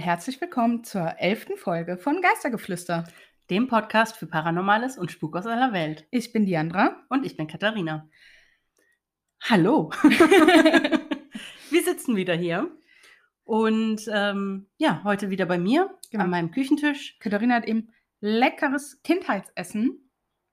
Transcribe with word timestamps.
Herzlich 0.00 0.40
willkommen 0.40 0.82
zur 0.82 1.16
elften 1.18 1.58
Folge 1.58 1.98
von 1.98 2.22
Geistergeflüster. 2.22 3.04
Dem 3.50 3.68
Podcast 3.68 4.16
für 4.16 4.26
Paranormales 4.26 4.96
und 4.96 5.12
Spuk 5.12 5.36
aus 5.36 5.44
aller 5.44 5.74
Welt. 5.74 6.06
Ich 6.10 6.32
bin 6.32 6.46
Diandra. 6.46 6.96
Und 7.10 7.26
ich 7.26 7.36
bin 7.36 7.46
Katharina. 7.46 8.08
Hallo. 9.42 9.90
Wir 10.02 11.82
sitzen 11.84 12.16
wieder 12.16 12.34
hier. 12.34 12.74
Und 13.44 14.08
ähm, 14.10 14.70
ja, 14.78 15.02
heute 15.04 15.28
wieder 15.28 15.44
bei 15.44 15.58
mir 15.58 15.94
Genau. 16.10 16.24
an 16.24 16.30
meinem 16.30 16.50
Küchentisch. 16.50 17.18
Katharina 17.18 17.56
hat 17.56 17.66
eben 17.68 17.92
leckeres 18.22 19.02
Kindheitsessen 19.02 20.09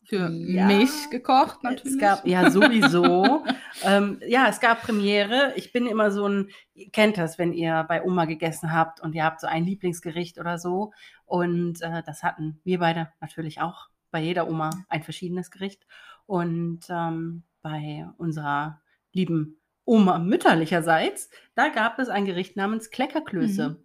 für 0.07 0.29
Ja. 0.29 0.65
mich 0.65 1.09
gekocht, 1.11 1.63
natürlich. 1.63 1.95
Es 1.95 1.99
gab, 1.99 2.25
ja, 2.25 2.49
sowieso. 2.49 3.43
ähm, 3.83 4.19
ja, 4.25 4.47
es 4.47 4.59
gab 4.61 4.81
Premiere. 4.81 5.53
Ich 5.57 5.73
bin 5.73 5.85
immer 5.85 6.11
so 6.11 6.27
ein, 6.27 6.49
ihr 6.73 6.89
kennt 6.91 7.17
das, 7.17 7.37
wenn 7.37 7.51
ihr 7.51 7.85
bei 7.89 8.01
Oma 8.03 8.25
gegessen 8.25 8.71
habt 8.71 9.01
und 9.01 9.15
ihr 9.15 9.25
habt 9.25 9.41
so 9.41 9.47
ein 9.47 9.65
Lieblingsgericht 9.65 10.39
oder 10.39 10.57
so. 10.57 10.93
Und 11.25 11.81
äh, 11.81 12.01
das 12.05 12.23
hatten 12.23 12.61
wir 12.63 12.79
beide 12.79 13.11
natürlich 13.19 13.59
auch. 13.59 13.89
Bei 14.09 14.21
jeder 14.21 14.47
Oma 14.49 14.69
ein 14.87 15.03
verschiedenes 15.03 15.51
Gericht. 15.51 15.85
Und 16.25 16.81
ähm, 16.89 17.43
bei 17.61 18.07
unserer 18.17 18.81
lieben 19.11 19.59
Oma 19.83 20.19
mütterlicherseits, 20.19 21.29
da 21.55 21.67
gab 21.67 21.99
es 21.99 22.07
ein 22.07 22.25
Gericht 22.25 22.55
namens 22.55 22.91
Kleckerklöße. 22.91 23.69
Mhm. 23.69 23.77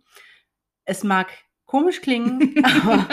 Es 0.84 1.02
mag 1.02 1.32
komisch 1.66 2.00
klingen, 2.00 2.54
aber, 2.64 3.06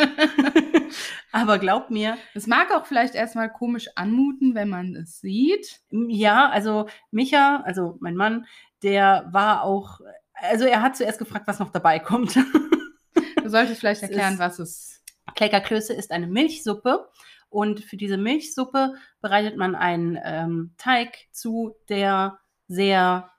aber 1.32 1.60
glaubt 1.60 1.92
mir, 1.92 2.18
Es 2.34 2.48
mag 2.48 2.72
auch 2.76 2.86
vielleicht 2.86 3.16
erstmal 3.16 3.52
komisch 3.52 3.88
anmuten, 3.96 4.56
wenn 4.56 4.70
man 4.70 4.96
es 4.96 5.20
sieht. 5.22 5.80
Ja, 5.92 6.50
also 6.50 6.88
Micha, 7.12 7.62
also 7.66 7.98
mein 8.00 8.16
Mann, 8.16 8.46
der 8.84 9.28
war 9.32 9.64
auch, 9.64 10.00
also 10.34 10.66
er 10.66 10.82
hat 10.82 10.96
zuerst 10.98 11.20
gefragt, 11.20 11.48
was 11.48 11.60
noch 11.60 11.72
dabei 11.72 12.00
kommt. 12.00 12.36
Du 12.36 13.50
solltest 13.50 13.80
vielleicht 13.80 14.02
erklären, 14.04 14.34
ist- 14.34 14.40
was 14.40 14.60
es 14.60 15.04
Kleckerklöße 15.36 15.94
ist 15.94 16.12
eine 16.12 16.26
Milchsuppe 16.28 17.08
und 17.50 17.82
für 17.82 17.98
diese 17.98 18.18
Milchsuppe 18.18 18.96
bereitet 19.22 19.58
man 19.58 19.76
einen 19.76 20.18
ähm, 20.24 20.74
Teig 20.78 21.18
zu, 21.32 21.76
der 21.88 22.40
sehr, 22.68 23.30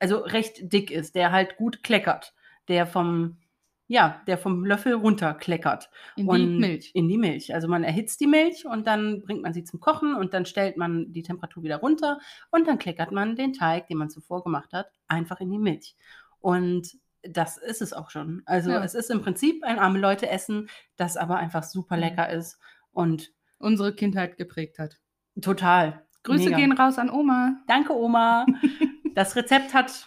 also 0.00 0.18
recht 0.18 0.72
dick 0.72 0.90
ist, 0.90 1.14
der 1.14 1.30
halt 1.32 1.56
gut 1.56 1.82
kleckert, 1.84 2.34
der 2.68 2.86
vom, 2.86 3.38
ja, 3.92 4.22
der 4.28 4.38
vom 4.38 4.64
Löffel 4.64 4.94
runterkleckert. 4.94 5.90
in 6.14 6.24
die 6.26 6.30
und 6.30 6.58
Milch. 6.58 6.92
In 6.94 7.08
die 7.08 7.18
Milch. 7.18 7.52
Also 7.52 7.66
man 7.66 7.82
erhitzt 7.82 8.20
die 8.20 8.28
Milch 8.28 8.64
und 8.64 8.86
dann 8.86 9.20
bringt 9.22 9.42
man 9.42 9.52
sie 9.52 9.64
zum 9.64 9.80
Kochen 9.80 10.14
und 10.14 10.32
dann 10.32 10.46
stellt 10.46 10.76
man 10.76 11.12
die 11.12 11.24
Temperatur 11.24 11.64
wieder 11.64 11.78
runter 11.78 12.20
und 12.52 12.68
dann 12.68 12.78
kleckert 12.78 13.10
man 13.10 13.34
den 13.34 13.52
Teig, 13.52 13.88
den 13.88 13.98
man 13.98 14.08
zuvor 14.08 14.44
gemacht 14.44 14.72
hat, 14.72 14.92
einfach 15.08 15.40
in 15.40 15.50
die 15.50 15.58
Milch. 15.58 15.96
Und 16.38 16.96
das 17.22 17.56
ist 17.58 17.82
es 17.82 17.92
auch 17.92 18.10
schon. 18.10 18.42
Also 18.46 18.70
Ja. 18.70 18.84
es 18.84 18.94
ist 18.94 19.10
im 19.10 19.22
Prinzip 19.22 19.64
ein 19.64 19.80
arme 19.80 19.98
Leute 19.98 20.28
Essen, 20.30 20.68
das 20.96 21.16
aber 21.16 21.36
einfach 21.38 21.64
super 21.64 21.96
lecker 21.96 22.30
ist 22.30 22.58
und 22.92 23.32
Unsere 23.58 23.92
Kindheit 23.94 24.36
geprägt 24.36 24.78
hat. 24.78 24.98
total. 25.42 26.06
Grüße 26.22 26.44
mega. 26.44 26.56
gehen 26.58 26.72
raus 26.72 26.96
an 26.98 27.10
Oma. 27.10 27.56
Danke, 27.66 27.92
Oma. 27.94 28.46
das 29.14 29.34
Rezept 29.36 29.74
hat 29.74 30.06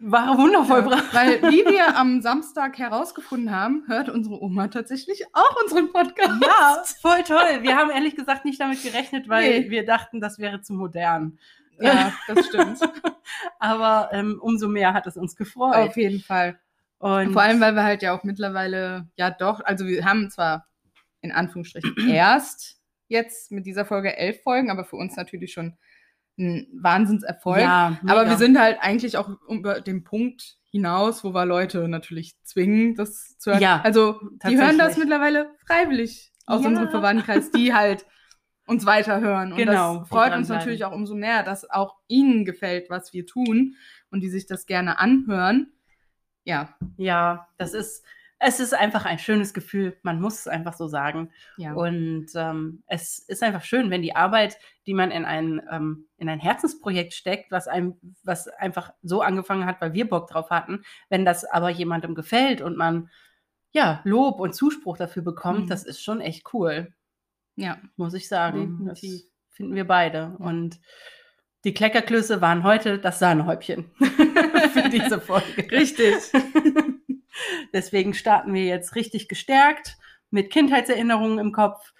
war 0.00 0.36
wundervoll 0.38 0.86
Ja, 0.90 1.02
weil, 1.12 1.42
wie 1.42 1.64
wir 1.64 1.96
am 1.98 2.20
Samstag 2.22 2.78
herausgefunden 2.78 3.50
haben, 3.50 3.84
hört 3.86 4.08
unsere 4.08 4.42
Oma 4.42 4.68
tatsächlich 4.68 5.24
auch 5.32 5.62
unseren 5.62 5.92
Podcast. 5.92 6.42
Ja, 6.42 6.82
voll 7.00 7.22
toll. 7.22 7.62
Wir 7.62 7.76
haben 7.76 7.90
ehrlich 7.90 8.16
gesagt 8.16 8.44
nicht 8.44 8.60
damit 8.60 8.82
gerechnet, 8.82 9.28
weil 9.28 9.60
Nee. 9.60 9.70
wir 9.70 9.84
dachten, 9.84 10.20
das 10.20 10.38
wäre 10.38 10.62
zu 10.62 10.72
modern. 10.74 11.38
Ja, 11.78 12.12
das 12.28 12.46
stimmt. 12.46 12.78
Aber 13.58 14.10
ähm, 14.12 14.38
umso 14.40 14.68
mehr 14.68 14.92
hat 14.92 15.06
es 15.06 15.16
uns 15.16 15.36
gefreut. 15.36 15.74
Auf 15.76 15.96
jeden 15.96 16.20
Fall. 16.20 16.58
Und 16.98 17.32
Vor 17.32 17.40
allem, 17.42 17.60
weil 17.60 17.74
wir 17.74 17.84
halt 17.84 18.02
ja 18.02 18.14
auch 18.14 18.24
mittlerweile, 18.24 19.08
ja 19.16 19.30
doch, 19.30 19.60
also 19.64 19.86
wir 19.86 20.04
haben 20.04 20.30
zwar 20.30 20.66
in 21.22 21.32
Anführungsstrichen 21.32 21.94
erst 22.10 22.78
jetzt 23.08 23.50
mit 23.50 23.64
dieser 23.66 23.84
Folge 23.86 24.16
elf 24.16 24.42
Folgen, 24.42 24.70
aber 24.70 24.84
für 24.84 24.96
uns 24.96 25.16
natürlich 25.16 25.52
schon 25.52 25.76
ein 26.40 26.66
Wahnsinnserfolg. 26.72 27.60
ja, 27.60 27.96
aber 28.06 28.26
wir 28.28 28.36
sind 28.36 28.58
halt 28.58 28.78
eigentlich 28.80 29.16
auch 29.16 29.28
über 29.48 29.80
den 29.80 30.02
Punkt 30.02 30.56
hinaus, 30.72 31.22
wo 31.22 31.34
wir 31.34 31.44
Leute 31.46 31.86
natürlich 31.88 32.34
zwingen, 32.42 32.94
das 32.96 33.36
zu 33.38 33.50
hören. 33.52 33.60
Ja, 33.62 33.80
also 33.84 34.20
die 34.48 34.56
hören 34.58 34.78
das 34.78 34.96
mittlerweile 34.96 35.50
freiwillig 35.66 36.32
aus 36.46 36.62
Ja. 36.62 36.68
unserem 36.68 36.88
Verwandtenkreis, 36.88 37.50
die 37.50 37.74
halt 37.74 38.06
uns 38.66 38.86
weiterhören. 38.86 39.52
Und 39.52 39.58
Genau, 39.58 39.98
das 39.98 40.08
freut 40.08 40.34
uns 40.34 40.48
natürlich 40.48 40.84
auch 40.84 40.92
umso 40.92 41.14
mehr, 41.14 41.42
dass 41.42 41.68
auch 41.68 41.96
ihnen 42.08 42.44
gefällt, 42.44 42.88
was 42.88 43.12
wir 43.12 43.26
tun 43.26 43.74
und 44.10 44.20
die 44.20 44.28
sich 44.30 44.46
das 44.46 44.66
gerne 44.66 44.98
anhören. 44.98 45.72
Ja, 46.44 46.74
ja, 46.96 47.48
das 47.58 47.74
ist 47.74 48.04
es 48.42 48.58
ist 48.58 48.72
einfach 48.74 49.04
ein 49.04 49.18
schönes 49.18 49.52
Gefühl. 49.54 49.96
Man 50.02 50.20
muss 50.20 50.40
es 50.40 50.48
einfach 50.48 50.72
so 50.74 50.88
sagen. 50.88 51.30
ja. 51.58 51.74
Und 51.74 52.26
ähm, 52.34 52.82
es 52.86 53.18
ist 53.18 53.42
einfach 53.42 53.62
schön, 53.64 53.90
wenn 53.90 54.02
die 54.02 54.16
Arbeit, 54.16 54.58
die 54.86 54.94
man 54.94 55.10
in 55.10 55.24
ein, 55.26 55.60
ähm, 55.70 56.06
in 56.16 56.28
ein 56.28 56.40
Herzensprojekt 56.40 57.12
steckt, 57.12 57.50
was 57.52 57.68
einem, 57.68 57.96
was 58.24 58.48
einfach 58.48 58.92
so 59.02 59.20
angefangen 59.20 59.66
hat, 59.66 59.80
weil 59.80 59.92
wir 59.92 60.08
Bock 60.08 60.28
drauf 60.28 60.48
hatten, 60.50 60.82
wenn 61.10 61.24
das 61.26 61.44
aber 61.44 61.68
jemandem 61.70 62.14
gefällt 62.14 62.62
und 62.62 62.76
man 62.78 63.10
ja 63.72 64.00
Lob 64.04 64.40
und 64.40 64.54
Zuspruch 64.54 64.96
dafür 64.96 65.22
bekommt, 65.22 65.66
Mhm. 65.66 65.68
das 65.68 65.84
ist 65.84 66.02
schon 66.02 66.20
echt 66.20 66.52
cool, 66.54 66.92
ja. 67.56 67.78
muss 67.96 68.14
ich 68.14 68.26
sagen. 68.26 68.86
Das 68.86 69.00
Definitiv. 69.00 69.28
finden 69.50 69.74
wir 69.74 69.86
beide. 69.86 70.18
Ja. 70.18 70.46
Und 70.46 70.80
die 71.64 71.74
Kleckerklöße 71.74 72.40
waren 72.40 72.64
heute 72.64 72.98
das 72.98 73.18
Sahnehäubchen 73.18 73.90
für 74.72 74.88
diese 74.88 75.20
Folge. 75.20 75.70
Richtig. 75.70 76.14
Deswegen 77.72 78.14
starten 78.14 78.54
wir 78.54 78.64
jetzt 78.64 78.94
richtig 78.94 79.28
gestärkt 79.28 79.96
mit 80.30 80.50
Kindheitserinnerungen 80.50 81.38
im 81.38 81.52
Kopf 81.52 81.92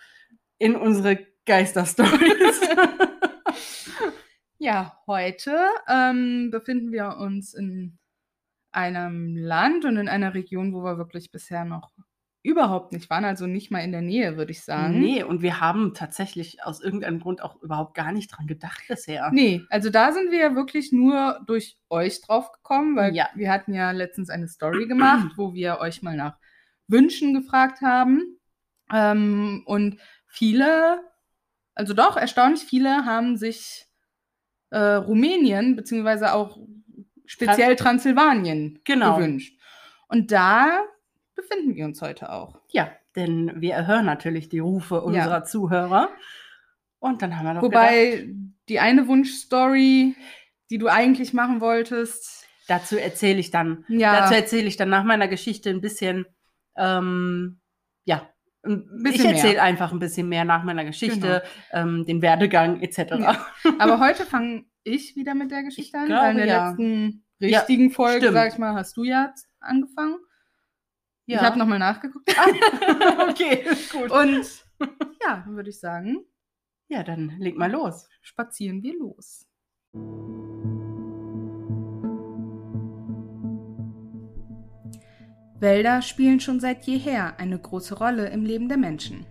in 0.58 0.76
unsere 0.76 1.26
Geisterstories. 1.47 2.60
Ja, 4.62 5.00
heute 5.06 5.56
ähm, 5.88 6.50
befinden 6.50 6.92
wir 6.92 7.16
uns 7.16 7.54
in 7.54 7.98
einem 8.72 9.34
Land 9.34 9.86
und 9.86 9.97
in 9.97 10.06
einer 10.06 10.34
Region, 10.34 10.75
wo 10.75 10.84
wir 10.84 10.98
wirklich 10.98 11.31
bisher 11.31 11.64
noch 11.64 11.92
überhaupt 12.42 12.92
nicht 12.92 13.10
waren, 13.10 13.24
also 13.24 13.46
nicht 13.46 13.70
mal 13.70 13.80
in 13.80 13.92
der 13.92 14.00
Nähe, 14.00 14.36
würde 14.36 14.52
ich 14.52 14.62
sagen. 14.64 14.98
nee, 14.98 15.22
und 15.22 15.42
wir 15.42 15.60
haben 15.60 15.92
tatsächlich 15.94 16.64
aus 16.64 16.80
irgendeinem 16.80 17.20
Grund 17.20 17.42
auch 17.42 17.60
überhaupt 17.62 17.94
gar 17.94 18.12
nicht 18.12 18.28
dran 18.28 18.46
gedacht 18.46 18.80
bisher. 18.88 19.30
Nee, 19.32 19.62
also 19.68 19.90
da 19.90 20.12
sind 20.12 20.30
wir 20.30 20.38
ja 20.38 20.54
wirklich 20.54 20.90
nur 20.90 21.40
durch 21.46 21.78
euch 21.90 22.20
drauf 22.22 22.50
gekommen, 22.52 22.96
weil 22.96 23.14
Ja. 23.14 23.28
wir 23.34 23.50
hatten 23.52 23.74
ja 23.74 23.90
letztens 23.90 24.30
eine 24.30 24.48
Story 24.48 24.86
gemacht, 24.86 25.32
wo 25.36 25.52
wir 25.52 25.78
euch 25.80 26.00
mal 26.02 26.16
nach 26.16 26.38
Wünschen 26.88 27.34
gefragt 27.34 27.82
haben. 27.82 28.38
Ähm, 28.92 29.62
und 29.66 29.98
viele, 30.26 31.02
also 31.74 31.92
doch 31.94 32.16
erstaunlich 32.16 32.62
viele, 32.62 33.04
haben 33.04 33.36
sich 33.36 33.86
äh, 34.70 34.78
Rumänien 34.78 35.76
beziehungsweise 35.76 36.32
auch 36.32 36.58
speziell 37.26 37.76
Transsilvanien 37.76 38.80
Genau. 38.84 39.16
gewünscht. 39.16 39.60
Und 40.08 40.32
da 40.32 40.80
befinden 41.40 41.74
wir 41.74 41.84
uns 41.84 42.00
heute 42.02 42.30
auch. 42.32 42.58
Ja, 42.70 42.90
denn 43.16 43.52
wir 43.56 43.74
erhören 43.74 44.06
natürlich 44.06 44.48
die 44.48 44.58
Rufe 44.60 45.00
unserer 45.02 45.44
Zuhörer. 45.44 46.08
Und 46.98 47.22
dann 47.22 47.36
haben 47.36 47.44
wir 47.46 47.50
gedacht, 47.54 47.64
Wobei 47.64 48.28
die 48.68 48.78
eine 48.78 49.08
Wunschstory, 49.08 50.14
die 50.70 50.78
du 50.78 50.88
eigentlich 50.88 51.32
machen 51.32 51.60
wolltest, 51.60 52.46
dazu 52.68 52.98
erzähle 52.98 53.40
ich 53.40 53.50
dann 53.50 53.84
ja, 53.88 54.20
Dazu 54.20 54.34
erzähle 54.34 54.68
ich 54.68 54.76
dann 54.76 54.90
nach 54.90 55.04
meiner 55.04 55.26
Geschichte 55.28 55.70
ein 55.70 55.81
bisschen, 55.81 56.26
ähm, 56.76 57.60
ja, 58.04 58.28
ein- 58.62 58.86
ich 59.12 59.25
erzähle 59.25 59.62
einfach 59.62 59.93
ein 59.93 59.98
bisschen 59.98 60.28
mehr 60.28 60.44
nach 60.44 60.62
meiner 60.62 60.84
Geschichte, 60.84 61.43
ähm, 61.72 62.04
den 62.06 62.20
Werdegang 62.22 62.81
etc. 62.81 62.98
Ja. 63.19 63.46
Aber 63.78 63.98
heute 64.06 64.25
fange 64.26 64.64
ich 64.84 65.16
wieder 65.16 65.34
mit 65.34 65.50
der 65.50 65.62
Geschichte 65.62 65.98
an, 65.98 66.06
glaube, 66.06 66.22
weil 66.22 66.31
in 66.32 66.36
der 66.36 66.46
ja. 66.46 66.69
letzten 66.69 67.25
richtigen 67.40 67.90
Folge, 67.90 68.19
stimmt. 68.19 68.34
sag 68.34 68.52
ich 68.52 68.58
mal, 68.58 68.75
hast 68.75 68.96
du 68.96 69.04
ja 69.04 69.32
angefangen. 69.60 70.16
Ich 71.37 71.43
habe 71.43 71.59
nochmal 71.59 71.79
nachgeguckt. 71.79 72.29
okay, 73.29 73.65
gut. 73.93 74.11
Und 74.11 74.65
ja, 75.25 75.43
dann 75.44 75.56
würde 75.56 75.71
ich 75.71 75.81
sagen, 75.81 76.25
Ja, 76.88 77.03
dann 77.03 77.35
leg 77.38 77.56
mal 77.56 77.71
los. 77.71 78.09
spazieren 78.23 78.82
wir 78.82 78.99
los. 78.99 79.47
Wälder 85.61 86.00
spielen 86.00 86.41
schon 86.41 86.59
seit 86.59 86.85
jeher 86.85 87.38
eine 87.38 87.59
große 87.59 87.99
Rolle 87.99 88.29
im 88.31 88.44
Leben 88.47 88.69
der 88.69 88.79
Menschen. 88.79 89.27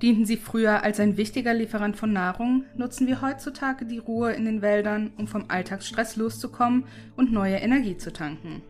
Dienten 0.00 0.24
sie 0.24 0.38
früher 0.38 0.82
als 0.82 0.98
ein 1.00 1.16
wichtiger 1.16 1.54
Lieferant 1.54 1.96
von 1.96 2.12
Nahrung, 2.12 2.64
nutzen 2.76 3.06
wir 3.06 3.20
heutzutage 3.20 3.84
die 3.84 3.98
Ruhe 3.98 4.32
in 4.32 4.44
den 4.44 4.62
Wäldern, 4.62 5.12
um 5.16 5.28
vom 5.28 5.44
Alltagsstress 5.48 6.16
loszukommen 6.16 6.86
und 7.16 7.30
neue 7.30 7.56
Energie 7.56 7.96
zu 7.96 8.12
tanken. 8.12 8.62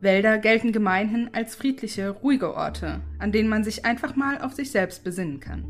Wälder 0.00 0.38
gelten 0.38 0.72
gemeinhin 0.72 1.30
als 1.32 1.54
friedliche, 1.54 2.10
ruhige 2.10 2.54
Orte, 2.54 3.00
an 3.18 3.32
denen 3.32 3.48
man 3.48 3.64
sich 3.64 3.84
einfach 3.84 4.16
mal 4.16 4.40
auf 4.40 4.52
sich 4.52 4.70
selbst 4.70 5.04
besinnen 5.04 5.40
kann. 5.40 5.64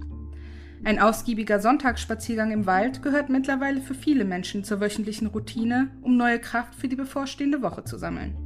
Ein 0.85 0.99
ausgiebiger 0.99 1.59
Sonntagsspaziergang 1.59 2.53
im 2.53 2.67
Wald 2.67 3.03
gehört 3.03 3.29
mittlerweile 3.29 3.81
für 3.81 3.95
viele 3.95 4.25
Menschen 4.25 4.63
zur 4.63 4.81
wöchentlichen 4.81 5.27
Routine, 5.27 5.91
um 6.03 6.17
neue 6.17 6.39
Kraft 6.39 6.75
für 6.75 6.89
die 6.89 6.97
bevorstehende 6.97 7.63
Woche 7.63 7.85
zu 7.85 7.99
sammeln. 7.99 8.37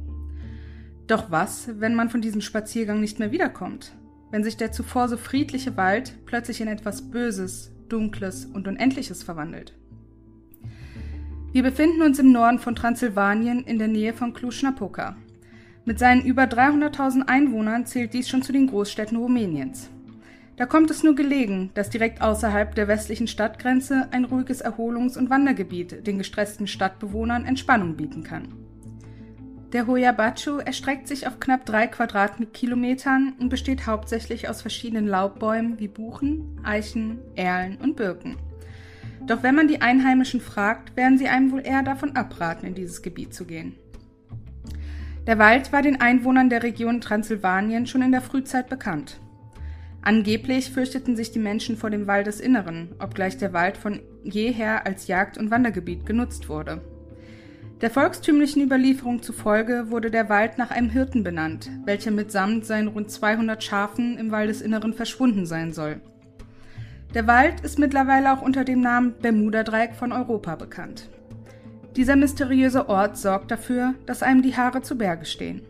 Doch 1.07 1.29
was, 1.29 1.69
wenn 1.79 1.93
man 1.93 2.09
von 2.09 2.21
diesem 2.21 2.41
Spaziergang 2.41 3.01
nicht 3.01 3.19
mehr 3.19 3.31
wiederkommt? 3.31 3.91
Wenn 4.31 4.43
sich 4.43 4.55
der 4.55 4.71
zuvor 4.71 5.09
so 5.09 5.17
friedliche 5.17 5.75
Wald 5.75 6.17
plötzlich 6.25 6.61
in 6.61 6.69
etwas 6.69 7.11
Böses, 7.11 7.71
Dunkles 7.89 8.45
und 8.45 8.67
Unendliches 8.67 9.21
verwandelt? 9.21 9.73
Wir 11.51 11.63
befinden 11.63 12.01
uns 12.01 12.17
im 12.17 12.31
Norden 12.31 12.59
von 12.59 12.75
Transsilvanien 12.75 13.65
in 13.65 13.77
der 13.77 13.89
Nähe 13.89 14.13
von 14.13 14.33
Cluj-Napoca. 14.33 15.17
Mit 15.83 15.97
seinen 15.97 16.23
über 16.23 16.43
300.000 16.43 17.27
Einwohnern 17.27 17.85
zählt 17.85 18.13
dies 18.13 18.29
schon 18.29 18.43
zu 18.43 18.51
den 18.51 18.67
Großstädten 18.67 19.17
Rumäniens. 19.17 19.89
Da 20.55 20.67
kommt 20.67 20.91
es 20.91 21.01
nur 21.01 21.15
gelegen, 21.15 21.71
dass 21.73 21.89
direkt 21.89 22.21
außerhalb 22.21 22.75
der 22.75 22.87
westlichen 22.87 23.27
Stadtgrenze 23.27 24.07
ein 24.11 24.25
ruhiges 24.25 24.61
Erholungs- 24.61 25.17
und 25.17 25.31
Wandergebiet 25.31 26.05
den 26.05 26.19
gestressten 26.19 26.67
Stadtbewohnern 26.67 27.45
Entspannung 27.45 27.95
bieten 27.95 28.23
kann. 28.23 28.53
Der 29.73 29.87
Hoyabachu 29.87 30.57
erstreckt 30.57 31.07
sich 31.07 31.27
auf 31.27 31.39
knapp 31.39 31.65
drei 31.65 31.87
Quadratkilometern 31.87 33.33
und 33.39 33.49
besteht 33.49 33.87
hauptsächlich 33.87 34.49
aus 34.49 34.61
verschiedenen 34.61 35.07
Laubbäumen 35.07 35.79
wie 35.79 35.87
Buchen, 35.87 36.59
Eichen, 36.61 37.19
Erlen 37.35 37.77
und 37.77 37.95
Birken. 37.95 38.35
Doch 39.25 39.41
wenn 39.41 39.55
man 39.55 39.67
die 39.67 39.81
Einheimischen 39.81 40.41
fragt, 40.41 40.95
werden 40.95 41.17
sie 41.17 41.27
einem 41.27 41.51
wohl 41.51 41.65
eher 41.65 41.83
davon 41.83 42.15
abraten, 42.15 42.67
in 42.67 42.75
dieses 42.75 43.01
Gebiet 43.01 43.33
zu 43.33 43.45
gehen. 43.45 43.77
Der 45.27 45.37
Wald 45.37 45.71
war 45.71 45.83
den 45.83 46.01
Einwohnern 46.01 46.49
der 46.49 46.63
Region 46.63 46.99
Transsilvanien 46.99 47.85
schon 47.85 48.01
in 48.01 48.11
der 48.11 48.21
Frühzeit 48.21 48.69
bekannt. 48.69 49.19
Angeblich 50.01 50.71
fürchteten 50.71 51.15
sich 51.15 51.31
die 51.31 51.39
Menschen 51.39 51.77
vor 51.77 51.91
dem 51.91 52.07
Waldesinneren, 52.07 52.95
obgleich 52.97 53.37
der 53.37 53.53
Wald 53.53 53.77
von 53.77 53.99
jeher 54.23 54.87
als 54.87 55.05
Jagd- 55.05 55.37
und 55.37 55.51
Wandergebiet 55.51 56.07
genutzt 56.07 56.49
wurde. 56.49 56.81
Der 57.81 57.91
volkstümlichen 57.91 58.63
Überlieferung 58.63 59.21
zufolge 59.21 59.91
wurde 59.91 60.09
der 60.09 60.27
Wald 60.27 60.57
nach 60.57 60.71
einem 60.71 60.89
Hirten 60.89 61.23
benannt, 61.23 61.69
welcher 61.85 62.11
mitsamt 62.11 62.65
seinen 62.65 62.87
rund 62.87 63.11
200 63.11 63.63
Schafen 63.63 64.17
im 64.17 64.31
Waldesinneren 64.31 64.93
verschwunden 64.93 65.45
sein 65.45 65.71
soll. 65.71 66.01
Der 67.13 67.27
Wald 67.27 67.61
ist 67.61 67.77
mittlerweile 67.77 68.33
auch 68.33 68.41
unter 68.41 68.63
dem 68.63 68.81
Namen 68.81 69.13
Bermuda-Dreieck 69.21 69.93
von 69.93 70.11
Europa 70.11 70.55
bekannt. 70.55 71.09
Dieser 71.95 72.15
mysteriöse 72.15 72.87
Ort 72.87 73.17
sorgt 73.17 73.51
dafür, 73.51 73.95
dass 74.05 74.23
einem 74.23 74.41
die 74.41 74.55
Haare 74.55 74.81
zu 74.81 74.97
Berge 74.97 75.25
stehen. 75.25 75.61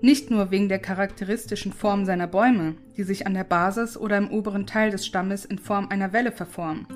Nicht 0.00 0.30
nur 0.30 0.50
wegen 0.50 0.68
der 0.68 0.80
charakteristischen 0.80 1.72
Form 1.72 2.04
seiner 2.04 2.26
Bäume, 2.26 2.74
die 2.96 3.04
sich 3.04 3.26
an 3.26 3.34
der 3.34 3.44
Basis 3.44 3.96
oder 3.96 4.16
im 4.18 4.30
oberen 4.30 4.66
Teil 4.66 4.90
des 4.90 5.06
Stammes 5.06 5.44
in 5.44 5.58
Form 5.58 5.88
einer 5.90 6.12
Welle 6.12 6.32
verformen, 6.32 6.86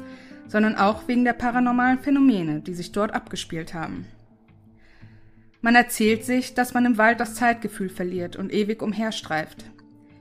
sondern 0.48 0.76
auch 0.76 1.06
wegen 1.06 1.24
der 1.24 1.32
paranormalen 1.34 2.00
Phänomene, 2.00 2.60
die 2.60 2.74
sich 2.74 2.90
dort 2.90 3.14
abgespielt 3.14 3.74
haben. 3.74 4.06
Man 5.60 5.76
erzählt 5.76 6.24
sich, 6.24 6.54
dass 6.54 6.74
man 6.74 6.84
im 6.84 6.98
Wald 6.98 7.20
das 7.20 7.36
Zeitgefühl 7.36 7.88
verliert 7.88 8.34
und 8.34 8.52
ewig 8.52 8.82
umherstreift. 8.82 9.64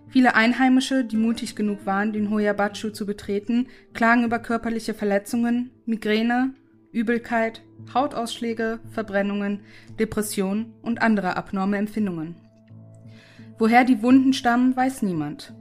Viele 0.10 0.36
Einheimische, 0.36 1.04
die 1.04 1.18
mutig 1.18 1.56
genug 1.56 1.86
waren, 1.86 2.14
den 2.14 2.30
Hoyabachu 2.30 2.90
zu 2.90 3.06
betreten, 3.08 3.68
klagen 3.94 4.24
über 4.24 4.40
körperliche 4.40 4.94
Verletzungen, 4.94 5.72
Migräne, 5.86 6.54
Übelkeit, 6.92 7.62
Hautausschläge, 7.94 8.80
Verbrennungen, 8.92 9.62
Depressionen 10.00 10.74
und 10.82 11.02
andere 11.02 11.38
abnorme 11.38 11.78
Empfindungen. 11.78 12.36
Woher 13.58 13.86
die 13.86 14.02
Wunden 14.02 14.34
stammen, 14.34 14.76
weiß 14.76 15.02
niemand. 15.04 15.54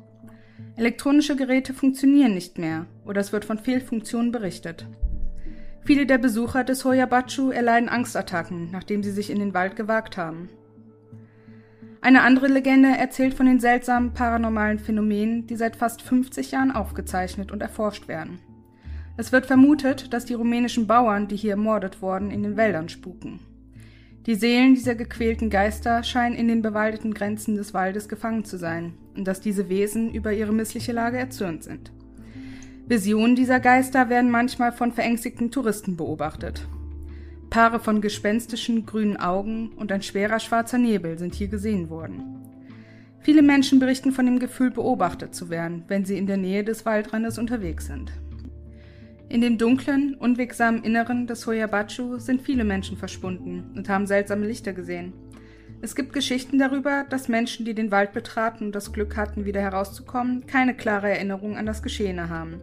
Elektronische 0.77 1.37
Geräte 1.37 1.75
funktionieren 1.75 2.35
nicht 2.35 2.59
mehr 2.59 2.87
oder 3.05 3.21
es 3.21 3.33
wird 3.33 3.45
von 3.45 3.59
Fehlfunktionen 3.59 4.33
berichtet. 4.33 4.87
Viele 5.85 6.07
der 6.07 6.19
Besucher 6.19 6.65
des 6.65 6.85
Hoyabachu 6.85 7.51
erleiden 7.51 7.89
Angstattacken, 7.89 8.71
nachdem 8.71 9.03
sie 9.03 9.11
sich 9.11 9.31
in 9.31 9.39
den 9.39 9.55
Wald 9.55 9.77
gewagt 9.77 10.17
haben. 10.17 10.49
Eine 12.03 12.23
andere 12.23 12.49
Legende 12.49 12.89
erzählt 12.89 13.35
von 13.35 13.47
den 13.47 13.61
seltsamen 13.61 14.15
paranormalen 14.15 14.79
Phänomenen, 14.79 15.47
die 15.47 15.57
seit 15.57 15.77
fast 15.77 16.01
50 16.01 16.53
Jahren 16.53 16.71
aufgezeichnet 16.71 17.53
und 17.53 17.61
erforscht 17.61 18.09
werden. 18.09 18.41
Es 19.17 19.33
wird 19.33 19.47
vermutet, 19.47 20.13
dass 20.13 20.25
die 20.25 20.35
rumänischen 20.35 20.87
Bauern, 20.87 21.29
die 21.29 21.37
hier 21.37 21.53
ermordet 21.53 22.01
wurden, 22.01 22.31
in 22.31 22.43
den 22.43 22.57
Wäldern 22.57 22.89
spuken. 22.89 23.41
Die 24.27 24.35
Seelen 24.35 24.75
dieser 24.75 24.95
gequälten 24.95 25.51
Geister 25.51 26.03
scheinen 26.03 26.37
in 26.37 26.49
den 26.49 26.63
bewaldeten 26.63 27.15
Grenzen 27.15 27.57
des 27.57 27.73
Waldes 27.73 28.09
gefangen 28.09 28.45
zu 28.45 28.59
sein 28.59 28.95
und 29.17 29.27
dass 29.27 29.41
diese 29.41 29.69
Wesen 29.69 30.13
über 30.13 30.33
ihre 30.33 30.53
missliche 30.53 30.93
Lage 30.93 31.19
erzürnt 31.19 31.65
sind. 31.65 31.91
Visionen 32.87 33.35
dieser 33.35 33.61
Geister 33.61 34.09
werden 34.09 34.31
manchmal 34.31 34.73
von 34.73 34.93
verängstigten 34.93 35.51
Touristen 35.51 35.97
beobachtet. 35.97 36.67
Paare 37.49 37.81
von 37.81 38.01
gespenstischen 38.01 38.85
grünen 38.85 39.17
Augen 39.17 39.73
und 39.77 39.91
ein 39.91 40.03
schwerer 40.03 40.39
schwarzer 40.39 40.79
Nebel 40.79 41.19
sind 41.19 41.35
hier 41.35 41.49
gesehen 41.49 41.89
worden. 41.89 42.41
Viele 43.21 43.43
Menschen 43.43 43.81
berichten 43.81 44.13
von 44.13 44.27
dem 44.27 44.39
Gefühl, 44.39 44.71
beobachtet 44.71 45.35
zu 45.35 45.51
werden, 45.51 45.85
wenn 45.89 46.05
sie 46.05 46.17
in 46.17 46.27
der 46.27 46.37
Nähe 46.37 46.65
des 46.65 46.87
Waldrandes 46.87 47.39
unterwegs 47.39 47.87
sind. 47.87 48.13
In 49.31 49.43
dem 49.43 49.59
dunklen, 49.59 50.17
unwegsamen 50.17 50.83
Inneren 50.83 51.29
des 51.29 51.47
Hoyabachu 51.47 52.19
sind 52.19 52.43
viele 52.43 52.65
Menschen 52.65 52.97
verschwunden 52.97 53.71
und 53.77 53.89
haben 53.89 54.09
seltsame 54.09 54.45
Lichter 54.45 54.73
gesehen. 54.73 55.13
Es 55.81 55.95
gibt 55.95 56.13
Geschichten 56.13 56.59
darüber, 56.59 57.07
dass 57.09 57.29
Menschen, 57.29 57.65
die 57.65 57.73
den 57.73 57.93
Wald 57.93 58.13
betraten 58.13 58.67
und 58.67 58.75
das 58.75 58.93
Glück 58.93 59.17
hatten, 59.17 59.45
wieder 59.45 59.61
herauszukommen, 59.61 60.49
keine 60.49 60.75
klare 60.75 61.11
Erinnerung 61.11 61.57
an 61.57 61.65
das 61.65 61.85
Geschehene 61.85 62.29
haben. 62.29 62.61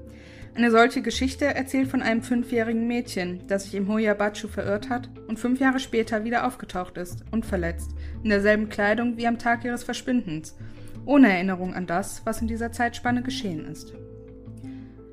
Eine 0.56 0.70
solche 0.70 1.02
Geschichte 1.02 1.46
erzählt 1.46 1.88
von 1.88 2.02
einem 2.02 2.22
fünfjährigen 2.22 2.86
Mädchen, 2.86 3.48
das 3.48 3.64
sich 3.64 3.76
im 3.76 3.88
Hoyabachu 3.88 4.50
verirrt 4.50 4.90
hat 4.90 5.10
und 5.30 5.40
fünf 5.40 5.62
Jahre 5.62 5.80
später 5.80 6.26
wieder 6.26 6.46
aufgetaucht 6.46 6.98
ist, 6.98 7.24
unverletzt, 7.32 7.92
in 8.24 8.30
derselben 8.30 8.68
Kleidung 8.68 9.16
wie 9.16 9.28
am 9.28 9.40
Tag 9.40 9.64
ihres 9.64 9.86
Verschwindens, 9.86 10.58
ohne 11.06 11.32
Erinnerung 11.32 11.74
an 11.74 11.88
das, 11.88 12.24
was 12.26 12.42
in 12.42 12.50
dieser 12.50 12.74
Zeitspanne 12.74 13.24
geschehen 13.24 13.66
ist. 13.68 13.94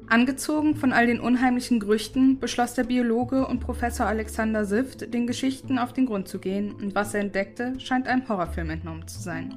Angezogen 0.08 0.76
von 0.76 0.92
all 0.92 1.06
den 1.06 1.18
unheimlichen 1.18 1.80
Gerüchten 1.80 2.38
beschloss 2.38 2.74
der 2.74 2.84
Biologe 2.84 3.46
und 3.46 3.60
Professor 3.60 4.06
Alexander 4.06 4.64
Sift, 4.64 5.12
den 5.14 5.26
Geschichten 5.26 5.78
auf 5.78 5.92
den 5.92 6.06
Grund 6.06 6.28
zu 6.28 6.38
gehen, 6.38 6.72
und 6.72 6.94
was 6.94 7.14
er 7.14 7.20
entdeckte, 7.20 7.78
scheint 7.80 8.06
einem 8.06 8.28
Horrorfilm 8.28 8.70
entnommen 8.70 9.08
zu 9.08 9.20
sein. 9.20 9.54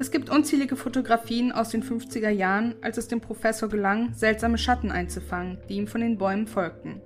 Es 0.00 0.10
gibt 0.10 0.30
unzählige 0.30 0.76
Fotografien 0.76 1.52
aus 1.52 1.68
den 1.70 1.82
50er 1.82 2.30
Jahren, 2.30 2.76
als 2.82 2.98
es 2.98 3.08
dem 3.08 3.20
Professor 3.20 3.68
gelang, 3.68 4.14
seltsame 4.14 4.56
Schatten 4.56 4.90
einzufangen, 4.90 5.58
die 5.68 5.74
ihm 5.74 5.86
von 5.86 6.00
den 6.00 6.16
Bäumen 6.16 6.46
folgten. 6.46 7.02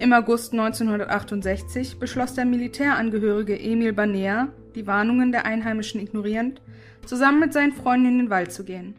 Im 0.00 0.12
August 0.12 0.52
1968 0.52 1.98
beschloss 1.98 2.34
der 2.34 2.44
Militärangehörige 2.44 3.58
Emil 3.58 3.92
Banea, 3.92 4.48
die 4.74 4.86
Warnungen 4.86 5.32
der 5.32 5.44
Einheimischen 5.44 6.00
ignorierend, 6.00 6.60
zusammen 7.04 7.40
mit 7.40 7.52
seinen 7.52 7.72
Freunden 7.72 8.06
in 8.06 8.18
den 8.18 8.30
Wald 8.30 8.52
zu 8.52 8.64
gehen. 8.64 8.94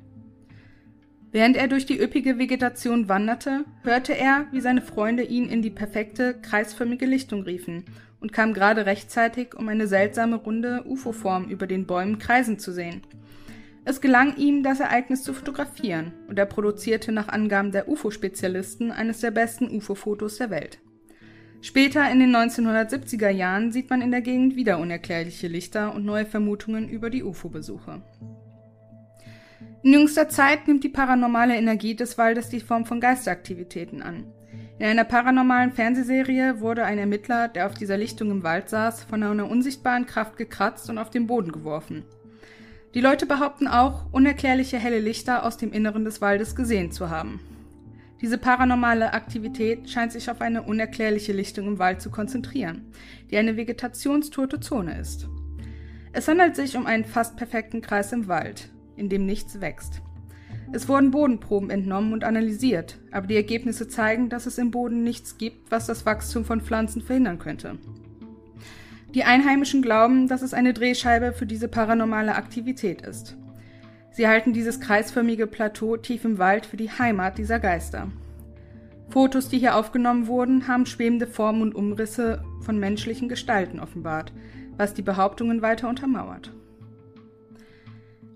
Während 1.32 1.58
er 1.58 1.68
durch 1.68 1.86
die 1.86 2.02
üppige 2.02 2.40
Vegetation 2.40 3.08
wanderte, 3.08 3.64
hörte 3.84 4.18
er, 4.18 4.48
wie 4.52 4.62
seine 4.62 4.82
Freunde 4.82 5.24
ihn 5.24 5.48
in 5.48 5.62
die 5.62 5.70
perfekte, 5.70 6.36
kreisförmige 6.42 7.06
Lichtung 7.06 7.44
riefen 7.44 7.84
und 8.20 8.34
kam 8.34 8.54
gerade 8.54 8.88
rechtzeitig, 8.88 9.56
um 9.56 9.70
eine 9.70 9.88
seltsame 9.88 10.38
runde 10.38 10.84
UFO-Form 10.86 11.50
über 11.50 11.68
den 11.68 11.86
Bäumen 11.86 12.18
kreisen 12.18 12.58
zu 12.58 12.72
sehen. 12.72 13.02
Es 13.86 14.02
gelang 14.02 14.38
ihm, 14.38 14.64
das 14.64 14.80
Ereignis 14.80 15.24
zu 15.24 15.34
fotografieren, 15.34 16.14
und 16.28 16.38
er 16.38 16.46
produzierte 16.46 17.12
nach 17.12 17.28
Angaben 17.28 17.72
der 17.72 17.88
UFO-Spezialisten 17.88 18.92
eines 18.92 19.22
der 19.22 19.32
besten 19.32 19.70
UFO-Fotos 19.70 20.38
der 20.38 20.50
Welt. 20.50 20.80
Später 21.62 22.10
in 22.10 22.20
den 22.20 22.36
1970er 22.36 23.30
Jahren 23.30 23.72
sieht 23.72 23.90
man 23.90 24.02
in 24.02 24.12
der 24.12 24.22
Gegend 24.22 24.56
wieder 24.56 24.80
unerklärliche 24.80 25.48
Lichter 25.48 25.94
und 25.94 26.06
neue 26.06 26.26
Vermutungen 26.26 26.90
über 26.90 27.10
die 27.10 27.24
UFO-Besuche. 27.24 28.02
In 29.82 29.94
jüngster 29.94 30.28
Zeit 30.28 30.68
nimmt 30.68 30.84
die 30.84 30.90
paranormale 30.90 31.56
Energie 31.56 31.96
des 31.96 32.18
Waldes 32.18 32.50
die 32.50 32.60
Form 32.60 32.86
von 32.86 33.00
Geisteraktivitäten 33.00 34.02
an. 34.02 34.26
In 34.78 34.86
einer 34.86 35.06
paranormalen 35.06 35.72
Fernsehserie 35.72 36.60
wurde 36.60 36.84
ein 36.84 36.98
Ermittler, 36.98 37.48
der 37.48 37.66
auf 37.66 37.76
dieser 37.76 37.98
Lichtung 37.98 38.30
im 38.30 38.44
Wald 38.44 38.68
saß, 38.68 39.04
von 39.06 39.24
einer 39.24 39.50
unsichtbaren 39.50 40.06
Kraft 40.06 40.36
gekratzt 40.36 40.90
und 40.90 40.98
auf 40.98 41.10
den 41.10 41.28
Boden 41.28 41.54
geworfen. 41.54 42.04
Die 42.94 43.00
Leute 43.00 43.26
behaupten 43.26 43.68
auch, 43.68 44.12
unerklärliche 44.12 44.78
helle 44.78 45.00
Lichter 45.00 45.46
aus 45.46 45.56
dem 45.56 45.72
Inneren 45.72 46.04
des 46.04 46.20
Waldes 46.20 46.58
gesehen 46.58 46.92
zu 46.92 47.10
haben. 47.10 47.40
Diese 48.22 48.38
paranormale 48.38 49.14
Aktivität 49.14 49.90
scheint 49.90 50.12
sich 50.12 50.30
auf 50.30 50.42
eine 50.42 50.64
unerklärliche 50.64 51.32
Lichtung 51.32 51.68
im 51.68 51.80
Wald 51.80 52.02
zu 52.02 52.10
konzentrieren, 52.10 52.92
die 53.32 53.38
eine 53.38 53.56
vegetationstote 53.56 54.60
Zone 54.60 55.00
ist. 55.00 55.30
Es 56.12 56.28
handelt 56.28 56.58
sich 56.58 56.76
um 56.76 56.86
einen 56.86 57.06
fast 57.06 57.38
perfekten 57.38 57.82
Kreis 57.82 58.12
im 58.12 58.28
Wald, 58.28 58.70
in 59.00 59.10
dem 59.10 59.26
nichts 59.26 59.62
wächst. 59.62 60.02
Es 60.72 60.88
wurden 60.88 61.12
Bodenproben 61.12 61.72
entnommen 61.72 62.14
und 62.14 62.24
analysiert, 62.24 63.00
aber 63.12 63.26
die 63.26 63.36
Ergebnisse 63.36 63.88
zeigen, 63.88 64.30
dass 64.30 64.46
es 64.46 64.60
im 64.60 64.70
Boden 64.70 65.04
nichts 65.04 65.38
gibt, 65.38 65.72
was 65.72 65.88
das 65.88 66.06
Wachstum 66.06 66.46
von 66.46 66.62
Pflanzen 66.62 67.02
verhindern 67.02 67.40
könnte. 67.40 67.78
Die 69.16 69.24
Einheimischen 69.24 69.82
glauben, 69.82 70.28
dass 70.28 70.44
es 70.44 70.54
eine 70.54 70.74
Drehscheibe 70.74 71.34
für 71.34 71.48
diese 71.48 71.68
paranormale 71.68 72.36
Aktivität 72.36 73.02
ist. 73.02 73.36
Sie 74.12 74.28
halten 74.28 74.54
dieses 74.54 74.80
kreisförmige 74.80 75.48
Plateau 75.48 75.98
tief 75.98 76.26
im 76.26 76.38
Wald 76.38 76.68
für 76.68 76.78
die 76.78 76.92
Heimat 76.92 77.40
dieser 77.40 77.60
Geister. 77.60 78.12
Fotos, 79.10 79.50
die 79.50 79.58
hier 79.58 79.76
aufgenommen 79.76 80.28
wurden, 80.28 80.68
haben 80.68 80.86
schwebende 80.86 81.26
Formen 81.26 81.64
und 81.64 81.74
Umrisse 81.74 82.44
von 82.62 82.78
menschlichen 82.78 83.28
Gestalten 83.28 83.80
offenbart, 83.80 84.32
was 84.78 84.94
die 84.94 85.02
Behauptungen 85.02 85.64
weiter 85.64 85.90
untermauert. 85.90 86.54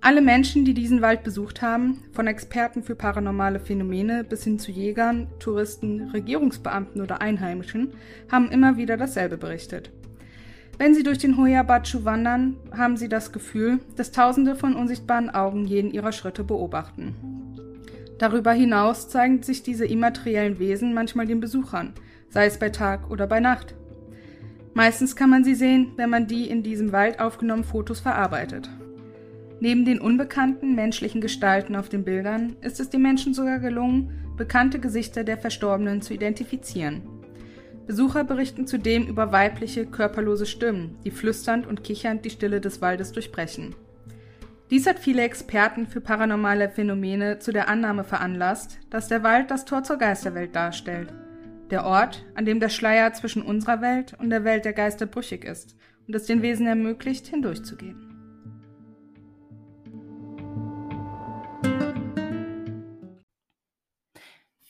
Alle 0.06 0.22
Menschen, 0.22 0.66
die 0.66 0.74
diesen 0.74 1.02
Wald 1.02 1.24
besucht 1.24 1.62
haben, 1.62 2.04
von 2.12 2.28
Experten 2.28 2.84
für 2.84 2.94
paranormale 2.94 3.62
Phänomene 3.62 4.26
bis 4.26 4.44
hin 4.44 4.60
zu 4.60 4.70
Jägern, 4.70 5.28
Touristen, 5.40 6.10
Regierungsbeamten 6.10 7.02
oder 7.02 7.22
Einheimischen, 7.22 7.94
haben 8.30 8.52
immer 8.52 8.76
wieder 8.76 8.98
dasselbe 8.98 9.38
berichtet. 9.38 9.92
Wenn 10.78 10.94
sie 10.94 11.04
durch 11.04 11.20
den 11.20 11.38
Hoyabachu 11.38 12.04
wandern, 12.04 12.58
haben 12.76 12.98
sie 12.98 13.08
das 13.08 13.32
Gefühl, 13.32 13.80
dass 13.96 14.12
Tausende 14.12 14.58
von 14.58 14.76
unsichtbaren 14.76 15.30
Augen 15.30 15.64
jeden 15.64 15.92
ihrer 15.92 16.12
Schritte 16.12 16.44
beobachten. 16.44 17.16
Darüber 18.18 18.52
hinaus 18.52 19.08
zeigen 19.08 19.42
sich 19.42 19.64
diese 19.64 19.86
immateriellen 19.86 20.60
Wesen 20.60 20.94
manchmal 20.94 21.28
den 21.28 21.40
Besuchern, 21.40 21.94
sei 22.28 22.48
es 22.48 22.60
bei 22.60 22.72
Tag 22.72 23.10
oder 23.10 23.26
bei 23.26 23.40
Nacht. 23.40 23.74
Meistens 24.74 25.16
kann 25.16 25.30
man 25.30 25.46
sie 25.46 25.56
sehen, 25.56 25.94
wenn 25.96 26.10
man 26.10 26.28
die 26.28 26.50
in 26.50 26.62
diesem 26.62 26.92
Wald 26.92 27.22
aufgenommenen 27.22 27.64
Fotos 27.70 28.02
verarbeitet. 28.02 28.70
Neben 29.64 29.86
den 29.86 30.02
unbekannten 30.02 30.76
menschlichen 30.76 31.22
Gestalten 31.22 31.78
auf 31.78 31.88
den 31.88 32.04
Bildern 32.04 32.58
ist 32.60 32.82
es 32.82 32.90
den 32.90 33.02
Menschen 33.02 33.34
sogar 33.34 33.60
gelungen, 33.60 34.36
bekannte 34.36 34.78
Gesichter 34.78 35.24
der 35.24 35.38
Verstorbenen 35.38 36.02
zu 36.02 36.14
identifizieren. 36.14 37.02
Besucher 37.88 38.26
berichten 38.26 38.68
zudem 38.68 39.08
über 39.08 39.32
weibliche, 39.32 39.86
körperlose 39.86 40.48
Stimmen, 40.48 40.98
die 41.06 41.12
flüsternd 41.12 41.66
und 41.66 41.82
kichernd 41.82 42.26
die 42.26 42.30
Stille 42.32 42.60
des 42.60 42.82
Waldes 42.82 43.14
durchbrechen. 43.14 43.74
Dies 44.70 44.86
hat 44.86 45.00
viele 45.00 45.22
Experten 45.22 45.88
für 45.88 46.02
paranormale 46.02 46.68
Phänomene 46.68 47.40
zu 47.40 47.54
der 47.54 47.70
Annahme 47.70 48.04
veranlasst, 48.04 48.80
dass 48.90 49.08
der 49.08 49.24
Wald 49.24 49.50
das 49.50 49.64
Tor 49.64 49.84
zur 49.84 49.98
Geisterwelt 49.98 50.54
darstellt. 50.54 51.14
Der 51.70 51.86
Ort, 51.86 52.26
an 52.36 52.44
dem 52.44 52.60
der 52.60 52.68
Schleier 52.68 53.14
zwischen 53.14 53.42
unserer 53.42 53.80
Welt 53.80 54.14
und 54.20 54.30
der 54.30 54.44
Welt 54.44 54.66
der 54.66 54.74
Geister 54.74 55.06
brüchig 55.06 55.46
ist 55.46 55.78
und 56.06 56.14
es 56.14 56.26
den 56.26 56.42
Wesen 56.42 56.68
ermöglicht, 56.68 57.28
hindurchzugehen. 57.28 58.13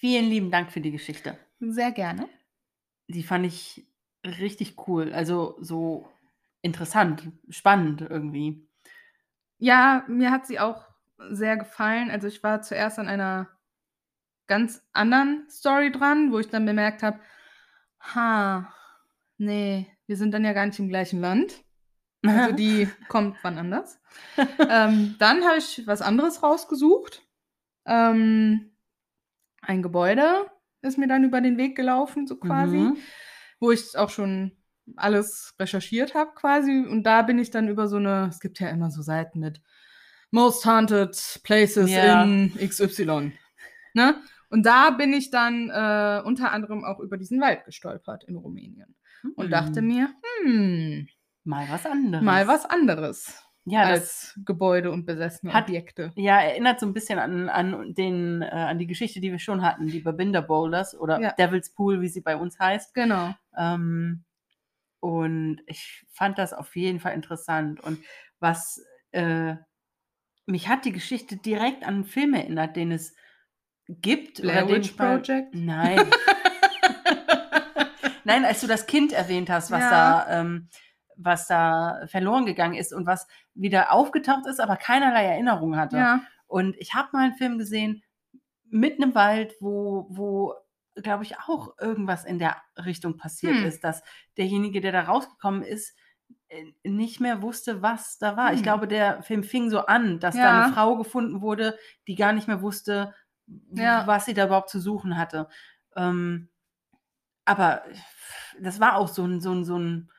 Vielen 0.04 0.26
lieben 0.26 0.52
Dank 0.52 0.70
für 0.70 0.82
die 0.82 0.92
Geschichte. 0.92 1.38
Sehr 1.62 1.94
gerne. 1.94 2.28
Die 3.08 3.24
fand 3.24 3.46
ich 3.46 3.88
richtig 4.26 4.76
cool. 4.86 5.14
Also 5.14 5.56
so 5.62 6.10
interessant, 6.62 7.32
spannend 7.48 8.02
irgendwie. 8.02 8.68
Ja, 9.60 10.04
mir 10.10 10.30
hat 10.30 10.46
sie 10.46 10.60
auch 10.60 10.84
sehr 11.30 11.56
gefallen. 11.56 12.12
Also 12.12 12.28
ich 12.28 12.44
war 12.44 12.62
zuerst 12.62 13.00
an 13.00 13.08
einer 13.08 13.48
ganz 14.48 14.86
anderen 14.92 15.48
Story 15.50 15.90
dran, 15.90 16.34
wo 16.34 16.40
ich 16.40 16.50
dann 16.50 16.66
bemerkt 16.66 17.02
habe, 17.02 17.22
ha, 18.02 18.76
nee, 19.38 19.88
wir 20.06 20.18
sind 20.18 20.34
dann 20.34 20.44
ja 20.44 20.52
gar 20.52 20.66
nicht 20.66 20.80
im 20.80 20.90
gleichen 20.90 21.22
Land. 21.22 21.64
Also 22.28 22.52
die 22.58 22.90
kommt 23.08 23.38
wann 23.42 23.58
anders. 23.58 24.02
ähm, 24.70 25.16
dann 25.20 25.46
habe 25.46 25.60
ich 25.60 25.88
was 25.88 26.02
anderes 26.02 26.44
rausgesucht. 26.44 27.26
Ähm, 27.86 28.73
ein 29.66 29.82
Gebäude 29.82 30.46
ist 30.82 30.98
mir 30.98 31.08
dann 31.08 31.24
über 31.24 31.42
den 31.42 31.58
Weg 31.58 31.76
gelaufen, 31.76 32.28
so 32.28 32.36
quasi, 32.36 32.78
mhm. 32.78 32.98
wo 33.60 33.72
ich 33.72 33.98
auch 33.98 34.10
schon 34.10 34.52
alles 34.98 35.56
recherchiert 35.60 36.14
habe 36.14 36.32
quasi. 36.36 36.86
Und 36.86 37.04
da 37.04 37.22
bin 37.22 37.40
ich 37.40 37.52
dann 37.52 37.70
über 37.70 37.88
so 37.88 37.98
eine, 37.98 38.28
es 38.30 38.40
gibt 38.40 38.60
ja 38.60 38.70
immer 38.70 38.92
so 38.92 39.02
Seiten 39.02 39.40
mit 39.40 39.62
Most 40.32 40.66
Haunted 40.66 41.42
Places 41.44 41.90
ja. 41.90 42.24
in 42.24 42.54
XY. 42.56 43.32
Ne? 43.94 44.16
Und 44.50 44.66
da 44.66 44.90
bin 44.90 45.14
ich 45.14 45.32
dann 45.32 45.70
äh, 45.70 46.22
unter 46.26 46.52
anderem 46.52 46.84
auch 46.84 47.00
über 47.00 47.18
diesen 47.18 47.40
Wald 47.40 47.64
gestolpert 47.66 48.26
in 48.26 48.36
Rumänien. 48.36 48.96
Mhm. 49.24 49.32
Und 49.36 49.52
dachte 49.52 49.82
mir, 49.82 50.10
hm, 50.44 51.08
mal 51.44 51.66
was 51.70 51.86
anderes. 51.86 52.24
Mal 52.24 52.48
was 52.48 52.66
anderes 52.66 53.44
ja, 53.66 53.84
als 53.84 54.38
Gebäude 54.46 54.92
und 54.92 55.06
besessene 55.06 55.54
hat, 55.54 55.70
Objekte. 55.70 56.12
Ja, 56.16 56.42
erinnert 56.42 56.80
so 56.80 56.86
ein 56.86 56.94
bisschen 56.94 57.20
an, 57.20 57.50
an, 57.50 57.94
den, 57.94 58.42
äh, 58.42 58.48
an 58.48 58.78
die 58.78 58.88
Geschichte, 58.88 59.22
die 59.22 59.32
wir 59.32 59.40
schon 59.40 59.62
hatten, 59.62 59.88
die 59.88 60.02
Babinda 60.02 60.42
Boulders 60.42 60.98
oder 61.00 61.20
ja. 61.20 61.32
Devil's 61.34 61.74
Pool, 61.74 62.02
wie 62.02 62.10
sie 62.10 62.22
bei 62.22 62.36
uns 62.36 62.60
heißt. 62.60 62.94
Genau. 62.94 63.34
Ähm, 63.58 64.24
und 65.00 65.62
ich 65.66 66.06
fand 66.12 66.38
das 66.38 66.54
auf 66.54 66.76
jeden 66.76 67.00
Fall 67.00 67.14
interessant. 67.14 67.82
Und 67.82 68.00
was 68.40 68.84
äh, 69.12 69.56
mich 70.46 70.68
hat 70.68 70.86
die 70.86 70.92
Geschichte 70.92 71.38
direkt 71.38 71.84
an 71.84 71.96
einen 71.96 72.06
Film 72.06 72.34
erinnert, 72.34 72.76
den 72.76 72.92
es 72.92 73.16
gibt. 73.88 74.42
Blair 74.42 74.68
Witch 74.68 74.92
Project? 74.92 75.54
Nein. 75.54 76.00
Nein, 78.26 78.46
als 78.46 78.62
du 78.62 78.68
das 78.68 78.86
Kind 78.86 79.12
erwähnt 79.12 79.50
hast, 79.50 79.72
was 79.72 79.82
ja. 79.82 79.90
da 79.90 80.40
ähm, 80.40 80.70
was 81.16 81.48
da 81.48 82.06
verloren 82.08 82.46
gegangen 82.46 82.76
ist 82.76 82.94
und 82.94 83.06
was 83.06 83.28
wieder 83.54 83.92
aufgetaucht 83.92 84.46
ist, 84.48 84.60
aber 84.60 84.78
keinerlei 84.78 85.26
Erinnerung 85.26 85.78
hatte. 85.78 85.98
Ja. 85.98 86.22
Und 86.48 86.76
ich 86.78 86.94
habe 86.94 87.10
mal 87.14 87.24
einen 87.24 87.36
Film 87.36 87.58
gesehen 87.58 88.04
mit 88.70 89.02
einem 89.02 89.16
Wald, 89.16 89.54
wo, 89.60 90.08
wo 90.10 90.56
glaube 90.96 91.24
ich, 91.24 91.38
auch 91.40 91.78
irgendwas 91.80 92.26
in 92.26 92.40
der 92.40 92.58
Richtung 92.78 93.18
passiert 93.18 93.56
hm. 93.56 93.66
ist, 93.66 93.84
dass 93.84 94.04
derjenige, 94.38 94.82
der 94.82 94.92
da 94.92 95.02
rausgekommen 95.02 95.64
ist, 95.64 95.98
äh, 96.50 96.74
nicht 96.84 97.20
mehr 97.20 97.42
wusste, 97.42 97.82
was 97.82 98.18
da 98.18 98.38
war. 98.38 98.50
Hm. 98.50 98.56
Ich 98.56 98.64
glaube, 98.64 98.88
der 98.88 99.24
Film 99.24 99.44
fing 99.44 99.70
so 99.70 99.86
an, 99.86 100.20
dass 100.20 100.36
ja. 100.36 100.44
da 100.44 100.64
eine 100.64 100.74
Frau 100.74 100.98
gefunden 100.98 101.42
wurde, 101.42 101.78
die 102.08 102.16
gar 102.16 102.34
nicht 102.34 102.48
mehr 102.48 102.62
wusste, 102.62 103.14
ja. 103.72 104.06
was 104.08 104.26
sie 104.26 104.34
da 104.34 104.46
überhaupt 104.46 104.70
zu 104.70 104.80
suchen 104.80 105.18
hatte. 105.18 105.48
Ähm, 105.96 106.50
aber 107.46 107.84
das 108.60 108.80
war 108.80 108.98
auch 108.98 109.08
so 109.08 109.26
ein, 109.26 109.42
so 109.42 109.52
ein, 109.52 109.66
so 109.66 109.78
ein 109.78 110.12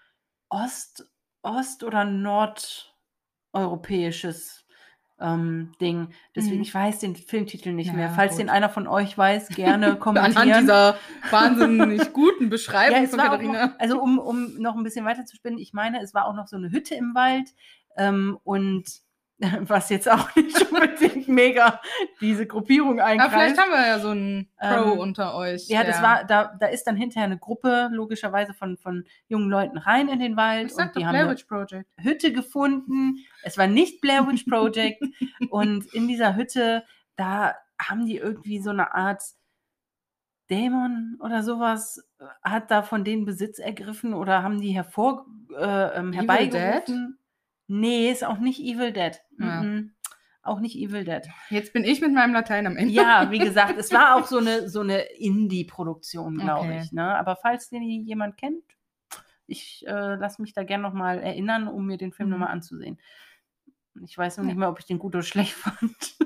Ost, 0.48 1.08
Ost- 1.42 1.84
oder 1.84 2.04
nordeuropäisches 2.04 4.64
ähm, 5.20 5.72
Ding. 5.80 6.08
Deswegen, 6.34 6.56
mhm. 6.56 6.62
ich 6.62 6.74
weiß 6.74 7.00
den 7.00 7.16
Filmtitel 7.16 7.72
nicht 7.72 7.88
ja, 7.88 7.92
mehr. 7.92 8.10
Falls 8.10 8.32
gut. 8.32 8.40
den 8.40 8.50
einer 8.50 8.68
von 8.68 8.86
euch 8.86 9.16
weiß, 9.16 9.48
gerne 9.48 9.96
kommentieren. 9.96 10.36
Anhand 10.36 10.62
dieser 10.62 10.96
wahnsinnig 11.30 12.12
guten 12.12 12.48
Beschreibung 12.50 13.02
ja, 13.02 13.08
von 13.08 13.18
Katharina. 13.18 13.66
Noch, 13.66 13.78
also 13.78 14.00
um, 14.00 14.18
um 14.18 14.54
noch 14.58 14.76
ein 14.76 14.82
bisschen 14.82 15.04
weiter 15.04 15.24
zu 15.24 15.36
spinnen, 15.36 15.58
ich 15.58 15.72
meine, 15.72 16.02
es 16.02 16.14
war 16.14 16.26
auch 16.26 16.34
noch 16.34 16.48
so 16.48 16.56
eine 16.56 16.70
Hütte 16.70 16.94
im 16.94 17.14
Wald 17.14 17.50
ähm, 17.96 18.38
und 18.42 18.84
was 19.60 19.88
jetzt 19.88 20.10
auch 20.10 20.34
nicht 20.36 20.70
unbedingt 20.70 21.28
mega 21.28 21.80
diese 22.20 22.46
Gruppierung 22.46 23.00
einkreist. 23.00 23.32
Aber 23.32 23.42
vielleicht 23.42 23.60
haben 23.60 23.70
wir 23.70 23.86
ja 23.86 23.98
so 23.98 24.10
einen 24.10 24.48
Pro 24.58 24.92
ähm, 24.92 24.98
unter 24.98 25.34
euch. 25.34 25.68
Ja, 25.68 25.82
das 25.84 26.02
war, 26.02 26.24
da, 26.24 26.56
da 26.58 26.66
ist 26.66 26.84
dann 26.84 26.96
hinterher 26.96 27.24
eine 27.24 27.38
Gruppe 27.38 27.90
logischerweise 27.92 28.54
von, 28.54 28.76
von 28.76 29.04
jungen 29.28 29.50
Leuten 29.50 29.78
rein 29.78 30.08
in 30.08 30.20
den 30.20 30.36
Wald. 30.36 30.70
Ich 30.70 30.76
und 30.76 30.96
die 30.96 31.04
haben 31.04 31.12
Blair 31.12 31.30
Witch 31.30 31.44
Project. 31.44 31.90
Hütte 31.98 32.32
gefunden. 32.32 33.18
Es 33.42 33.58
war 33.58 33.66
nicht 33.66 34.00
Blair 34.00 34.26
Witch 34.26 34.44
Project. 34.44 35.02
und 35.50 35.86
in 35.92 36.06
dieser 36.08 36.36
Hütte, 36.36 36.84
da 37.16 37.54
haben 37.80 38.06
die 38.06 38.16
irgendwie 38.16 38.60
so 38.60 38.70
eine 38.70 38.94
Art 38.94 39.22
Dämon 40.50 41.18
oder 41.20 41.42
sowas, 41.42 42.06
hat 42.42 42.70
da 42.70 42.82
von 42.82 43.02
denen 43.02 43.24
Besitz 43.24 43.58
ergriffen 43.58 44.14
oder 44.14 44.42
haben 44.42 44.60
die 44.60 44.72
hervor, 44.72 45.26
äh, 45.56 45.98
ähm, 45.98 46.12
herbeigerufen. 46.12 47.18
Nee, 47.74 48.08
ist 48.08 48.24
auch 48.24 48.38
nicht 48.38 48.60
Evil 48.60 48.92
Dead. 48.92 49.20
Ja. 49.40 49.62
Mhm. 49.62 49.94
Auch 50.42 50.60
nicht 50.60 50.76
Evil 50.76 51.04
Dead. 51.04 51.22
Jetzt 51.50 51.72
bin 51.72 51.82
ich 51.82 52.00
mit 52.00 52.12
meinem 52.12 52.32
Latein 52.32 52.68
am 52.68 52.76
Ende. 52.76 52.94
Ja, 52.94 53.32
wie 53.32 53.38
gesagt, 53.40 53.76
es 53.78 53.92
war 53.92 54.14
auch 54.14 54.26
so 54.26 54.38
eine, 54.38 54.68
so 54.68 54.80
eine 54.80 55.00
Indie-Produktion, 55.00 56.38
glaube 56.38 56.66
okay. 56.66 56.82
ich. 56.84 56.92
Ne? 56.92 57.02
Aber 57.16 57.34
falls 57.34 57.70
den 57.70 57.82
jemand 57.82 58.36
kennt, 58.36 58.62
ich 59.46 59.84
äh, 59.88 60.14
lasse 60.14 60.40
mich 60.40 60.52
da 60.52 60.62
gerne 60.62 60.84
nochmal 60.84 61.18
erinnern, 61.18 61.66
um 61.66 61.86
mir 61.86 61.98
den 61.98 62.12
Film 62.12 62.28
mhm. 62.28 62.34
nochmal 62.34 62.52
anzusehen. 62.52 63.00
Ich 64.04 64.16
weiß 64.16 64.36
noch 64.36 64.44
ja. 64.44 64.50
nicht 64.50 64.58
mehr, 64.58 64.68
ob 64.68 64.78
ich 64.78 64.86
den 64.86 65.00
gut 65.00 65.16
oder 65.16 65.24
schlecht 65.24 65.52
fand. 65.54 66.16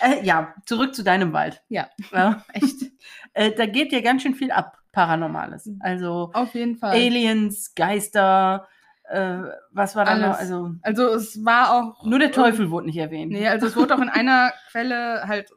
äh, 0.00 0.24
ja, 0.24 0.54
zurück 0.64 0.94
zu 0.94 1.04
deinem 1.04 1.34
Wald. 1.34 1.62
Ja, 1.68 1.90
ja. 2.10 2.42
echt. 2.54 2.90
Äh, 3.34 3.52
da 3.52 3.66
geht 3.66 3.92
ja 3.92 4.00
ganz 4.00 4.22
schön 4.22 4.34
viel 4.34 4.50
ab, 4.50 4.78
Paranormales. 4.92 5.66
Mhm. 5.66 5.78
Also 5.80 6.30
auf 6.32 6.54
jeden 6.54 6.76
Fall. 6.76 6.92
Aliens, 6.92 7.74
Geister, 7.74 8.66
äh, 9.04 9.42
was 9.70 9.96
war 9.96 10.04
da 10.04 10.16
noch? 10.16 10.38
Also, 10.38 10.74
also 10.82 11.14
es 11.14 11.44
war 11.44 11.72
auch. 11.72 12.04
Nur 12.06 12.18
der 12.18 12.32
Teufel 12.32 12.70
wurde 12.70 12.86
nicht 12.86 12.98
erwähnt. 12.98 13.32
Nee, 13.32 13.48
also 13.48 13.66
es 13.66 13.76
wurde 13.76 13.94
auch 13.94 14.00
in 14.00 14.08
einer 14.08 14.52
Quelle 14.70 15.26
halt 15.26 15.50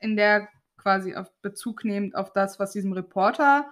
in 0.00 0.16
der 0.16 0.48
quasi 0.76 1.14
auf 1.14 1.32
Bezug 1.40 1.84
nehmend 1.84 2.14
auf 2.14 2.32
das, 2.32 2.58
was 2.58 2.72
diesem 2.72 2.92
Reporter 2.92 3.66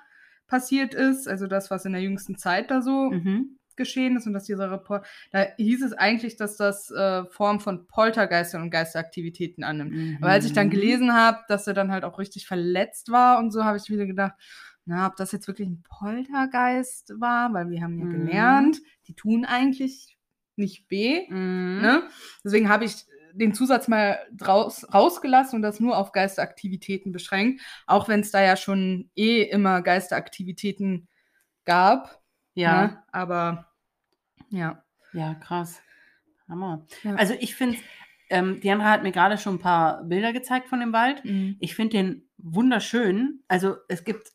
passiert 0.46 0.94
ist, 0.94 1.28
also 1.28 1.46
das, 1.46 1.70
was 1.70 1.84
in 1.84 1.92
der 1.92 2.02
jüngsten 2.02 2.36
Zeit 2.36 2.70
da 2.70 2.82
so 2.82 3.10
mhm. 3.10 3.58
geschehen 3.76 4.16
ist 4.16 4.26
und 4.26 4.32
dass 4.32 4.44
dieser 4.44 4.70
Report, 4.70 5.06
da 5.32 5.46
hieß 5.56 5.82
es 5.82 5.92
eigentlich, 5.92 6.36
dass 6.36 6.56
das 6.56 6.90
äh, 6.90 7.24
Form 7.26 7.60
von 7.60 7.86
Poltergeistern 7.86 8.62
und 8.62 8.70
Geisteraktivitäten 8.70 9.64
annimmt. 9.64 9.92
Mhm. 9.92 10.18
Aber 10.20 10.30
als 10.30 10.44
ich 10.44 10.52
dann 10.52 10.70
gelesen 10.70 11.14
habe, 11.14 11.38
dass 11.48 11.66
er 11.66 11.74
dann 11.74 11.92
halt 11.92 12.04
auch 12.04 12.18
richtig 12.18 12.46
verletzt 12.46 13.10
war 13.10 13.38
und 13.38 13.52
so, 13.52 13.64
habe 13.64 13.76
ich 13.76 13.90
wieder 13.90 14.06
gedacht, 14.06 14.34
na, 14.90 15.06
ob 15.06 15.14
das 15.14 15.30
jetzt 15.30 15.46
wirklich 15.46 15.68
ein 15.68 15.84
Poltergeist 15.84 17.12
war, 17.20 17.54
weil 17.54 17.70
wir 17.70 17.80
haben 17.80 17.96
ja 18.00 18.06
mhm. 18.06 18.26
gelernt, 18.26 18.80
die 19.06 19.14
tun 19.14 19.44
eigentlich 19.44 20.18
nicht 20.56 20.90
weh. 20.90 21.30
Mhm. 21.30 21.80
Ne? 21.80 22.02
Deswegen 22.44 22.68
habe 22.68 22.84
ich 22.84 23.06
den 23.32 23.54
Zusatz 23.54 23.86
mal 23.86 24.18
draus, 24.32 24.92
rausgelassen 24.92 25.56
und 25.56 25.62
das 25.62 25.78
nur 25.78 25.96
auf 25.96 26.10
Geisteraktivitäten 26.10 27.12
beschränkt, 27.12 27.62
auch 27.86 28.08
wenn 28.08 28.18
es 28.18 28.32
da 28.32 28.42
ja 28.42 28.56
schon 28.56 29.10
eh 29.14 29.42
immer 29.42 29.80
Geisteraktivitäten 29.80 31.08
gab. 31.64 32.20
Ja. 32.54 32.86
Ne? 32.88 33.02
Aber 33.12 33.68
ja. 34.50 34.82
Ja, 35.12 35.34
krass. 35.34 35.80
Hammer. 36.48 36.84
Ja. 37.04 37.14
Also 37.14 37.34
ich 37.38 37.54
finde, 37.54 37.78
ähm, 38.28 38.60
Diana 38.60 38.90
hat 38.90 39.04
mir 39.04 39.12
gerade 39.12 39.38
schon 39.38 39.54
ein 39.54 39.60
paar 39.60 40.02
Bilder 40.02 40.32
gezeigt 40.32 40.68
von 40.68 40.80
dem 40.80 40.92
Wald. 40.92 41.24
Mhm. 41.24 41.58
Ich 41.60 41.76
finde 41.76 41.96
den 41.96 42.28
wunderschön. 42.38 43.44
Also 43.46 43.76
es 43.86 44.02
gibt 44.02 44.32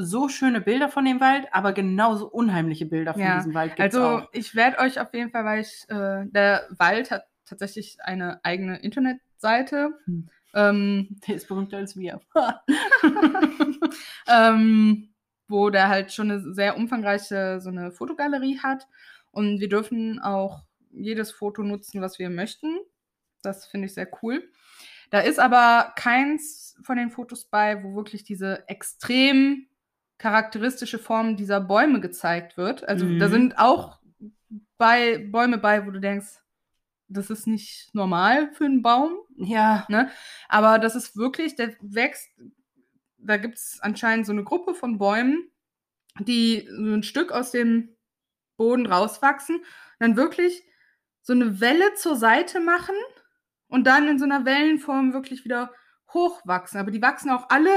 so 0.00 0.28
schöne 0.28 0.60
Bilder 0.60 0.88
von 0.88 1.04
dem 1.04 1.20
Wald, 1.20 1.46
aber 1.50 1.72
genauso 1.72 2.28
unheimliche 2.28 2.86
Bilder 2.86 3.14
von 3.14 3.22
Ja, 3.22 3.38
diesem 3.38 3.52
Wald 3.54 3.74
gibt's 3.74 3.96
Also 3.96 4.06
auch. 4.06 4.28
ich 4.32 4.54
werde 4.54 4.78
euch 4.78 5.00
auf 5.00 5.12
jeden 5.12 5.30
Fall, 5.30 5.44
weil 5.44 5.60
ich, 5.60 5.84
äh, 5.88 6.24
der 6.26 6.68
Wald 6.78 7.10
hat 7.10 7.24
tatsächlich 7.44 7.98
eine 8.02 8.44
eigene 8.44 8.78
Internetseite. 8.78 9.90
Hm. 10.04 10.28
Ähm, 10.54 11.16
Der 11.26 11.34
ist 11.34 11.48
berühmter 11.48 11.78
als 11.78 11.96
wir. 11.96 12.20
ähm, 14.28 15.08
wo 15.48 15.70
der 15.70 15.88
halt 15.88 16.12
schon 16.12 16.30
eine 16.30 16.54
sehr 16.54 16.76
umfangreiche 16.76 17.60
so 17.60 17.70
eine 17.70 17.90
Fotogalerie 17.90 18.60
hat. 18.62 18.86
Und 19.30 19.60
wir 19.60 19.68
dürfen 19.68 20.20
auch 20.20 20.62
jedes 20.90 21.32
Foto 21.32 21.62
nutzen, 21.62 22.00
was 22.00 22.18
wir 22.18 22.30
möchten. 22.30 22.78
Das 23.42 23.66
finde 23.66 23.86
ich 23.86 23.94
sehr 23.94 24.08
cool. 24.22 24.48
Da 25.10 25.20
ist 25.20 25.38
aber 25.38 25.92
keins 25.96 26.76
von 26.82 26.98
den 26.98 27.10
Fotos 27.10 27.46
bei, 27.46 27.82
wo 27.82 27.94
wirklich 27.94 28.24
diese 28.24 28.68
extrem 28.68 29.67
charakteristische 30.18 30.98
Form 30.98 31.36
dieser 31.36 31.60
Bäume 31.60 32.00
gezeigt 32.00 32.56
wird. 32.56 32.86
Also 32.88 33.06
da 33.18 33.26
Mhm. 33.28 33.30
sind 33.30 33.58
auch 33.58 33.98
bei 34.76 35.18
Bäume 35.18 35.58
bei, 35.58 35.86
wo 35.86 35.90
du 35.90 36.00
denkst, 36.00 36.26
das 37.08 37.30
ist 37.30 37.46
nicht 37.46 37.94
normal 37.94 38.52
für 38.52 38.64
einen 38.66 38.82
Baum. 38.82 39.16
ja, 39.36 39.86
Ne? 39.88 40.10
Aber 40.48 40.78
das 40.78 40.94
ist 40.96 41.16
wirklich, 41.16 41.54
der 41.56 41.74
wächst, 41.80 42.28
da 43.18 43.36
gibt 43.36 43.54
es 43.56 43.78
anscheinend 43.80 44.26
so 44.26 44.32
eine 44.32 44.44
Gruppe 44.44 44.74
von 44.74 44.98
Bäumen, 44.98 45.50
die 46.20 46.68
so 46.70 46.94
ein 46.94 47.02
Stück 47.02 47.30
aus 47.32 47.50
dem 47.52 47.96
Boden 48.56 48.86
rauswachsen, 48.86 49.64
dann 50.00 50.16
wirklich 50.16 50.64
so 51.22 51.32
eine 51.32 51.60
Welle 51.60 51.94
zur 51.94 52.16
Seite 52.16 52.60
machen 52.60 52.94
und 53.68 53.86
dann 53.86 54.08
in 54.08 54.18
so 54.18 54.24
einer 54.24 54.44
Wellenform 54.44 55.12
wirklich 55.12 55.44
wieder 55.44 55.72
hochwachsen. 56.12 56.80
Aber 56.80 56.90
die 56.90 57.02
wachsen 57.02 57.30
auch 57.30 57.48
alle 57.50 57.70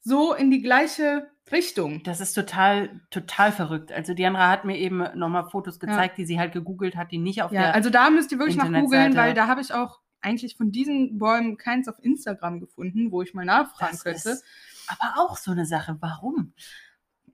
so 0.00 0.34
in 0.34 0.50
die 0.50 0.62
gleiche 0.62 1.28
Richtung. 1.52 2.02
das 2.04 2.20
ist 2.20 2.34
total, 2.34 3.00
total 3.10 3.52
verrückt. 3.52 3.92
Also 3.92 4.14
Diana 4.14 4.48
hat 4.50 4.64
mir 4.64 4.76
eben 4.78 4.98
nochmal 5.18 5.48
Fotos 5.50 5.78
gezeigt, 5.80 6.18
die 6.18 6.24
sie 6.26 6.38
halt 6.38 6.52
gegoogelt 6.52 6.96
hat, 6.96 7.10
die 7.12 7.18
nicht 7.18 7.42
auf 7.42 7.52
Ja, 7.52 7.62
der. 7.62 7.74
also 7.74 7.90
da 7.90 8.10
müsst 8.10 8.30
ihr 8.32 8.38
wirklich 8.38 8.56
nach 8.56 8.70
googeln, 8.72 9.16
weil 9.16 9.34
da 9.34 9.46
habe 9.46 9.60
ich 9.60 9.72
auch 9.74 10.00
eigentlich 10.20 10.56
von 10.56 10.70
diesen 10.70 11.18
Bäumen 11.18 11.56
keins 11.56 11.88
auf 11.88 11.96
Instagram 12.02 12.60
gefunden, 12.60 13.10
wo 13.10 13.22
ich 13.22 13.32
mal 13.34 13.44
nachfragen 13.46 13.92
das 13.92 14.02
könnte. 14.04 14.28
ist 14.30 14.44
aber 14.86 15.20
auch 15.20 15.36
so 15.36 15.50
eine 15.52 15.64
Sache. 15.66 15.96
Warum? 16.00 16.52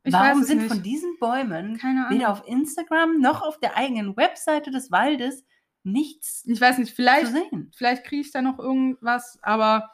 Ich 0.04 0.12
Warum 0.12 0.44
sind 0.44 0.58
nicht. 0.58 0.68
von 0.68 0.82
diesen 0.84 1.18
Bäumen 1.18 1.78
Keine 1.78 2.06
Ahnung. 2.06 2.16
weder 2.18 2.30
auf 2.30 2.46
Instagram 2.46 3.20
noch 3.20 3.42
auf 3.42 3.58
der 3.58 3.76
eigenen 3.76 4.16
Webseite 4.16 4.70
des 4.70 4.92
Waldes 4.92 5.44
nichts 5.82 6.44
Ich 6.46 6.60
weiß 6.60 6.78
nicht, 6.78 6.94
vielleicht, 6.94 7.32
vielleicht 7.76 8.04
kriege 8.04 8.22
ich 8.22 8.30
da 8.32 8.40
noch 8.42 8.58
irgendwas, 8.60 9.38
aber 9.42 9.90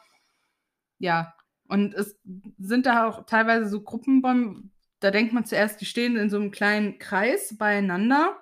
ja. 0.99 1.33
Und 1.67 1.93
es 1.93 2.19
sind 2.57 2.85
da 2.85 3.07
auch 3.07 3.25
teilweise 3.25 3.67
so 3.67 3.81
Gruppenbäume, 3.81 4.63
da 4.99 5.11
denkt 5.11 5.33
man 5.33 5.45
zuerst, 5.45 5.81
die 5.81 5.85
stehen 5.85 6.15
in 6.17 6.29
so 6.29 6.37
einem 6.37 6.51
kleinen 6.51 6.97
Kreis 6.99 7.57
beieinander, 7.57 8.37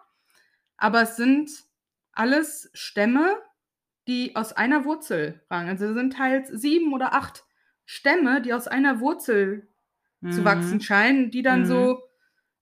aber 0.78 1.04
es 1.04 1.16
sind 1.16 1.50
alles 2.12 2.70
Stämme, 2.74 3.38
die 4.08 4.36
aus 4.36 4.54
einer 4.54 4.86
Wurzel 4.86 5.42
rangen. 5.50 5.70
Also 5.70 5.86
es 5.88 5.96
sind 5.96 6.14
teils 6.14 6.50
sieben 6.50 6.94
oder 6.94 7.14
acht 7.14 7.44
Stämme, 7.86 8.42
die 8.42 8.54
aus 8.54 8.68
einer 8.68 9.00
Wurzel 9.00 9.68
zu 10.32 10.42
Mhm. 10.42 10.46
wachsen 10.46 10.82
scheinen, 10.82 11.32
die 11.32 11.42
dann 11.42 11.62
Mhm. 11.62 11.66
so 11.66 12.00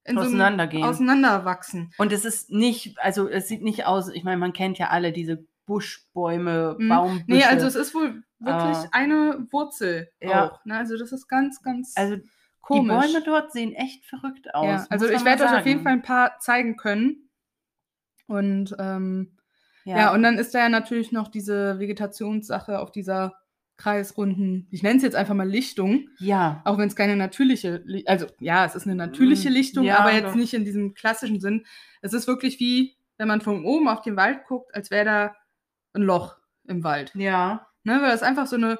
in 0.06 0.15
so 0.15 0.22
Auseinandergehen. 0.22 0.84
auseinanderwachsen. 0.84 1.93
Und 1.98 2.12
es 2.13 2.26
ist 2.26 2.52
nicht, 2.52 2.98
also 3.00 3.28
es 3.28 3.48
sieht 3.48 3.62
nicht 3.62 3.86
aus, 3.86 4.10
ich 4.10 4.24
meine, 4.24 4.38
man 4.38 4.54
kennt 4.54 4.78
ja 4.80 4.89
alle 4.89 5.12
diese 5.12 5.45
Buschbäume, 5.69 6.75
Mhm. 6.77 6.89
Baumbüsche. 6.89 7.23
Nee, 7.27 7.43
also 7.43 7.67
es 7.67 7.75
ist 7.75 7.93
wohl 7.95 8.23
wirklich 8.39 8.77
Aber- 8.77 8.89
eine 8.93 9.47
Wurzel 9.51 10.10
Ja. 10.21 10.49
auch. 10.49 10.65
Ne? 10.65 10.75
Also 10.75 10.97
das 10.97 11.12
ist 11.12 11.27
ganz, 11.27 11.62
ganz 11.62 11.93
also 11.95 12.15
die 12.17 12.29
komisch. 12.62 13.05
Bäume 13.13 13.23
dort 13.23 13.51
sehen 13.53 13.73
echt 13.73 14.05
verrückt 14.05 14.53
aus. 14.53 14.65
ja, 14.65 14.86
also 14.89 15.08
ich 15.08 15.23
werde 15.23 15.43
euch 15.45 15.53
auf 15.60 15.65
jeden. 15.65 15.82
Fall 15.84 15.93
ein 15.93 16.01
paar 16.01 16.39
zeigen 16.39 16.75
können. 16.75 17.29
Und 18.27 18.75
ähm, 18.79 19.38
ja. 19.86 19.97
Ja, 19.97 20.13
und 20.13 20.21
dann 20.23 20.38
ist 20.38 20.53
da 20.53 20.60
ja 20.60 20.69
natürlich 20.69 21.12
noch 21.12 21.29
diese 21.29 21.79
Vegetationssache 21.79 22.79
auf 22.79 22.91
dieser 22.91 23.36
kreisrunden, 23.77 24.67
ich 24.71 24.84
nenne 24.84 24.97
es 24.97 25.03
jetzt 25.03 25.15
einfach 25.15 25.34
mal 25.34 25.47
Lichtung, 25.47 26.10
ja. 26.19 26.62
auch 26.65 26.77
wenn 26.77 26.89
es 26.89 26.97
keine 26.97 27.15
natürliche, 27.15 27.82
Li 27.86 28.03
also 28.08 28.27
ja, 28.41 28.65
es 28.65 28.75
ist 28.75 28.86
eine 28.86 28.95
natürliche 28.95 29.49
Mm, 29.49 29.53
Lichtung, 29.53 29.86
ja, 29.86 29.99
aber 29.99 30.12
jetzt 30.12 30.25
doch. 30.32 30.36
nicht 30.36 30.53
in 30.53 30.65
diesem 30.65 30.93
klassischen 30.95 31.39
Sinn. 31.39 31.65
Es 32.01 32.12
ist 32.12 32.27
wirklich 32.27 32.60
wie, 32.60 32.97
wenn 33.17 33.29
man 33.29 33.39
von 33.39 33.63
oben 33.63 33.88
auf 33.88 34.01
den 34.01 34.17
Wald 34.17 34.43
guckt, 34.47 34.75
als 34.75 34.91
wäre 34.91 35.05
da 35.05 35.36
ein 35.93 36.02
Loch 36.04 36.38
im 36.65 36.84
Wald. 36.84 37.12
Ja. 37.15 37.67
Ne, 37.84 38.02
weil 38.02 38.12
das 38.12 38.23
einfach 38.23 38.47
so 38.47 38.56
eine 38.56 38.78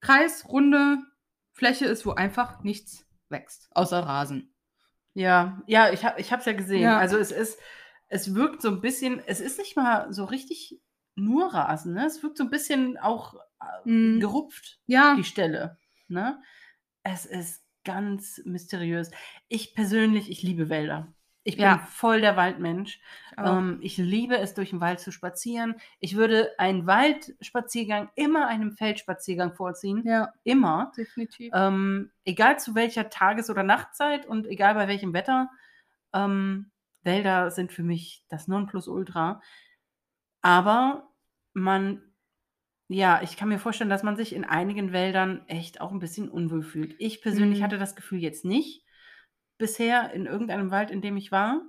kreisrunde 0.00 0.98
Fläche 1.52 1.86
ist, 1.86 2.06
wo 2.06 2.12
einfach 2.12 2.62
nichts 2.62 3.06
wächst, 3.28 3.68
außer 3.74 4.00
Rasen. 4.00 4.54
Ja, 5.14 5.62
ja, 5.66 5.90
ich 5.90 6.04
habe 6.04 6.20
ich 6.20 6.32
hab's 6.32 6.44
ja 6.44 6.52
gesehen. 6.52 6.82
Ja. 6.82 6.98
Also 6.98 7.16
es 7.16 7.30
ist, 7.30 7.58
es 8.08 8.34
wirkt 8.34 8.60
so 8.62 8.68
ein 8.68 8.80
bisschen, 8.82 9.20
es 9.26 9.40
ist 9.40 9.58
nicht 9.58 9.74
mal 9.76 10.12
so 10.12 10.24
richtig 10.24 10.78
nur 11.14 11.52
Rasen, 11.54 11.94
ne? 11.94 12.06
Es 12.06 12.22
wirkt 12.22 12.36
so 12.36 12.44
ein 12.44 12.50
bisschen 12.50 12.98
auch 12.98 13.34
äh, 13.34 13.88
Mhm. 13.88 14.20
gerupft, 14.20 14.78
Ja, 14.86 15.14
die 15.16 15.24
Stelle. 15.24 15.78
Ne? 16.08 16.40
Es 17.02 17.24
ist 17.24 17.64
ganz 17.84 18.40
mysteriös. 18.44 19.10
Ich 19.48 19.74
persönlich, 19.74 20.30
ich 20.30 20.42
liebe 20.42 20.68
Wälder. 20.68 21.12
Ich 21.46 21.56
bin 21.56 21.62
Ja. 21.64 21.78
voll 21.78 22.20
der 22.20 22.36
Waldmensch. 22.36 22.98
Ähm, 23.38 23.78
ich 23.80 23.98
liebe 23.98 24.36
es, 24.36 24.54
durch 24.54 24.70
den 24.70 24.80
Wald 24.80 24.98
zu 24.98 25.12
spazieren. 25.12 25.76
Ich 26.00 26.16
würde 26.16 26.50
einen 26.58 26.86
Waldspaziergang 26.88 28.10
immer 28.16 28.48
einem 28.48 28.72
Feldspaziergang 28.72 29.54
vorziehen. 29.54 30.02
ja, 30.04 30.32
Immer. 30.42 30.90
definitiv. 30.96 31.52
Ähm, 31.54 32.10
egal 32.24 32.58
zu 32.58 32.74
welcher 32.74 33.10
Tages- 33.10 33.48
oder 33.48 33.62
Nachtzeit 33.62 34.26
und 34.26 34.46
egal 34.48 34.74
bei 34.74 34.88
welchem 34.88 35.12
Wetter, 35.12 35.48
ähm, 36.12 36.72
Wälder 37.04 37.52
sind 37.52 37.72
für 37.72 37.84
mich 37.84 38.24
das 38.28 38.48
Nonplusultra. 38.48 39.40
Aber 40.42 41.10
man, 41.52 42.02
ja, 42.88 43.20
ich 43.22 43.36
kann 43.36 43.48
mir 43.48 43.58
vorstellen, 43.60 43.90
dass 43.90 44.02
man 44.02 44.16
sich 44.16 44.34
in 44.34 44.44
einigen 44.44 44.92
Wäldern 44.92 45.44
echt 45.46 45.80
auch 45.80 45.92
ein 45.92 46.00
bisschen 46.00 46.28
unwohl 46.28 46.62
fühlt. 46.64 46.96
Ich 46.98 47.22
persönlich 47.22 47.60
Mhm. 47.60 47.64
hatte 47.64 47.78
das 47.78 47.94
Gefühl 47.94 48.18
jetzt 48.18 48.44
nicht 48.44 48.82
bisher 49.58 50.12
in 50.12 50.26
irgendeinem 50.26 50.70
Wald, 50.70 50.90
in 50.90 51.00
dem 51.00 51.16
ich 51.16 51.32
war, 51.32 51.62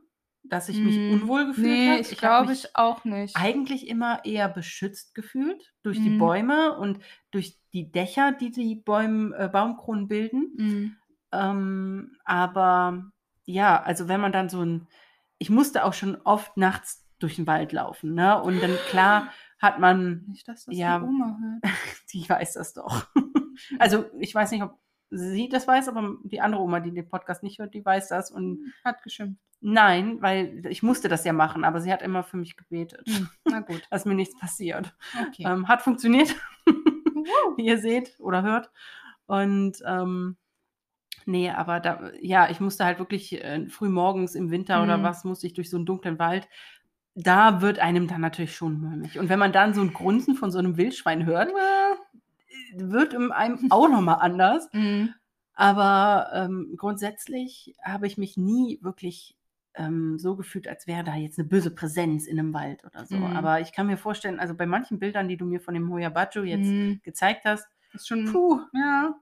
dass 0.44 0.70
ich 0.70 0.82
mich 0.82 0.98
Mm, 0.98 1.14
unwohl 1.14 1.46
gefühlt 1.48 1.68
nee, 1.68 1.90
habe. 1.90 2.02
ich 2.02 2.12
hab 2.14 2.20
glaube 2.20 2.54
ich 2.54 2.76
auch 2.76 3.04
nicht. 3.06 3.36
eigentlich 3.36 3.88
immer 3.88 4.24
eher 4.26 4.48
beschützt 4.50 5.14
gefühlt 5.16 5.74
durch 5.84 6.02
die 6.02 6.10
Mhm. 6.10 6.18
Bäume 6.20 6.78
und 6.78 7.00
durch 7.32 7.58
die 7.74 7.92
Dächer, 7.92 8.32
die 8.32 8.52
die 8.52 8.76
Bäum, 8.76 9.34
äh, 9.34 9.50
Baumkronen 9.50 10.08
bilden. 10.08 10.54
Mm, 10.58 10.98
Ähm, 11.34 12.16
aber 12.24 13.04
ja, 13.46 13.82
also 13.82 14.08
wenn 14.08 14.22
man 14.22 14.32
dann 14.32 14.50
so 14.50 14.62
ein, 14.64 14.88
ich 15.38 15.50
musste 15.50 15.84
auch 15.84 15.94
schon 15.94 16.16
oft 16.24 16.56
nachts 16.58 17.06
durch 17.20 17.36
den 17.36 17.48
Wald 17.48 17.72
laufen, 17.74 18.14
ne? 18.14 18.42
Und 18.42 18.62
dann 18.62 18.78
klar 18.90 19.30
hat 19.60 19.80
man, 19.80 20.24
Nicht, 20.28 20.48
dass 20.48 20.66
das 20.66 20.76
Ja. 20.76 21.00
die 21.00 21.06
Oma 21.06 21.38
hört. 21.42 21.64
die 22.14 22.30
weiß 22.30 22.54
das 22.54 22.74
doch. 22.74 23.08
also 23.80 24.06
ich 24.20 24.34
weiß 24.34 24.52
nicht, 24.52 24.64
ob 24.64 24.78
sie 25.10 25.50
das 25.50 25.68
weiß, 25.68 25.88
aber 25.88 26.16
die 26.24 26.42
andere 26.42 26.62
Oma, 26.62 26.80
die 26.80 26.92
den 26.94 27.08
Podcast 27.10 27.44
nicht 27.44 27.60
hört, 27.60 27.74
die 27.74 27.86
weiß 27.86 28.10
das. 28.10 28.30
Und 28.32 28.74
Hat 28.84 29.02
geschimpft. 29.04 29.40
nein, 29.62 30.22
weil 30.22 30.66
ich 30.70 30.84
musste 30.84 31.08
das 31.10 31.24
ja 31.26 31.34
machen, 31.34 31.64
aber 31.64 31.80
sie 31.82 31.92
hat 31.92 32.02
immer 32.02 32.24
für 32.24 32.38
mich 32.38 32.58
gebetet, 32.58 33.08
Mm, 33.08 33.26
na 33.50 33.60
gut. 33.62 33.82
dass 33.92 34.06
mir 34.06 34.16
nichts 34.16 34.38
passiert. 34.40 34.96
Okay. 35.30 35.44
Ähm, 35.46 35.68
hat 35.68 35.82
funktioniert, 35.82 36.36
wie 37.58 37.66
ihr 37.66 37.78
seht 37.78 38.16
oder 38.20 38.42
hört. 38.44 38.70
Und 39.26 39.78
ähm, 39.86 40.38
nee, 41.26 41.50
aber 41.50 41.80
da, 41.80 42.12
ja, 42.22 42.50
ich 42.50 42.60
musste 42.60 42.86
halt 42.86 43.00
wirklich 43.00 43.44
äh, 43.44 43.68
früh 43.68 43.90
morgens 43.90 44.36
im 44.36 44.52
Winter 44.52 44.82
oder 44.84 44.98
Mhm. 44.98 45.04
was, 45.04 45.24
musste 45.24 45.48
ich 45.48 45.54
durch 45.54 45.70
so 45.70 45.78
einen 45.78 45.86
dunklen 45.86 46.20
Wald. 46.20 46.48
Da 47.20 47.62
wird 47.62 47.80
einem 47.80 48.08
dann 48.08 48.22
natürlich 48.22 48.56
schon 48.56 48.80
mulmig. 48.80 49.18
Und 49.18 49.28
wenn 49.30 49.40
man 49.40 49.52
dann 49.52 49.74
so 49.74 49.82
ein 49.82 49.92
Grunzen 49.92 50.36
von 50.36 50.52
so 50.52 50.60
einem 50.60 50.78
Wildschwein 50.78 51.26
hört, 51.26 51.52
wird 52.92 53.14
in 53.14 53.32
einem 53.32 53.72
auch 53.72 53.90
nochmal 53.90 54.18
anders. 54.22 54.70
Mm, 54.74 55.10
Aber 55.54 56.30
ähm, 56.34 56.74
grundsätzlich 56.78 57.76
habe 57.84 58.06
ich 58.08 58.18
mich 58.18 58.38
nie 58.38 58.80
wirklich 58.82 59.36
ähm, 59.74 60.18
so 60.20 60.36
gefühlt, 60.36 60.68
als 60.68 60.86
wäre 60.88 61.04
da 61.04 61.16
jetzt 61.16 61.40
eine 61.40 61.48
böse 61.48 61.72
Präsenz 61.72 62.28
in 62.28 62.40
einem 62.40 62.54
Wald 62.54 62.84
oder 62.86 63.06
so. 63.06 63.16
Mhm. 63.18 63.36
Aber 63.38 63.60
ich 63.62 63.72
kann 63.74 63.88
mir 63.88 63.98
vorstellen, 63.98 64.40
also 64.40 64.54
bei 64.56 64.66
manchen 64.66 65.00
Bildern, 65.00 65.28
die 65.28 65.38
du 65.38 65.46
mir 65.46 65.60
von 65.60 65.74
dem 65.74 65.92
Hoyabacho 65.92 66.44
jetzt 66.44 66.68
mm, 66.70 67.02
gezeigt 67.04 67.46
hast, 67.46 67.68
ist 67.94 68.08
schon. 68.08 68.26
puh, 68.26 68.60
Ja. 68.74 69.16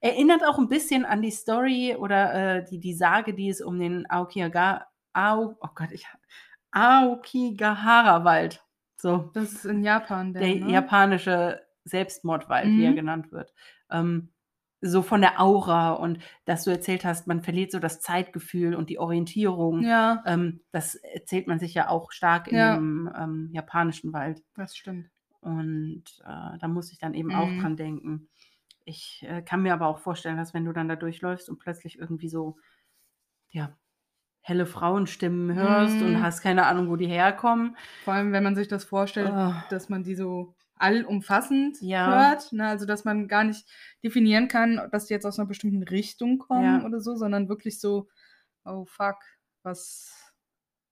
erinnert 0.00 0.44
auch 0.46 0.58
ein 0.58 0.68
bisschen 0.68 1.04
an 1.06 1.22
die 1.22 1.30
Story 1.30 1.96
oder 1.98 2.34
äh, 2.58 2.64
die, 2.64 2.78
die 2.78 2.94
Sage, 2.94 3.32
die 3.34 3.48
es 3.48 3.60
um 3.62 3.78
den 3.78 4.08
Aokiaga, 4.10 4.86
Ao, 5.14 5.56
oh 5.60 5.68
Gott, 5.74 5.92
ich 5.92 6.06
Aokigahara-Wald. 6.72 8.62
So, 8.96 9.30
Das 9.34 9.52
ist 9.52 9.64
in 9.64 9.82
Japan, 9.84 10.32
der, 10.32 10.42
der 10.42 10.54
ne? 10.64 10.72
japanische 10.72 11.63
Selbstmordwald, 11.84 12.76
wie 12.76 12.84
er 12.84 12.92
Mhm. 12.92 12.94
genannt 12.94 13.32
wird. 13.32 13.52
Ähm, 13.90 14.32
so 14.80 15.02
von 15.02 15.20
der 15.22 15.40
Aura 15.40 15.92
und 15.94 16.18
dass 16.44 16.64
du 16.64 16.70
erzählt 16.70 17.04
hast, 17.04 17.26
man 17.26 17.42
verliert 17.42 17.72
so 17.72 17.78
das 17.78 18.00
Zeitgefühl 18.00 18.74
und 18.74 18.90
die 18.90 18.98
Orientierung. 18.98 19.88
Ja, 19.88 20.24
Ähm, 20.24 20.62
das 20.72 20.94
erzählt 20.96 21.46
man 21.46 21.58
sich 21.58 21.74
ja 21.74 21.88
auch 21.88 22.12
stark 22.12 22.48
in 22.48 22.58
Ja. 22.58 22.70
dem 22.70 23.10
ähm, 23.16 23.48
japanischen 23.52 24.12
Wald. 24.12 24.42
das 24.54 24.76
stimmt. 24.76 25.10
Und 25.40 26.04
äh, 26.24 26.58
da 26.58 26.68
muss 26.68 26.90
ich 26.92 26.98
dann 26.98 27.14
eben 27.14 27.34
auch 27.34 27.52
Mhm. 27.52 27.60
dran 27.60 27.76
denken. 27.76 28.28
Ich 28.84 29.24
äh, 29.28 29.42
kann 29.42 29.62
mir 29.62 29.74
aber 29.74 29.88
auch 29.88 29.98
vorstellen, 29.98 30.36
dass 30.38 30.54
wenn 30.54 30.64
du 30.64 30.72
dann 30.72 30.88
da 30.88 30.96
durchläufst 30.96 31.48
und 31.50 31.58
plötzlich 31.58 31.98
irgendwie 31.98 32.28
so, 32.28 32.56
ja, 33.50 33.76
helle 34.42 34.66
Frauenstimmen 34.66 35.54
hörst 35.56 36.02
und 36.02 36.20
Mhm. 36.20 36.22
hast 36.22 36.42
keine 36.42 36.66
Ahnung, 36.66 36.88
wo 36.90 36.96
die 36.96 37.08
herkommen. 37.08 37.76
Vor 38.00 38.14
allem, 38.14 38.32
wenn 38.32 38.44
man 38.44 38.56
sich 38.56 38.68
das 38.68 38.84
vorstellt, 38.84 39.36
Ah. 39.36 39.64
dass 39.68 39.88
man 39.90 40.04
die 40.04 40.14
so 40.16 40.56
allumfassend 40.76 41.80
Ja. 41.80 42.06
hört. 42.06 42.52
Ne? 42.52 42.66
Also, 42.66 42.86
dass 42.86 43.04
man 43.04 43.28
gar 43.28 43.44
nicht 43.44 43.66
definieren 44.02 44.48
kann, 44.48 44.88
dass 44.92 45.06
die 45.06 45.14
jetzt 45.14 45.26
aus 45.26 45.38
einer 45.38 45.48
bestimmten 45.48 45.82
Richtung 45.82 46.38
kommen 46.38 46.80
Ja. 46.80 46.84
oder 46.86 47.00
so, 47.00 47.14
sondern 47.16 47.48
wirklich 47.48 47.80
so, 47.80 48.08
oh 48.64 48.84
fuck, 48.84 49.16
was 49.62 50.32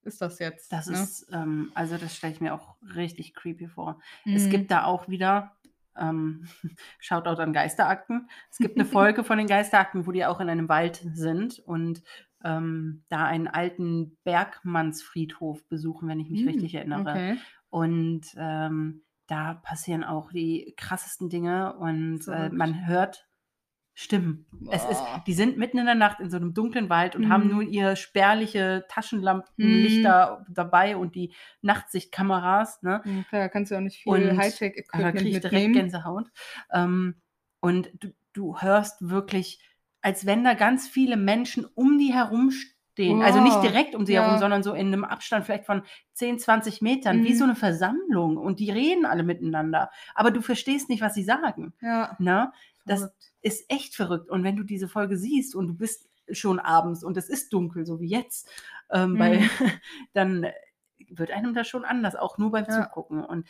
ist 0.03 0.21
das 0.21 0.39
jetzt? 0.39 0.73
Das 0.73 0.87
ne? 0.89 0.95
ist, 0.95 1.27
ähm, 1.33 1.71
also 1.75 1.97
das 1.97 2.17
stelle 2.17 2.33
ich 2.33 2.41
mir 2.41 2.55
auch 2.55 2.77
richtig 2.95 3.35
creepy 3.35 3.69
vor. 3.69 4.01
Es 4.25 4.47
Mhm. 4.47 4.51
gibt 4.51 4.71
da 4.71 4.85
auch 4.85 5.09
wieder, 5.09 5.57
ähm, 5.97 6.47
Shoutout 7.01 7.41
an 7.41 7.53
Geisterakten. 7.53 8.29
Es 8.51 8.59
gibt 8.59 8.77
eine 8.77 8.85
Folge 9.15 9.25
von 9.25 9.39
den 9.39 9.47
Geisterakten, 9.47 10.07
wo 10.07 10.13
die 10.13 10.25
auch 10.25 10.41
in 10.41 10.49
einem 10.49 10.69
Wald 10.69 11.05
sind 11.15 11.59
und 11.61 12.03
ähm, 12.45 13.05
da 13.09 13.25
einen 13.27 13.47
alten 13.47 14.17
Bergmannsfriedhof 14.25 15.65
besuchen, 15.69 16.09
wenn 16.09 16.19
ich 16.21 16.31
mich 16.31 16.43
Mhm, 16.43 16.49
richtig 16.49 16.75
erinnere. 16.75 17.01
Okay. 17.13 17.37
Und 17.71 18.23
ähm, 18.37 19.05
da 19.27 19.55
passieren 19.55 20.05
auch 20.05 20.33
die 20.33 20.75
krassesten 20.77 21.29
Dinge 21.31 21.75
und 21.77 22.27
äh, 22.29 22.51
man 22.51 22.87
hört 22.87 23.29
Stimmen. 23.95 24.47
Es 24.71 24.85
ist, 24.85 25.01
Boah. 25.01 25.23
die 25.27 25.35
sind 25.35 25.59
mitten 25.59 25.77
in 25.77 25.85
der 25.85 25.95
Nacht 25.95 26.19
in 26.21 26.31
so 26.31 26.39
einem 26.39 26.55
dunklen 26.55 26.89
Wald 26.89 27.15
und 27.15 27.29
haben 27.29 27.45
Mhm. 27.45 27.51
nur 27.53 27.63
ihr 27.63 27.95
spärliche 27.97 28.87
Taschenlampenlichter 28.89 30.47
dabei 30.49 30.97
und 30.97 31.15
die 31.15 31.35
Nachtsichtkameras. 31.61 32.83
Ne? 32.83 33.03
Ja, 33.05 33.23
klar, 33.29 33.49
kannst 33.51 33.71
du 33.71 33.77
auch 33.77 33.81
nicht 33.81 34.03
viel 34.03 34.13
Und- 34.13 34.23
Aber 34.23 34.31
da 34.31 34.37
Hightech-Equipment 34.43 35.17
kriege 35.17 35.29
ich 35.31 35.41
direkt 35.41 35.53
mitnehmen. 35.53 35.75
Gänsehaut. 35.75 36.27
Ähm, 36.73 37.17
und 37.61 37.91
du, 38.01 38.09
du 38.33 38.59
hörst 38.61 39.09
wirklich, 39.09 39.61
als 40.01 40.25
wenn 40.27 40.43
da 40.43 40.55
ganz 40.55 40.89
viele 40.89 41.17
Menschen 41.17 41.65
um 41.75 41.99
die 41.99 42.13
herum 42.15 42.51
stehen. 42.51 42.73
Also 42.99 43.41
nicht 43.41 43.55
Wow. 43.57 43.63
direkt 43.63 43.95
um 43.95 44.05
sie 44.07 44.13
Ja. 44.13 44.23
herum, 44.23 44.39
sondern 44.39 44.63
so 44.63 44.75
in 44.75 44.89
einem 44.89 45.05
Abstand 45.05 45.47
vielleicht 45.47 45.65
von 45.67 45.83
10, 46.13 46.39
20 46.39 46.83
Metern, 46.83 47.25
wie 47.25 47.31
Mhm. 47.33 47.37
so 47.37 47.45
eine 47.45 47.55
Versammlung. 47.57 48.37
Und 48.37 48.61
die 48.61 48.71
reden 48.71 49.07
alle 49.07 49.23
miteinander. 49.23 49.91
Aber 50.15 50.31
du 50.31 50.43
verstehst 50.43 50.89
nicht, 50.89 51.01
was 51.03 51.15
sie 51.15 51.25
sagen. 51.25 51.73
Ja, 51.81 52.17
Ne? 52.19 52.53
Das 52.85 53.01
verrückt. 53.01 53.17
ist 53.43 53.71
echt 53.71 53.95
verrückt. 53.97 54.29
Und 54.31 54.45
wenn 54.45 54.57
du 54.57 54.63
diese 54.63 54.89
Folge 54.89 55.17
siehst 55.17 55.55
und 55.55 55.69
du 55.69 55.75
bist 55.75 56.07
schon 56.31 56.59
abends 56.59 57.03
und 57.03 57.17
es 57.17 57.29
ist 57.29 57.53
dunkel, 57.53 57.87
so 57.87 58.01
wie 58.01 58.09
jetzt, 58.09 58.49
ähm, 58.91 59.13
Mhm. 59.13 59.19
dann 60.15 60.47
wird 61.09 61.31
einem 61.31 61.55
das 61.55 61.69
schon 61.69 61.85
anders, 61.85 62.15
auch 62.17 62.39
nur 62.39 62.51
beim 62.51 62.65
Ja. 62.67 62.83
Zugucken. 62.85 63.25
Und 63.25 63.47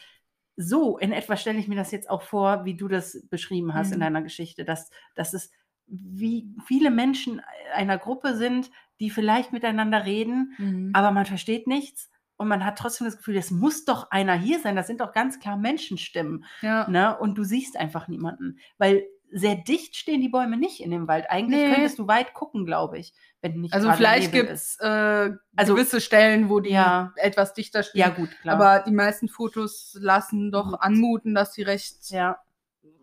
so 0.56 0.98
in 0.98 1.12
etwa 1.12 1.36
stelle 1.36 1.58
ich 1.58 1.68
mir 1.68 1.76
das 1.76 1.90
jetzt 1.92 2.08
auch 2.10 2.22
vor, 2.22 2.64
wie 2.64 2.74
du 2.74 2.88
das 2.88 3.26
beschrieben 3.30 3.74
hast 3.74 3.90
in 3.92 3.98
Mhm. 3.98 4.02
deiner 4.02 4.22
Geschichte, 4.22 4.64
dass, 4.64 4.90
dass 5.14 5.32
es 5.34 5.50
wie 5.86 6.46
viele 6.66 6.90
Menschen 6.90 7.42
einer 7.74 7.98
Gruppe 7.98 8.36
sind, 8.36 8.70
die 9.02 9.10
vielleicht 9.10 9.52
miteinander 9.52 10.06
reden, 10.06 10.54
Mhm. 10.58 10.90
aber 10.94 11.10
man 11.10 11.26
versteht 11.26 11.66
nichts. 11.66 12.08
Und 12.36 12.48
man 12.48 12.64
hat 12.64 12.78
trotzdem 12.78 13.04
das 13.06 13.18
Gefühl, 13.18 13.36
es 13.36 13.50
muss 13.50 13.84
doch 13.84 14.10
einer 14.10 14.34
hier 14.34 14.58
sein. 14.60 14.74
Das 14.74 14.86
sind 14.86 15.00
doch 15.00 15.12
ganz 15.12 15.38
klar 15.38 15.56
Menschenstimmen. 15.56 16.44
ja. 16.62 16.88
Ne? 16.88 17.16
Und 17.18 17.36
du 17.36 17.44
siehst 17.44 17.76
einfach 17.76 18.08
niemanden. 18.08 18.58
Weil 18.78 19.04
sehr 19.30 19.54
dicht 19.56 19.96
stehen 19.96 20.20
die 20.20 20.28
Bäume 20.28 20.56
nicht 20.56 20.80
in 20.80 20.90
dem 20.90 21.08
Wald. 21.08 21.26
Eigentlich 21.30 21.60
Nee. 21.62 21.74
könntest 21.74 21.98
du 21.98 22.06
weit 22.06 22.34
gucken, 22.34 22.64
glaube 22.66 22.98
ich, 22.98 23.12
wenn 23.40 23.60
nicht 23.60 23.72
Also 23.74 23.90
vielleicht 23.92 24.30
gibt 24.32 24.50
es 24.50 24.76
äh, 24.80 25.30
Also- 25.56 25.74
gewisse 25.74 26.00
Stellen, 26.00 26.48
wo 26.50 26.60
die 26.60 26.70
Ja. 26.70 27.12
etwas 27.16 27.54
dichter 27.54 27.82
stehen. 27.82 28.00
Ja, 28.00 28.08
gut, 28.10 28.30
klar. 28.42 28.54
Aber 28.56 28.84
die 28.84 28.92
meisten 28.92 29.28
Fotos 29.28 29.96
lassen 30.00 30.50
doch 30.52 30.70
Gut. 30.72 30.80
anmuten, 30.82 31.34
dass 31.34 31.54
sie 31.54 31.62
recht, 31.62 32.10
ja, 32.10 32.38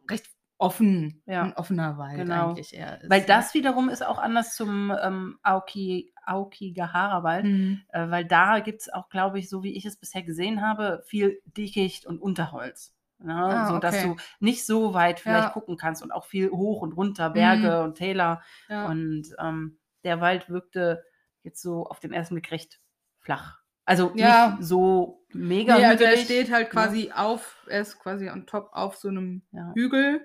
recht 0.10 0.28
offen, 0.60 1.24
Ja. 1.26 1.42
ein 1.44 1.54
offener 1.54 1.98
Wald 1.98 2.18
Genau. 2.18 2.50
eigentlich 2.50 2.76
eher 2.76 3.02
ist. 3.02 3.10
weil 3.10 3.22
ne? 3.22 3.26
das 3.28 3.54
wiederum 3.56 3.90
ist 3.90 4.06
auch 4.06 4.20
anders 4.20 4.56
zum 4.56 4.94
ähm, 5.02 5.40
Aoki, 5.42 6.14
Aokigahara-Wald. 6.26 7.46
Mhm. 7.46 7.82
Äh, 7.90 8.10
weil 8.10 8.26
da 8.26 8.60
gibt 8.60 8.82
es 8.82 8.94
auch, 8.94 9.10
glaube 9.10 9.40
ich, 9.40 9.50
so 9.50 9.64
wie 9.64 9.76
ich 9.76 9.86
es 9.86 9.98
bisher 9.98 10.22
gesehen 10.22 10.62
habe, 10.62 11.02
viel 11.06 11.42
Dickicht 11.46 12.06
und 12.06 12.22
Unterholz. 12.22 12.94
Ne? 13.20 13.34
Ah, 13.36 13.68
so 13.68 13.80
dass 13.80 13.96
okay. 13.96 14.04
du 14.08 14.16
nicht 14.40 14.66
so 14.66 14.94
weit 14.94 15.20
vielleicht 15.20 15.48
Ja. 15.48 15.50
gucken 15.50 15.76
kannst 15.78 16.04
und 16.04 16.12
auch 16.12 16.26
viel 16.26 16.52
hoch 16.52 16.82
und 16.82 16.94
runter, 16.94 17.30
Berge 17.32 17.82
und 17.84 17.96
Täler. 17.96 18.42
Ja. 18.70 18.86
Und 18.88 19.28
ähm, 19.40 19.78
der 20.04 20.22
Wald 20.22 20.50
wirkte 20.50 21.04
jetzt 21.44 21.62
so 21.62 21.86
auf 21.86 22.00
den 22.00 22.14
ersten 22.14 22.36
Blick 22.36 22.52
recht 22.52 22.80
flach. 23.20 23.60
Also 23.86 24.12
Ja. 24.16 24.52
nicht 24.58 24.64
so 24.68 25.24
mega 25.34 25.78
nee, 25.78 25.86
also 25.86 26.04
er 26.04 26.12
hügelig. 26.12 26.26
steht 26.26 26.52
halt 26.54 26.70
quasi 26.70 27.12
auf, 27.14 27.66
er 27.68 27.82
ist 27.82 27.98
quasi 28.00 28.30
on 28.30 28.46
top 28.46 28.70
auf 28.72 28.96
so 28.96 29.08
einem. 29.10 29.42
Hügel. 29.74 30.22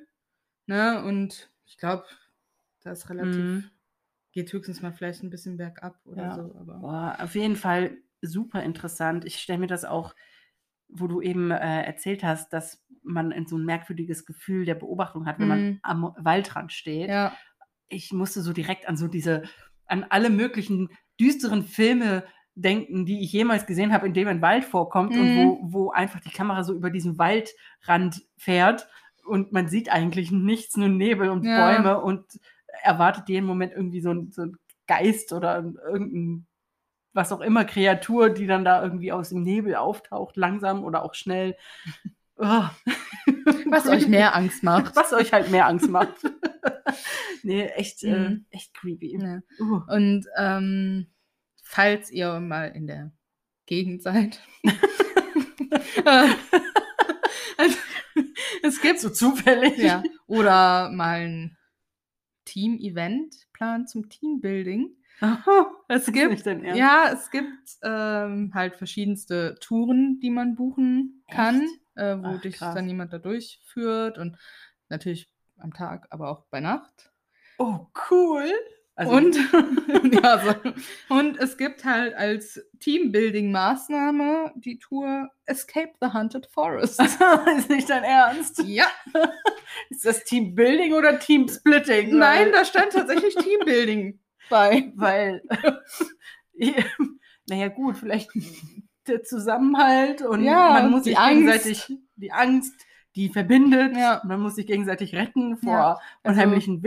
Ne? 0.66 1.02
Und 1.04 1.50
ich 1.66 1.76
glaube, 1.78 2.04
da 2.82 2.92
ist 2.92 3.08
relativ, 3.10 3.64
Mhm. 3.64 3.70
geht 4.32 4.52
höchstens 4.52 4.82
mal 4.82 4.92
vielleicht 4.92 5.22
ein 5.22 5.30
bisschen 5.30 5.56
bergab 5.56 6.00
oder 6.06 6.22
Ja. 6.22 6.32
so. 6.32 6.54
Aber 6.56 6.80
Boah, 6.80 7.16
auf 7.20 7.34
jeden 7.34 7.56
Fall 7.56 7.98
super 8.22 8.62
interessant. 8.62 9.24
Ich 9.24 9.36
stelle 9.40 9.58
mir 9.58 9.66
das 9.66 9.84
auch, 9.84 10.14
wo 10.88 11.06
du 11.06 11.20
eben 11.20 11.50
äh, 11.50 11.82
erzählt 11.82 12.22
hast, 12.24 12.52
dass 12.52 12.84
man 13.02 13.32
in 13.32 13.46
so 13.46 13.58
ein 13.58 13.64
merkwürdiges 13.64 14.26
Gefühl 14.26 14.64
der 14.64 14.74
Beobachtung 14.76 15.26
hat, 15.26 15.40
wenn 15.40 15.48
man 15.48 15.60
Mhm. 15.60 15.80
am 15.82 16.14
Waldrand 16.18 16.72
steht. 16.72 17.08
ja, 17.08 17.38
Ich 17.88 18.12
musste 18.12 18.42
so 18.42 18.52
direkt 18.52 18.88
an 18.88 18.96
so 18.96 19.08
diese, 19.08 19.44
an 19.86 20.04
alle 20.10 20.30
möglichen 20.30 20.90
düsteren 21.20 21.64
Filme 21.64 22.24
denken, 22.54 23.06
die 23.06 23.22
ich 23.22 23.32
jemals 23.32 23.66
gesehen 23.66 23.92
habe, 23.92 24.06
in 24.06 24.14
dem 24.14 24.28
ein 24.28 24.42
Wald 24.42 24.64
vorkommt 24.64 25.16
und 25.16 25.34
Mhm. 25.34 25.34
wo, 25.34 25.60
wo 25.64 25.90
einfach 25.90 26.20
die 26.20 26.30
Kamera 26.30 26.64
so 26.64 26.74
über 26.74 26.90
diesen 26.90 27.18
Waldrand 27.18 28.22
fährt 28.36 28.88
und 29.24 29.52
man 29.52 29.68
sieht 29.68 29.90
eigentlich 29.90 30.30
nichts, 30.30 30.76
nur 30.76 30.88
Nebel 30.88 31.30
und 31.30 31.44
Ja. 31.44 31.72
Bäume 31.72 32.00
und 32.00 32.24
erwartet 32.82 33.28
jeden 33.28 33.46
Moment 33.46 33.72
irgendwie 33.72 34.00
so 34.00 34.10
ein, 34.12 34.30
so 34.30 34.42
ein 34.42 34.56
Geist 34.86 35.32
oder 35.32 35.64
irgendein, 35.88 36.46
was 37.12 37.32
auch 37.32 37.40
immer, 37.40 37.64
Kreatur, 37.64 38.30
die 38.30 38.46
dann 38.46 38.64
da 38.64 38.82
irgendwie 38.82 39.12
aus 39.12 39.30
dem 39.30 39.42
Nebel 39.42 39.76
auftaucht, 39.76 40.36
langsam 40.36 40.84
oder 40.84 41.04
auch 41.04 41.14
schnell. 41.14 41.56
Oh. 42.36 42.64
was 43.70 43.86
euch 43.86 44.08
mehr 44.08 44.34
Angst 44.34 44.64
macht. 44.64 44.96
Was 44.96 45.12
euch 45.12 45.32
halt 45.32 45.52
mehr 45.52 45.68
Angst 45.68 45.88
macht. 45.88 46.14
nee, 47.44 47.66
echt, 47.66 48.02
äh, 48.02 48.18
Mhm. 48.30 48.44
echt 48.50 48.74
creepy. 48.74 49.16
Ja. 49.22 49.38
Uh. 49.60 49.82
Und 49.86 50.26
ähm, 50.36 51.06
falls 51.62 52.10
ihr 52.10 52.40
mal 52.40 52.72
in 52.72 52.88
der 52.88 53.12
Gegend 53.66 54.02
seid. 54.02 54.42
es 58.64 58.80
gibt 58.80 59.00
So 59.00 59.10
zufällig. 59.10 59.78
ja, 59.78 60.02
oder 60.26 60.90
mal 60.90 61.20
ein 61.20 61.56
Team-Event 62.44 63.34
plant 63.52 63.88
zum 63.88 64.08
Teambuilding. 64.08 64.96
Aha, 65.20 65.70
Es 65.88 66.06
gibt 66.06 66.44
ja, 66.46 67.10
es 67.12 67.30
gibt 67.30 67.78
ähm, 67.82 68.52
halt 68.54 68.76
verschiedenste 68.76 69.56
Touren, 69.60 70.18
die 70.20 70.30
man 70.30 70.54
buchen 70.56 71.22
kann, 71.30 71.68
äh, 71.94 72.16
wo 72.18 72.26
Ach, 72.26 72.40
dich 72.40 72.56
krass. 72.56 72.74
dann 72.74 72.88
jemand 72.88 73.12
da 73.12 73.18
durchführt 73.18 74.18
und 74.18 74.36
natürlich 74.88 75.30
am 75.58 75.72
Tag, 75.72 76.06
aber 76.10 76.28
auch 76.30 76.46
bei 76.50 76.60
Nacht. 76.60 77.12
Oh, 77.58 77.86
cool. 78.10 78.50
Also, 78.96 79.12
und, 79.12 79.36
ja, 80.22 80.38
so. 80.38 80.54
und 81.14 81.36
es 81.38 81.56
gibt 81.56 81.84
halt 81.84 82.14
als 82.14 82.64
Teambuilding-Maßnahme 82.80 84.52
die 84.54 84.78
Tour 84.78 85.28
Escape 85.46 85.92
the 86.00 86.08
Haunted 86.12 86.46
Forest. 86.46 87.00
ist 87.58 87.70
nicht 87.70 87.90
dein 87.90 88.04
Ernst? 88.04 88.62
ja, 88.64 88.86
Ist 89.90 90.04
das 90.04 90.22
Teambuilding 90.24 90.92
oder 90.92 91.18
Teamsplitting? 91.18 92.16
nein, 92.16 92.52
da 92.52 92.64
stand 92.64 92.92
tatsächlich 92.92 93.34
Teambuilding 93.34 94.20
bei. 94.48 94.92
Weil, 94.94 95.42
naja, 97.48 97.68
gut, 97.68 97.96
vielleicht 97.96 98.30
der 99.06 99.22
Zusammenhalt 99.22 100.22
und 100.22 100.44
Ja, 100.44 100.70
man 100.70 100.90
muss 100.90 101.02
die 101.02 101.10
sich 101.10 101.18
Angst. 101.18 101.34
gegenseitig, 101.36 101.98
die 102.16 102.32
Angst, 102.32 102.74
die 103.16 103.28
verbindet, 103.28 103.96
Ja. 103.96 104.22
man 104.24 104.40
muss 104.40 104.54
sich 104.54 104.66
gegenseitig 104.66 105.14
retten 105.14 105.56
vor 105.56 105.72
Ja, 105.72 105.98
also- 106.22 106.40
unheimlichen 106.40 106.80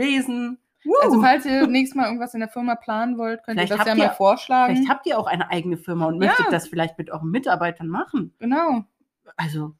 Wesen. 0.84 0.94
Also 1.02 1.20
falls 1.20 1.44
ihr 1.46 1.66
nächstes 1.66 1.96
Mal 1.96 2.04
irgendwas 2.06 2.34
in 2.34 2.40
der 2.40 2.48
Firma 2.48 2.74
planen 2.76 3.18
wollt, 3.18 3.42
könnt 3.44 3.58
Vielleicht 3.58 3.72
ihr 3.72 3.76
das 3.76 3.86
ja 3.86 3.90
habt 3.92 3.98
mal 3.98 4.04
ihr- 4.06 4.12
vorschlagen. 4.12 4.74
Vielleicht 4.76 4.90
habt 4.90 5.06
ihr 5.06 5.18
auch 5.18 5.26
eine 5.26 5.50
eigene 5.50 5.76
Firma 5.76 6.06
und 6.06 6.22
Ja. 6.22 6.28
möchtet 6.28 6.52
das 6.52 6.68
vielleicht 6.68 6.98
mit 6.98 7.10
euren 7.10 7.30
Mitarbeitern 7.30 7.88
machen. 7.88 8.34
genau. 8.38 8.84
Also, 9.36 9.74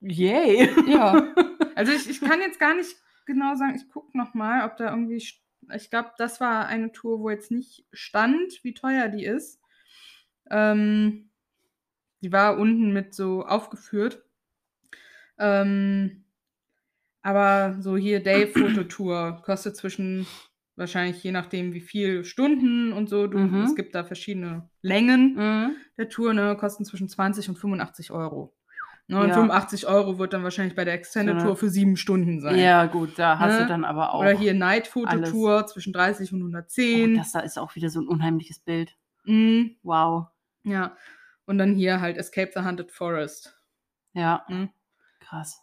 yay. 0.00 0.70
Ja. 0.88 1.26
Also 1.74 1.90
ich, 1.92 2.06
ich 2.10 2.20
kann 2.20 2.40
jetzt 2.40 2.60
gar 2.60 2.74
nicht 2.74 2.94
genau 3.24 3.54
sagen, 3.54 3.74
ich 3.76 3.88
gucke 3.88 4.16
nochmal, 4.16 4.66
ob 4.66 4.76
da 4.76 4.90
irgendwie, 4.90 5.16
ich 5.16 5.90
glaube, 5.90 6.10
das 6.18 6.38
war 6.38 6.66
eine 6.66 6.92
Tour, 6.92 7.20
wo 7.20 7.30
jetzt 7.30 7.50
nicht 7.50 7.86
stand, 7.94 8.62
wie 8.62 8.74
teuer 8.74 9.08
die 9.08 9.24
ist. 9.24 9.58
Ähm, 10.50 11.30
die 12.20 12.30
war 12.30 12.58
unten 12.58 12.92
mit 12.92 13.14
so 13.14 13.46
aufgeführt. 13.46 14.22
Ähm, 15.38 16.24
Aber 17.22 17.76
so 17.80 17.96
hier 17.96 18.20
Day-Fototour 18.22 19.42
kostet 19.44 19.76
zwischen, 19.76 20.26
wahrscheinlich 20.76 21.22
je 21.22 21.30
nachdem 21.32 21.72
wie 21.72 21.80
viel 21.80 22.24
Stunden 22.24 22.92
und 22.92 23.08
so, 23.08 23.26
du, 23.26 23.38
Mhm. 23.38 23.62
es 23.62 23.74
gibt 23.76 23.94
da 23.94 24.04
verschiedene 24.04 24.68
Längen 24.80 25.34
Mhm. 25.34 25.76
der 25.96 26.08
Tour, 26.08 26.34
ne, 26.34 26.56
kosten 26.56 26.84
zwischen 26.84 27.08
20 27.08 27.48
und 27.48 27.56
85 27.58 28.10
Euro. 28.10 28.54
Ne, 29.08 29.18
und 29.20 29.28
Ja. 29.28 29.34
85 29.34 29.86
Euro 29.86 30.18
wird 30.18 30.32
dann 30.32 30.42
wahrscheinlich 30.44 30.74
bei 30.76 30.84
der 30.84 30.94
Extended 30.94 31.40
Tour 31.40 31.56
für 31.56 31.68
sieben 31.68 31.96
Stunden 31.96 32.40
sein. 32.40 32.58
Ja, 32.58 32.86
gut, 32.86 33.18
da 33.18 33.38
hast 33.38 33.54
Ne? 33.54 33.62
du 33.62 33.66
dann 33.68 33.84
aber 33.84 34.14
auch. 34.14 34.20
Oder 34.20 34.30
hier 34.32 34.54
Night-Fototour 34.54 35.66
zwischen 35.66 35.92
30 35.92 36.32
und 36.32 36.40
Oh, 36.40 36.46
110. 36.46 37.16
das 37.16 37.32
da 37.32 37.40
ist 37.40 37.58
auch 37.58 37.74
wieder 37.76 37.90
so 37.90 38.00
ein 38.00 38.08
unheimliches 38.08 38.60
Bild. 38.60 38.96
Mhm, 39.24 39.76
Wow. 39.82 40.26
ja. 40.64 40.96
Und 41.46 41.58
dann 41.58 41.74
hier 41.74 42.00
halt 42.00 42.16
Escape 42.16 42.50
the 42.54 42.60
Haunted 42.62 42.90
Forest. 42.92 43.60
Ja. 44.14 44.44
Mhm. 44.48 44.70
Krass. 45.20 45.60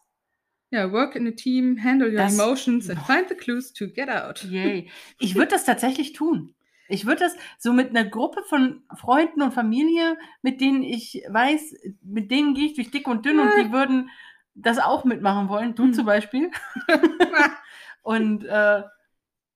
Ja, 0.72 0.92
work 0.92 1.16
in 1.16 1.28
a 1.28 1.32
team, 1.32 1.78
handle 1.84 2.10
your 2.10 2.18
Das- 2.18 2.34
emotions 2.40 2.90
and 2.90 3.00
find 3.02 3.28
the 3.28 3.36
clues 3.36 3.74
to 3.74 3.88
get 3.88 4.10
out. 4.10 4.44
Yay. 4.44 4.90
Ich 5.20 5.36
würde 5.36 5.48
das 5.52 5.66
tatsächlich 5.66 6.14
tun. 6.14 6.54
Ich 6.88 7.06
würde 7.06 7.22
das 7.22 7.36
so 7.60 7.72
mit 7.74 7.90
einer 7.92 8.04
Gruppe 8.06 8.42
von 8.44 8.82
Freunden 8.96 9.42
und 9.44 9.54
Familie, 9.54 10.18
mit 10.42 10.60
denen 10.62 10.82
ich 10.84 11.24
weiß, 11.30 11.76
mit 12.02 12.32
denen 12.32 12.54
gehe 12.56 12.66
ich 12.68 12.74
durch 12.76 12.90
dick 12.92 13.08
und 13.08 13.26
dünn 13.26 13.40
und 13.40 13.50
die 13.60 13.72
würden 13.72 14.10
das 14.56 14.80
auch 14.80 15.06
mitmachen 15.06 15.50
wollen. 15.50 15.76
Du 15.76 15.84
Hm. 15.84 15.94
zum 15.94 16.06
Beispiel. 16.06 16.50
und 18.02 18.44
äh, 18.46 18.84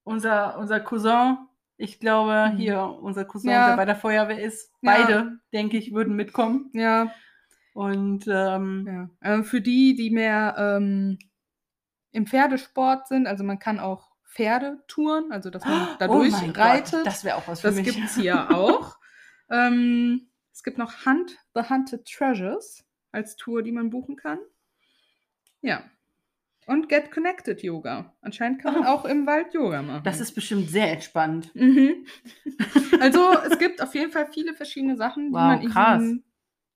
unser, 0.04 0.58
unser 0.60 0.80
Cousin, 0.80 1.38
ich 1.78 2.00
glaube, 2.00 2.52
Mhm. 2.54 2.58
hier, 2.58 2.84
unser 3.02 3.26
Cousin, 3.26 3.50
Ja. 3.50 3.70
der 3.70 3.78
bei 3.78 3.86
der 3.86 3.96
Feuerwehr 3.96 4.42
ist, 4.42 4.72
Ja. 4.82 4.92
beide, 4.96 5.40
denke 5.52 5.78
ich, 5.78 5.94
würden 5.94 6.16
mitkommen. 6.16 6.70
ja, 6.74 7.12
Und 7.74 8.26
ähm, 8.28 8.86
ja. 8.88 9.10
Ähm, 9.34 9.44
für 9.44 9.60
die, 9.62 9.96
die 9.96 10.10
mehr 10.12 10.56
ähm, 10.58 11.18
im 12.12 12.28
Pferdesport 12.28 13.08
sind, 13.08 13.26
also 13.28 13.44
man 13.44 13.60
kann 13.60 13.80
auch 13.80 14.12
Pferde 14.26 14.84
touren, 14.88 15.32
also 15.32 15.50
dass 15.50 15.66
man 15.66 15.90
dadurch 16.00 16.34
oh 16.34 16.38
mein 16.42 16.52
reitet. 16.52 16.92
Gott, 16.94 17.06
das 17.08 17.24
wäre 17.24 17.36
auch 17.38 17.48
was 17.48 17.62
für 17.62 17.68
Das 17.68 17.76
mich. 17.78 17.86
gibt 17.86 18.06
es 18.06 18.16
hier 18.16 18.50
auch. 18.56 18.98
ähm, 19.50 20.30
es 20.52 20.64
gibt 20.64 20.78
noch 20.78 21.06
Hunt 21.06 21.38
the 21.56 21.62
Hunted 21.70 22.06
Treasures 22.06 22.86
als 23.12 23.36
Tour, 23.36 23.64
die 23.64 23.72
man 23.72 23.90
buchen 23.90 24.16
kann. 24.16 24.38
Ja. 25.62 25.84
Und 26.66 26.88
Get 26.90 27.12
Connected 27.12 27.62
Yoga. 27.62 28.16
Anscheinend 28.22 28.62
kann 28.62 28.74
man 28.76 28.84
Oh. 28.84 28.88
auch 28.88 29.06
im 29.06 29.26
Wald 29.28 29.54
Yoga 29.54 29.82
machen. 29.82 30.04
Das 30.04 30.20
ist 30.22 30.34
bestimmt 30.34 30.70
sehr 30.70 30.92
entspannt. 30.92 31.54
Mhm. 31.56 32.06
Also 33.02 33.20
es 33.50 33.58
gibt 33.60 33.82
auf 33.82 33.94
jeden 33.96 34.12
Fall 34.12 34.28
viele 34.32 34.54
verschiedene 34.54 34.96
Sachen, 34.96 35.28
die 35.28 35.34
Wow, 35.34 35.40
man 35.42 35.62
in 35.62 35.70
krass. 35.72 36.00
diesem- 36.02 36.24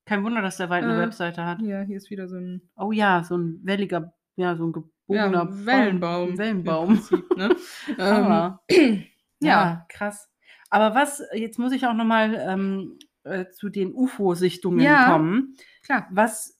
Kein 0.08 0.24
Wunder, 0.24 0.40
dass 0.40 0.56
der 0.56 0.70
Wald 0.70 0.84
eine 0.84 0.94
Äh, 0.96 1.00
Webseite 1.06 1.44
hat. 1.44 1.58
Hier, 1.60 1.82
hier 1.82 1.96
ist 1.98 2.08
wieder 2.10 2.28
so 2.28 2.36
ein 2.36 2.62
Oh 2.76 2.92
ja, 2.92 3.22
so 3.24 3.36
ein 3.36 3.60
welliger, 3.62 4.14
ja, 4.36 4.56
so 4.56 4.64
ein 4.66 4.72
gebogener 4.72 5.48
ja, 5.50 5.66
Wellenbaum. 5.66 6.28
Baum, 6.30 6.38
Wellenbaum. 6.38 6.86
Prinzip, 6.94 7.36
ne? 7.36 7.54
ähm, 7.98 8.00
Aber, 8.00 8.62
ja. 8.70 9.02
ja, 9.40 9.86
krass. 9.90 10.30
Aber 10.70 10.94
was, 10.94 11.22
jetzt 11.34 11.58
muss 11.58 11.72
ich 11.72 11.86
auch 11.86 11.92
nochmal 11.94 12.34
ähm, 12.34 12.98
äh, 13.24 13.50
zu 13.50 13.68
den 13.68 13.92
UFO-Sichtungen 13.94 14.80
Ja. 14.80 15.10
kommen. 15.10 15.56
klar. 15.82 16.08
Was, 16.10 16.58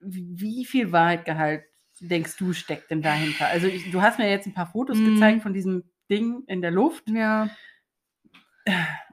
wie 0.00 0.64
viel 0.66 0.92
Wahrheitgehalt 0.92 1.64
denkst 2.00 2.36
du 2.36 2.52
steckt 2.52 2.90
denn 2.90 3.00
dahinter? 3.02 3.46
Also 3.48 3.66
ich, 3.66 3.90
du 3.90 4.00
hast 4.02 4.18
mir 4.18 4.28
jetzt 4.30 4.46
ein 4.46 4.54
paar 4.54 4.66
Fotos 4.70 4.98
Mhm. 4.98 5.14
gezeigt 5.14 5.42
von 5.42 5.54
diesem 5.54 5.84
Ding 6.10 6.42
in 6.48 6.60
der 6.60 6.70
Luft. 6.70 7.08
Ja. 7.08 7.48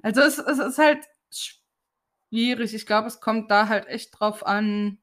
Also 0.02 0.21
es, 0.21 0.38
es 0.38 0.60
ist 0.60 0.78
halt 0.78 1.06
schwierig. 2.29 2.73
Ich 2.73 2.85
glaube, 2.85 3.07
es 3.07 3.19
kommt 3.19 3.49
da 3.51 3.67
halt 3.67 3.87
echt 3.87 4.19
drauf 4.19 4.45
an, 4.45 4.99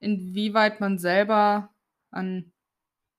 inwieweit 0.00 0.80
man 0.80 0.98
selber 0.98 1.70
an 2.10 2.52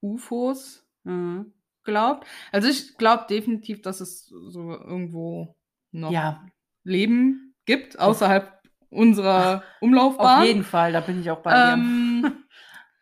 UFOs 0.01 0.81
Mhm. 1.03 1.53
glaubt. 1.83 2.25
Also 2.51 2.67
ich 2.67 2.97
glaube 2.97 3.25
definitiv, 3.29 3.81
dass 3.83 4.01
es 4.01 4.25
so 4.25 4.71
irgendwo 4.71 5.55
noch 5.91 6.11
Ja, 6.11 6.45
Leben 6.83 7.53
gibt, 7.65 7.99
außerhalb 7.99 8.59
unserer 8.89 9.63
Umlaufbahn. 9.81 10.41
auf 10.41 10.47
jeden 10.47 10.63
Fall, 10.63 10.93
da 10.93 11.01
bin 11.01 11.21
ich 11.21 11.29
auch 11.29 11.41
bei 11.43 11.51
dir. 11.53 11.73
Ähm, 11.73 12.45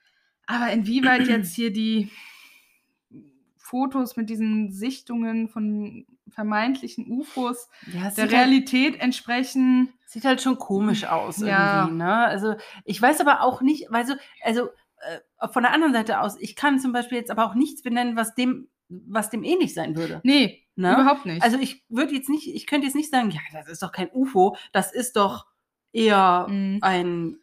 aber 0.48 0.72
inwieweit 0.74 1.28
jetzt 1.28 1.56
hier 1.56 1.72
die 1.72 2.12
Fotos 3.58 4.18
mit 4.18 4.30
diesen 4.30 4.72
Sichtungen 4.72 5.48
von 5.48 6.06
vermeintlichen 6.34 7.10
UFOs 7.10 7.70
Ja, 7.94 8.10
der 8.12 8.24
halt- 8.26 8.32
Realität 8.34 9.00
entsprechen. 9.00 9.94
Sieht 10.06 10.26
halt 10.26 10.42
schon 10.42 10.58
komisch 10.58 11.06
aus 11.06 11.38
Ja. 11.40 11.82
irgendwie, 11.84 11.98
ne? 11.98 12.16
Also 12.16 12.56
ich 12.86 13.02
weiß 13.02 13.20
aber 13.22 13.42
auch 13.42 13.62
nicht, 13.62 13.88
weil 13.90 14.06
so, 14.06 14.14
also 14.44 14.70
äh, 15.00 15.48
von 15.50 15.64
der 15.64 15.74
anderen 15.74 15.94
Seite 15.94 16.20
aus, 16.22 16.38
ich 16.40 16.56
kann 16.56 16.80
zum 16.80 16.92
Beispiel 16.94 17.18
jetzt 17.18 17.32
aber 17.32 17.46
auch 17.46 17.56
nichts 17.56 17.82
benennen, 17.84 18.16
was 18.16 18.36
dem, 18.36 18.70
was 18.90 19.30
dem 19.30 19.44
ähnlich 19.44 19.74
sein 19.74 19.96
würde. 19.96 20.22
Nee, 20.24 20.60
Ne? 20.76 20.94
überhaupt 20.94 21.26
nicht. 21.26 21.44
Also 21.44 21.58
ich 21.60 21.84
würde 21.90 22.14
jetzt 22.16 22.30
nicht, 22.30 22.48
ich 22.54 22.66
könnte 22.68 22.88
jetzt 22.88 22.96
nicht 22.96 23.12
sagen, 23.12 23.30
ja, 23.32 23.40
das 23.54 23.68
ist 23.70 23.84
doch 23.84 23.92
kein 23.92 24.10
UFO, 24.12 24.56
das 24.72 24.92
ist 24.92 25.16
doch 25.16 25.46
eher 25.92 26.48
Mhm. 26.50 26.80
ein, 26.82 27.38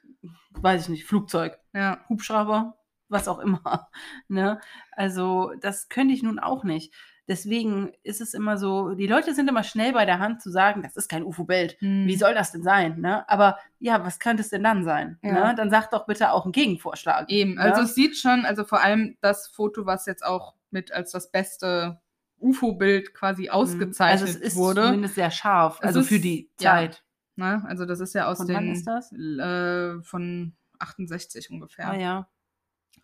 weiß 0.50 0.83
ich 0.83 0.88
nicht, 0.88 1.05
Flugzeug, 1.07 1.59
ja. 1.72 2.05
Hubschrauber, 2.09 2.76
was 3.09 3.29
auch 3.29 3.38
immer. 3.40 3.88
Ne? 4.29 4.61
Also 4.92 5.53
das 5.61 5.88
könnte 5.88 6.14
ich 6.14 6.22
nun 6.22 6.38
auch 6.38 6.62
nicht. 6.64 6.94
Deswegen 7.30 7.92
ist 8.02 8.20
es 8.20 8.34
immer 8.34 8.58
so, 8.58 8.94
die 8.94 9.06
Leute 9.06 9.34
sind 9.36 9.48
immer 9.48 9.62
schnell 9.62 9.92
bei 9.92 10.04
der 10.04 10.18
Hand 10.18 10.42
zu 10.42 10.50
sagen, 10.50 10.82
das 10.82 10.96
ist 10.96 11.08
kein 11.08 11.22
UFO-Bild. 11.22 11.76
Mhm. 11.80 12.08
Wie 12.08 12.16
soll 12.16 12.34
das 12.34 12.50
denn 12.50 12.64
sein? 12.64 13.00
Ne? 13.00 13.26
Aber 13.30 13.56
ja, 13.78 14.04
was 14.04 14.18
könnte 14.18 14.42
es 14.42 14.48
denn 14.50 14.64
dann 14.64 14.82
sein? 14.82 15.16
Ja. 15.22 15.50
Ne? 15.50 15.54
Dann 15.54 15.70
sag 15.70 15.90
doch 15.92 16.06
bitte 16.06 16.32
auch 16.32 16.42
einen 16.44 16.50
Gegenvorschlag. 16.50 17.30
Eben, 17.30 17.54
Ja? 17.54 17.60
also 17.60 17.82
es 17.82 17.94
sieht 17.94 18.16
schon, 18.16 18.44
also 18.44 18.64
vor 18.64 18.80
allem 18.82 19.16
das 19.20 19.46
Foto, 19.46 19.86
was 19.86 20.06
jetzt 20.06 20.24
auch 20.26 20.54
mit 20.72 20.90
als 20.90 21.12
das 21.12 21.30
beste 21.30 22.00
UFO-Bild 22.40 23.14
quasi 23.14 23.48
ausgezeichnet 23.48 24.22
also 24.22 24.24
es 24.26 24.34
ist 24.44 24.56
wurde. 24.56 24.82
zumindest 24.86 25.14
sehr 25.14 25.30
scharf, 25.30 25.78
Es 25.82 25.86
also 25.86 26.02
für 26.02 26.16
ist- 26.16 26.24
die 26.24 26.50
ja. 26.60 26.72
Zeit. 26.72 27.04
Ne? 27.36 27.62
Also 27.68 27.84
das 27.86 28.00
ist 28.00 28.12
ja 28.12 28.26
aus 28.26 28.38
Von 28.38 28.48
den 28.48 28.56
wann 28.56 28.72
ist 28.72 28.86
das? 28.88 29.12
Äh, 29.12 30.02
von 30.02 30.52
68 30.80 31.48
ungefähr. 31.50 31.90
Ah, 31.90 31.96
ja. 31.96 32.28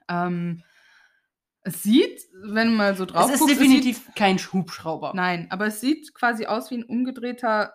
Ähm, 0.08 0.64
es 1.66 1.82
sieht, 1.82 2.22
wenn 2.42 2.68
du 2.70 2.74
mal 2.76 2.96
so 2.96 3.04
drauf 3.04 3.26
Es 3.28 3.34
ist 3.34 3.40
guckst, 3.40 3.56
definitiv 3.56 3.98
sieht, 3.98 4.16
kein 4.16 4.38
Hubschrauber. 4.38 5.12
nein, 5.14 5.46
aber 5.50 5.66
es 5.66 5.80
sieht 5.80 6.14
quasi 6.14 6.46
aus 6.46 6.70
wie 6.70 6.76
ein 6.78 6.84
umgedrehter 6.84 7.74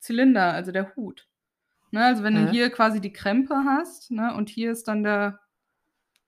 Zylinder, 0.00 0.52
also 0.52 0.72
der 0.72 0.94
Hut. 0.96 1.28
Ne, 1.92 2.04
also 2.04 2.22
wenn 2.24 2.34
du 2.34 2.46
Hä? 2.46 2.50
hier 2.50 2.70
quasi 2.70 3.00
die 3.00 3.12
Krempe 3.12 3.54
hast, 3.64 4.10
ne, 4.10 4.34
und 4.34 4.48
hier 4.48 4.72
ist 4.72 4.88
dann 4.88 5.02
der, 5.04 5.38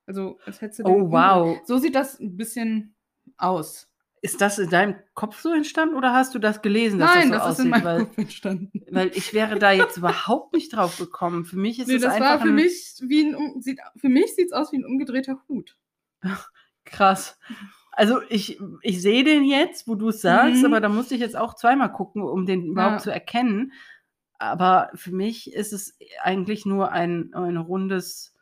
also 0.07 0.39
als 0.47 0.61
hättest 0.61 0.81
du 0.81 0.85
Oh, 0.85 0.95
den 1.03 1.11
wow. 1.11 1.43
umgedreht. 1.43 1.67
So 1.67 1.79
sieht 1.79 1.95
das 1.95 2.19
ein 2.21 2.37
bisschen 2.37 2.95
aus. 3.37 3.87
Ist 4.21 4.41
das 4.41 4.59
in 4.59 4.69
deinem 4.71 4.97
Kopf 5.15 5.41
so 5.41 5.53
entstanden 5.53 5.95
oder 5.95 6.13
hast 6.13 6.35
du 6.35 6.39
das 6.41 6.61
gelesen, 6.61 6.99
dass 6.99 7.15
Nein, 7.15 7.31
das 7.31 7.43
das, 7.45 7.57
so 7.59 7.63
ist 7.63 7.67
in 7.69 7.73
aussieht? 7.75 7.85
meinem 7.85 7.99
weil, 7.99 8.07
Kopf 8.07 8.19
entstanden. 8.19 8.73
weil 8.91 9.09
ich 9.15 9.33
wäre 9.35 9.59
da 9.59 9.71
jetzt 9.73 9.97
überhaupt 9.97 10.55
nicht 10.55 10.75
drauf 10.75 10.99
gekommen. 10.99 11.45
Für 11.45 11.57
mich 11.57 11.79
ist 11.79 11.87
Nee, 11.89 11.95
es 11.97 12.03
das 12.03 12.15
einfach 12.15 12.27
war 12.31 12.41
für 12.41 12.49
ein- 12.49 12.55
mich 12.57 12.95
wie 13.03 13.27
ein, 13.33 13.61
sieht, 13.63 13.79
für 13.97 14.09
mich 14.09 14.35
sieht 14.35 14.47
es 14.47 14.53
aus 14.53 14.73
wie 14.73 14.79
ein 14.79 14.85
umgedrehter 14.85 15.41
Hut. 15.49 15.77
krass. 16.91 17.39
Also 17.93 18.21
ich, 18.29 18.61
ich 18.83 19.03
sehe 19.03 19.25
den 19.25 19.45
jetzt, 19.45 19.89
wo 19.89 19.95
du 19.97 20.09
es 20.11 20.21
sagst, 20.21 20.61
Mhm. 20.61 20.67
aber 20.67 20.81
da 20.81 20.89
musste 20.89 21.15
ich 21.15 21.21
jetzt 21.21 21.37
auch 21.37 21.55
zweimal 21.55 21.91
gucken, 21.93 22.23
um 22.23 22.47
den 22.47 22.65
überhaupt 22.65 22.93
Ja. 22.97 22.99
zu 22.99 23.11
erkennen. 23.13 23.73
Aber 24.39 24.91
für 24.95 25.11
mich 25.13 25.53
ist 25.53 25.73
es 25.73 25.99
eigentlich 26.23 26.65
nur 26.65 26.93
ein, 26.93 27.35
ein 27.35 27.57
rundes 27.57 28.35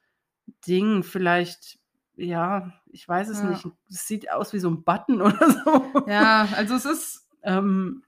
Ding. 0.66 1.02
Vielleicht, 1.02 1.78
ja, 2.16 2.72
ich 2.90 3.08
weiß 3.08 3.28
es 3.30 3.38
Ja. 3.40 3.46
nicht. 3.48 3.66
Es 3.90 4.06
sieht 4.06 4.30
aus 4.30 4.52
wie 4.52 4.58
so 4.58 4.68
ein 4.68 4.84
Button 4.84 5.22
oder 5.22 5.50
so. 5.50 6.02
Ja, 6.06 6.48
also 6.54 6.74
es 6.74 6.84
ist 6.84 7.28
ähm, 7.42 8.02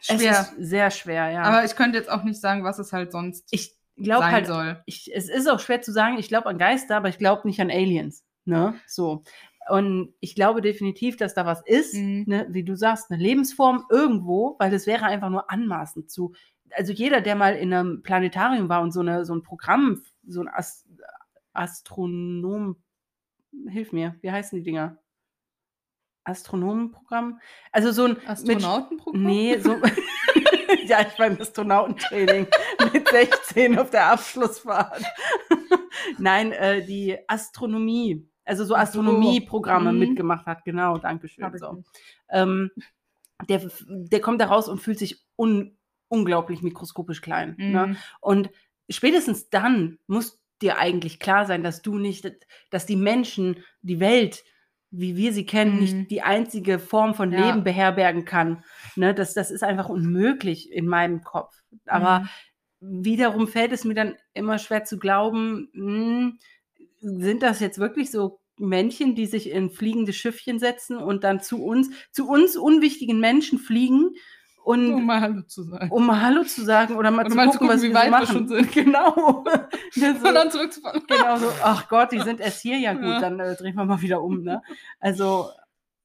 schwer. 0.00 0.32
Es 0.32 0.52
ist 0.52 0.54
sehr 0.58 0.90
schwer, 0.90 1.30
ja. 1.30 1.42
aber 1.42 1.64
ich 1.64 1.74
könnte 1.74 1.96
jetzt 1.96 2.10
auch 2.10 2.22
nicht 2.22 2.40
sagen, 2.40 2.64
was 2.64 2.78
es 2.78 2.92
halt 2.92 3.12
sonst 3.12 3.48
ich 3.50 3.74
glaube 3.96 4.24
sein 4.24 4.32
halt, 4.32 4.46
soll. 4.46 4.82
ich, 4.84 5.10
es 5.14 5.30
ist 5.30 5.48
auch 5.48 5.58
schwer 5.60 5.80
zu 5.80 5.90
sagen, 5.92 6.18
ich 6.18 6.28
glaube 6.28 6.46
an 6.50 6.58
Geister, 6.58 6.96
aber 6.98 7.08
ich 7.08 7.16
glaube 7.16 7.46
nicht 7.48 7.60
an 7.60 7.70
Aliens. 7.70 8.24
Ne? 8.44 8.74
So. 8.86 9.22
Und 9.68 10.14
ich 10.20 10.34
glaube 10.34 10.60
definitiv, 10.60 11.16
dass 11.16 11.34
da 11.34 11.44
was 11.46 11.62
ist, 11.66 11.94
Mhm. 11.94 12.24
ne? 12.26 12.46
wie 12.50 12.62
du 12.64 12.76
sagst, 12.76 13.10
eine 13.10 13.20
Lebensform 13.22 13.84
irgendwo, 13.90 14.56
weil 14.58 14.70
das 14.70 14.86
wäre 14.86 15.04
einfach 15.06 15.30
nur 15.30 15.50
anmaßend 15.50 16.10
zu. 16.10 16.34
Also 16.72 16.92
jeder, 16.92 17.20
der 17.20 17.36
mal 17.36 17.54
in 17.56 17.72
einem 17.72 18.02
Planetarium 18.02 18.68
war 18.68 18.82
und 18.82 18.92
so, 18.92 19.00
eine, 19.00 19.24
so 19.24 19.34
ein 19.34 19.42
Programm, 19.42 20.02
so 20.26 20.40
ein 20.40 20.48
Ast 20.48 20.86
Astronom, 21.52 22.76
hilf 23.68 23.92
mir, 23.92 24.16
wie 24.20 24.30
heißen 24.30 24.58
die 24.58 24.62
Dinger? 24.62 24.98
Astronomenprogramm? 26.24 27.40
Also 27.72 27.92
so 27.92 28.04
ein 28.04 28.10
mit- 28.14 28.28
Astronautenprogramm? 28.28 29.22
Nee, 29.22 29.58
so. 29.58 29.76
ja, 30.86 31.00
ich 31.02 31.16
beim 31.16 31.40
Astronautentraining 31.40 32.46
mit 32.92 33.08
16 33.08 33.78
auf 33.78 33.90
der 33.90 34.06
Abschlussfahrt. 34.12 35.02
Nein, 36.18 36.52
äh, 36.52 36.84
die 36.84 37.16
Astronomie, 37.28 38.28
also 38.46 38.64
so. 38.64 38.74
Astronomieprogramme 38.74 39.92
Mhm. 39.92 39.98
mitgemacht 39.98 40.46
hat, 40.46 40.64
genau, 40.64 40.98
danke 40.98 41.28
schön. 41.28 41.44
Hab 41.44 41.54
ich 41.54 41.60
So. 41.60 41.82
Ähm, 42.30 42.70
der, 43.48 43.60
der 43.88 44.20
kommt 44.20 44.40
da 44.40 44.46
raus 44.46 44.68
und 44.68 44.80
fühlt 44.80 44.98
sich 44.98 45.22
un, 45.36 45.76
unglaublich 46.08 46.62
mikroskopisch 46.62 47.20
klein. 47.20 47.54
Ne? 47.58 47.86
Mhm. 47.88 47.96
Und 48.20 48.50
spätestens 48.88 49.50
dann 49.50 49.98
musst 50.06 50.40
dir 50.62 50.78
eigentlich 50.78 51.20
klar 51.20 51.44
sein, 51.44 51.62
dass 51.62 51.82
du 51.82 51.98
nicht, 51.98 52.30
dass 52.70 52.86
die 52.86 52.96
Menschen, 52.96 53.62
die 53.82 54.00
Welt, 54.00 54.42
wie 54.90 55.16
wir 55.16 55.32
sie 55.34 55.44
kennen, 55.44 55.74
Mhm. 55.74 55.80
nicht 55.80 56.10
die 56.10 56.22
einzige 56.22 56.78
Form 56.78 57.14
von 57.14 57.30
Ja. 57.32 57.44
Leben 57.46 57.64
beherbergen 57.64 58.24
kann. 58.24 58.64
Ne? 58.94 59.12
Das, 59.12 59.34
das 59.34 59.50
ist 59.50 59.62
einfach 59.64 59.88
unmöglich 59.90 60.72
in 60.72 60.86
meinem 60.86 61.22
Kopf. 61.22 61.54
Aber 61.86 62.20
Mhm. 62.80 63.04
wiederum 63.04 63.48
fällt 63.48 63.72
es 63.72 63.84
mir 63.84 63.94
dann 63.94 64.16
immer 64.32 64.58
schwer 64.58 64.84
zu 64.84 64.98
glauben, 64.98 65.68
hm, 65.74 66.38
sind 67.06 67.42
das 67.42 67.60
jetzt 67.60 67.78
wirklich 67.78 68.10
so 68.10 68.40
Männchen, 68.58 69.14
die 69.14 69.26
sich 69.26 69.50
in 69.50 69.70
fliegende 69.70 70.12
Schiffchen 70.12 70.58
setzen 70.58 70.96
und 70.96 71.24
dann 71.24 71.40
zu 71.40 71.62
uns, 71.62 71.90
zu 72.10 72.28
uns 72.28 72.56
unwichtigen 72.56 73.20
Menschen 73.20 73.58
fliegen 73.58 74.10
und 74.64 74.92
um 74.94 75.06
mal 75.06 75.20
Hallo 75.20 75.42
zu 75.42 75.62
sagen. 75.62 75.90
um 75.92 76.06
mal 76.06 76.20
Hallo 76.22 76.42
zu 76.42 76.64
sagen 76.64 76.96
oder 76.96 77.10
mal, 77.10 77.20
Oder 77.26 77.30
zu, 77.30 77.36
mal 77.36 77.44
gucken, 77.44 77.52
zu 77.52 77.58
gucken, 77.60 77.74
was 77.76 77.82
wie 77.82 77.88
wir 77.88 77.94
weit 77.94 78.04
so 78.06 78.10
wir 78.10 78.18
machen. 78.18 78.26
schon 78.32 78.48
sind. 78.48 78.72
Genau. 78.72 79.44
So, 79.92 80.06
Und 80.28 80.34
dann 80.34 80.50
zurückzufahren. 80.50 81.02
genau 81.06 81.36
so, 81.38 81.48
ach 81.62 81.88
Gott, 81.88 82.12
die 82.12 82.20
sind 82.20 82.40
erst 82.40 82.62
hier, 82.62 82.78
ja 82.78 82.94
gut, 82.94 83.02
Ja. 83.04 83.20
dann 83.20 83.38
äh, 83.40 83.54
drehen 83.56 83.76
wir 83.76 83.84
mal 83.84 84.00
wieder 84.02 84.22
um. 84.22 84.42
Ne? 84.42 84.62
Also, 84.98 85.50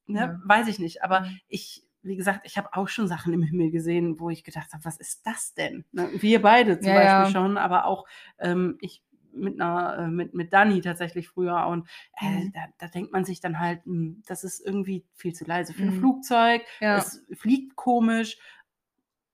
ne, 0.06 0.20
Ja. 0.20 0.40
weiß 0.44 0.68
ich 0.68 0.78
nicht. 0.78 1.02
Aber 1.02 1.20
Mhm. 1.22 1.38
ich, 1.48 1.82
wie 2.02 2.16
gesagt, 2.16 2.42
ich 2.44 2.56
habe 2.58 2.68
auch 2.74 2.88
schon 2.88 3.08
Sachen 3.08 3.32
im 3.32 3.42
Himmel 3.42 3.70
gesehen, 3.70 4.20
wo 4.20 4.28
ich 4.30 4.44
gedacht 4.44 4.72
habe, 4.72 4.84
was 4.84 4.98
ist 4.98 5.22
das 5.26 5.54
denn? 5.54 5.84
Ne? 5.92 6.08
Wir 6.18 6.42
beide 6.42 6.78
zum 6.78 6.92
Ja, 6.92 7.00
Beispiel 7.22 7.32
schon, 7.32 7.56
aber 7.56 7.86
auch 7.86 8.06
ähm, 8.38 8.76
ich 8.80 9.02
mit 9.34 9.60
einer, 9.60 9.98
äh, 9.98 10.08
mit, 10.08 10.34
mit 10.34 10.52
Dani 10.52 10.80
tatsächlich 10.80 11.28
früher 11.28 11.66
und 11.66 11.88
äh, 12.20 12.44
Mhm. 12.44 12.52
da, 12.52 12.60
da 12.78 12.86
denkt 12.88 13.12
man 13.12 13.24
sich 13.24 13.40
dann 13.40 13.58
halt, 13.58 13.84
hm, 13.84 14.22
das 14.26 14.44
ist 14.44 14.60
irgendwie 14.64 15.04
viel 15.14 15.32
zu 15.34 15.44
leise 15.44 15.72
für 15.72 15.82
ein 15.82 15.94
Mhm. 15.94 15.98
Flugzeug, 16.00 16.62
Ja. 16.80 16.98
es 16.98 17.24
fliegt 17.34 17.76
komisch, 17.76 18.38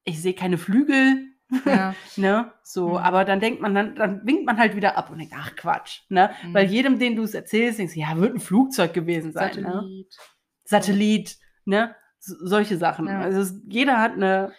ich 0.04 0.20
sehe 0.22 0.34
keine 0.34 0.58
Flügel, 0.58 1.26
Ja. 1.64 1.94
ne, 2.16 2.52
so, 2.62 2.90
Mhm. 2.90 2.96
aber 2.96 3.24
dann 3.24 3.40
denkt 3.40 3.60
man, 3.60 3.74
dann, 3.74 3.94
dann 3.94 4.26
winkt 4.26 4.44
man 4.44 4.58
halt 4.58 4.76
wieder 4.76 4.96
ab 4.98 5.10
und 5.10 5.18
denkt, 5.18 5.34
ach 5.36 5.56
Quatsch, 5.56 6.02
ne, 6.10 6.30
Mhm. 6.44 6.54
weil 6.54 6.66
jedem, 6.66 6.98
den 6.98 7.16
du 7.16 7.22
es 7.22 7.34
erzählst, 7.34 7.78
denkst 7.78 7.94
du, 7.94 8.00
ja, 8.00 8.16
wird 8.18 8.34
ein 8.34 8.40
Flugzeug 8.40 8.92
gewesen 8.92 9.32
sein, 9.32 9.56
ne? 9.62 9.62
Satellit. 9.72 10.18
Satellit, 10.64 11.38
ne, 11.64 11.96
so, 12.18 12.34
solche 12.46 12.76
Sachen. 12.76 13.06
Ja. 13.06 13.20
Also 13.20 13.40
es, 13.40 13.54
jeder 13.66 13.98
hat 14.00 14.12
eine 14.12 14.52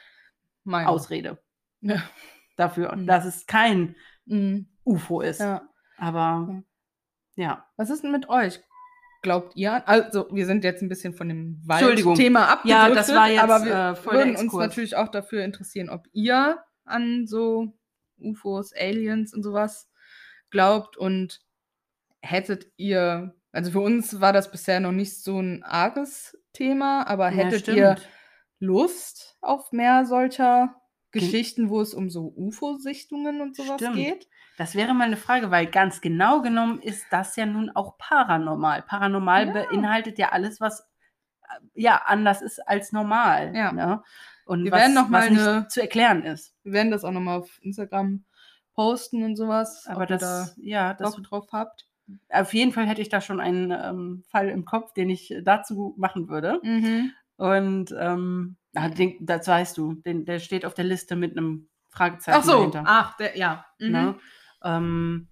Meinung. 0.63 0.93
Ausrede 0.93 1.37
dafür, 2.55 2.95
Mhm. 2.95 3.05
dass 3.07 3.25
es 3.25 3.45
kein 3.45 3.95
Mhm. 4.25 4.67
UFO 4.89 5.21
ist. 5.21 5.39
ja. 5.39 5.61
Aber 5.97 6.63
ja, 7.35 7.65
Was 7.77 7.89
ist 7.89 8.03
denn 8.03 8.11
mit 8.11 8.29
euch? 8.29 8.59
Glaubt 9.21 9.55
ihr? 9.55 9.85
Also, 9.87 10.27
wir 10.31 10.45
sind 10.45 10.63
jetzt 10.63 10.81
ein 10.81 10.87
bisschen 10.89 11.13
von 11.13 11.27
dem. 11.27 11.61
Waldthema 11.65 12.45
abgedriftet, 12.45 12.69
Ja, 12.69 12.89
das 12.89 13.13
war 13.13 13.29
jetzt, 13.29 13.41
aber 13.43 13.65
wir 13.65 13.73
äh, 13.75 13.95
voll 13.95 14.13
würden 14.13 14.35
uns 14.37 14.53
natürlich 14.53 14.95
auch 14.95 15.09
dafür 15.09 15.43
interessieren, 15.43 15.89
ob 15.89 16.05
ihr 16.13 16.59
an 16.85 17.27
so 17.27 17.73
UFOs, 18.17 18.73
Aliens 18.73 19.33
und 19.33 19.43
sowas 19.43 19.89
glaubt 20.51 20.95
und 20.97 21.41
hättet 22.21 22.67
ihr, 22.77 23.35
also 23.51 23.71
für 23.71 23.81
uns 23.81 24.21
war 24.21 24.33
das 24.33 24.51
bisher 24.51 24.79
noch 24.79 24.91
nicht 24.93 25.21
so 25.21 25.39
ein 25.39 25.63
arges 25.63 26.37
Thema, 26.53 27.05
aber 27.07 27.25
Ja, 27.29 27.35
hättet 27.35 27.61
stimmt. 27.61 27.77
ihr 27.77 27.95
Lust 28.59 29.37
auf 29.41 29.71
mehr 29.71 30.05
solcher 30.05 30.75
Geschichten, 31.11 31.69
wo 31.69 31.81
es 31.81 31.93
um 31.93 32.09
so 32.09 32.33
UFO-Sichtungen 32.35 33.41
und 33.41 33.55
sowas 33.55 33.81
Stimmt. 33.81 33.95
geht? 33.95 34.27
Das 34.59 34.75
wäre 34.75 34.93
mal 34.93 35.05
eine 35.05 35.15
Frage, 35.17 35.51
weil 35.51 35.67
ganz 35.67 36.01
genau 36.01 36.41
genommen 36.41 36.79
ist 36.81 37.05
das 37.11 37.35
ja 37.37 37.45
nun 37.45 37.69
auch 37.73 37.97
paranormal. 37.97 38.81
Paranormal 38.81 39.47
Ja. 39.47 39.53
beinhaltet 39.53 40.19
ja 40.19 40.29
alles, 40.33 40.59
was 40.59 40.81
äh, 41.43 41.45
ja 41.75 42.01
anders 42.05 42.41
ist 42.41 42.59
als 42.67 42.91
normal. 42.91 43.55
Ja. 43.55 43.71
Ne? 43.71 44.03
Und 44.45 44.65
Wir 44.65 44.71
was, 44.73 44.81
werden 44.81 44.95
noch 44.95 45.07
mal 45.07 45.23
was 45.23 45.29
nicht 45.29 45.41
eine- 45.47 45.67
zu 45.69 45.79
erklären 45.81 46.23
ist. 46.23 46.53
Wir 46.63 46.73
werden 46.73 46.91
das 46.91 47.05
auch 47.05 47.11
nochmal 47.11 47.39
auf 47.39 47.57
Instagram 47.61 48.25
posten 48.75 49.23
und 49.23 49.35
sowas. 49.37 49.85
Aber 49.87 50.05
das, 50.05 50.55
ja, 50.57 50.93
da 50.93 51.05
das 51.05 51.15
Bock 51.15 51.23
drauf 51.23 51.47
habt. 51.53 51.87
auf 52.29 52.53
jeden 52.53 52.71
Fall 52.73 52.85
hätte 52.85 53.01
ich 53.01 53.09
da 53.09 53.21
schon 53.21 53.39
einen 53.39 53.71
ähm, 53.71 54.23
Fall 54.29 54.49
im 54.49 54.65
Kopf, 54.65 54.93
den 54.93 55.09
ich 55.09 55.33
dazu 55.43 55.93
machen 55.97 56.27
würde. 56.27 56.59
Mhm. 56.63 57.13
Und 57.37 57.95
ähm, 57.97 58.57
ah, 58.75 58.89
den, 58.89 59.25
das 59.25 59.47
weißt 59.47 59.77
du, 59.77 59.93
den, 59.93 60.25
der 60.25 60.39
steht 60.39 60.65
auf 60.65 60.73
der 60.73 60.83
Liste 60.85 61.15
mit 61.15 61.37
einem 61.37 61.69
Fragezeichen 61.91 62.37
Ach 62.39 62.43
so, 62.43 62.57
dahinter. 62.57 62.83
ach, 62.85 63.15
der, 63.15 63.37
ja. 63.37 63.65
Mhm. 63.79 64.15
Ähm, 64.63 65.27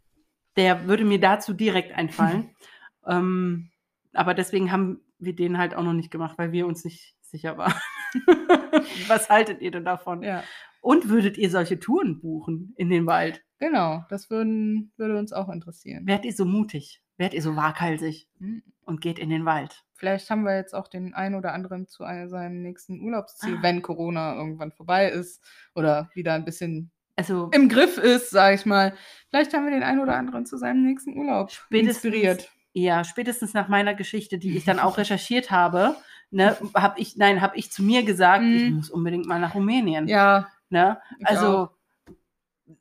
der 0.56 0.88
würde 0.88 1.06
mir 1.06 1.20
dazu 1.20 1.54
direkt 1.54 1.94
einfallen. 1.94 2.50
ähm, 3.08 3.70
aber 4.14 4.34
deswegen 4.34 4.72
haben 4.72 5.02
wir 5.20 5.36
den 5.36 5.58
halt 5.58 5.76
auch 5.76 5.84
noch 5.84 5.94
nicht 5.94 6.12
gemacht, 6.12 6.38
weil 6.38 6.52
wir 6.52 6.66
uns 6.68 6.84
nicht 6.86 7.16
sicher 7.22 7.58
waren. 7.58 7.74
Was 9.08 9.30
haltet 9.30 9.62
ihr 9.62 9.72
denn 9.72 9.86
davon? 9.86 10.24
Ja, 10.24 10.44
Und 10.82 11.10
würdet 11.10 11.38
ihr 11.38 11.50
solche 11.50 11.80
Touren 11.80 12.20
buchen 12.20 12.74
in 12.78 12.90
den 12.90 13.06
Wald? 13.06 13.44
genau. 13.60 14.06
Das 14.10 14.30
würden, 14.30 14.92
würde 14.98 15.18
uns 15.18 15.34
auch 15.34 15.50
interessieren. 15.50 16.06
Wärt 16.06 16.26
ihr 16.26 16.34
so 16.34 16.46
mutig? 16.46 17.02
Wärt 17.18 17.34
ihr 17.34 17.42
so 17.42 17.56
waghalsig 17.56 18.30
Mhm. 18.40 18.62
und 18.86 19.02
geht 19.02 19.18
in 19.18 19.30
den 19.32 19.46
Wald? 19.46 19.84
Vielleicht 19.96 20.30
haben 20.30 20.44
wir 20.44 20.56
jetzt 20.56 20.76
auch 20.76 20.88
den 20.88 21.16
einen 21.16 21.34
oder 21.34 21.54
anderen 21.54 21.88
zu 21.88 22.04
einem, 22.04 22.30
seinem 22.30 22.62
nächsten 22.62 23.02
Urlaubsziel, 23.02 23.56
Ah. 23.58 23.64
wenn 23.64 23.82
Corona 23.82 24.36
irgendwann 24.36 24.72
vorbei 24.72 25.10
ist 25.10 25.44
oder 25.74 26.12
wieder 26.14 26.34
ein 26.36 26.46
bisschen 26.46 26.92
Also 27.18 27.50
im 27.52 27.68
Griff 27.68 27.98
ist, 27.98 28.30
sage 28.30 28.56
ich 28.56 28.66
mal. 28.66 28.94
Vielleicht 29.30 29.54
haben 29.54 29.66
wir 29.66 29.72
den 29.72 29.84
einen 29.84 30.00
oder 30.00 30.16
anderen 30.16 30.46
zu 30.46 30.56
seinem 30.58 30.84
nächsten 30.84 31.18
Urlaub 31.18 31.52
Spätestens- 31.52 32.04
inspiriert. 32.06 32.50
Ja, 32.74 33.04
spätestens 33.04 33.54
nach 33.54 33.68
meiner 33.68 33.96
Geschichte, 33.96 34.38
die 34.38 34.56
ich 34.56 34.64
dann 34.64 34.80
auch 34.80 34.98
recherchiert 35.00 35.50
habe, 35.52 35.96
ne, 36.30 36.56
habe 36.76 37.00
ich, 37.00 37.18
nein, 37.18 37.42
habe 37.42 37.58
ich 37.58 37.72
zu 37.72 37.82
mir 37.84 38.04
gesagt, 38.04 38.44
ich 38.44 38.70
Mhm. 38.70 38.76
muss 38.78 38.90
unbedingt 38.92 39.26
mal 39.26 39.40
nach 39.40 39.56
Rumänien. 39.56 40.08
Ja, 40.08 40.48
Ne? 40.70 41.00
Also, 41.24 41.70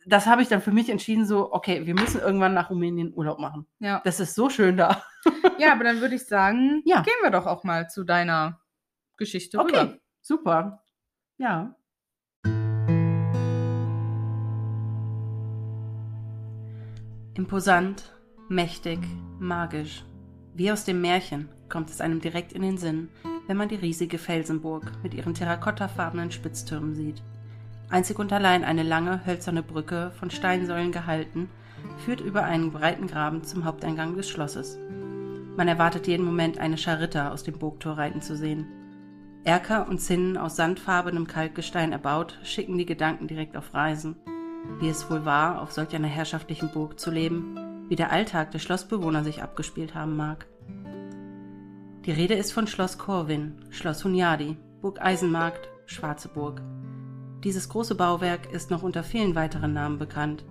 das 0.04 0.26
habe 0.26 0.42
ich 0.42 0.48
dann 0.48 0.60
für 0.60 0.72
mich 0.72 0.90
entschieden, 0.90 1.24
so, 1.24 1.52
okay, 1.52 1.86
wir 1.86 1.94
müssen 1.94 2.20
irgendwann 2.20 2.52
nach 2.52 2.68
Rumänien 2.70 3.12
Urlaub 3.14 3.38
machen. 3.38 3.66
ja. 3.78 4.00
Das 4.04 4.18
ist 4.20 4.34
so 4.34 4.50
schön 4.50 4.76
da. 4.76 5.02
Ja, 5.58 5.72
aber 5.72 5.84
dann 5.84 6.00
würde 6.02 6.16
ich 6.16 6.26
sagen, 6.26 6.82
Ja. 6.84 7.00
gehen 7.02 7.14
wir 7.22 7.30
doch 7.30 7.46
auch 7.46 7.64
mal 7.64 7.88
zu 7.88 8.04
deiner 8.04 8.60
Geschichte 9.16 9.58
Okay, 9.58 9.78
rüber. 9.78 9.98
super. 10.20 10.82
Ja. 11.38 11.74
Imposant, 17.36 18.14
mächtig, 18.48 18.98
magisch. 19.38 20.06
Wie 20.54 20.72
aus 20.72 20.86
dem 20.86 21.02
Märchen 21.02 21.50
kommt 21.68 21.90
es 21.90 22.00
einem 22.00 22.22
direkt 22.22 22.54
in 22.54 22.62
den 22.62 22.78
Sinn, 22.78 23.10
wenn 23.46 23.58
man 23.58 23.68
die 23.68 23.74
riesige 23.74 24.16
Felsenburg 24.16 24.90
mit 25.02 25.12
ihren 25.12 25.34
terrakottafarbenen 25.34 26.30
Spitztürmen 26.30 26.94
sieht. 26.94 27.22
Einzig 27.90 28.18
und 28.18 28.32
allein 28.32 28.64
eine 28.64 28.82
lange, 28.82 29.26
hölzerne 29.26 29.62
Brücke, 29.62 30.12
von 30.18 30.30
Steinsäulen 30.30 30.92
gehalten, 30.92 31.50
führt 31.98 32.22
über 32.22 32.44
einen 32.44 32.72
breiten 32.72 33.06
Graben 33.06 33.44
zum 33.44 33.66
Haupteingang 33.66 34.16
des 34.16 34.30
Schlosses. 34.30 34.78
Man 35.58 35.68
erwartet 35.68 36.06
jeden 36.06 36.24
Moment 36.24 36.56
eine 36.56 36.78
Scharitta 36.78 37.32
aus 37.32 37.42
dem 37.42 37.58
Burgtor 37.58 37.98
reiten 37.98 38.22
zu 38.22 38.34
sehen. 38.34 38.66
Erker 39.44 39.88
und 39.88 39.98
Zinnen 39.98 40.38
aus 40.38 40.56
sandfarbenem 40.56 41.26
Kalkgestein 41.26 41.92
erbaut, 41.92 42.38
schicken 42.44 42.78
die 42.78 42.86
Gedanken 42.86 43.28
direkt 43.28 43.58
auf 43.58 43.74
Reisen. 43.74 44.16
Wie 44.78 44.88
es 44.88 45.10
wohl 45.10 45.24
war, 45.24 45.62
auf 45.62 45.72
solch 45.72 45.94
einer 45.94 46.08
herrschaftlichen 46.08 46.70
Burg 46.70 47.00
zu 47.00 47.10
leben, 47.10 47.86
wie 47.88 47.96
der 47.96 48.12
Alltag 48.12 48.50
der 48.50 48.58
Schlossbewohner 48.58 49.24
sich 49.24 49.42
abgespielt 49.42 49.94
haben 49.94 50.16
mag. 50.16 50.46
Die 52.04 52.12
Rede 52.12 52.34
ist 52.34 52.52
von 52.52 52.66
Schloss 52.66 52.98
Corwin, 52.98 53.64
Schloss 53.70 54.04
Hunyadi, 54.04 54.56
Burg 54.80 55.00
Eisenmarkt, 55.00 55.68
Schwarze 55.86 56.28
Burg. 56.28 56.62
Dieses 57.42 57.68
große 57.68 57.94
Bauwerk 57.94 58.52
ist 58.52 58.70
noch 58.70 58.82
unter 58.82 59.02
vielen 59.02 59.34
weiteren 59.34 59.72
Namen 59.72 59.98
bekannt. 59.98 60.44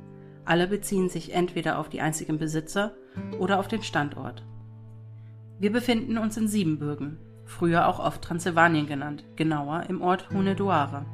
Alle 0.45 0.67
beziehen 0.67 1.09
sich 1.09 1.33
entweder 1.33 1.79
auf 1.79 1.89
die 1.89 2.01
einzigen 2.01 2.37
Besitzer 2.37 2.93
oder 3.39 3.59
auf 3.59 3.67
den 3.67 3.83
Standort. 3.83 4.45
Wir 5.59 5.71
befinden 5.71 6.17
uns 6.17 6.37
in 6.37 6.47
Siebenbürgen, 6.47 7.17
früher 7.45 7.87
auch 7.87 7.99
oft 7.99 8.21
Transsilvanien 8.21 8.87
genannt, 8.87 9.23
genauer 9.35 9.83
im 9.89 10.01
Ort 10.01 10.29
Hunedoara. 10.31 11.05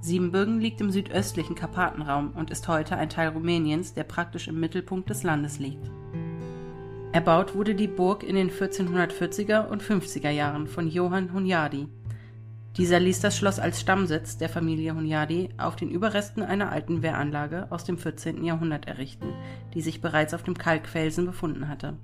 Siebenbürgen 0.00 0.60
liegt 0.60 0.80
im 0.80 0.90
südöstlichen 0.90 1.54
Karpatenraum 1.54 2.32
und 2.32 2.50
ist 2.50 2.68
heute 2.68 2.96
ein 2.96 3.10
Teil 3.10 3.28
Rumäniens, 3.28 3.92
der 3.92 4.04
praktisch 4.04 4.48
im 4.48 4.58
Mittelpunkt 4.58 5.10
des 5.10 5.22
Landes 5.22 5.58
liegt. 5.58 5.90
Erbaut 7.12 7.54
wurde 7.54 7.74
die 7.74 7.88
Burg 7.88 8.22
in 8.22 8.36
den 8.36 8.50
1440er 8.50 9.66
und 9.66 9.82
50er 9.82 10.30
Jahren 10.30 10.68
von 10.68 10.88
Johann 10.88 11.32
Hunyadi. 11.32 11.88
Dieser 12.76 13.00
ließ 13.00 13.20
das 13.20 13.36
Schloss 13.36 13.58
als 13.58 13.80
Stammsitz 13.80 14.38
der 14.38 14.48
Familie 14.48 14.94
Hunyadi 14.94 15.50
auf 15.58 15.74
den 15.76 15.90
Überresten 15.90 16.42
einer 16.42 16.70
alten 16.70 17.02
Wehranlage 17.02 17.66
aus 17.70 17.84
dem 17.84 17.98
14. 17.98 18.44
Jahrhundert 18.44 18.86
errichten, 18.86 19.34
die 19.74 19.80
sich 19.82 20.00
bereits 20.00 20.34
auf 20.34 20.44
dem 20.44 20.56
Kalkfelsen 20.56 21.26
befunden 21.26 21.68
hatte. 21.68 21.98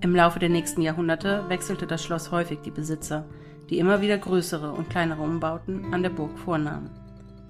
Im 0.00 0.16
Laufe 0.16 0.38
der 0.38 0.48
nächsten 0.48 0.82
Jahrhunderte 0.82 1.44
wechselte 1.48 1.86
das 1.86 2.02
Schloss 2.02 2.30
häufig 2.30 2.60
die 2.60 2.70
Besitzer, 2.70 3.26
die 3.70 3.78
immer 3.78 4.00
wieder 4.00 4.18
größere 4.18 4.72
und 4.72 4.90
kleinere 4.90 5.22
Umbauten 5.22 5.92
an 5.92 6.02
der 6.02 6.10
Burg 6.10 6.38
vornahmen. 6.38 6.90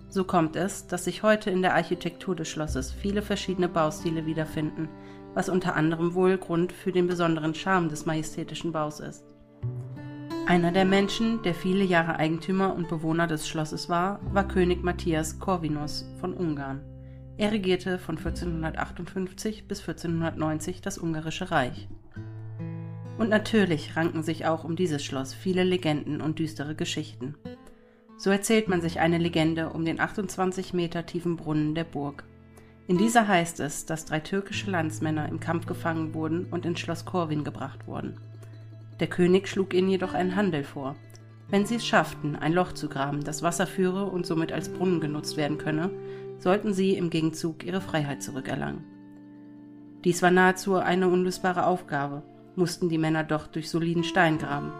So 0.09 0.25
kommt 0.25 0.55
es, 0.55 0.87
dass 0.87 1.05
sich 1.05 1.23
heute 1.23 1.51
in 1.51 1.63
der 1.63 1.75
Architektur 1.75 2.37
des 2.37 2.49
Schlosses 2.49 2.93
viele 2.93 3.21
verschiedene 3.21 3.69
Baustile 3.69 4.27
wiederfinden, 4.27 4.89
was 5.35 5.49
unter 5.49 5.75
anderem 5.75 6.15
wohl 6.15 6.39
Grund 6.39 6.73
für 6.73 6.93
den 6.93 7.09
besonderen 7.09 7.55
Charme 7.55 7.89
des 7.89 8.07
majestätischen 8.07 8.71
Baus 8.71 9.01
ist. 9.01 9.25
Einer 10.47 10.73
der 10.73 10.85
Menschen, 10.85 11.43
der 11.43 11.55
viele 11.55 11.85
Jahre 11.85 12.17
Eigentümer 12.17 12.75
und 12.75 12.89
Bewohner 12.89 13.27
des 13.27 13.49
Schlosses 13.49 13.89
war, 13.89 14.21
war 14.33 14.47
König 14.47 14.85
Matthias 14.85 15.39
Corvinus 15.39 16.07
von 16.21 16.35
Ungarn. 16.35 16.83
Er 17.37 17.51
regierte 17.51 17.99
von 17.99 18.17
1458 18.17 19.67
bis 19.67 19.81
1490 19.81 20.83
das 20.83 20.99
Ungarische 20.99 21.51
Reich. 21.51 21.89
Und 23.17 23.31
natürlich 23.31 23.97
ranken 23.97 24.23
sich 24.23 24.45
auch 24.47 24.65
um 24.65 24.75
dieses 24.75 25.05
Schloss 25.05 25.35
viele 25.35 25.63
Legenden 25.63 26.21
und 26.21 26.39
düstere 26.39 26.75
Geschichten. 26.75 27.37
So 28.17 28.31
erzählt 28.31 28.69
man 28.69 28.81
sich 28.81 29.01
eine 29.01 29.19
Legende 29.19 29.71
um 29.71 29.85
den 29.85 30.01
28 30.01 30.75
Meter 30.75 31.07
tiefen 31.07 31.37
Brunnen 31.37 31.75
der 31.75 31.85
Burg. 31.85 32.25
In 32.87 32.99
dieser 32.99 33.27
heißt 33.29 33.61
es, 33.61 33.87
dass 33.87 34.05
drei 34.05 34.21
türkische 34.21 34.71
Landsmänner 34.71 35.29
im 35.29 35.41
Kampf 35.41 35.67
gefangen 35.67 36.13
wurden 36.13 36.47
und 36.51 36.67
ins 36.67 36.81
Schloss 36.81 37.05
Corwin 37.05 37.45
gebracht 37.45 37.87
wurden. 37.87 38.19
Der 39.01 39.07
König 39.07 39.49
schlug 39.49 39.75
ihnen 39.75 39.89
jedoch 39.89 40.13
einen 40.13 40.37
Handel 40.37 40.65
vor. 40.65 40.97
Wenn 41.49 41.67
sie 41.67 41.77
es 41.77 41.87
schafften, 41.87 42.37
ein 42.37 42.53
Loch 42.53 42.73
zu 42.73 42.89
graben, 42.89 43.23
das 43.23 43.43
Wasser 43.43 43.67
führe 43.67 44.07
und 44.07 44.27
somit 44.27 44.53
als 44.53 44.69
Brunnen 44.69 45.01
genutzt 45.01 45.37
werden 45.37 45.59
könne, 45.59 45.91
sollten 46.39 46.73
sie 46.73 46.97
im 46.97 47.11
Gegenzug 47.11 47.65
ihre 47.65 47.81
Freiheit 47.81 48.23
zurückerlangen. 48.23 48.85
Dies 50.05 50.21
war 50.21 50.31
nahezu 50.31 50.75
eine 50.77 51.09
unlösbare 51.09 51.67
Aufgabe, 51.67 52.23
mussten 52.57 52.89
die 52.89 52.99
Männer 52.99 53.25
doch 53.25 53.47
durch 53.47 53.71
soliden 53.71 54.05
Stein 54.05 54.39
graben. 54.39 54.73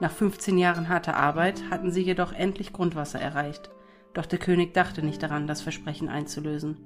Nach 0.00 0.10
15 0.10 0.58
Jahren 0.58 0.88
harter 0.88 1.16
Arbeit 1.16 1.62
hatten 1.70 1.90
sie 1.90 2.02
jedoch 2.02 2.32
endlich 2.32 2.72
Grundwasser 2.72 3.20
erreicht, 3.20 3.70
doch 4.14 4.26
der 4.26 4.38
König 4.38 4.74
dachte 4.74 5.04
nicht 5.04 5.22
daran, 5.22 5.46
das 5.46 5.60
Versprechen 5.60 6.08
einzulösen. 6.08 6.78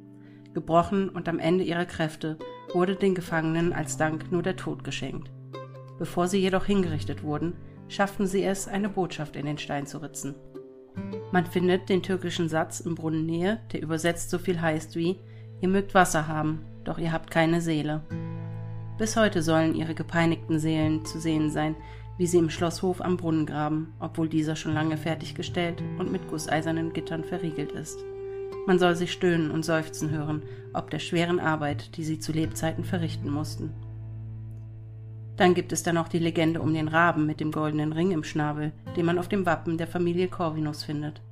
Gebrochen 0.55 1.09
und 1.09 1.29
am 1.29 1.39
Ende 1.39 1.65
ihrer 1.65 1.87
Kräfte 1.87 2.39
wurde 2.73 2.97
den 2.97 3.15
Gefangenen 3.15 3.73
als 3.73 3.97
Dank 3.97 4.31
nur 4.33 4.43
der 4.43 4.57
Tod 4.57 4.85
geschenkt. 4.85 5.31
Bevor 5.99 6.29
sie 6.29 6.39
jedoch 6.39 6.65
hingerichtet 6.65 7.23
wurden, 7.23 7.55
schafften 7.89 8.27
sie 8.27 8.43
es, 8.43 8.69
eine 8.69 8.89
Botschaft 8.89 9.37
in 9.37 9.47
den 9.47 9.59
Stein 9.59 9.87
zu 9.87 9.99
ritzen. 9.99 10.35
Man 11.31 11.47
findet 11.47 11.89
den 11.89 12.03
türkischen 12.03 12.49
Satz 12.49 12.81
in 12.81 12.95
Brunnennähe, 12.95 13.61
der 13.73 13.83
übersetzt 13.83 14.31
so 14.31 14.39
viel 14.39 14.61
heißt 14.61 14.97
wie 14.97 15.19
Ihr 15.61 15.69
mögt 15.69 15.95
Wasser 15.95 16.27
haben, 16.27 16.65
doch 16.83 16.99
ihr 16.99 17.13
habt 17.13 17.31
keine 17.31 17.61
Seele. 17.61 18.03
Bis 18.99 19.17
heute 19.17 19.43
sollen 19.43 19.75
ihre 19.75 19.95
gepeinigten 19.95 20.59
Seelen 20.59 21.05
zu 21.05 21.19
sehen 21.19 21.51
sein, 21.51 21.77
wie 22.19 22.27
sie 22.27 22.39
im 22.39 22.51
Schlosshof 22.51 23.01
am 23.01 23.17
Brunnen 23.17 23.47
graben, 23.47 23.95
obwohl 23.99 24.29
dieser 24.29 24.55
schon 24.55 24.75
lange 24.75 24.97
fertiggestellt 24.97 25.83
und 25.99 26.13
mit 26.13 26.29
gusseisernen 26.29 26.93
Gittern 26.93 27.25
verriegelt 27.25 27.73
ist. 27.73 27.99
Man 28.67 28.79
soll 28.79 28.95
sie 28.95 29.09
stöhnen 29.09 29.51
und 29.51 29.65
seufzen 29.65 30.11
hören, 30.11 30.43
ob 30.73 30.91
der 30.91 31.01
schweren 31.01 31.41
Arbeit, 31.41 31.97
die 31.97 32.05
sie 32.05 32.19
zu 32.19 32.33
Lebzeiten 32.33 32.85
verrichten 32.85 33.31
mussten. 33.31 33.71
Dann 35.37 35.55
gibt 35.55 35.73
es 35.73 35.83
da 35.83 35.93
noch 35.93 36.09
die 36.09 36.19
Legende 36.19 36.61
um 36.61 36.73
den 36.73 36.89
Raben 36.89 37.27
mit 37.27 37.41
dem 37.41 37.51
goldenen 37.51 37.93
Ring 37.93 38.13
im 38.13 38.23
Schnabel, 38.23 38.73
den 38.97 39.07
man 39.07 39.19
auf 39.19 39.29
dem 39.29 39.47
Wappen 39.47 39.79
der 39.79 39.89
Familie 39.89 40.29
Corvinus 40.29 40.85
findet. 40.85 41.23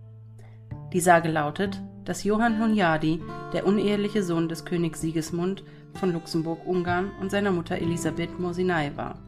Die 0.93 1.01
Sage 1.01 1.31
lautet, 1.31 1.81
dass 2.05 2.25
Johann 2.25 2.61
Hunyadi, 2.61 3.23
der 3.53 3.67
uneheliche 3.67 4.25
Sohn 4.25 4.49
des 4.49 4.65
Königs 4.65 5.01
Sigismund 5.01 5.63
von 5.95 6.12
Luxemburg-Ungarn 6.12 7.11
und 7.20 7.30
seiner 7.30 7.51
Mutter 7.51 7.76
Elisabeth 7.76 8.38
Morsinai 8.38 8.93
war. 8.97 9.18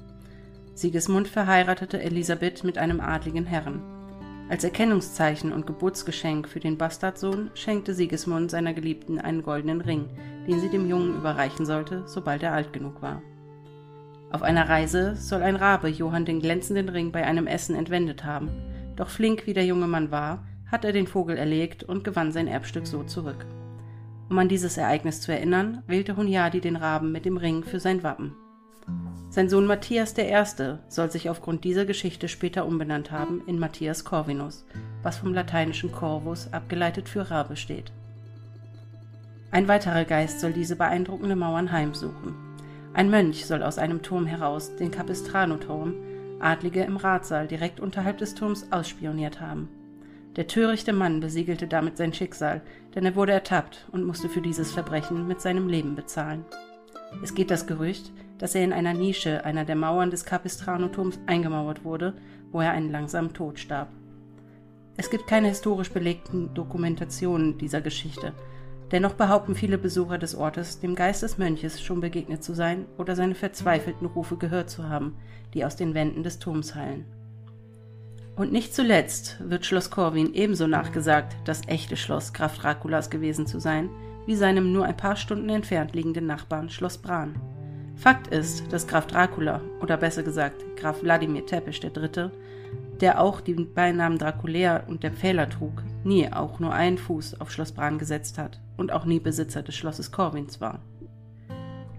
Sigismund 0.75 1.29
verheiratete 1.29 2.03
Elisabeth 2.03 2.65
mit 2.65 2.79
einem 2.79 3.01
adligen 3.01 3.47
Herren. 3.47 3.83
Als 4.49 4.65
Erkennungszeichen 4.65 5.53
und 5.53 5.67
Geburtsgeschenk 5.67 6.49
für 6.49 6.61
den 6.61 6.77
Bastardsohn 6.77 7.51
schenkte 7.55 7.95
Sigismund 7.95 8.51
seiner 8.51 8.75
Geliebten 8.75 9.19
einen 9.19 9.43
goldenen 9.43 9.81
Ring, 9.81 10.09
den 10.47 10.61
sie 10.61 10.69
dem 10.69 10.89
Jungen 10.89 11.17
überreichen 11.17 11.67
sollte, 11.67 12.03
sobald 12.07 12.43
er 12.43 12.53
alt 12.53 12.73
genug 12.73 13.01
war. 13.03 13.23
Auf 14.31 14.43
einer 14.43 14.69
Reise 14.69 15.15
soll 15.17 15.43
ein 15.43 15.57
Rabe 15.57 15.89
Johann 15.89 16.25
den 16.25 16.41
glänzenden 16.41 16.89
Ring 16.89 17.13
bei 17.13 17.25
einem 17.27 17.47
Essen 17.47 17.77
entwendet 17.77 18.25
haben, 18.25 18.51
doch 18.97 19.09
flink 19.09 19.47
wie 19.47 19.55
der 19.55 19.67
junge 19.67 19.87
Mann 19.87 20.11
war, 20.11 20.45
hat 20.71 20.85
er 20.85 20.93
den 20.93 21.07
Vogel 21.07 21.37
erlegt 21.37 21.85
und 21.85 22.03
gewann 22.03 22.33
sein 22.33 22.49
Erbstück 22.49 22.87
so 22.87 23.05
zurück. 23.05 23.45
Um 24.29 24.39
an 24.39 24.49
dieses 24.49 24.77
Ereignis 24.77 25.21
zu 25.21 25.33
erinnern, 25.33 25.83
wählte 25.87 26.17
Hunyadi 26.17 26.61
den 26.61 26.77
Raben 26.77 27.13
mit 27.13 27.25
dem 27.25 27.37
Ring 27.37 27.65
für 27.65 27.81
sein 27.81 28.03
Wappen. 28.03 28.35
Sein 29.31 29.49
Sohn 29.49 29.67
Matthias 29.67 30.15
I. 30.19 30.45
soll 30.89 31.11
sich 31.11 31.31
aufgrund 31.31 31.65
dieser 31.65 31.87
Geschichte 31.87 32.29
später 32.29 32.67
umbenannt 32.67 33.11
haben 33.11 33.43
in 33.47 33.59
Matthias 33.59 34.05
Corvinus, 34.05 34.67
was 35.03 35.19
vom 35.19 35.33
lateinischen 35.33 35.91
Corvus 35.91 36.53
abgeleitet 36.53 37.09
für 37.09 37.31
Rabe 37.31 37.57
steht. 37.57 37.93
Ein 39.51 39.69
weiterer 39.69 40.05
Geist 40.05 40.41
soll 40.41 40.53
diese 40.53 40.77
beeindruckende 40.77 41.37
Mauern 41.37 41.73
heimsuchen. 41.73 42.35
Ein 42.95 43.11
Mönch 43.11 43.47
soll 43.47 43.63
aus 43.63 43.79
einem 43.79 44.03
Turm 44.03 44.27
heraus, 44.27 44.77
den 44.77 44.91
Capistrano-Turm, 44.91 45.95
Adlige 46.41 46.83
im 46.83 46.97
Ratsaal 46.97 47.47
direkt 47.47 47.81
unterhalb 47.81 48.19
des 48.19 48.35
Turms 48.35 48.67
ausspioniert 48.71 49.41
haben. 49.41 49.69
Der 50.37 50.47
törichte 50.47 50.93
Mann 50.93 51.21
besiegelte 51.21 51.67
damit 51.67 51.97
sein 51.97 52.13
Schicksal, 52.13 52.63
denn 52.95 53.05
er 53.05 53.17
wurde 53.17 53.33
ertappt 53.33 53.87
und 53.93 54.05
musste 54.05 54.29
für 54.29 54.41
dieses 54.41 54.73
Verbrechen 54.73 55.27
mit 55.27 55.41
seinem 55.41 55.69
Leben 55.69 55.95
bezahlen. 55.95 56.45
Es 57.23 57.35
geht 57.35 57.51
das 57.51 57.67
Gerücht, 57.67 58.11
dass 58.39 58.55
er 58.55 58.65
in 58.65 58.73
einer 58.73 58.95
Nische 58.95 59.45
einer 59.45 59.65
der 59.65 59.77
Mauern 59.77 60.11
des 60.11 60.25
Capistrano-Turms 60.25 61.21
eingemauert 61.27 61.85
wurde, 61.85 62.15
wo 62.51 62.61
er 62.61 62.73
einen 62.73 62.91
langsamen 62.91 63.35
Tod 63.35 63.59
starb. 63.59 63.89
Es 64.97 65.11
gibt 65.11 65.27
keine 65.27 65.49
historisch 65.49 65.91
belegten 65.91 66.55
Dokumentationen 66.55 67.59
dieser 67.59 67.81
Geschichte, 67.81 68.33
Dennoch 68.93 69.15
behaupten 69.15 69.55
viele 69.55 69.79
Besucher 69.79 70.19
des 70.19 70.35
Ortes, 70.35 70.79
dem 70.79 70.95
Geist 70.95 71.23
des 71.23 71.39
Mönches 71.39 71.83
schon 71.83 72.03
begegnet 72.03 72.45
zu 72.45 72.53
sein 72.53 72.85
oder 72.99 73.17
seine 73.17 73.35
verzweifelten 73.35 74.07
Rufe 74.07 74.37
gehört 74.37 74.69
zu 74.69 74.87
haben, 74.87 75.17
die 75.55 75.65
aus 75.65 75.77
den 75.77 75.95
Wänden 75.95 76.23
des 76.23 76.39
Turms 76.39 76.75
hallen. 76.75 77.07
Und 78.35 78.51
nicht 78.51 78.75
zuletzt 78.75 79.37
wird 79.41 79.67
Schloss 79.67 79.91
Corwin 79.91 80.33
ebenso 80.33 80.67
nachgesagt, 80.67 81.37
das 81.45 81.63
echte 81.67 81.97
Schloss 81.97 82.33
Graf 82.33 82.59
Draculas 82.59 83.11
gewesen 83.11 83.47
zu 83.47 83.61
sein, 83.61 83.91
wie 84.27 84.37
seinem 84.37 84.73
nur 84.73 84.87
ein 84.87 84.97
paar 84.97 85.17
Stunden 85.17 85.49
entfernt 85.51 85.95
liegenden 85.95 86.27
Nachbarn 86.27 86.71
Schloss 86.71 86.97
Bran. 86.99 87.35
Fakt 87.97 88.29
ist, 88.29 88.73
dass 88.73 88.87
Graf 88.87 89.07
Dracula, 89.07 89.61
oder 89.81 89.97
besser 89.97 90.23
gesagt 90.23 90.63
Graf 90.77 91.03
Wladimir 91.03 91.45
Tepisch 91.45 91.81
III., 91.83 92.31
der 93.01 93.21
auch 93.21 93.41
die 93.41 93.55
Beinamen 93.55 94.17
Draculea 94.17 94.85
und 94.87 95.03
der 95.03 95.13
Pfähler 95.13 95.49
trug, 95.49 95.83
nie 96.05 96.33
auch 96.33 96.59
nur 96.59 96.73
einen 96.73 96.99
Fuß 96.99 97.41
auf 97.41 97.51
Schloss 97.51 97.73
Bran 97.73 97.99
gesetzt 97.99 98.39
hat 98.39 98.61
und 98.77 98.93
auch 98.93 99.05
nie 99.05 99.21
Besitzer 99.21 99.63
des 99.63 99.75
Schlosses 99.75 100.11
Corwins 100.11 100.61
war. 100.61 100.81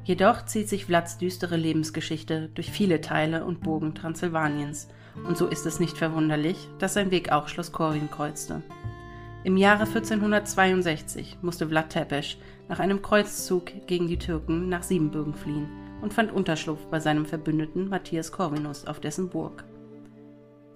Jedoch 0.04 0.46
zieht 0.46 0.68
sich 0.68 0.86
Vlads 0.86 1.18
düstere 1.18 1.56
Lebensgeschichte 1.56 2.50
durch 2.56 2.72
viele 2.72 3.02
Teile 3.02 3.46
und 3.46 3.62
Burgen 3.62 3.96
Transsilvaniens, 3.96 4.90
und 5.28 5.38
so 5.38 5.48
ist 5.48 5.66
es 5.66 5.80
nicht 5.80 5.98
verwunderlich, 5.98 6.68
dass 6.80 6.94
sein 6.94 7.12
Weg 7.12 7.32
auch 7.32 7.48
Schloss 7.48 7.72
Corwin 7.72 8.10
kreuzte. 8.10 8.62
Im 9.44 9.58
Jahre 9.58 9.84
1462 9.84 11.38
musste 11.42 11.68
Vlad 11.68 11.90
Tepes 11.90 12.38
nach 12.70 12.80
einem 12.80 13.02
Kreuzzug 13.02 13.88
gegen 13.88 14.08
die 14.08 14.18
Türken 14.18 14.70
nach 14.70 14.84
Siebenbürgen 14.84 15.34
fliehen 15.34 15.68
und 16.02 16.14
fand 16.14 16.32
Unterschlupf 16.32 16.86
bei 16.88 17.00
seinem 17.00 17.26
Verbündeten 17.26 17.90
Matthias 17.90 18.32
Corvinus 18.32 18.86
auf 18.86 19.00
dessen 19.00 19.30
Burg. 19.30 19.66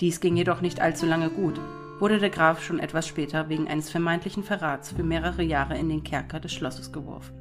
Dies 0.01 0.19
ging 0.19 0.35
jedoch 0.35 0.61
nicht 0.61 0.79
allzu 0.81 1.05
lange 1.05 1.29
gut, 1.29 1.59
wurde 1.99 2.19
der 2.19 2.29
Graf 2.29 2.61
schon 2.61 2.79
etwas 2.79 3.07
später 3.07 3.49
wegen 3.49 3.67
eines 3.67 3.89
vermeintlichen 3.89 4.43
Verrats 4.43 4.91
für 4.91 5.03
mehrere 5.03 5.43
Jahre 5.43 5.77
in 5.77 5.89
den 5.89 6.03
Kerker 6.03 6.39
des 6.39 6.53
Schlosses 6.53 6.91
geworfen. 6.91 7.33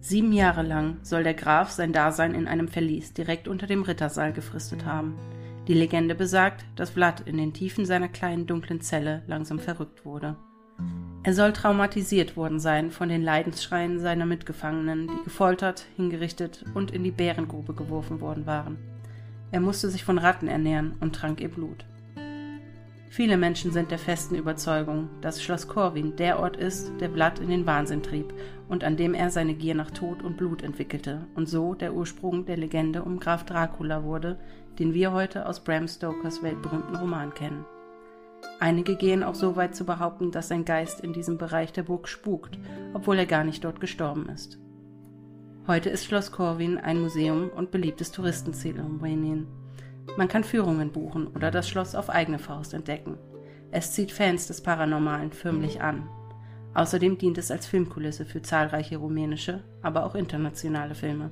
Sieben 0.00 0.32
Jahre 0.32 0.62
lang 0.62 0.98
soll 1.02 1.24
der 1.24 1.34
Graf 1.34 1.70
sein 1.70 1.92
Dasein 1.92 2.34
in 2.34 2.48
einem 2.48 2.68
Verlies 2.68 3.12
direkt 3.12 3.48
unter 3.48 3.66
dem 3.66 3.82
Rittersaal 3.82 4.32
gefristet 4.32 4.84
haben. 4.84 5.14
Die 5.70 5.74
Legende 5.74 6.16
besagt, 6.16 6.64
dass 6.74 6.90
Vlad 6.90 7.20
in 7.28 7.36
den 7.36 7.52
Tiefen 7.52 7.86
seiner 7.86 8.08
kleinen 8.08 8.44
dunklen 8.44 8.80
Zelle 8.80 9.22
langsam 9.28 9.60
verrückt 9.60 10.04
wurde. 10.04 10.34
Er 11.22 11.32
soll 11.32 11.52
traumatisiert 11.52 12.36
worden 12.36 12.58
sein 12.58 12.90
von 12.90 13.08
den 13.08 13.22
Leidensschreien 13.22 14.00
seiner 14.00 14.26
Mitgefangenen, 14.26 15.06
die 15.06 15.22
gefoltert, 15.22 15.86
hingerichtet 15.94 16.64
und 16.74 16.90
in 16.90 17.04
die 17.04 17.12
Bärengrube 17.12 17.72
geworfen 17.72 18.20
worden 18.20 18.46
waren. 18.46 18.78
Er 19.52 19.60
musste 19.60 19.88
sich 19.90 20.02
von 20.02 20.18
Ratten 20.18 20.48
ernähren 20.48 20.96
und 20.98 21.14
trank 21.14 21.40
ihr 21.40 21.50
Blut. 21.50 21.84
Viele 23.08 23.36
Menschen 23.36 23.70
sind 23.70 23.92
der 23.92 23.98
festen 23.98 24.34
Überzeugung, 24.34 25.08
dass 25.20 25.40
Schloss 25.40 25.68
Corwin 25.68 26.16
der 26.16 26.40
Ort 26.40 26.56
ist, 26.56 26.92
der 27.00 27.10
Vlad 27.10 27.38
in 27.38 27.48
den 27.48 27.66
Wahnsinn 27.66 28.02
trieb 28.02 28.34
und 28.68 28.82
an 28.82 28.96
dem 28.96 29.14
er 29.14 29.30
seine 29.30 29.54
Gier 29.54 29.76
nach 29.76 29.90
Tod 29.92 30.22
und 30.22 30.36
Blut 30.36 30.62
entwickelte 30.62 31.26
und 31.36 31.48
so 31.48 31.74
der 31.74 31.94
Ursprung 31.94 32.44
der 32.46 32.56
Legende 32.56 33.02
um 33.02 33.20
Graf 33.20 33.44
Dracula 33.44 34.02
wurde, 34.02 34.38
den 34.78 34.94
wir 34.94 35.12
heute 35.12 35.46
aus 35.46 35.60
Bram 35.60 35.88
Stokers 35.88 36.42
weltberühmten 36.42 36.96
Roman 36.96 37.34
kennen. 37.34 37.64
Einige 38.58 38.96
gehen 38.96 39.22
auch 39.22 39.34
so 39.34 39.56
weit 39.56 39.74
zu 39.74 39.84
behaupten, 39.84 40.30
dass 40.30 40.48
sein 40.48 40.64
Geist 40.64 41.00
in 41.00 41.12
diesem 41.12 41.38
Bereich 41.38 41.72
der 41.72 41.82
Burg 41.82 42.08
spukt, 42.08 42.58
obwohl 42.92 43.18
er 43.18 43.26
gar 43.26 43.44
nicht 43.44 43.64
dort 43.64 43.80
gestorben 43.80 44.28
ist. 44.28 44.58
Heute 45.66 45.90
ist 45.90 46.04
Schloss 46.04 46.32
Corwin 46.32 46.78
ein 46.78 47.00
Museum 47.00 47.48
und 47.48 47.70
beliebtes 47.70 48.12
Touristenziel 48.12 48.76
in 48.76 48.82
Rumänien. 48.82 49.46
Man 50.16 50.28
kann 50.28 50.44
Führungen 50.44 50.90
buchen 50.90 51.28
oder 51.28 51.50
das 51.50 51.68
Schloss 51.68 51.94
auf 51.94 52.10
eigene 52.10 52.38
Faust 52.38 52.74
entdecken. 52.74 53.18
Es 53.70 53.92
zieht 53.92 54.10
Fans 54.10 54.46
des 54.46 54.62
Paranormalen 54.62 55.32
förmlich 55.32 55.80
an. 55.80 56.08
Außerdem 56.74 57.18
dient 57.18 57.38
es 57.38 57.50
als 57.50 57.66
Filmkulisse 57.66 58.24
für 58.24 58.42
zahlreiche 58.42 58.96
rumänische, 58.96 59.62
aber 59.82 60.04
auch 60.04 60.14
internationale 60.14 60.94
Filme. 60.94 61.30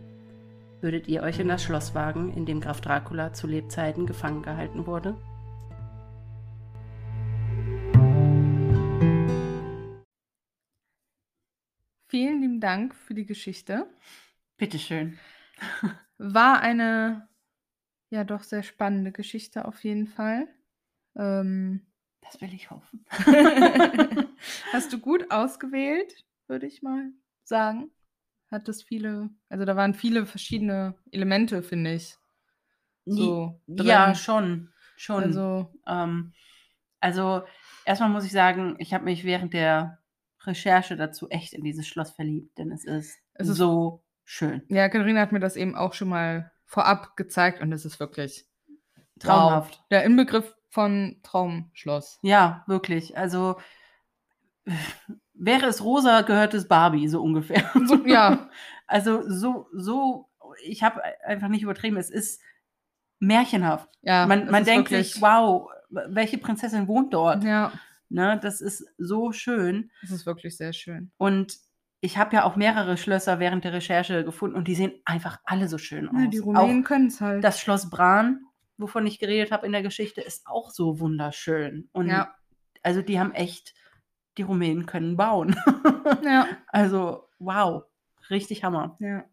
Würdet 0.81 1.09
ihr 1.09 1.22
euch 1.22 1.41
in 1.41 1.49
das 1.49 1.62
Schloss 1.62 1.95
wagen, 1.95 2.33
in 2.35 2.47
dem 2.47 2.61
Graf 2.61 2.81
Dracula 2.81 3.33
zu 3.33 3.47
Lebzeiten 3.47 4.07
gefangen 4.07 4.43
gehalten 4.43 4.87
wurde? 4.87 5.16
vielen 12.18 12.41
lieben 12.41 12.61
Dank 12.61 12.95
für 12.95 13.14
die 13.14 13.26
Geschichte. 13.26 13.89
Bitteschön. 14.57 15.18
War 16.18 16.61
eine, 16.61 17.29
ja, 18.11 18.24
doch 18.24 18.43
sehr 18.43 18.64
spannende 18.64 19.12
Geschichte 19.12 19.66
auf 19.66 19.85
jeden 19.85 20.09
Fall. 20.09 20.49
Ähm, 21.14 21.87
Das 22.22 22.41
will 22.41 22.53
ich 22.53 22.70
hoffen. 22.70 23.05
hast 24.72 24.93
du 24.93 24.99
gut 24.99 25.31
ausgewählt, 25.31 26.24
würde 26.49 26.66
ich 26.66 26.83
mal 26.83 27.12
sagen. 27.45 27.91
Hat 28.51 28.68
es 28.68 28.82
viele, 28.82 29.28
also 29.51 29.64
da 29.64 29.76
waren 29.76 29.94
viele 29.94 30.24
verschiedene 30.26 30.94
Elemente, 31.11 31.62
finde 31.62 31.94
ich. 31.94 32.16
So 33.05 33.61
ja, 33.66 34.07
drin. 34.07 34.14
schon. 34.14 34.72
Schon. 34.96 35.22
Also, 35.24 35.70
Ähm, 35.86 36.32
also 37.01 37.42
erstmal 37.84 38.09
muss 38.11 38.24
ich 38.24 38.32
sagen, 38.32 38.76
ich 38.78 38.92
habe 38.94 39.05
mich 39.05 39.24
während 39.24 39.55
der 39.55 39.99
Recherche 40.44 40.96
dazu 40.96 41.28
echt 41.30 41.53
in 41.53 41.62
dieses 41.64 41.86
Schloss 41.86 42.11
verliebt, 42.11 42.57
denn 42.59 42.70
es 42.72 42.84
ist, 42.84 43.18
Es 43.34 43.49
ist- 43.49 43.57
so 43.59 44.03
schön. 44.24 44.62
ja, 44.68 44.88
Katharina 44.88 45.20
hat 45.20 45.32
mir 45.32 45.40
das 45.40 45.57
eben 45.57 45.74
auch 45.76 45.92
schon 45.94 46.09
mal 46.09 46.51
vorab 46.64 47.16
gezeigt 47.16 47.61
und 47.62 47.72
es 47.72 47.84
ist 47.84 48.01
wirklich 48.01 48.46
Traumhaft. 49.18 49.74
Traum. 49.74 49.84
Der 49.90 50.05
Inbegriff 50.05 50.55
von 50.70 51.20
Traumschloss. 51.22 52.18
Ja, 52.22 52.64
wirklich. 52.66 53.16
Also 53.16 53.59
wäre 55.39 55.66
es 55.66 55.82
rosa, 55.84 56.22
gehört 56.22 56.55
es 56.55 56.68
Barbie, 56.68 57.09
so 57.09 57.22
ungefähr. 57.22 57.70
So, 57.86 58.05
ja, 58.07 58.49
Also 58.86 59.28
so, 59.28 59.68
so, 59.72 60.28
ich 60.64 60.82
habe 60.82 61.03
einfach 61.24 61.49
nicht 61.49 61.62
übertrieben, 61.62 61.97
es 61.99 62.11
ist 62.11 62.41
märchenhaft. 63.20 63.89
ja. 64.03 64.26
man 64.26 64.51
man 64.51 64.64
denkt 64.64 64.91
wirklich- 64.91 65.12
sich, 65.14 65.22
wow, 65.22 65.68
welche 65.91 66.39
Prinzessin 66.39 66.89
wohnt 66.89 67.12
dort? 67.14 67.45
Ja, 67.45 67.72
Ne, 68.11 68.39
das 68.43 68.62
ist 68.62 68.86
so 68.97 69.32
schön. 69.32 69.91
es 70.03 70.11
ist 70.11 70.24
wirklich 70.24 70.57
sehr 70.57 70.72
schön. 70.72 71.11
Und 71.18 71.59
ich 72.01 72.16
habe 72.16 72.34
ja 72.36 72.45
auch 72.45 72.57
mehrere 72.57 72.97
Schlösser 72.97 73.39
während 73.39 73.64
der 73.64 73.74
Recherche 73.74 74.24
gefunden 74.24 74.57
und 74.57 74.66
die 74.66 74.74
sehen 74.74 74.93
einfach 75.05 75.41
alle 75.45 75.68
so 75.68 75.76
schön 75.76 76.09
aus. 76.09 76.14
Ja, 76.18 76.26
die 76.28 76.39
Rumänen 76.39 76.84
können 76.84 77.09
es 77.09 77.20
halt. 77.20 77.45
das 77.45 77.61
Schloss 77.61 77.91
Bran, 77.91 78.41
wovon 78.78 79.07
ich 79.07 79.18
geredet 79.18 79.53
habe 79.53 79.66
in 79.66 79.72
der 79.72 79.82
Geschichte, 79.82 80.22
ist 80.22 80.47
auch 80.47 80.70
so 80.70 81.01
wunderschön. 81.01 81.91
Und 81.93 82.09
Ja. 82.09 82.34
also 82.82 83.03
die 83.03 83.20
haben 83.20 83.32
echt, 83.32 83.74
die 84.39 84.43
Rumänen 84.43 84.86
können 84.86 85.16
bauen. 85.16 85.57
ja, 86.22 86.47
also 86.68 87.28
wow, 87.39 87.84
richtig 88.30 88.64
Hammer. 88.64 88.97
ja. 89.01 89.24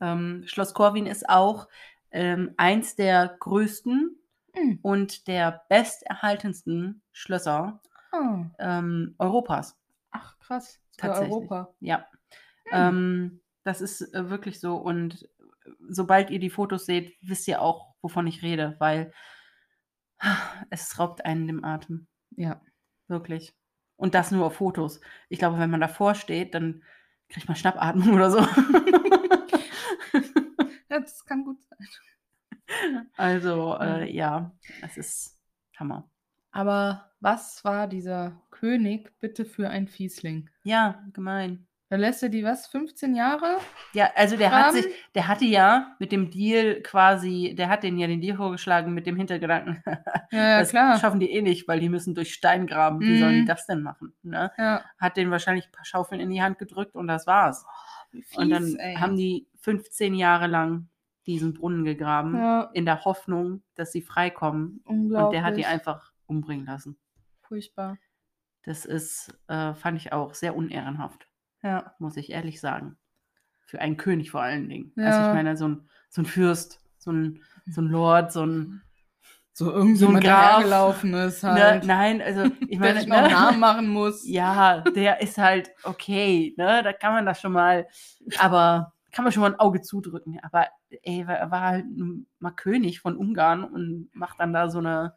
Ähm, 0.00 0.42
Schloss 0.46 0.74
Corwin 0.74 1.06
ist 1.06 1.28
auch 1.28 1.68
ähm, 2.10 2.54
eins 2.56 2.96
der 2.96 3.36
größten 3.38 4.16
Mhm. 4.54 4.78
und 4.82 5.28
der 5.28 5.62
besterhaltensten 5.68 7.00
Schlösser 7.12 7.80
Oh. 8.12 8.44
ähm, 8.58 9.14
Europas. 9.18 9.78
Ach, 10.10 10.38
krass. 10.40 10.78
Tatsächlich. 10.98 11.32
Europa. 11.32 11.72
Ja. 11.80 12.06
Hm. 12.66 12.72
Ähm, 12.72 13.40
das 13.64 13.80
ist 13.80 14.02
äh, 14.12 14.28
wirklich 14.28 14.60
so. 14.60 14.76
Und 14.76 15.26
sobald 15.88 16.28
ihr 16.28 16.38
die 16.38 16.50
Fotos 16.50 16.84
seht, 16.84 17.16
wisst 17.22 17.48
ihr 17.48 17.62
auch, 17.62 17.94
wovon 18.02 18.26
ich 18.26 18.42
rede, 18.42 18.76
weil 18.78 19.14
es 20.70 20.98
raubt 20.98 21.24
einen 21.24 21.46
dem 21.46 21.64
Atem. 21.64 22.06
Ja. 22.36 22.60
Wirklich. 23.08 23.54
Und 23.96 24.14
das 24.14 24.30
nur 24.30 24.46
auf 24.46 24.56
Fotos. 24.56 25.00
Ich 25.28 25.38
glaube, 25.38 25.58
wenn 25.58 25.70
man 25.70 25.80
davor 25.80 26.14
steht, 26.14 26.54
dann 26.54 26.82
kriegt 27.28 27.48
man 27.48 27.56
Schnappatmung 27.56 28.14
oder 28.14 28.30
so. 28.30 28.38
das 30.88 31.24
kann 31.24 31.44
gut 31.44 31.58
sein. 31.68 31.88
also, 33.16 33.76
äh, 33.80 34.10
ja, 34.10 34.52
es 34.82 34.96
ist 34.96 35.38
Hammer. 35.76 36.10
Aber 36.50 37.12
was 37.20 37.64
war 37.64 37.86
dieser 37.86 38.42
König 38.50 39.18
bitte 39.20 39.44
für 39.44 39.70
ein 39.70 39.88
Fiesling? 39.88 40.50
Ja, 40.64 41.02
gemein. 41.12 41.66
Da 41.92 41.98
lässt 41.98 42.22
er 42.22 42.30
die 42.30 42.42
was? 42.42 42.66
15 42.68 43.14
Jahre? 43.14 43.58
Ja, 43.92 44.10
also 44.16 44.38
der 44.38 44.50
hat 44.50 44.72
Graben? 44.72 44.76
sich, 44.82 44.86
der 45.14 45.28
hatte 45.28 45.44
ja 45.44 45.94
mit 45.98 46.10
dem 46.10 46.30
Deal 46.30 46.80
quasi, 46.80 47.54
der 47.54 47.68
hat 47.68 47.82
den 47.82 47.98
ja 47.98 48.06
den 48.06 48.22
Deal 48.22 48.38
vorgeschlagen 48.38 48.94
mit 48.94 49.06
dem 49.06 49.14
Hintergedanken, 49.16 49.82
Ja, 50.32 50.38
ja, 50.38 50.58
das 50.60 50.70
klar. 50.70 50.98
schaffen 50.98 51.20
die 51.20 51.30
eh 51.30 51.42
nicht, 51.42 51.68
weil 51.68 51.80
die 51.80 51.90
müssen 51.90 52.14
durch 52.14 52.32
Stein 52.32 52.66
graben. 52.66 53.00
Wie 53.00 53.18
sollen 53.18 53.34
die 53.34 53.40
Mhm. 53.42 53.46
das 53.46 53.66
denn 53.66 53.82
machen? 53.82 54.14
Ne? 54.22 54.50
Ja. 54.56 54.82
Hat 54.98 55.18
den 55.18 55.30
wahrscheinlich 55.30 55.66
ein 55.66 55.72
paar 55.72 55.84
Schaufeln 55.84 56.18
in 56.22 56.30
die 56.30 56.40
Hand 56.42 56.58
gedrückt 56.58 56.94
und 56.94 57.08
das 57.08 57.26
war's. 57.26 57.66
Wie 58.10 58.22
fies, 58.22 58.38
und 58.38 58.48
dann 58.48 58.74
ey. 58.76 58.94
haben 58.96 59.16
die 59.16 59.46
15 59.60 60.14
Jahre 60.14 60.46
lang 60.46 60.88
diesen 61.26 61.52
Brunnen 61.52 61.84
gegraben, 61.84 62.34
Ja, 62.38 62.70
in 62.72 62.86
der 62.86 63.04
Hoffnung, 63.04 63.62
dass 63.74 63.92
sie 63.92 64.00
freikommen. 64.00 64.80
unglaublich. 64.86 65.26
Und 65.26 65.32
der 65.32 65.42
hat 65.44 65.56
die 65.58 65.66
einfach 65.66 66.10
umbringen 66.24 66.64
lassen. 66.64 66.96
Furchtbar. 67.42 67.98
Das 68.62 68.86
ist, 68.86 69.38
äh, 69.48 69.74
fand 69.74 69.98
ich 69.98 70.14
auch 70.14 70.32
sehr 70.32 70.56
unehrenhaft, 70.56 71.28
Ja. 71.62 71.94
muss 71.98 72.16
ich 72.16 72.30
ehrlich 72.30 72.60
sagen. 72.60 72.96
Für 73.66 73.80
einen 73.80 73.96
König 73.96 74.30
vor 74.30 74.42
allen 74.42 74.68
Dingen. 74.68 74.92
Also 74.96 75.20
Ja. 75.20 75.28
ich 75.28 75.34
meine, 75.34 75.56
so 75.56 75.68
ein, 75.68 75.88
so 76.10 76.22
ein 76.22 76.26
Fürst, 76.26 76.80
so 76.98 77.10
ein, 77.12 77.42
so 77.70 77.80
ein 77.80 77.86
Lord, 77.88 78.32
so 78.32 78.44
ein 78.44 78.82
So 79.54 79.70
irgendwie 79.70 79.96
So 79.98 80.08
ein 80.08 80.20
Graf. 80.20 80.62
gelaufen 80.62 81.14
ist 81.14 81.42
ne, 81.42 81.50
halt. 81.52 81.84
nein, 81.84 82.20
also 82.22 82.44
ich 82.68 82.70
Ich 82.70 82.78
meine, 82.78 82.94
meine, 82.94 83.00
ich 83.04 83.12
einen 83.12 83.26
ne, 83.28 83.32
Namen 83.34 83.60
machen 83.60 83.88
muss. 83.88 84.26
ja, 84.26 84.80
der 84.80 85.20
ist 85.20 85.38
halt 85.38 85.70
okay, 85.84 86.54
ne? 86.56 86.82
Da 86.82 86.92
kann 86.92 87.12
man 87.12 87.26
das 87.26 87.40
schon 87.40 87.52
mal, 87.52 87.86
aber 88.38 88.92
kann 89.12 89.24
man 89.24 89.32
schon 89.32 89.42
mal 89.42 89.52
ein 89.52 89.60
Auge 89.60 89.82
zudrücken. 89.82 90.38
Aber 90.42 90.66
ey, 91.02 91.24
er 91.28 91.50
war 91.50 91.60
halt 91.60 91.84
mal 92.38 92.50
König 92.52 93.00
von 93.00 93.16
Ungarn 93.16 93.62
und 93.64 94.08
macht 94.14 94.40
dann 94.40 94.52
da 94.54 94.68
so 94.70 94.78
eine 94.78 95.14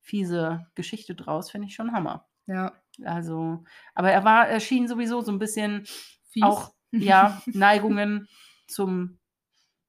fiese 0.00 0.66
Geschichte 0.74 1.14
draus, 1.14 1.50
finde 1.50 1.66
ich 1.68 1.74
schon 1.74 1.92
Hammer. 1.92 2.26
Ja. 2.46 2.72
Also, 3.04 3.64
aber 3.94 4.10
er 4.10 4.24
war, 4.24 4.48
er 4.48 4.60
schien 4.60 4.88
sowieso 4.88 5.20
so 5.20 5.30
ein 5.32 5.38
bisschen 5.38 5.84
Fies. 6.30 6.42
auch, 6.42 6.72
ja, 6.92 7.42
Neigungen 7.46 8.28
zum 8.66 9.18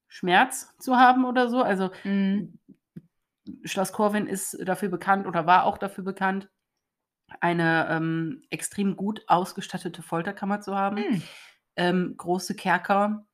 Schmerz 0.08 0.74
zu 0.78 0.96
haben 0.96 1.24
oder 1.24 1.48
so. 1.48 1.62
Also 1.62 1.90
Mhm. 2.04 2.58
Schloss 3.64 3.92
Corwin 3.92 4.26
ist 4.26 4.58
dafür 4.66 4.90
bekannt 4.90 5.26
oder 5.26 5.46
war 5.46 5.64
auch 5.64 5.78
dafür 5.78 6.04
bekannt, 6.04 6.50
eine 7.40 7.88
ähm, 7.90 8.42
extrem 8.50 8.96
gut 8.96 9.22
ausgestattete 9.26 10.02
Folterkammer 10.02 10.60
zu 10.60 10.76
haben. 10.76 10.96
Mhm. 10.96 11.22
Ähm, 11.76 12.14
große 12.16 12.54
Kerker, 12.56 13.26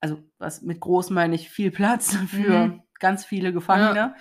also 0.00 0.22
was 0.38 0.62
mit 0.62 0.80
groß 0.80 1.10
meine 1.10 1.34
ich 1.34 1.50
viel 1.50 1.70
Platz 1.70 2.14
für 2.28 2.68
Mhm. 2.68 2.82
ganz 3.00 3.24
viele 3.24 3.52
Gefangene. 3.52 4.14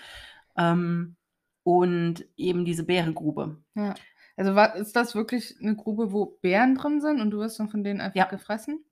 Ähm, 0.57 1.15
und 1.63 2.25
eben 2.37 2.63
diese 2.65 2.83
Bärengrube. 2.85 3.57
Ja. 3.75 3.93
Also 4.37 4.55
war, 4.55 4.75
ist 4.75 4.95
das 4.95 5.15
wirklich 5.15 5.55
eine 5.61 5.75
Grube, 5.75 6.11
wo 6.13 6.37
Bären 6.41 6.75
drin 6.75 7.01
sind 7.01 7.19
und 7.19 7.31
du 7.31 7.39
wirst 7.39 7.59
dann 7.59 7.69
von 7.69 7.83
denen 7.83 7.99
einfach 8.01 8.15
Ja. 8.15 8.25
gefressen? 8.25 8.85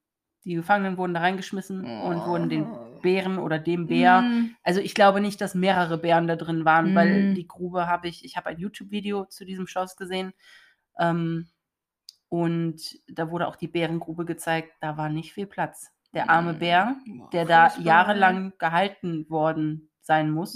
Die 0.43 0.55
Gefangenen 0.55 0.97
wurden 0.97 1.13
da 1.13 1.21
reingeschmissen 1.21 1.85
und 1.85 2.25
wurden 2.27 2.49
den 2.49 2.63
Oh. 2.65 2.99
Bären 3.01 3.37
oder 3.37 3.57
dem 3.59 3.87
Bär 3.87 4.21
Mhm. 4.21 4.55
Also 4.63 4.79
ich 4.81 4.93
glaube 4.95 5.21
nicht, 5.21 5.39
dass 5.41 5.53
mehrere 5.55 5.97
Bären 5.99 6.27
da 6.27 6.35
drin 6.35 6.65
waren, 6.65 6.93
weil 6.95 7.31
Mhm. 7.31 7.35
die 7.35 7.47
Grube 7.47 7.87
habe 7.87 8.07
ich, 8.07 8.25
ich 8.25 8.35
habe 8.37 8.49
ein 8.49 8.57
YouTube-Video 8.59 9.25
zu 9.25 9.45
diesem 9.45 9.67
Schloss 9.67 9.95
gesehen 9.95 10.33
ähm, 10.99 11.47
und 12.29 12.81
da 13.07 13.29
wurde 13.31 13.47
auch 13.47 13.55
die 13.55 13.67
Bärengrube 13.67 14.25
gezeigt, 14.25 14.73
da 14.81 14.97
war 14.97 15.09
nicht 15.09 15.33
viel 15.33 15.45
Platz. 15.47 15.91
Der 16.13 16.29
arme 16.29 16.53
Bär, 16.53 16.95
Boah, 17.05 17.29
der 17.31 17.45
da 17.45 17.71
jahrelang 17.79 18.53
gehalten 18.57 19.29
worden 19.29 19.89
sein 20.01 20.31
muss. 20.31 20.55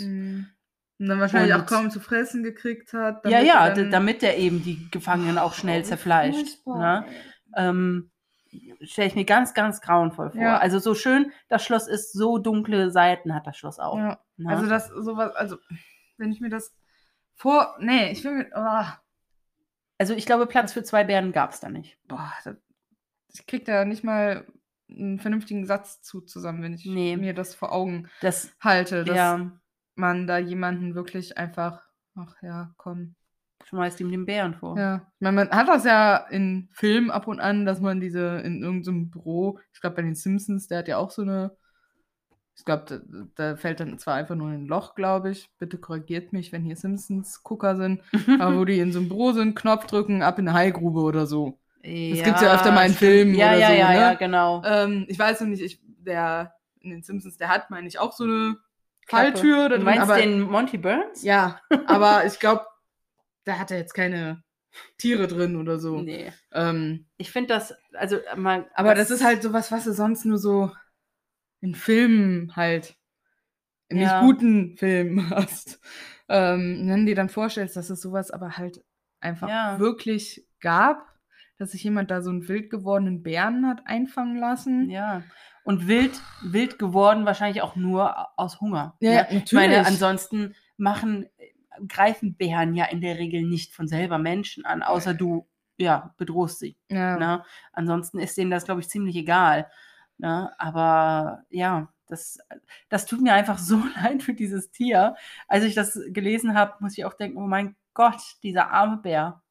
Und 1.00 1.08
dann 1.08 1.20
wahrscheinlich 1.20 1.54
Und- 1.56 1.62
auch 1.62 1.66
kaum 1.66 1.89
zu 1.91 2.00
fressen 2.00 2.43
gekriegt 2.43 2.91
hat. 2.93 3.26
Ja, 3.26 3.39
ja, 3.39 3.70
dann- 3.74 3.89
damit 3.89 4.22
er 4.22 4.38
eben 4.38 4.62
die 4.64 4.89
Gefangenen 4.91 5.38
auch 5.38 5.54
schnell 5.54 5.82
Oh, 5.82 5.86
zerfleischt. 5.86 6.66
Ne? 6.66 7.06
Ähm, 7.56 8.12
Stelle 8.82 9.08
ich 9.08 9.16
mir 9.16 9.26
ganz, 9.26 9.54
ganz 9.54 9.80
grauenvoll 9.80 10.32
vor. 10.32 10.41
Ja. 10.41 10.58
Also 10.58 10.80
so 10.80 10.95
schön 10.95 11.32
das 11.50 11.64
Schloss 11.64 11.88
ist, 11.88 12.14
so 12.14 12.39
dunkle 12.39 12.89
Seiten 12.89 13.36
hat 13.36 13.45
das 13.45 13.56
Schloss 13.58 13.78
auch. 13.80 13.95
Ja. 13.97 14.20
ne? 14.38 14.50
Also 14.50 14.66
das 14.68 14.88
sowas, 14.88 15.36
also 15.36 15.58
wenn 16.18 16.32
ich 16.32 16.41
mir 16.41 16.50
das 16.50 16.74
vor, 17.36 17.76
nee, 17.80 18.12
ich 18.12 18.24
will 18.24 18.32
mir, 18.34 18.47
oh, 18.56 18.86
also 20.00 20.16
ich 20.16 20.26
glaube, 20.26 20.47
Platz 20.47 20.74
für 20.74 20.82
zwei 20.84 21.04
Bären 21.04 21.32
gab 21.32 21.52
es 21.52 21.60
da 21.60 21.70
nicht. 21.70 21.97
boah, 22.08 22.34
das, 22.43 22.56
ich 23.34 23.45
krieg 23.45 23.66
da 23.66 23.86
nicht 23.86 24.04
mal 24.04 24.47
einen 24.89 25.20
vernünftigen 25.20 25.68
Satz 25.68 26.02
zu 26.02 26.22
zusammen, 26.22 26.64
wenn 26.64 26.74
ich 26.74 26.86
Nee. 26.86 27.18
mir 27.18 27.36
das 27.36 27.54
vor 27.54 27.72
Augen 27.72 28.10
Das, 28.22 28.52
halte, 28.60 29.04
dass 29.06 29.16
ja, 29.16 29.52
man 30.00 30.28
da 30.28 30.38
jemanden 30.38 30.95
wirklich 30.95 31.38
einfach, 31.38 31.82
ach 32.16 32.36
ja, 32.41 32.74
komm. 32.78 33.16
schmeißt 33.66 34.00
ihm 34.00 34.12
den 34.12 34.26
Bären 34.26 34.56
vor. 34.56 34.78
Ja, 34.78 34.95
ich 35.16 35.22
meine, 35.22 35.36
man 35.36 35.50
hat 35.52 35.68
das 35.68 35.84
ja 35.86 36.18
in 36.18 36.70
Filmen 36.72 37.12
ab 37.12 37.28
und 37.28 37.39
an, 37.39 37.66
dass 37.66 37.82
man 37.82 38.00
diese 38.00 38.39
in 38.39 38.64
irgendeinem 38.64 39.10
Büro, 39.12 39.60
ich 39.74 39.82
glaube 39.82 39.97
bei 39.97 40.02
den 40.02 40.16
Simpsons, 40.16 40.68
der 40.68 40.80
hat 40.80 40.88
ja 40.88 40.97
auch 40.97 41.12
so 41.12 41.22
eine, 41.22 41.52
ich 42.56 42.66
glaube, 42.66 42.84
da, 42.86 43.00
da 43.36 43.56
fällt 43.56 43.80
dann 43.80 44.00
zwar 44.00 44.16
einfach 44.16 44.36
nur 44.36 44.50
ein 44.50 44.68
Loch, 44.68 44.93
glaube 44.95 45.32
ich. 45.32 45.50
Bitte 45.60 45.78
korrigiert 45.78 46.34
mich, 46.34 46.52
wenn 46.52 46.64
hier 46.64 46.76
Simpsons-Gucker 46.76 47.78
sind, 47.78 48.02
aber 48.39 48.58
wo 48.58 48.66
die 48.66 48.80
in 48.80 48.91
so 48.91 49.00
einem 49.00 49.08
Büro 49.08 49.32
sind, 49.32 49.56
Knopf 49.56 49.86
drücken, 49.86 50.22
ab 50.24 50.39
in 50.39 50.47
eine 50.47 50.58
Haigrube 50.58 51.00
oder 51.00 51.26
so. 51.26 51.58
Das 51.82 52.24
gibt's 52.24 52.41
ja 52.41 52.54
öfter 52.54 52.74
mal 52.74 52.86
in 52.86 52.93
Filmen 52.93 53.34
Ja, 53.34 53.52
oder 53.52 53.60
ja, 53.60 53.68
so, 53.70 53.74
ja, 53.76 53.89
ne? 53.89 53.95
ja, 53.95 54.14
genau. 54.16 54.62
Ähm, 54.66 55.06
ich 55.08 55.18
weiß 55.18 55.39
noch 55.39 55.47
nicht, 55.47 55.62
ich, 55.62 55.80
der 56.00 56.54
in 56.82 56.89
den 56.89 57.04
Simpsons, 57.04 57.38
der 57.38 57.47
hat, 57.47 57.70
meine 57.70 57.88
ich, 57.88 58.00
auch 58.00 58.12
so 58.12 58.26
eine. 58.26 58.58
Falltür. 59.10 59.70
Du 59.70 59.80
meinst 59.80 60.01
aber, 60.03 60.18
den 60.18 60.41
Monty 60.41 60.78
Burns? 60.78 61.24
Ja, 61.24 61.60
aber 61.88 62.26
ich 62.26 62.39
glaube, 62.39 62.66
da 63.45 63.57
hat 63.60 63.72
er 63.72 63.78
jetzt 63.78 63.93
keine 63.93 64.43
Tiere 64.97 65.28
drin 65.28 65.55
oder 65.55 65.80
so. 65.80 65.99
Nee. 66.01 66.32
Ähm, 66.53 67.07
Ich 67.18 67.32
finde 67.32 67.49
das, 67.49 67.74
also 67.93 68.18
mal. 68.36 68.70
aber 68.76 68.93
das 68.95 69.10
ist 69.12 69.24
halt 69.24 69.41
sowas, 69.41 69.72
was 69.72 69.86
du 69.86 69.93
sonst 69.93 70.26
nur 70.26 70.38
so 70.38 70.72
in 71.62 71.76
Filmen 71.76 72.55
halt, 72.55 72.95
in 73.89 73.97
Ja. 73.97 74.22
nicht 74.22 74.26
guten 74.28 74.78
Filmen 74.78 75.30
hast. 75.32 75.80
Ähm, 76.28 76.84
wenn 76.88 76.99
du 77.01 77.05
dir 77.07 77.16
dann 77.16 77.30
vorstellst, 77.30 77.76
dass 77.76 77.89
es 77.89 78.01
sowas 78.01 78.30
aber 78.32 78.57
halt 78.57 78.84
einfach 79.20 79.49
Ja. 79.49 79.80
wirklich 79.80 80.45
gab, 80.62 81.07
dass 81.57 81.72
sich 81.72 81.84
jemand 81.84 82.12
da 82.12 82.22
so 82.22 82.30
einen 82.30 82.47
wild 82.47 82.70
gewordenen 82.70 83.24
Bären 83.24 83.68
hat 83.68 83.82
einfangen 83.86 84.38
lassen. 84.38 84.89
Ja. 84.89 85.24
Und 85.70 85.88
wild, 85.88 86.20
wild 86.41 86.80
geworden 86.80 87.28
wahrscheinlich 87.28 87.61
auch 87.61 87.76
nur 87.76 88.28
aus 88.39 88.59
Hunger. 88.59 88.95
Ja, 89.01 89.09
ne? 89.11 89.15
ja, 89.15 89.28
Ich 89.30 89.53
meine, 89.53 89.78
natürlich. 89.78 89.88
ansonsten 89.88 90.55
machen, 90.78 91.30
greifen 91.88 92.34
Bären 92.34 92.74
ja 92.74 92.86
in 92.86 93.01
der 93.01 93.20
Regel 93.20 93.43
nicht 93.43 93.76
von 93.76 93.88
selber 93.88 94.17
Menschen 94.17 94.65
an, 94.65 94.82
außer 94.82 95.13
du, 95.13 95.47
ja, 95.78 96.15
bedrohst 96.17 96.57
sie. 96.57 96.76
Ja. 96.89 97.20
Ne? 97.20 97.43
Ansonsten 97.72 98.17
ist 98.17 98.36
denen 98.36 98.49
das, 98.49 98.65
glaube 98.65 98.82
ich, 98.82 98.89
ziemlich 98.89 99.15
egal. 99.15 99.70
Ne? 100.17 100.51
Aber 100.57 101.43
ja, 101.51 101.93
das, 102.07 102.39
das 102.89 103.05
tut 103.05 103.22
mir 103.22 103.34
einfach 103.34 103.59
so 103.59 103.80
leid 104.03 104.24
für 104.24 104.34
dieses 104.34 104.72
Tier. 104.72 105.15
Als 105.47 105.63
ich 105.65 105.76
das 105.76 105.99
gelesen 106.07 106.55
habe, 106.55 106.78
muss 106.80 106.97
ich 106.97 107.05
auch 107.05 107.13
denken, 107.13 107.38
oh 107.38 107.45
mein 107.45 107.76
Gott, 107.93 108.20
dieser 108.41 108.72
arme 108.72 108.97
Bär. 108.97 109.43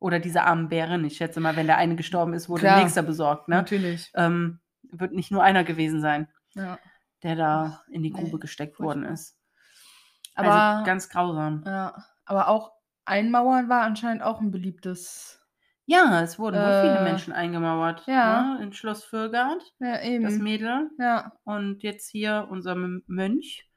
Oder 0.00 0.18
diese 0.18 0.42
arme 0.42 0.68
Bärin. 0.68 1.06
Ich 1.06 1.16
schätze 1.16 1.40
mal, 1.40 1.56
wenn 1.56 1.66
der 1.66 1.78
eine 1.78 1.96
gestorben 1.96 2.34
ist, 2.34 2.50
wurde 2.50 2.60
Klar. 2.60 2.74
der 2.74 2.84
nächster 2.84 3.02
besorgt. 3.02 3.48
Ne? 3.48 3.56
Natürlich. 3.56 4.12
Ähm, 4.14 4.60
wird 4.92 5.12
nicht 5.12 5.30
nur 5.30 5.42
einer 5.42 5.64
gewesen 5.64 6.00
sein, 6.00 6.28
Ja. 6.54 6.78
der 7.22 7.36
da 7.36 7.82
in 7.90 8.02
die 8.02 8.12
nee, 8.12 8.20
Grube 8.20 8.38
gesteckt 8.38 8.78
worden 8.80 9.04
ist. 9.04 9.36
Aber, 10.34 10.52
also 10.52 10.84
ganz 10.84 11.08
grausam. 11.08 11.62
ja, 11.66 11.94
aber 12.24 12.48
auch 12.48 12.72
Einmauern 13.04 13.68
war 13.68 13.82
anscheinend 13.82 14.22
auch 14.22 14.40
ein 14.40 14.50
beliebtes. 14.50 15.40
Ja, 15.86 16.20
es 16.22 16.38
wurden 16.40 16.56
wohl 16.56 16.80
viele 16.82 16.98
Äh, 16.98 17.04
Menschen 17.04 17.32
eingemauert. 17.32 18.02
ja. 18.08 18.56
Ne? 18.56 18.62
In 18.64 18.72
Schloss 18.72 19.04
Fürgard, 19.04 19.62
Ja, 19.78 20.00
eben. 20.02 20.24
das 20.24 20.34
Mädel. 20.38 20.90
ja. 20.98 21.32
Und 21.44 21.82
jetzt 21.84 22.10
hier 22.10 22.48
unser 22.50 22.74
Mönch, 22.74 23.70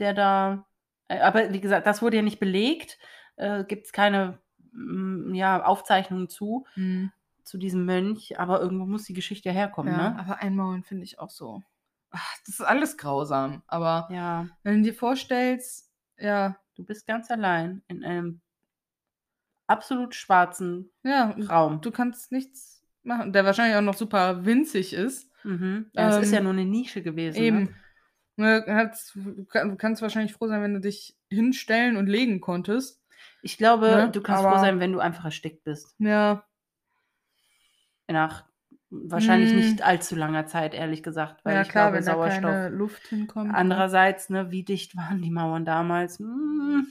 der 0.00 0.12
da, 0.14 0.66
äh, 1.08 1.20
aber 1.20 1.52
wie 1.52 1.60
gesagt, 1.60 1.86
das 1.86 2.02
wurde 2.02 2.16
ja 2.16 2.22
nicht 2.22 2.40
belegt, 2.40 2.98
äh, 3.36 3.62
gibt 3.64 3.86
es 3.86 3.92
keine 3.92 4.40
mm, 4.72 5.34
ja, 5.34 5.62
Aufzeichnungen 5.64 6.28
zu, 6.28 6.66
Hm. 6.74 7.12
Zu 7.44 7.58
diesem 7.58 7.84
Mönch, 7.84 8.38
aber 8.38 8.60
irgendwo 8.60 8.86
muss 8.86 9.04
die 9.04 9.14
Geschichte 9.14 9.50
herkommen, 9.50 9.92
ja. 9.92 10.10
ne? 10.10 10.18
Aber 10.18 10.38
Einmauern 10.40 10.82
finde 10.84 11.04
ich 11.04 11.18
auch 11.18 11.30
so. 11.30 11.62
Ach, 12.10 12.34
das 12.46 12.56
ist 12.56 12.60
alles 12.60 12.96
grausam. 12.96 13.62
Aber 13.66 14.08
Ja, 14.10 14.46
wenn 14.62 14.76
du 14.82 14.90
dir 14.90 14.94
vorstellst, 14.94 15.90
ja, 16.18 16.56
du 16.76 16.84
bist 16.84 17.06
ganz 17.06 17.30
allein 17.30 17.82
in 17.88 18.04
einem 18.04 18.40
absolut 19.66 20.14
schwarzen 20.14 20.90
ja, 21.02 21.34
Raum. 21.48 21.80
du 21.80 21.90
kannst 21.90 22.32
nichts 22.32 22.82
machen. 23.02 23.32
Der 23.32 23.44
wahrscheinlich 23.44 23.76
auch 23.76 23.80
noch 23.82 23.94
super 23.96 24.44
winzig 24.44 24.92
ist. 24.92 25.30
Mhm. 25.44 25.90
Ja, 25.92 26.10
es 26.18 26.26
ist 26.26 26.32
ja 26.32 26.38
Ähm, 26.38 26.44
nur 26.44 26.52
eine 26.52 26.64
Nische 26.64 27.02
gewesen. 27.02 27.38
Ne? 27.40 27.44
Eben. 27.46 27.76
Ne, 28.36 28.62
du 29.46 29.76
kannst 29.76 30.02
wahrscheinlich 30.02 30.32
froh 30.32 30.48
sein, 30.48 30.62
wenn 30.62 30.74
du 30.74 30.80
dich 30.80 31.16
hinstellen 31.30 31.96
und 31.96 32.06
legen 32.06 32.40
konntest. 32.40 33.02
Ich 33.42 33.58
glaube, 33.58 33.86
Ne? 33.90 34.10
du 34.10 34.20
kannst 34.22 34.44
Aber- 34.44 34.54
froh 34.56 34.60
sein, 34.64 34.80
wenn 34.80 34.92
du 34.92 35.00
einfach 35.00 35.24
erstickt 35.26 35.64
bist. 35.64 35.94
Ja, 35.98 36.44
Nach 38.08 38.44
wahrscheinlich 38.90 39.52
Mm. 39.52 39.56
nicht 39.56 39.82
allzu 39.82 40.16
langer 40.16 40.46
Zeit, 40.46 40.74
ehrlich 40.74 41.02
gesagt, 41.02 41.44
weil 41.44 41.54
ja 41.54 41.62
ich 41.62 41.68
klar, 41.68 41.84
glaube, 41.90 41.96
wenn 41.98 42.04
da 42.04 42.12
Sauerstoff. 42.12 42.42
keine 42.42 42.68
Luft 42.68 43.06
hinkommt. 43.08 43.48
ne? 43.52 43.56
Andererseits, 43.56 44.28
ne, 44.28 44.50
wie 44.50 44.64
dicht 44.64 44.96
waren 44.96 45.22
die 45.22 45.30
Mauern 45.30 45.64
damals? 45.64 46.18
Hm, 46.18 46.86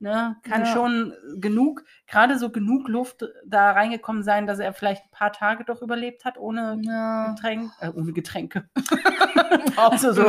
ne, 0.00 0.36
kann 0.42 0.62
Ja. 0.62 0.66
schon 0.66 1.14
genug, 1.38 1.84
gerade 2.08 2.36
so 2.38 2.50
genug 2.50 2.88
Luft 2.88 3.24
da 3.46 3.70
reingekommen 3.70 4.24
sein, 4.24 4.48
dass 4.48 4.58
er 4.58 4.72
vielleicht 4.72 5.04
ein 5.04 5.10
paar 5.12 5.32
Tage 5.32 5.64
doch 5.64 5.82
überlebt 5.82 6.24
hat, 6.24 6.36
ohne 6.36 6.78
Ja. 6.82 7.28
Getränk, 7.34 7.70
äh, 7.80 7.90
ohne 7.90 8.12
Getränke. 8.12 8.68
Also 9.76 10.12
so 10.12 10.26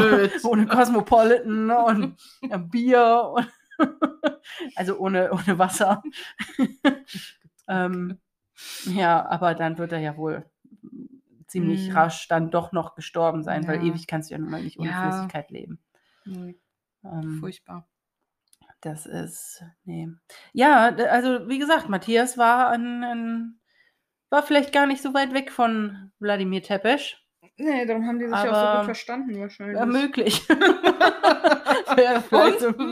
ohne 0.49 0.67
Cosmopolitan 0.67 1.71
und 1.71 2.17
äh, 2.41 2.57
Bier 2.59 3.32
und 3.34 3.47
also 4.75 4.97
ohne, 4.99 5.32
ohne 5.32 5.57
Wasser. 5.57 6.03
ähm, 7.67 8.17
ja, 8.85 9.25
aber 9.27 9.55
dann 9.55 9.77
wird 9.77 9.91
er 9.91 9.99
ja 9.99 10.17
wohl 10.17 10.45
ziemlich 11.47 11.89
Mm. 11.89 11.97
rasch 11.97 12.27
dann 12.27 12.51
doch 12.51 12.71
noch 12.71 12.95
gestorben 12.95 13.43
sein, 13.43 13.67
weil 13.67 13.77
Ja. 13.77 13.83
ewig 13.91 14.07
kannst 14.07 14.29
du 14.29 14.35
ja 14.35 14.39
nun 14.39 14.49
mal 14.49 14.61
nicht 14.61 14.79
ohne 14.79 14.89
Ja. 14.89 15.03
Flüssigkeit 15.09 15.49
leben. 15.51 15.79
Nee, 16.25 16.59
Ähm, 17.05 17.37
Furchtbar. 17.39 17.87
das 18.81 19.05
ist, 19.05 19.63
nee. 19.85 20.09
Ja, 20.53 20.87
also 20.95 21.47
wie 21.47 21.59
gesagt, 21.59 21.87
Matthias 21.89 22.37
war 22.37 22.69
ein, 22.69 23.03
ein 23.03 23.59
war 24.29 24.43
vielleicht 24.43 24.73
gar 24.73 24.87
nicht 24.87 25.01
so 25.01 25.13
weit 25.13 25.33
weg 25.33 25.51
von 25.51 26.11
Wladimir 26.19 26.61
Tepesch. 26.61 27.23
Nee, 27.59 27.85
darum 27.85 28.05
haben 28.05 28.19
die 28.19 28.25
sich 28.25 28.33
auch 28.35 28.43
so 28.43 28.49
Aber- 28.51 28.77
gut 28.79 28.85
verstanden 28.85 29.39
wahrscheinlich. 29.39 29.77
Ja, 29.79 29.85
möglich. 29.85 30.47
Und 30.49 30.59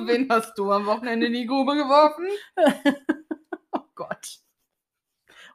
wen 0.07 0.27
hast 0.29 0.57
du 0.57 0.71
am 0.71 0.85
Wochenende 0.85 1.27
in 1.27 1.33
die 1.33 1.45
Grube 1.45 1.75
geworfen? 1.75 2.25
oh 3.73 3.81
Gott. 3.95 4.39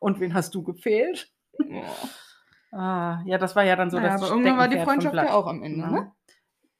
Und 0.00 0.18
wen 0.18 0.34
hast 0.34 0.54
du 0.56 0.64
gefehlt? 0.64 1.32
Oh. 1.52 2.76
Ah, 2.76 3.22
ja, 3.26 3.38
das 3.38 3.54
war 3.54 3.64
ja 3.64 3.76
dann 3.76 3.90
so 3.90 3.98
naja, 3.98 4.12
das 4.12 4.22
aber 4.22 4.30
irgendwann 4.30 4.58
war 4.58 4.68
die 4.68 4.80
Freundschaft 4.80 5.14
ja 5.14 5.32
auch 5.32 5.46
am 5.46 5.62
Ende, 5.62 5.90
ne? 5.90 6.12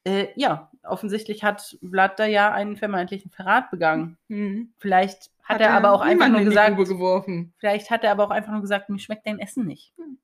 Äh, 0.04 0.28
ja, 0.34 0.70
offensichtlich 0.82 1.44
hat 1.44 1.76
Vlad 1.86 2.18
da 2.18 2.24
ja 2.24 2.52
einen 2.52 2.76
vermeintlichen 2.76 3.30
Verrat 3.30 3.70
begangen. 3.70 4.16
Hm. 4.28 4.72
Vielleicht 4.78 5.30
hat, 5.42 5.60
er 5.60 5.74
aber 5.74 5.92
auch 5.92 6.00
einfach 6.00 6.28
nur 6.28 6.40
gesagt, 6.40 6.76
vielleicht 7.58 7.90
hat 7.90 8.04
er 8.04 8.12
aber 8.12 8.24
auch 8.24 8.30
einfach 8.30 8.52
nur 8.52 8.62
gesagt, 8.62 8.88
mir 8.88 8.98
schmeckt 8.98 9.26
dein 9.26 9.38
Essen 9.38 9.66
nicht. 9.66 9.92
Hm. 9.96 10.18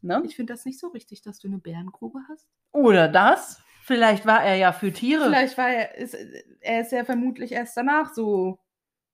Ne? 0.00 0.22
Ich 0.24 0.36
finde 0.36 0.52
das 0.52 0.64
nicht 0.64 0.78
so 0.78 0.88
richtig, 0.88 1.22
dass 1.22 1.40
du 1.40 1.48
eine 1.48 1.58
Bärengrube 1.58 2.20
hast. 2.30 2.48
Oder 2.72 3.08
das. 3.08 3.60
Vielleicht 3.82 4.24
war 4.24 4.42
er 4.42 4.54
ja 4.54 4.72
für 4.72 4.92
Tiere. 4.92 5.24
Vielleicht 5.24 5.58
war 5.58 5.68
er, 5.68 5.96
ist, 5.96 6.16
er 6.60 6.80
ist 6.80 6.92
ja 6.92 7.04
vermutlich 7.04 7.52
erst 7.52 7.76
danach 7.76 8.12
so 8.14 8.58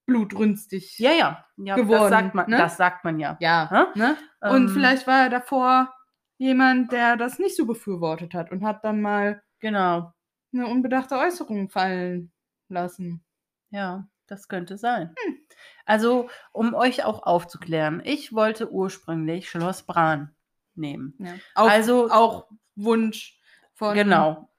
blutrünstig. 0.07 0.99
Ja, 0.99 1.13
ja. 1.13 1.45
ja 1.57 1.77
das 1.77 1.85
geworden, 1.85 2.11
sagt 2.11 2.35
man, 2.35 2.51
ne? 2.51 2.57
das 2.57 2.77
sagt 2.77 3.05
man 3.05 3.19
ja. 3.19 3.37
Ja. 3.41 3.93
Ne? 3.95 4.17
Und 4.41 4.69
Ähm, 4.69 4.69
vielleicht 4.69 5.07
war 5.07 5.23
er 5.25 5.31
davor 5.31 5.95
jemand, 6.39 6.93
der 6.93 7.17
das 7.17 7.39
nicht 7.39 7.57
so 7.57 7.67
befürwortet 7.67 8.35
hat 8.35 8.51
und 8.51 8.65
hat 8.65 8.85
dann 8.85 9.01
mal 9.01 9.43
Genau. 9.61 10.13
eine 10.53 10.67
unbedachte 10.67 11.17
Äußerung 11.17 11.71
fallen 11.71 12.33
lassen. 12.69 13.25
Ja, 13.71 14.07
das 14.27 14.49
könnte 14.49 14.77
sein. 14.77 15.15
Hm. 15.25 15.39
Also, 15.87 16.29
um 16.53 16.75
euch 16.75 17.05
auch 17.05 17.23
aufzuklären, 17.23 18.03
ich 18.05 18.33
wollte 18.35 18.71
ursprünglich 18.71 19.49
Schloss 19.49 19.83
Bran 19.85 20.35
nehmen. 20.75 21.17
Auf, 21.55 21.71
Also- 21.71 22.11
auch 22.11 22.49
Wunsch 22.77 23.41
von 23.75 23.95
Genau. 23.95 24.51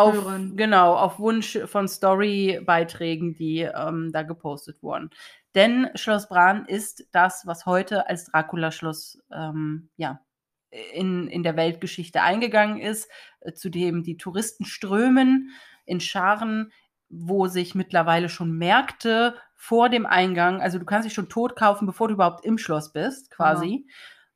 Auf, 0.00 0.14
Hörern. 0.14 0.56
genau, 0.56 0.94
auf 0.94 1.18
Wunsch 1.18 1.58
von 1.66 1.88
Storybeiträgen, 1.88 3.34
die 3.34 3.60
ähm, 3.60 4.10
da 4.12 4.22
gepostet 4.22 4.82
wurden. 4.82 5.10
Denn 5.54 5.88
Schloss 5.94 6.28
Bran 6.28 6.64
ist 6.66 7.06
das, 7.12 7.46
was 7.46 7.66
heute 7.66 8.08
als 8.08 8.26
Dracula-Schloss 8.26 9.20
ähm, 9.32 9.88
ja, 9.96 10.20
in, 10.70 11.26
in 11.26 11.42
der 11.42 11.56
Weltgeschichte 11.56 12.22
eingegangen 12.22 12.80
ist, 12.80 13.08
äh, 13.40 13.52
zu 13.52 13.68
dem 13.68 14.02
die 14.02 14.16
Touristen 14.16 14.64
strömen 14.64 15.50
in 15.84 16.00
Scharen, 16.00 16.72
wo 17.08 17.48
sich 17.48 17.74
mittlerweile 17.74 18.28
schon 18.28 18.56
Märkte 18.56 19.34
vor 19.56 19.88
dem 19.88 20.06
Eingang, 20.06 20.62
also 20.62 20.78
du 20.78 20.84
kannst 20.84 21.06
dich 21.06 21.12
schon 21.12 21.28
tot 21.28 21.56
kaufen, 21.56 21.86
bevor 21.86 22.08
du 22.08 22.14
überhaupt 22.14 22.44
im 22.44 22.56
Schloss 22.56 22.92
bist, 22.92 23.30
quasi. 23.30 23.86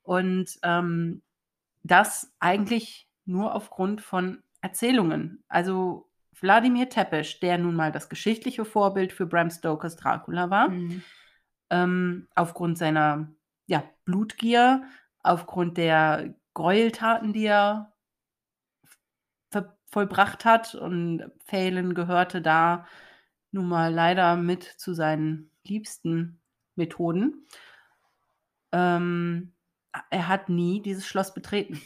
Und 0.03 0.59
ähm, 0.63 1.23
das 1.85 2.33
eigentlich 2.41 3.09
nur 3.25 3.55
aufgrund 3.55 4.01
von 4.01 4.43
Erzählungen. 4.65 5.45
Also 5.47 6.09
Wladimir 6.41 6.89
Tepesch, 6.89 7.39
der 7.41 7.59
nun 7.59 7.77
mal 7.77 7.93
das 7.93 8.09
geschichtliche 8.09 8.65
Vorbild 8.65 9.13
für 9.13 9.27
Bram 9.27 9.51
Stokers 9.51 9.97
Dracula 9.97 10.49
war, 10.49 10.71
Mhm. 10.71 11.03
ähm, 11.71 12.29
aufgrund 12.35 12.79
seiner 12.79 13.29
ja, 13.67 13.85
Blutgier, 14.07 14.85
aufgrund 15.23 15.77
der 15.77 16.35
Gräueltaten, 16.55 17.35
die 17.35 17.45
er 17.45 17.93
vollbracht 19.87 20.45
hat 20.45 20.75
und 20.75 21.31
Phelan 21.45 21.95
gehörte 21.95 22.43
da 22.43 22.87
nun 23.53 23.69
mal 23.69 23.93
leider 23.93 24.35
mit 24.37 24.65
zu 24.65 24.93
seinen 24.95 25.51
liebsten 25.63 26.41
Methoden. 26.75 27.47
Ähm, 28.73 29.53
er 30.11 30.27
hat 30.27 30.49
nie 30.49 30.83
dieses 30.83 31.07
Schloss 31.07 31.33
betreten. 31.33 31.81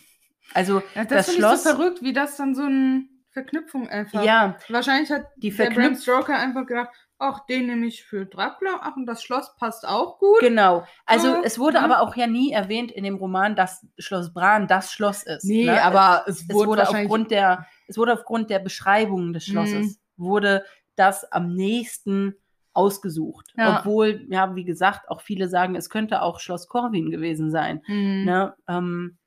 Also 0.55 0.83
Ja, 0.95 1.05
das, 1.05 1.27
das 1.27 1.35
Schloss, 1.35 1.65
so 1.65 1.71
verrückt, 1.71 2.03
wie 2.03 2.13
das 2.13 2.37
dann 2.37 2.55
so 2.55 2.63
eine 2.63 3.05
Verknüpfung 3.31 3.89
einfach. 3.89 4.23
ja, 4.25 4.57
Wahrscheinlich 4.69 5.11
hat 5.11 5.27
die 5.37 5.51
der 5.51 5.71
Bram 5.71 5.95
Stoker 5.95 6.37
einfach 6.39 6.67
gedacht, 6.67 6.91
ach, 7.19 7.45
den 7.47 7.67
nehme 7.67 7.87
ich 7.87 8.05
für 8.05 8.27
Dracula, 8.27 8.81
ach, 8.81 8.97
und 8.97 9.07
das 9.07 9.23
Schloss 9.23 9.55
passt 9.57 9.87
auch 9.87 10.19
gut. 10.19 10.41
Genau. 10.41 10.87
Also 11.05 11.35
So, 11.37 11.43
es 11.43 11.59
wurde 11.59 11.79
ne? 11.79 11.85
aber 11.85 12.01
auch 12.03 12.15
ja 12.17 12.27
nie 12.27 12.53
erwähnt 12.53 12.93
in 12.93 13.05
dem 13.05 13.17
Roman, 13.17 13.57
dass 13.57 13.87
Schloss 13.99 14.33
Bran 14.33 14.69
das 14.69 14.93
Schloss 14.93 15.25
ist. 15.25 15.45
Nee, 15.45 15.65
ne? 15.67 15.83
aber 15.83 16.25
es 16.27 16.43
es 16.43 16.49
wurde, 16.55 16.69
wurde 16.69 16.79
wahrscheinlich 16.83 17.07
aufgrund 17.07 17.31
der, 17.31 17.67
es 17.89 17.97
wurde 17.99 18.13
aufgrund 18.13 18.51
der 18.51 18.61
Beschreibung 18.61 19.33
des 19.33 19.45
Schlosses, 19.47 20.01
wurde 20.17 20.65
das 20.97 21.31
am 21.33 21.55
nächsten 21.55 22.35
ausgesucht. 22.73 23.53
Ja. 23.57 23.79
Obwohl, 23.79 24.25
ja, 24.31 24.55
wie 24.55 24.65
gesagt, 24.65 25.09
auch 25.11 25.21
viele 25.21 25.49
sagen, 25.49 25.75
es 25.75 25.91
könnte 25.91 26.23
auch 26.23 26.39
Schloss 26.39 26.69
Corwin 26.69 27.11
gewesen 27.11 27.51
sein. 27.51 27.83
Mhm. 27.89 28.25
Ne? 28.25 28.55
Ähm, 28.69 29.19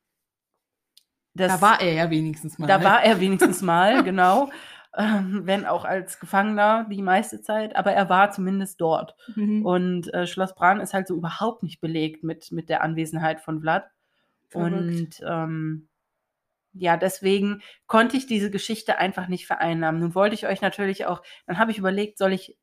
das, 1.34 1.60
Da 1.60 1.66
war 1.66 1.80
er 1.80 1.92
ja 1.92 2.10
wenigstens 2.10 2.58
mal. 2.58 2.66
da 2.66 2.82
war 2.84 3.02
er 3.02 3.20
wenigstens 3.20 3.62
mal, 3.62 4.02
genau. 4.02 4.50
Ähm, 4.94 5.42
wenn 5.44 5.64
auch 5.64 5.86
als 5.86 6.20
Gefangener 6.20 6.86
die 6.90 7.00
meiste 7.00 7.40
Zeit, 7.40 7.76
aber 7.76 7.92
er 7.92 8.10
war 8.10 8.30
zumindest 8.30 8.78
dort. 8.80 9.14
Mhm. 9.34 9.64
Und 9.64 10.12
äh, 10.12 10.26
Schloss 10.26 10.54
Bran 10.54 10.80
ist 10.80 10.92
halt 10.92 11.08
so 11.08 11.16
überhaupt 11.16 11.62
nicht 11.62 11.80
belegt 11.80 12.22
mit, 12.22 12.52
mit 12.52 12.68
der 12.68 12.82
Anwesenheit 12.82 13.40
von 13.40 13.60
Vlad. 13.60 13.86
Verrückt. 14.48 14.74
Und 14.74 15.22
ähm, 15.26 15.88
ja, 16.74 16.98
deswegen 16.98 17.62
konnte 17.86 18.16
ich 18.18 18.26
diese 18.26 18.50
Geschichte 18.50 18.98
einfach 18.98 19.28
nicht 19.28 19.46
vereinnahmen. 19.46 20.00
Nun 20.00 20.14
wollte 20.14 20.34
ich 20.34 20.46
euch 20.46 20.60
natürlich 20.60 21.06
auch, 21.06 21.22
dann 21.46 21.58
habe 21.58 21.70
ich 21.70 21.78
überlegt, 21.78 22.18
soll 22.18 22.32
ich 22.32 22.56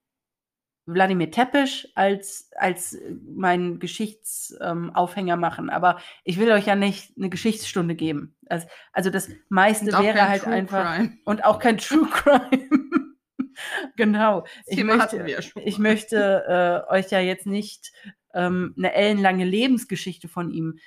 Wladimir 0.93 1.31
Tepisch 1.31 1.87
als, 1.95 2.51
als 2.55 2.93
äh, 2.93 3.15
meinen 3.35 3.79
Geschichtsaufhänger 3.79 5.37
machen. 5.37 5.69
Aber 5.69 5.99
ich 6.23 6.39
will 6.39 6.51
euch 6.51 6.65
ja 6.65 6.75
nicht 6.75 7.13
eine 7.17 7.29
Geschichtsstunde 7.29 7.95
geben. 7.95 8.35
Also, 8.47 8.67
also 8.93 9.09
das 9.09 9.29
meiste 9.49 9.87
wäre 9.87 10.27
halt 10.27 10.43
True 10.43 10.53
einfach. 10.53 10.95
Crime. 10.95 11.17
Und 11.25 11.45
auch 11.45 11.59
kein 11.59 11.77
True 11.77 12.07
Crime. 12.11 12.69
genau. 13.95 14.45
Ich 14.65 14.77
Thema 14.77 14.97
möchte, 14.97 15.25
ja 15.27 15.39
ich 15.63 15.79
möchte 15.79 16.85
äh, 16.89 16.93
euch 16.93 17.11
ja 17.11 17.19
jetzt 17.19 17.45
nicht 17.45 17.91
ähm, 18.33 18.73
eine 18.77 18.93
ellenlange 18.93 19.45
Lebensgeschichte 19.45 20.27
von 20.27 20.51
ihm 20.51 20.79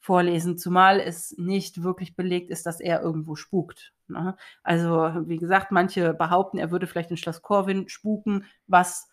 vorlesen, 0.00 0.56
zumal 0.56 1.00
es 1.00 1.36
nicht 1.36 1.82
wirklich 1.82 2.16
belegt 2.16 2.50
ist, 2.50 2.64
dass 2.64 2.80
er 2.80 3.02
irgendwo 3.02 3.34
spukt. 3.34 3.92
Ne? 4.06 4.36
Also, 4.62 5.10
wie 5.26 5.36
gesagt, 5.36 5.70
manche 5.70 6.14
behaupten, 6.14 6.58
er 6.58 6.70
würde 6.70 6.86
vielleicht 6.86 7.10
in 7.10 7.16
Schloss 7.16 7.42
Corwin 7.42 7.88
spuken, 7.88 8.46
was 8.66 9.07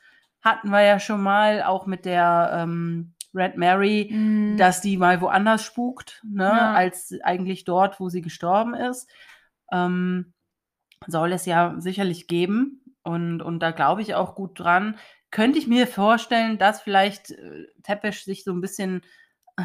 hatten 0.45 0.69
wir 0.69 0.81
ja 0.81 0.99
schon 0.99 1.21
mal, 1.21 1.63
auch 1.63 1.85
mit 1.87 2.05
der 2.05 2.51
ähm, 2.53 3.13
Red 3.33 3.57
Mary, 3.57 4.09
Mhm. 4.11 4.55
dass 4.57 4.79
die 4.81 4.95
mal 4.97 5.19
woanders 5.19 5.63
spukt, 5.63 6.21
ne, 6.23 6.43
Ja. 6.45 6.73
als 6.73 7.13
eigentlich 7.23 7.65
dort, 7.65 7.99
wo 7.99 8.07
sie 8.07 8.21
gestorben 8.21 8.73
ist. 8.75 9.09
Ähm, 9.71 10.33
soll 11.07 11.33
es 11.33 11.45
ja 11.45 11.75
sicherlich 11.79 12.27
geben. 12.27 12.81
Und, 13.03 13.41
und 13.41 13.59
da 13.59 13.71
glaube 13.71 14.01
ich 14.01 14.15
auch 14.15 14.35
gut 14.35 14.59
dran. 14.59 14.97
Könnte 15.31 15.59
ich 15.59 15.67
mir 15.67 15.85
vorstellen, 15.87 16.57
dass 16.57 16.81
vielleicht 16.81 17.31
äh, 17.31 17.65
Tepesch 17.83 18.23
sich 18.23 18.43
so 18.43 18.53
ein 18.53 18.61
bisschen 18.61 19.01
äh, 19.57 19.63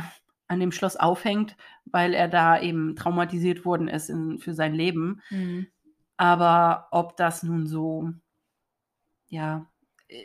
an 0.48 0.58
dem 0.60 0.72
Schloss 0.72 0.96
aufhängt, 0.96 1.56
weil 1.84 2.12
er 2.12 2.26
da 2.28 2.60
eben 2.60 2.96
traumatisiert 2.96 3.64
worden 3.64 3.86
ist 3.88 4.10
in, 4.10 4.38
für 4.40 4.52
sein 4.52 4.74
Leben. 4.74 5.22
Mhm. 5.30 5.68
Aber 6.16 6.88
ob 6.90 7.16
das 7.16 7.42
nun 7.44 7.66
so, 7.66 8.10
ja, 9.28 9.66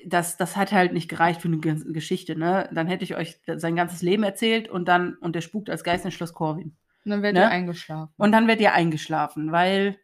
das, 0.06 0.38
das 0.38 0.56
hat 0.56 0.72
halt 0.72 0.94
nicht 0.94 1.10
gereicht 1.10 1.42
für 1.42 1.48
eine 1.48 1.60
Ge- 1.60 1.92
Geschichte, 1.94 2.36
ne? 2.38 2.70
Dann 2.74 2.88
hätte 2.88 3.04
ich 3.04 3.16
euch 3.16 3.40
sein 3.56 3.76
ganzes 3.76 4.02
Leben 4.02 4.24
erzählt 4.24 4.68
und 4.70 4.88
dann, 4.88 5.16
und 5.16 5.36
der 5.36 5.42
spukt 5.42 5.70
als 5.70 5.84
Geist 5.84 6.06
in 6.06 6.12
Schloss 6.12 6.34
Corwin. 6.34 6.76
Und 7.06 7.12
dann 7.12 7.22
wird 7.22 7.34
Ne? 7.36 7.42
er 7.42 7.50
eingeschlafen. 7.50 8.14
Und 8.18 8.32
dann 8.32 8.48
werdet 8.48 8.62
ihr 8.62 8.74
eingeschlafen, 8.74 9.52
weil, 9.52 9.98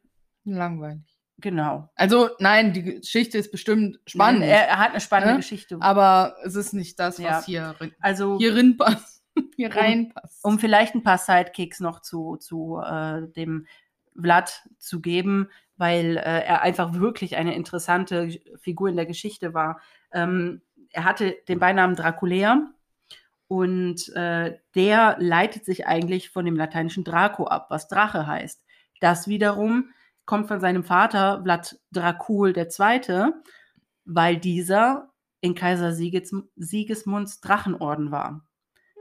Langweilig. 0.44 1.02
genau. 1.40 1.90
Also, 1.96 2.30
nein, 2.40 2.74
die 2.74 2.84
Geschichte 2.84 3.38
ist 3.38 3.52
bestimmt 3.52 4.00
spannend. 4.06 4.44
Er, 4.44 4.68
er 4.68 4.80
hat 4.80 4.92
eine 4.92 5.02
spannende 5.02 5.34
Ne? 5.34 5.40
Geschichte. 5.40 5.78
aber 5.80 6.36
es 6.44 6.56
ist 6.56 6.74
nicht 6.74 7.00
das, 7.00 7.18
was 7.20 7.48
Ja. 7.48 7.76
hier, 7.78 7.92
Also, 8.00 8.38
hier 8.38 8.56
reinpasst. 8.56 9.24
Hier 9.56 9.74
reinpasst. 9.74 10.44
um 10.44 10.60
vielleicht 10.60 10.94
ein 10.94 11.04
paar 11.04 11.18
Sidekicks 11.18 11.80
noch 11.80 12.02
zu, 12.02 12.36
zu 12.36 12.82
äh, 12.86 13.30
dem 13.32 13.66
Vlad 14.20 14.62
zu 14.78 15.00
geben, 15.00 15.50
weil 15.82 16.18
äh, 16.18 16.46
er 16.46 16.62
einfach 16.62 16.94
wirklich 16.94 17.38
eine 17.38 17.56
interessante 17.56 18.40
Figur 18.60 18.88
in 18.88 18.96
der 18.96 19.08
Geschichte 19.08 19.56
war. 19.56 19.82
Ähm, 20.14 20.62
er 20.92 21.06
hatte 21.06 21.36
den 21.48 21.58
Beinamen 21.58 21.96
Draculea 21.96 22.70
und 23.48 24.10
äh, 24.16 24.60
der 24.76 25.16
leitet 25.18 25.66
sich 25.66 25.88
eigentlich 25.88 26.30
von 26.30 26.46
dem 26.46 26.56
lateinischen 26.56 27.04
Draco 27.04 27.46
ab, 27.46 27.66
was 27.72 27.88
Drache 27.88 28.28
heißt. 28.28 28.64
Das 29.00 29.28
wiederum 29.28 29.90
kommt 30.26 30.48
von 30.48 30.60
seinem 30.60 30.84
Vater 30.84 31.42
Vlad 31.42 31.80
Dracul 31.92 32.56
II., 32.56 33.32
weil 34.06 34.38
dieser 34.38 35.10
in 35.42 35.56
Kaiser 35.56 35.94
Siges 35.94 36.32
Sigismunds 36.58 37.42
Drachenorden 37.42 38.12
war. 38.12 38.48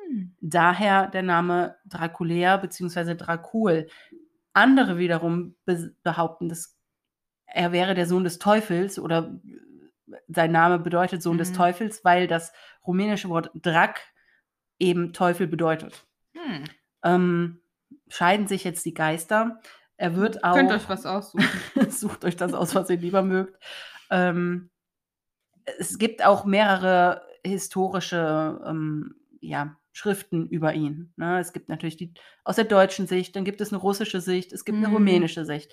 Hm. 0.08 0.34
Daher 0.40 1.08
der 1.08 1.24
Name 1.24 1.76
Draculea 1.84 2.56
bzw. 2.56 3.16
Dracul. 3.16 3.86
Andere 4.52 4.98
wiederum 4.98 5.56
be 5.64 5.94
behaupten, 6.02 6.48
dass 6.48 6.76
er 7.46 7.72
wäre 7.72 7.94
der 7.94 8.06
Sohn 8.06 8.24
des 8.24 8.38
Teufels 8.38 8.98
oder 8.98 9.40
sein 10.28 10.52
Name 10.52 10.78
bedeutet 10.78 11.22
Sohn 11.22 11.38
des 11.38 11.50
Mhm. 11.50 11.54
Teufels, 11.54 12.04
weil 12.04 12.26
das 12.26 12.52
rumänische 12.86 13.28
Wort 13.28 13.50
Drac 13.54 14.00
eben 14.78 15.12
Teufel 15.12 15.46
bedeutet. 15.46 16.06
Hm. 16.32 16.64
Ähm, 17.04 17.60
scheiden 18.08 18.46
sich 18.46 18.64
jetzt 18.64 18.84
die 18.84 18.94
Geister. 18.94 19.60
Er 19.96 20.16
wird 20.16 20.42
auch. 20.42 20.54
Könnt 20.54 20.72
euch 20.72 20.88
was 20.88 21.06
aussuchen. 21.06 21.44
Sucht 21.90 22.24
euch 22.24 22.36
das 22.36 22.54
aus, 22.54 22.74
was 22.74 22.90
ihr 22.90 22.96
lieber 22.96 23.22
mögt. 23.22 23.62
Ähm, 24.10 24.70
es 25.78 25.98
gibt 25.98 26.24
auch 26.24 26.44
mehrere 26.44 27.22
historische 27.44 28.60
ähm, 28.66 29.14
ja, 29.40 29.76
Schriften 29.92 30.46
über 30.48 30.74
ihn. 30.74 31.12
Ne? 31.16 31.38
Es 31.40 31.52
gibt 31.52 31.68
natürlich 31.68 31.96
die 31.96 32.14
aus 32.44 32.56
der 32.56 32.64
deutschen 32.64 33.06
Sicht, 33.06 33.34
dann 33.36 33.44
gibt 33.44 33.60
es 33.60 33.72
eine 33.72 33.80
russische 33.80 34.20
Sicht, 34.20 34.52
es 34.52 34.64
gibt 34.64 34.78
eine 34.78 34.88
Mhm. 34.88 34.94
rumänische 34.94 35.44
Sicht. 35.44 35.72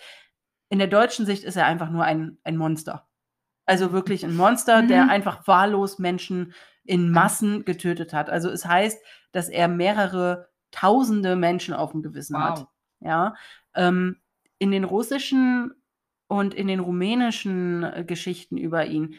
In 0.69 0.79
der 0.79 0.87
deutschen 0.87 1.25
Sicht 1.25 1.43
ist 1.43 1.55
er 1.55 1.65
einfach 1.65 1.89
nur 1.89 2.03
ein, 2.03 2.37
ein 2.43 2.57
Monster. 2.57 3.07
Also 3.65 3.91
wirklich 3.91 4.23
ein 4.25 4.35
Monster, 4.35 4.81
der 4.81 5.03
Mhm. 5.05 5.09
einfach 5.09 5.47
wahllos 5.47 5.99
Menschen 5.99 6.53
in 6.83 7.11
Massen 7.11 7.65
getötet 7.65 8.13
hat. 8.13 8.29
Also 8.29 8.49
es 8.49 8.65
heißt, 8.65 9.01
dass 9.33 9.49
er 9.49 9.67
mehrere 9.67 10.47
tausende 10.71 11.35
Menschen 11.35 11.73
auf 11.73 11.91
dem 11.91 12.01
Gewissen 12.01 12.37
hat. 12.41 12.59
Wow. 12.61 12.67
Ja, 13.01 13.35
ähm, 13.75 14.21
in 14.57 14.71
den 14.71 14.83
russischen 14.85 15.73
und 16.27 16.53
in 16.53 16.67
den 16.67 16.79
rumänischen 16.79 17.83
äh, 17.83 18.03
Geschichten 18.05 18.57
über 18.57 18.85
ihn, 18.85 19.15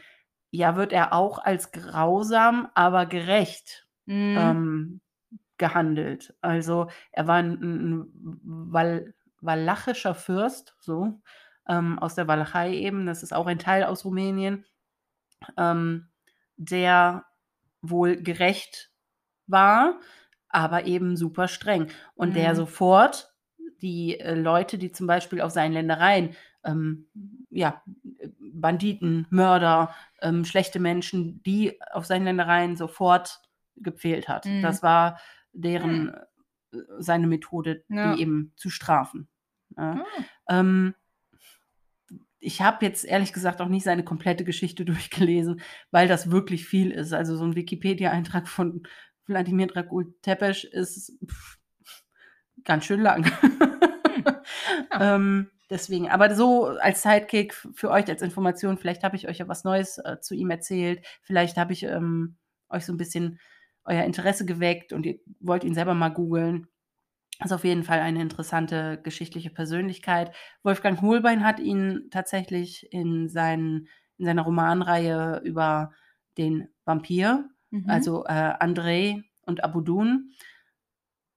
ja, 0.50 0.76
wird 0.76 0.92
er 0.92 1.12
auch 1.12 1.38
als 1.38 1.70
grausam, 1.72 2.68
aber 2.74 3.06
gerecht 3.06 3.86
Mhm. 4.08 4.34
ähm, 4.34 5.00
gehandelt. 5.58 6.34
Also 6.40 6.88
er 7.12 7.26
war 7.26 7.36
ein, 7.36 7.52
ein 7.62 8.12
Wal 8.72 9.14
walachischer 9.40 10.14
Fürst, 10.16 10.76
so 10.80 11.20
ähm, 11.68 11.98
aus 12.00 12.14
der 12.16 12.28
Walachei 12.28 12.74
eben. 12.74 13.06
Das 13.06 13.22
ist 13.22 13.32
auch 13.34 13.46
ein 13.46 13.58
Teil 13.60 13.84
aus 13.84 14.04
Rumänien, 14.04 14.66
ähm, 15.56 16.08
der 16.56 17.24
wohl 17.82 18.16
gerecht 18.22 18.90
war, 19.46 20.00
aber 20.48 20.86
eben 20.86 21.16
super 21.16 21.48
streng 21.48 21.88
und 22.14 22.36
der 22.36 22.52
Mhm. 22.52 22.56
sofort 22.56 23.34
die 23.82 24.18
äh, 24.20 24.34
Leute, 24.34 24.78
die 24.78 24.92
zum 24.92 25.06
Beispiel 25.06 25.40
auf 25.40 25.52
seinen 25.52 25.72
Ländereien, 25.74 26.36
ähm, 26.64 27.08
ja, 27.50 27.82
Banditen, 28.40 29.26
Mörder, 29.30 29.94
ähm, 30.20 30.44
schlechte 30.44 30.80
Menschen, 30.80 31.42
die 31.44 31.80
auf 31.92 32.06
seinen 32.06 32.24
Ländereien 32.24 32.76
sofort 32.76 33.40
gepfählt 33.80 34.28
hat. 34.28 34.46
Mhm. 34.46 34.62
Das 34.62 34.82
war 34.82 35.18
deren 35.52 36.14
äh, 36.72 36.78
seine 36.98 37.26
Methode, 37.26 37.84
Ja. 37.88 38.14
die 38.14 38.22
eben 38.22 38.52
zu 38.56 38.70
strafen. 38.70 39.28
Ja. 39.76 40.04
Ah. 40.48 40.60
Ähm, 40.60 40.94
ich 42.40 42.62
habe 42.62 42.84
jetzt 42.86 43.04
ehrlich 43.04 43.32
gesagt 43.32 43.60
auch 43.60 43.68
nicht 43.68 43.84
seine 43.84 44.04
komplette 44.04 44.44
Geschichte 44.44 44.84
durchgelesen, 44.84 45.60
weil 45.90 46.08
das 46.08 46.30
wirklich 46.30 46.66
viel 46.66 46.90
ist. 46.90 47.12
Also 47.12 47.36
so 47.36 47.44
ein 47.44 47.56
Wikipedia-Eintrag 47.56 48.48
von 48.48 48.82
Wladimir 49.26 49.66
Dracul 49.66 50.14
Tepesch 50.22 50.64
ist 50.64 51.12
pff, 51.26 51.58
ganz 52.64 52.84
schön 52.84 53.00
lang. 53.00 53.30
Ja. 54.92 55.14
ähm, 55.16 55.50
deswegen, 55.70 56.08
aber 56.08 56.34
so 56.34 56.66
als 56.66 57.02
Sidekick 57.02 57.54
für 57.74 57.90
euch 57.90 58.08
als 58.08 58.22
Information, 58.22 58.78
vielleicht 58.78 59.04
habe 59.04 59.16
ich 59.16 59.28
euch 59.28 59.38
ja 59.38 59.46
was 59.48 59.64
Neues 59.64 59.98
äh, 59.98 60.18
zu 60.20 60.34
ihm 60.34 60.50
erzählt, 60.50 61.04
vielleicht 61.22 61.56
habe 61.56 61.72
ich 61.72 61.82
ähm, 61.84 62.36
euch 62.68 62.84
so 62.84 62.92
ein 62.92 62.96
bisschen 62.96 63.38
euer 63.88 64.04
Interesse 64.04 64.44
geweckt 64.46 64.92
und 64.92 65.06
ihr 65.06 65.18
wollt 65.40 65.64
ihn 65.64 65.74
selber 65.74 65.94
mal 65.94 66.10
googeln. 66.10 66.68
Das 67.38 67.46
ist 67.50 67.54
auf 67.54 67.64
jeden 67.64 67.84
Fall 67.84 68.00
eine 68.00 68.20
interessante 68.20 69.00
geschichtliche 69.02 69.50
Persönlichkeit. 69.50 70.34
Wolfgang 70.62 71.00
Holbein 71.02 71.44
hat 71.44 71.60
ihn 71.60 72.08
tatsächlich 72.10 72.92
in, 72.92 73.28
seinen, 73.28 73.88
in 74.18 74.24
seiner 74.24 74.42
Romanreihe 74.42 75.40
über 75.44 75.92
den 76.36 76.68
Vampir, 76.84 77.48
Mhm. 77.70 77.84
also 77.90 78.24
äh, 78.24 78.28
André 78.32 79.22
und 79.44 79.62
Abudun, 79.62 80.32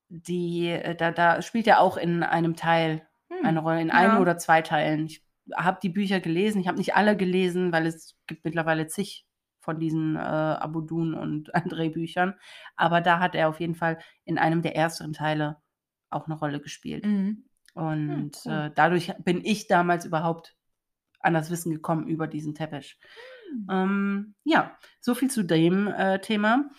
die, 0.09 0.67
äh, 0.67 0.95
da, 0.95 1.11
da 1.11 1.41
spielt 1.41 1.67
er 1.67 1.79
auch 1.81 1.97
in 1.97 2.23
einem 2.23 2.55
Teil 2.55 3.07
Hm. 3.29 3.45
eine 3.45 3.59
Rolle, 3.59 3.81
in 3.81 3.87
Ja. 3.89 3.93
einem 3.95 4.19
oder 4.21 4.37
zwei 4.37 4.61
Teilen. 4.61 5.05
Ich 5.05 5.23
habe 5.55 5.79
die 5.81 5.89
Bücher 5.89 6.19
gelesen, 6.19 6.61
ich 6.61 6.67
habe 6.67 6.77
nicht 6.77 6.95
alle 6.95 7.15
gelesen, 7.17 7.71
weil 7.71 7.85
es 7.85 8.15
gibt 8.27 8.43
mittlerweile 8.45 8.87
zig 8.87 9.25
von 9.61 9.79
diesen 9.79 10.15
äh, 10.15 10.19
Abudun 10.19 11.13
und 11.13 11.55
André 11.55 11.91
Büchern. 11.91 12.35
Aber 12.75 13.01
da 13.01 13.19
hat 13.19 13.35
er 13.35 13.47
auf 13.49 13.59
jeden 13.59 13.75
Fall 13.75 13.99
in 14.25 14.37
einem 14.37 14.61
der 14.61 14.75
ersteren 14.75 15.13
Teile 15.13 15.57
auch 16.09 16.25
eine 16.25 16.35
Rolle 16.37 16.59
gespielt. 16.59 17.05
Mhm. 17.05 17.45
Und 17.73 18.31
cool. 18.45 18.51
äh, 18.51 18.71
dadurch 18.75 19.13
bin 19.23 19.39
ich 19.45 19.67
damals 19.67 20.03
überhaupt 20.05 20.55
an 21.21 21.33
das 21.33 21.49
Wissen 21.49 21.71
gekommen 21.71 22.07
über 22.07 22.27
diesen 22.27 22.53
Teppich. 22.55 22.99
Mhm. 23.53 23.67
Ähm, 23.69 24.35
ja, 24.43 24.77
so 24.99 25.15
viel 25.15 25.29
zu 25.29 25.43
dem 25.43 25.87
äh, 25.87 26.19
Thema. 26.19 26.69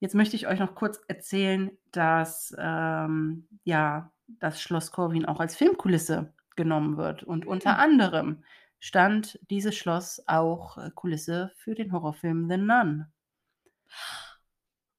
Jetzt 0.00 0.14
möchte 0.16 0.34
ich 0.34 0.48
euch 0.48 0.58
noch 0.58 0.74
kurz 0.74 1.00
erzählen, 1.06 1.70
dass 1.92 2.52
ähm, 2.58 3.46
ja 3.64 4.10
das 4.26 4.60
Schloss 4.60 4.90
Corwin 4.90 5.26
auch 5.26 5.38
als 5.38 5.54
Filmkulisse 5.54 6.34
genommen 6.56 6.96
wird. 6.96 7.22
Und 7.22 7.46
unter 7.46 7.74
Mhm. 7.74 7.80
anderem 7.80 8.44
stand 8.84 9.38
dieses 9.48 9.76
Schloss 9.76 10.24
auch 10.26 10.76
äh, 10.76 10.90
Kulisse 10.92 11.52
für 11.56 11.76
den 11.76 11.92
Horrorfilm 11.92 12.48
The 12.50 12.56
Nun. 12.56 13.06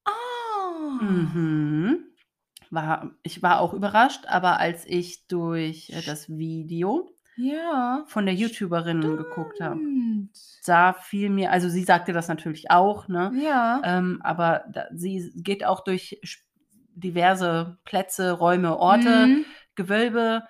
Ah. 0.06 1.02
Mhm. 1.02 2.06
War, 2.70 3.12
ich 3.24 3.44
war 3.44 3.60
auch 3.60 3.74
überrascht, 3.74 4.26
aber 4.28 4.58
als 4.58 4.86
ich 4.86 5.28
durch 5.28 5.90
äh, 5.90 6.02
das 6.02 6.30
Video 6.30 7.12
Ja. 7.36 8.06
von 8.08 8.26
der 8.26 8.34
YouTuberin 8.36 9.02
geguckt 9.02 9.60
habe, 9.60 9.76
Stimmt. 9.76 10.40
da 10.66 10.94
fiel 10.94 11.30
mir, 11.30 11.52
also 11.52 11.68
sie 11.68 11.84
sagte 11.84 12.14
das 12.14 12.30
natürlich 12.30 12.72
auch, 12.72 13.10
ne? 13.10 13.32
Ja. 13.44 13.82
Ähm, 13.84 14.22
aber 14.24 14.64
da, 14.72 14.86
sie 14.94 15.34
geht 15.36 15.66
auch 15.66 15.84
durch 15.84 16.22
diverse 16.96 17.78
Plätze, 17.84 18.32
Räume, 18.32 18.78
Orte, 18.78 19.28
Mhm. 19.28 19.46
Gewölbe, 19.76 20.44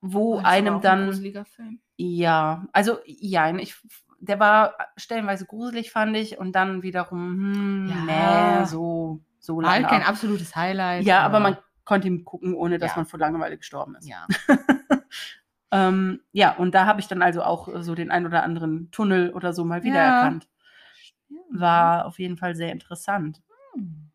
wo 0.00 0.36
Oh, 0.36 0.42
einem 0.44 0.76
ein 0.76 0.80
dann, 0.82 1.12
Film. 1.44 1.80
Ja, 1.98 2.64
also 2.72 2.98
ja, 3.04 3.54
ich, 3.56 3.74
der 4.20 4.38
war 4.38 4.76
stellenweise 4.96 5.46
gruselig, 5.46 5.90
fand 5.90 6.16
ich, 6.16 6.38
und 6.38 6.52
dann 6.52 6.82
wiederum, 6.84 7.18
hm, 7.18 7.86
Ja. 7.88 8.60
nee, 8.60 8.64
so, 8.66 9.20
so 9.40 9.60
War 9.60 9.72
halt 9.72 9.82
lange. 9.82 9.98
kein 9.98 10.08
absolutes 10.08 10.54
Highlight. 10.54 11.04
Ja, 11.04 11.22
aber 11.22 11.40
man 11.40 11.56
konnte 11.84 12.06
ihm 12.06 12.24
gucken, 12.24 12.54
ohne 12.54 12.78
dass 12.78 12.92
Ja. 12.92 12.96
man 12.98 13.06
vor 13.06 13.18
Langeweile 13.18 13.58
gestorben 13.58 13.96
ist. 13.96 14.06
Ja. 14.08 14.28
ähm, 15.72 16.20
ja, 16.30 16.54
und 16.54 16.72
da 16.72 16.86
habe 16.86 17.00
ich 17.00 17.08
dann 17.08 17.20
also 17.20 17.42
auch 17.42 17.66
äh, 17.68 17.82
so 17.82 17.96
den 17.96 18.12
ein 18.12 18.26
oder 18.26 18.44
anderen 18.44 18.92
Tunnel 18.92 19.32
oder 19.32 19.52
so 19.52 19.64
mal 19.64 19.78
Ja. 19.78 19.84
wiedererkannt. 19.84 20.48
War 21.50 22.06
auf 22.06 22.20
jeden 22.20 22.36
Fall 22.36 22.54
sehr 22.54 22.70
interessant. 22.70 23.42
Hm. 23.74 24.10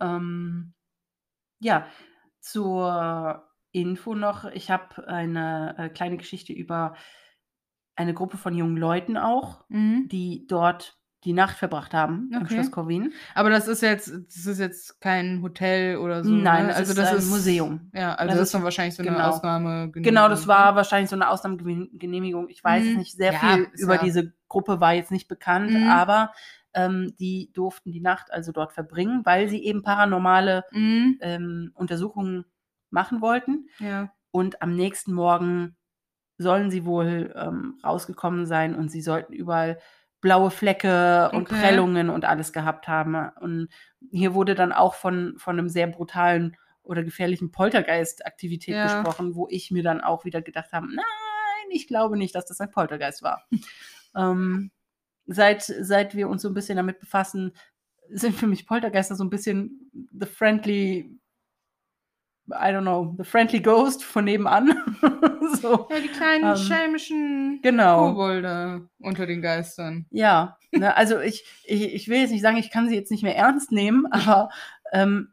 Ähm, 0.00 0.74
ja, 1.58 1.86
zur 2.38 3.48
Info 3.72 4.14
noch, 4.14 4.44
ich 4.44 4.70
habe 4.70 5.08
eine 5.08 5.74
äh, 5.78 5.88
kleine 5.88 6.16
Geschichte 6.16 6.52
über 6.52 6.94
eine 7.96 8.14
Gruppe 8.14 8.36
von 8.36 8.54
jungen 8.54 8.76
Leuten 8.76 9.16
auch, 9.16 9.64
Mhm. 9.68 10.08
die 10.10 10.46
dort 10.48 10.98
die 11.24 11.32
Nacht 11.32 11.56
verbracht 11.56 11.94
haben 11.94 12.28
im 12.34 12.42
Okay. 12.42 12.52
Schloss 12.54 12.70
Corwin. 12.70 13.10
Aber 13.34 13.48
das 13.48 13.66
ist 13.66 13.80
jetzt, 13.80 14.08
das 14.08 14.44
ist 14.44 14.58
jetzt 14.58 15.00
kein 15.00 15.40
Hotel 15.40 15.96
oder 15.96 16.22
so. 16.22 16.30
Nein, 16.30 16.64
ne? 16.64 16.68
das 16.68 16.76
also 16.76 16.90
ist 16.92 16.98
das 16.98 17.10
ein 17.12 17.16
ist 17.16 17.30
Museum. 17.30 17.90
Ja, 17.94 18.12
also 18.14 18.28
Das 18.28 18.36
das, 18.38 18.48
ist- 18.48 18.54
dann 18.54 18.62
wahrscheinlich 18.62 18.94
so 18.94 19.02
eine 19.02 19.12
genau. 19.12 19.28
Ausnahme. 19.30 19.90
Genau, 19.92 20.28
das 20.28 20.46
war 20.46 20.76
wahrscheinlich 20.76 21.08
so 21.08 21.16
eine 21.16 21.30
Ausnahmegenehmigung. 21.30 22.50
Ich 22.50 22.62
weiß 22.62 22.84
Mhm. 22.84 22.96
nicht, 22.98 23.16
sehr 23.16 23.32
Ja, 23.32 23.38
viel 23.38 23.68
über 23.78 23.94
ja- 23.96 24.02
diese 24.02 24.34
Gruppe 24.48 24.80
war 24.80 24.92
jetzt 24.92 25.10
nicht 25.10 25.26
bekannt, 25.28 25.70
Mhm. 25.70 25.88
aber 25.88 26.32
ähm, 26.74 27.14
die 27.18 27.50
durften 27.54 27.92
die 27.92 28.00
Nacht 28.00 28.30
also 28.32 28.50
dort 28.52 28.72
verbringen, 28.72 29.20
weil 29.24 29.48
sie 29.48 29.64
eben 29.64 29.82
paranormale 29.82 30.64
Mhm. 30.72 31.18
ähm, 31.22 31.70
Untersuchungen 31.74 32.44
machen 32.90 33.20
wollten. 33.22 33.68
Ja. 33.78 34.12
Und 34.30 34.60
am 34.60 34.74
nächsten 34.74 35.12
Morgen 35.14 35.76
sollen 36.38 36.70
sie 36.70 36.84
wohl 36.84 37.32
ähm, 37.36 37.78
rausgekommen 37.84 38.46
sein 38.46 38.74
und 38.74 38.90
sie 38.90 39.02
sollten 39.02 39.32
überall 39.32 39.78
blaue 40.20 40.50
Flecke 40.50 41.30
und 41.32 41.42
Okay. 41.42 41.60
Prellungen 41.60 42.08
und 42.10 42.24
alles 42.24 42.52
gehabt 42.52 42.88
haben. 42.88 43.14
Und 43.40 43.68
hier 44.10 44.34
wurde 44.34 44.54
dann 44.54 44.72
auch 44.72 44.94
von, 44.94 45.34
von 45.38 45.58
einem 45.58 45.68
sehr 45.68 45.86
brutalen 45.86 46.56
oder 46.82 47.02
gefährlichen 47.02 47.50
Poltergeist-Aktivität 47.52 48.76
Ja. 48.76 48.82
gesprochen, 48.82 49.34
wo 49.34 49.46
ich 49.50 49.70
mir 49.70 49.82
dann 49.82 50.00
auch 50.00 50.24
wieder 50.24 50.42
gedacht 50.42 50.72
habe, 50.72 50.86
nein, 50.86 51.04
ich 51.70 51.86
glaube 51.88 52.16
nicht, 52.16 52.34
dass 52.34 52.46
das 52.46 52.60
ein 52.60 52.70
Poltergeist 52.70 53.22
war. 53.22 53.46
ähm, 54.16 54.70
seit, 55.26 55.62
seit 55.62 56.14
wir 56.14 56.28
uns 56.28 56.42
so 56.42 56.48
ein 56.48 56.54
bisschen 56.54 56.76
damit 56.76 57.00
befassen, 57.00 57.52
sind 58.10 58.34
für 58.36 58.46
mich 58.46 58.66
Poltergeister 58.66 59.14
so 59.16 59.24
ein 59.24 59.30
bisschen 59.30 59.90
the 60.12 60.26
friendly 60.26 61.18
I 62.48 62.70
don't 62.72 62.82
know, 62.82 63.14
the 63.16 63.24
friendly 63.24 63.60
ghost 63.60 64.04
von 64.04 64.24
nebenan. 64.26 64.68
so. 65.60 65.88
Ja, 65.90 66.00
die 66.00 66.08
kleinen 66.08 66.44
Ähm, 66.44 66.56
schelmischen 66.56 67.60
Genau. 67.62 68.08
Kobolde 68.10 68.88
unter 68.98 69.26
den 69.26 69.40
Geistern. 69.40 70.06
Ja, 70.10 70.58
ne, 70.72 70.94
also 70.96 71.20
ich, 71.20 71.44
ich, 71.64 71.94
ich 71.94 72.08
will 72.08 72.18
jetzt 72.18 72.32
nicht 72.32 72.42
sagen, 72.42 72.58
ich 72.58 72.70
kann 72.70 72.88
sie 72.88 72.94
jetzt 72.96 73.10
nicht 73.10 73.22
mehr 73.22 73.36
ernst 73.36 73.72
nehmen, 73.72 74.06
aber 74.12 74.50
ähm, 74.92 75.28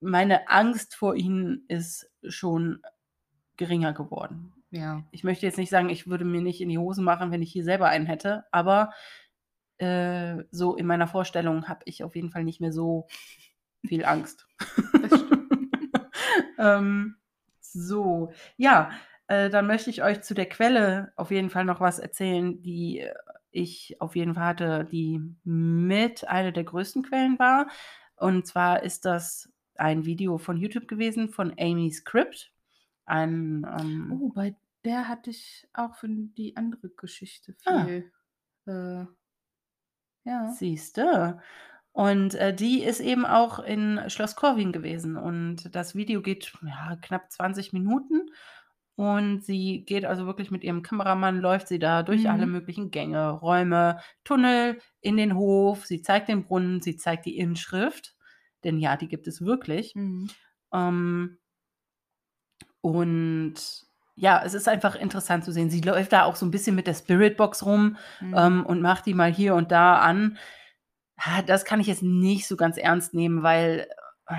meine 0.00 0.48
Angst 0.48 0.94
vor 0.94 1.16
ihnen 1.16 1.64
ist 1.68 2.10
schon 2.28 2.80
geringer 3.56 3.92
geworden. 3.92 4.52
Ja. 4.70 5.02
Ich 5.10 5.24
möchte 5.24 5.44
jetzt 5.46 5.58
nicht 5.58 5.70
sagen, 5.70 5.90
ich 5.90 6.06
würde 6.08 6.24
mir 6.24 6.40
nicht 6.40 6.60
in 6.60 6.68
die 6.68 6.78
Hosen 6.78 7.04
machen, 7.04 7.30
wenn 7.30 7.42
ich 7.42 7.52
hier 7.52 7.64
selber 7.64 7.88
einen 7.88 8.06
hätte, 8.06 8.44
aber 8.52 8.92
äh, 9.78 10.44
so 10.50 10.76
in 10.76 10.86
meiner 10.86 11.08
Vorstellung 11.08 11.68
habe 11.68 11.80
ich 11.86 12.04
auf 12.04 12.14
jeden 12.14 12.30
Fall 12.30 12.44
nicht 12.44 12.60
mehr 12.60 12.72
so 12.72 13.06
viel 13.84 14.04
Angst. 14.04 14.46
Das 15.02 15.20
stimmt. 15.20 15.41
Ähm, 16.58 17.16
so, 17.60 18.32
ja, 18.56 18.90
äh, 19.28 19.50
dann 19.50 19.66
möchte 19.66 19.90
ich 19.90 20.02
euch 20.02 20.22
zu 20.22 20.34
der 20.34 20.48
Quelle 20.48 21.12
auf 21.16 21.30
jeden 21.30 21.50
Fall 21.50 21.64
noch 21.64 21.80
was 21.80 21.98
erzählen, 21.98 22.60
die 22.62 23.06
ich 23.50 24.00
auf 24.00 24.16
jeden 24.16 24.34
Fall 24.34 24.44
hatte, 24.46 24.84
die 24.90 25.20
mit 25.44 26.26
einer 26.28 26.52
der 26.52 26.64
größten 26.64 27.02
Quellen 27.02 27.38
war. 27.38 27.68
Und 28.16 28.46
zwar 28.46 28.82
ist 28.82 29.04
das 29.04 29.50
ein 29.76 30.04
Video 30.04 30.38
von 30.38 30.56
YouTube 30.56 30.88
gewesen 30.88 31.28
von 31.28 31.52
Amy 31.58 31.90
Script. 31.90 32.52
Ein, 33.04 33.66
ähm, 33.78 34.18
Oh, 34.20 34.28
bei 34.34 34.54
der 34.84 35.08
hatte 35.08 35.30
ich 35.30 35.68
auch 35.72 35.94
für 35.96 36.08
die 36.08 36.56
andere 36.56 36.88
Geschichte 36.90 37.54
Ah. 37.66 37.84
viel. 37.84 38.12
Äh, 38.66 39.04
ja. 40.24 40.48
Siehste. 40.52 41.40
Und 41.92 42.34
äh, 42.36 42.54
die 42.54 42.82
ist 42.82 43.00
eben 43.00 43.26
auch 43.26 43.58
in 43.58 44.00
Schloss 44.08 44.34
Corwin 44.36 44.72
gewesen. 44.72 45.16
Und 45.16 45.74
das 45.74 45.94
Video 45.94 46.22
geht 46.22 46.52
ja, 46.62 46.96
knapp 47.02 47.30
20 47.30 47.72
Minuten. 47.72 48.30
Und 48.94 49.42
sie 49.44 49.84
geht 49.86 50.04
also 50.04 50.26
wirklich 50.26 50.50
mit 50.50 50.64
ihrem 50.64 50.82
Kameramann, 50.82 51.40
läuft 51.40 51.68
sie 51.68 51.78
da 51.78 52.02
durch 52.02 52.22
Mhm. 52.22 52.26
alle 52.30 52.46
möglichen 52.46 52.90
Gänge, 52.90 53.30
Räume, 53.30 54.00
Tunnel, 54.24 54.78
in 55.00 55.16
den 55.16 55.34
Hof. 55.34 55.86
Sie 55.86 56.02
zeigt 56.02 56.28
den 56.28 56.44
Brunnen, 56.44 56.80
sie 56.80 56.96
zeigt 56.96 57.26
die 57.26 57.38
Inschrift. 57.38 58.14
Denn 58.64 58.78
ja, 58.78 58.96
die 58.96 59.08
gibt 59.08 59.26
es 59.26 59.42
wirklich. 59.44 59.94
Mhm. 59.94 60.30
Ähm, 60.72 61.38
und 62.80 63.54
ja, 64.14 64.42
es 64.44 64.54
ist 64.54 64.68
einfach 64.68 64.94
interessant 64.94 65.44
zu 65.44 65.52
sehen. 65.52 65.70
Sie 65.70 65.80
läuft 65.80 66.12
da 66.12 66.24
auch 66.24 66.36
so 66.36 66.44
ein 66.46 66.50
bisschen 66.50 66.76
mit 66.76 66.86
der 66.86 66.94
Spiritbox 66.94 67.64
rum 67.64 67.96
Mhm. 68.20 68.34
ähm, 68.36 68.66
und 68.66 68.82
macht 68.82 69.06
die 69.06 69.14
mal 69.14 69.32
hier 69.32 69.54
und 69.54 69.72
da 69.72 69.96
an. 69.98 70.38
Ah, 71.24 71.42
Das 71.42 71.64
kann 71.64 71.80
ich 71.80 71.86
jetzt 71.86 72.02
nicht 72.02 72.46
so 72.46 72.56
ganz 72.56 72.76
ernst 72.76 73.14
nehmen, 73.14 73.42
weil 73.42 73.88
äh, 74.26 74.34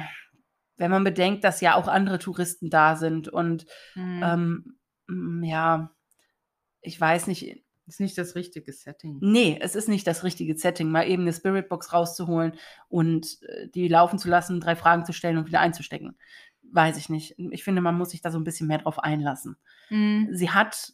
wenn 0.77 0.91
man 0.91 1.03
bedenkt, 1.03 1.43
dass 1.43 1.61
ja 1.61 1.75
auch 1.75 1.87
andere 1.87 2.19
Touristen 2.19 2.69
da 2.69 2.95
sind 2.95 3.27
und 3.29 3.65
Mhm. 3.95 4.75
ähm, 5.09 5.43
ja, 5.43 5.95
ich 6.81 6.99
weiß 6.99 7.27
nicht, 7.27 7.63
ist 7.85 7.99
nicht 7.99 8.17
das 8.17 8.35
richtige 8.35 8.71
Setting. 8.73 9.19
nee, 9.21 9.59
es 9.61 9.75
ist 9.75 9.87
nicht 9.89 10.07
das 10.07 10.23
richtige 10.23 10.57
Setting, 10.57 10.89
mal 10.89 11.07
eben 11.07 11.23
eine 11.23 11.33
Spiritbox 11.33 11.93
rauszuholen 11.93 12.53
und 12.89 13.41
äh, 13.43 13.67
die 13.69 13.87
laufen 13.87 14.17
zu 14.19 14.29
lassen, 14.29 14.59
drei 14.61 14.75
Fragen 14.75 15.05
zu 15.05 15.13
stellen 15.13 15.37
und 15.37 15.47
wieder 15.47 15.59
einzustecken. 15.59 16.17
Weiß 16.71 16.97
ich 16.97 17.09
nicht. 17.09 17.35
Ich 17.51 17.63
finde, 17.63 17.81
man 17.81 17.97
muss 17.97 18.09
sich 18.11 18.21
da 18.21 18.31
so 18.31 18.39
ein 18.39 18.43
bisschen 18.45 18.67
mehr 18.67 18.79
drauf 18.79 18.99
einlassen. 18.99 19.57
Mhm. 19.89 20.29
Sie 20.31 20.49
hat 20.49 20.93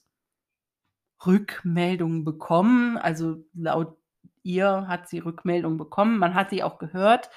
Rückmeldungen 1.25 2.23
bekommen, 2.23 2.97
also 2.97 3.45
laut 3.53 3.97
ihr 4.43 4.87
hat 4.87 5.09
sie 5.09 5.19
Rückmeldungen 5.19 5.77
bekommen, 5.77 6.17
man 6.17 6.33
hat 6.33 6.49
sie 6.49 6.63
auch 6.63 6.77
gehört. 6.79 7.29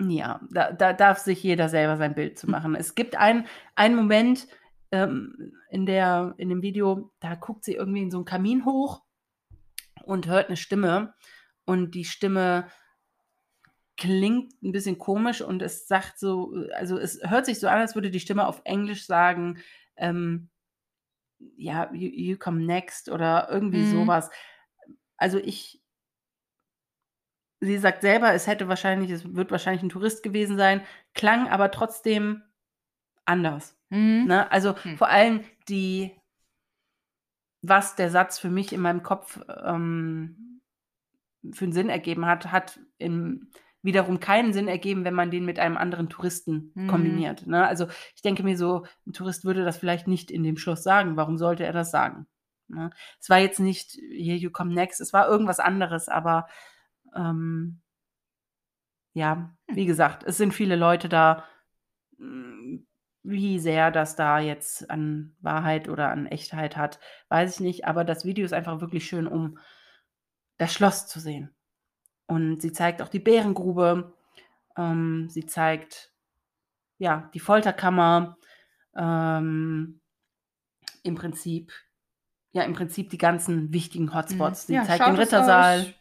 Ja, 0.00 0.40
da, 0.50 0.72
da 0.72 0.92
darf 0.92 1.18
sich 1.18 1.42
jeder 1.42 1.68
selber 1.68 1.96
sein 1.96 2.14
Bild 2.14 2.38
zu 2.38 2.50
machen. 2.50 2.74
Es 2.74 2.94
gibt 2.94 3.16
ein, 3.16 3.46
einen 3.76 3.94
Moment 3.94 4.48
ähm, 4.90 5.52
in, 5.70 5.86
der, 5.86 6.34
in 6.36 6.48
dem 6.48 6.62
Video, 6.62 7.12
da 7.20 7.36
guckt 7.36 7.64
sie 7.64 7.74
irgendwie 7.74 8.02
in 8.02 8.10
so 8.10 8.18
einen 8.18 8.24
Kamin 8.24 8.64
hoch 8.64 9.02
und 10.04 10.26
hört 10.26 10.48
eine 10.48 10.56
Stimme 10.56 11.14
und 11.64 11.94
die 11.94 12.04
Stimme 12.04 12.66
klingt 13.96 14.60
ein 14.62 14.72
bisschen 14.72 14.98
komisch 14.98 15.40
und 15.40 15.62
es 15.62 15.86
sagt 15.86 16.18
so, 16.18 16.52
also 16.74 16.98
es 16.98 17.20
hört 17.22 17.46
sich 17.46 17.60
so 17.60 17.68
an, 17.68 17.78
als 17.78 17.94
würde 17.94 18.10
die 18.10 18.20
Stimme 18.20 18.46
auf 18.46 18.60
Englisch 18.64 19.06
sagen, 19.06 19.58
ähm, 19.96 20.48
ja, 21.56 21.92
you, 21.92 22.10
you 22.10 22.36
come 22.36 22.64
next 22.64 23.08
oder 23.08 23.48
irgendwie 23.50 23.78
Mhm. 23.82 23.90
sowas. 23.90 24.30
Also 25.16 25.38
ich, 25.38 25.80
sie 27.60 27.78
sagt 27.78 28.02
selber, 28.02 28.32
es 28.34 28.46
hätte 28.46 28.68
wahrscheinlich, 28.68 29.10
es 29.10 29.34
wird 29.34 29.50
wahrscheinlich 29.50 29.82
ein 29.82 29.88
Tourist 29.88 30.22
gewesen 30.22 30.56
sein, 30.56 30.82
klang 31.14 31.48
aber 31.48 31.70
trotzdem 31.70 32.42
anders. 33.24 33.76
Mhm. 33.90 34.24
Ne? 34.26 34.50
Also 34.52 34.76
Hm. 34.82 34.96
vor 34.96 35.08
allem 35.08 35.44
die, 35.68 36.12
was 37.62 37.96
der 37.96 38.10
Satz 38.10 38.38
für 38.38 38.50
mich 38.50 38.72
in 38.72 38.80
meinem 38.80 39.02
Kopf 39.02 39.40
ähm, 39.64 40.60
für 41.52 41.64
einen 41.64 41.72
Sinn 41.72 41.88
ergeben 41.88 42.26
hat, 42.26 42.52
hat 42.52 42.80
in, 42.98 43.50
wiederum 43.82 44.20
keinen 44.20 44.52
Sinn 44.52 44.68
ergeben, 44.68 45.04
wenn 45.04 45.14
man 45.14 45.30
den 45.30 45.44
mit 45.44 45.58
einem 45.58 45.76
anderen 45.76 46.08
Touristen 46.08 46.72
Mhm. 46.74 46.88
kombiniert. 46.88 47.46
Ne? 47.46 47.66
Also 47.66 47.86
ich 48.14 48.22
denke 48.22 48.42
mir 48.42 48.56
so, 48.56 48.84
ein 49.06 49.12
Tourist 49.12 49.44
würde 49.44 49.64
das 49.64 49.76
vielleicht 49.78 50.06
nicht 50.08 50.30
in 50.30 50.42
dem 50.42 50.56
Schloss 50.56 50.82
sagen. 50.82 51.16
Warum 51.16 51.38
sollte 51.38 51.64
er 51.64 51.72
das 51.72 51.90
sagen? 51.90 52.26
Ne? 52.68 52.90
Es 53.20 53.28
war 53.28 53.38
jetzt 53.38 53.60
nicht 53.60 53.92
Here 53.92 54.36
You 54.36 54.50
Come 54.50 54.74
Next, 54.74 55.00
es 55.00 55.12
war 55.12 55.28
irgendwas 55.28 55.60
anderes, 55.60 56.08
aber 56.08 56.48
ähm, 57.14 57.80
ja, 59.14 59.54
wie 59.68 59.86
gesagt, 59.86 60.24
es 60.24 60.36
sind 60.36 60.52
viele 60.52 60.76
Leute 60.76 61.08
da. 61.08 61.44
Wie 63.22 63.58
sehr 63.58 63.90
das 63.90 64.16
da 64.16 64.38
jetzt 64.38 64.90
an 64.90 65.34
Wahrheit 65.40 65.88
oder 65.88 66.10
an 66.10 66.26
Echtheit 66.26 66.76
hat, 66.76 67.00
weiß 67.28 67.54
ich 67.54 67.60
nicht. 67.60 67.86
Aber 67.86 68.04
das 68.04 68.24
Video 68.24 68.44
ist 68.44 68.52
einfach 68.52 68.80
wirklich 68.80 69.06
schön, 69.06 69.26
um 69.26 69.58
das 70.58 70.74
Schloss 70.74 71.06
zu 71.06 71.20
sehen. 71.20 71.54
Und 72.26 72.60
sie 72.60 72.72
zeigt 72.72 73.00
auch 73.00 73.08
die 73.08 73.20
Bärengrube. 73.20 74.14
Ähm, 74.76 75.28
sie 75.30 75.46
zeigt 75.46 76.12
ja 76.98 77.30
die 77.34 77.40
Folterkammer. 77.40 78.36
Ähm, 78.96 80.00
Im 81.02 81.14
Prinzip, 81.14 81.72
ja, 82.54 82.62
im 82.62 82.72
Prinzip 82.72 83.10
die 83.10 83.18
ganzen 83.18 83.72
wichtigen 83.72 84.14
Hotspots. 84.14 84.68
Sie 84.68 84.74
Ja, 84.74 84.84
zeigt 84.84 85.00
schaut 85.02 85.08
den 85.14 85.16
Rittersaal. 85.16 85.92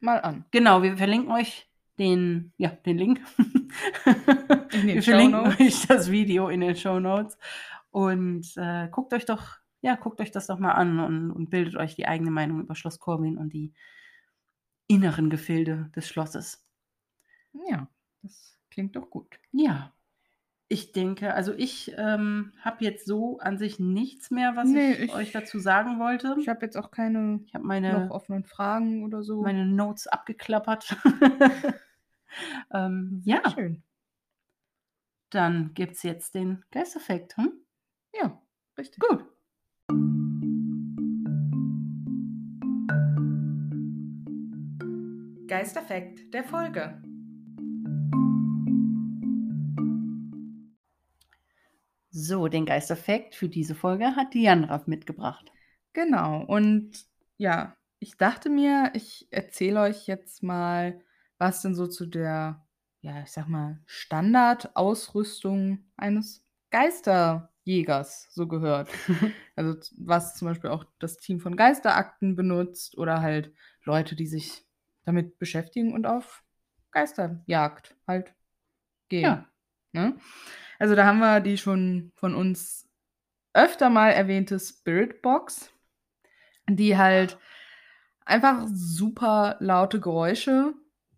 Mal 0.00 0.20
an. 0.20 0.44
Genau, 0.50 0.82
wir 0.82 0.94
verlinken 0.98 1.32
euch 1.32 1.70
den, 1.98 2.52
ja, 2.58 2.68
den 2.68 2.98
Link. 2.98 3.20
Wir 4.72 5.02
verlinken 5.02 5.46
euch 5.58 5.86
das 5.86 6.10
Video 6.10 6.48
in 6.48 6.60
den 6.60 6.76
Show 6.76 7.00
Notes. 7.00 7.38
Und 7.90 8.46
äh, 8.56 8.88
guckt 8.90 9.14
euch 9.14 9.24
doch, 9.24 9.56
ja, 9.80 9.94
guckt 9.96 10.20
euch 10.20 10.30
das 10.30 10.48
doch 10.48 10.58
mal 10.58 10.72
an 10.72 11.00
und, 11.00 11.30
und 11.30 11.48
bildet 11.48 11.76
euch 11.76 11.94
die 11.94 12.06
eigene 12.06 12.30
Meinung 12.30 12.60
über 12.60 12.74
Schloss 12.74 12.98
Corwin 12.98 13.38
und 13.38 13.54
die 13.54 13.72
inneren 14.88 15.30
Gefilde 15.30 15.90
des 15.96 16.06
Schlosses. 16.08 16.62
Ja, 17.70 17.88
das 18.22 18.58
klingt 18.70 18.96
doch 18.96 19.08
gut. 19.08 19.40
Ja. 19.50 19.94
Ich 20.68 20.90
denke, 20.90 21.32
also 21.32 21.52
ich 21.52 21.94
ähm, 21.96 22.52
habe 22.60 22.84
jetzt 22.84 23.06
so 23.06 23.38
an 23.38 23.56
sich 23.56 23.78
nichts 23.78 24.32
mehr, 24.32 24.56
was 24.56 24.68
Nee, 24.68 24.92
ich, 24.94 25.00
ich- 25.04 25.14
euch 25.14 25.30
dazu 25.32 25.60
sagen 25.60 26.00
wollte. 26.00 26.34
Ich 26.40 26.48
habe 26.48 26.64
jetzt 26.66 26.76
auch 26.76 26.90
keine 26.90 27.40
Ich 27.46 27.54
habe 27.54 27.62
noch 27.62 27.68
meine, 27.68 28.10
offenen 28.10 28.42
Fragen 28.44 29.04
oder 29.04 29.22
so. 29.22 29.42
meine 29.42 29.64
Notes 29.64 30.08
abgeklappert. 30.08 30.96
ähm, 32.74 33.22
Sehr 33.24 33.42
ja, 33.44 33.50
schön. 33.50 33.82
dann 35.30 35.72
gibt 35.74 35.92
es 35.94 36.02
jetzt 36.02 36.34
den 36.34 36.64
Geisteffekt. 36.72 37.36
Hm? 37.36 37.52
Ja, 38.20 38.42
richtig. 38.76 38.98
Gut. 38.98 39.24
Geisterfekt 45.46 46.32
der 46.34 46.44
Folge. 46.44 47.00
So, 52.18 52.48
den 52.48 52.64
Geisteffekt 52.64 53.34
für 53.34 53.50
diese 53.50 53.74
Folge 53.74 54.16
hat 54.16 54.32
Dianra 54.32 54.82
mitgebracht. 54.86 55.52
Genau. 55.92 56.42
Und 56.46 57.04
ja, 57.36 57.76
ich 57.98 58.16
dachte 58.16 58.48
mir, 58.48 58.90
ich 58.94 59.28
erzähle 59.30 59.82
euch 59.82 60.06
jetzt 60.06 60.42
mal, 60.42 60.98
was 61.36 61.60
denn 61.60 61.74
so 61.74 61.86
zu 61.86 62.06
der, 62.06 62.66
ja, 63.02 63.20
ich 63.20 63.32
sag 63.32 63.48
mal, 63.48 63.82
Standardausrüstung 63.84 65.90
eines 65.98 66.42
Geisterjägers 66.70 68.28
so 68.30 68.48
gehört. 68.48 68.88
Also 69.54 69.74
was 69.98 70.36
zum 70.36 70.48
Beispiel 70.48 70.68
auch 70.68 70.84
das 70.98 71.16
Team 71.16 71.40
von 71.40 71.56
Geisterakten 71.56 72.36
benutzt 72.36 72.98
oder 72.98 73.22
halt 73.22 73.54
Leute, 73.84 74.14
die 74.14 74.26
sich 74.26 74.66
damit 75.04 75.38
beschäftigen 75.38 75.94
und 75.94 76.06
auf 76.06 76.44
Geisterjagd 76.92 77.96
halt 78.06 78.34
gehen. 79.08 79.22
Ja. 79.22 79.48
Ne? 79.96 80.16
Also 80.78 80.94
da 80.94 81.06
haben 81.06 81.18
wir 81.18 81.40
die 81.40 81.56
schon 81.56 82.12
von 82.14 82.34
uns 82.34 82.86
öfter 83.54 83.88
mal 83.88 84.10
erwähnte 84.10 84.60
Spirit 84.60 85.22
Box, 85.22 85.72
die 86.68 86.98
halt 86.98 87.38
einfach 88.26 88.66
super 88.68 89.56
laute 89.60 90.00
Geräusche 90.00 90.74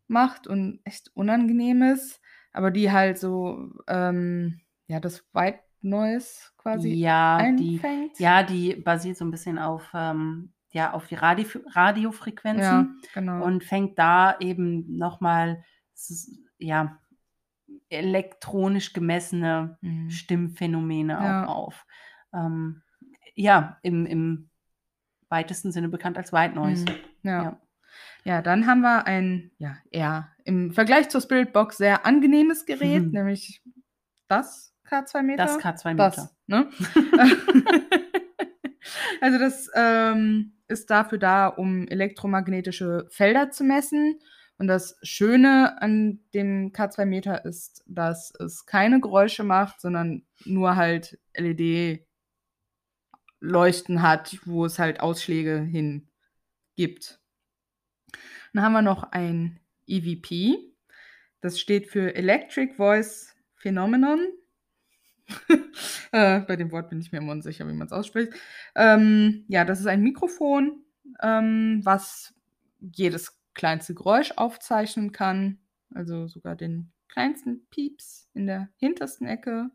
macht 0.07 0.47
und 0.47 0.81
echt 0.85 1.11
unangenehm 1.15 1.83
ist, 1.83 2.21
aber 2.53 2.71
die 2.71 2.93
halt 2.93 3.19
so 3.19 3.73
ähm, 3.89 4.61
ja 4.87 5.01
das 5.01 5.27
White 5.35 5.61
Noise 5.81 6.51
quasi 6.57 6.91
ja, 6.91 7.53
die, 7.53 7.75
einfängt. 7.75 8.19
ja, 8.21 8.43
die 8.43 8.77
basiert 8.77 9.17
so 9.17 9.25
ein 9.25 9.31
bisschen 9.31 9.59
auf, 9.59 9.91
ähm, 9.95 10.53
ja, 10.71 10.93
auf 10.93 11.07
die 11.07 11.15
Radio 11.17 11.47
Radiofrequenzen 11.67 12.63
ja, 12.63 12.89
genau. 13.15 13.45
und 13.45 13.65
fängt 13.65 13.99
da 13.99 14.39
eben 14.39 14.97
nochmal, 14.97 15.65
ja, 16.59 16.99
elektronisch 17.91 18.93
gemessene 18.93 19.79
Mhm. 19.81 20.11
Stimmphänomene 20.11 21.13
Ja. 21.15 21.47
auch 21.47 21.57
auf. 21.57 21.87
Ähm, 22.35 22.83
ja, 23.35 23.79
im, 23.83 24.05
im 24.07 24.51
weitesten 25.29 25.73
Sinne 25.73 25.89
bekannt 25.89 26.17
als 26.19 26.33
White 26.33 26.55
Noise. 26.55 26.85
Mhm. 26.85 26.95
Ja. 27.23 27.43
Ja. 27.43 27.61
ja. 28.25 28.43
dann 28.43 28.67
haben 28.67 28.81
wir 28.81 29.07
ein, 29.07 29.51
ja, 29.59 29.77
eher 29.91 30.29
im 30.45 30.73
Vergleich 30.73 31.09
zur 31.09 31.21
Spirit 31.21 31.53
Box 31.53 31.77
sehr 31.79 32.05
angenehmes 32.07 32.67
Gerät, 32.67 33.05
Mhm. 33.05 33.11
nämlich 33.13 33.63
das 34.29 34.75
K2 34.89 35.23
Meter. 35.23 35.45
Das 35.45 35.59
K2 35.59 35.95
Meter. 35.95 36.11
Das, 36.11 36.37
ne? 36.47 36.69
also 39.21 39.39
das 39.39 39.71
ähm, 39.75 40.55
ist 40.69 40.91
dafür 40.91 41.19
da, 41.19 41.47
um 41.49 41.87
elektromagnetische 41.89 43.07
Felder 43.11 43.51
zu 43.51 43.65
messen. 43.65 44.19
Und 44.59 44.67
das 44.67 44.99
Schöne 45.03 45.81
an 45.81 46.21
dem 46.35 46.73
K2 46.73 47.07
Meter 47.07 47.45
ist, 47.45 47.85
dass 47.87 48.33
es 48.41 48.67
keine 48.67 49.01
Geräusche 49.01 49.45
macht, 49.45 49.81
sondern 49.81 50.27
nur 50.45 50.75
halt 50.75 51.17
LED-Leuchten 51.37 54.03
hat, 54.03 54.37
wo 54.45 54.65
es 54.65 54.81
halt 54.81 54.99
Ausschläge 54.99 55.61
hin 55.61 56.09
gibt. 56.75 57.21
Dann 58.53 58.65
haben 58.65 58.73
wir 58.73 58.83
noch 58.83 59.13
ein 59.13 59.61
EVP. 59.87 60.59
Das 61.41 61.61
steht 61.61 61.89
für 61.89 62.17
Electric 62.17 62.75
Voice 62.75 63.37
Phenomenon. 63.55 64.27
äh, 66.13 66.41
bei 66.41 66.57
dem 66.57 66.73
Wort 66.73 66.91
bin 66.91 67.01
ich 67.01 67.13
mir 67.13 67.19
immer 67.19 67.31
unsicher, 67.33 67.69
wie 67.69 67.75
man 67.75 67.87
es 67.87 67.93
ausspricht. 67.93 68.33
Ähm, 68.75 69.45
ja, 69.47 69.65
das 69.65 69.79
ist 69.79 69.87
ein 69.87 70.03
Mikrofon, 70.03 70.83
ähm, 71.23 71.81
was 71.85 72.35
jedes 72.81 73.38
kleinste 73.59 73.95
Geräusch 73.95 74.33
aufzeichnen 74.37 75.13
kann. 75.13 75.59
Also 75.95 76.27
sogar 76.29 76.57
den 76.57 76.93
kleinsten 77.09 77.67
Pieps 77.69 78.31
in 78.33 78.47
der 78.47 78.69
hintersten 78.77 79.27
Ecke. 79.27 79.71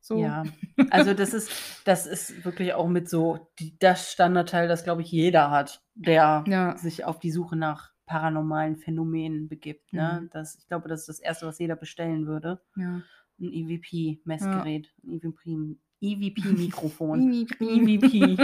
So. 0.00 0.18
Ja, 0.18 0.44
also 0.90 1.14
das 1.14 1.32
ist, 1.34 1.50
das 1.84 2.06
ist 2.06 2.44
wirklich 2.44 2.74
auch 2.74 2.88
mit 2.88 3.08
so 3.08 3.48
die, 3.58 3.76
das 3.78 4.12
Standardteil, 4.12 4.68
das 4.68 4.84
glaube 4.84 5.02
ich 5.02 5.10
jeder 5.10 5.50
hat, 5.50 5.82
der 5.94 6.44
Ja. 6.46 6.76
sich 6.76 7.04
auf 7.04 7.18
die 7.18 7.30
Suche 7.30 7.56
nach 7.56 7.92
paranormalen 8.06 8.76
Phänomenen 8.76 9.48
begibt. 9.48 9.92
Ne? 9.92 10.20
Mhm. 10.22 10.30
Das, 10.30 10.56
ich 10.56 10.66
glaube, 10.68 10.88
das 10.88 11.00
ist 11.00 11.08
das 11.08 11.18
Erste, 11.20 11.46
was 11.46 11.58
jeder 11.58 11.76
bestellen 11.76 12.26
würde. 12.26 12.60
ja. 12.76 13.00
Ein 13.40 13.52
EVP-Messgerät, 13.52 14.92
ein 15.02 15.10
EVP 15.14 15.76
EVP-Mikrofon. 16.02 17.32
EVP. 17.32 17.62
EVP. 17.62 18.36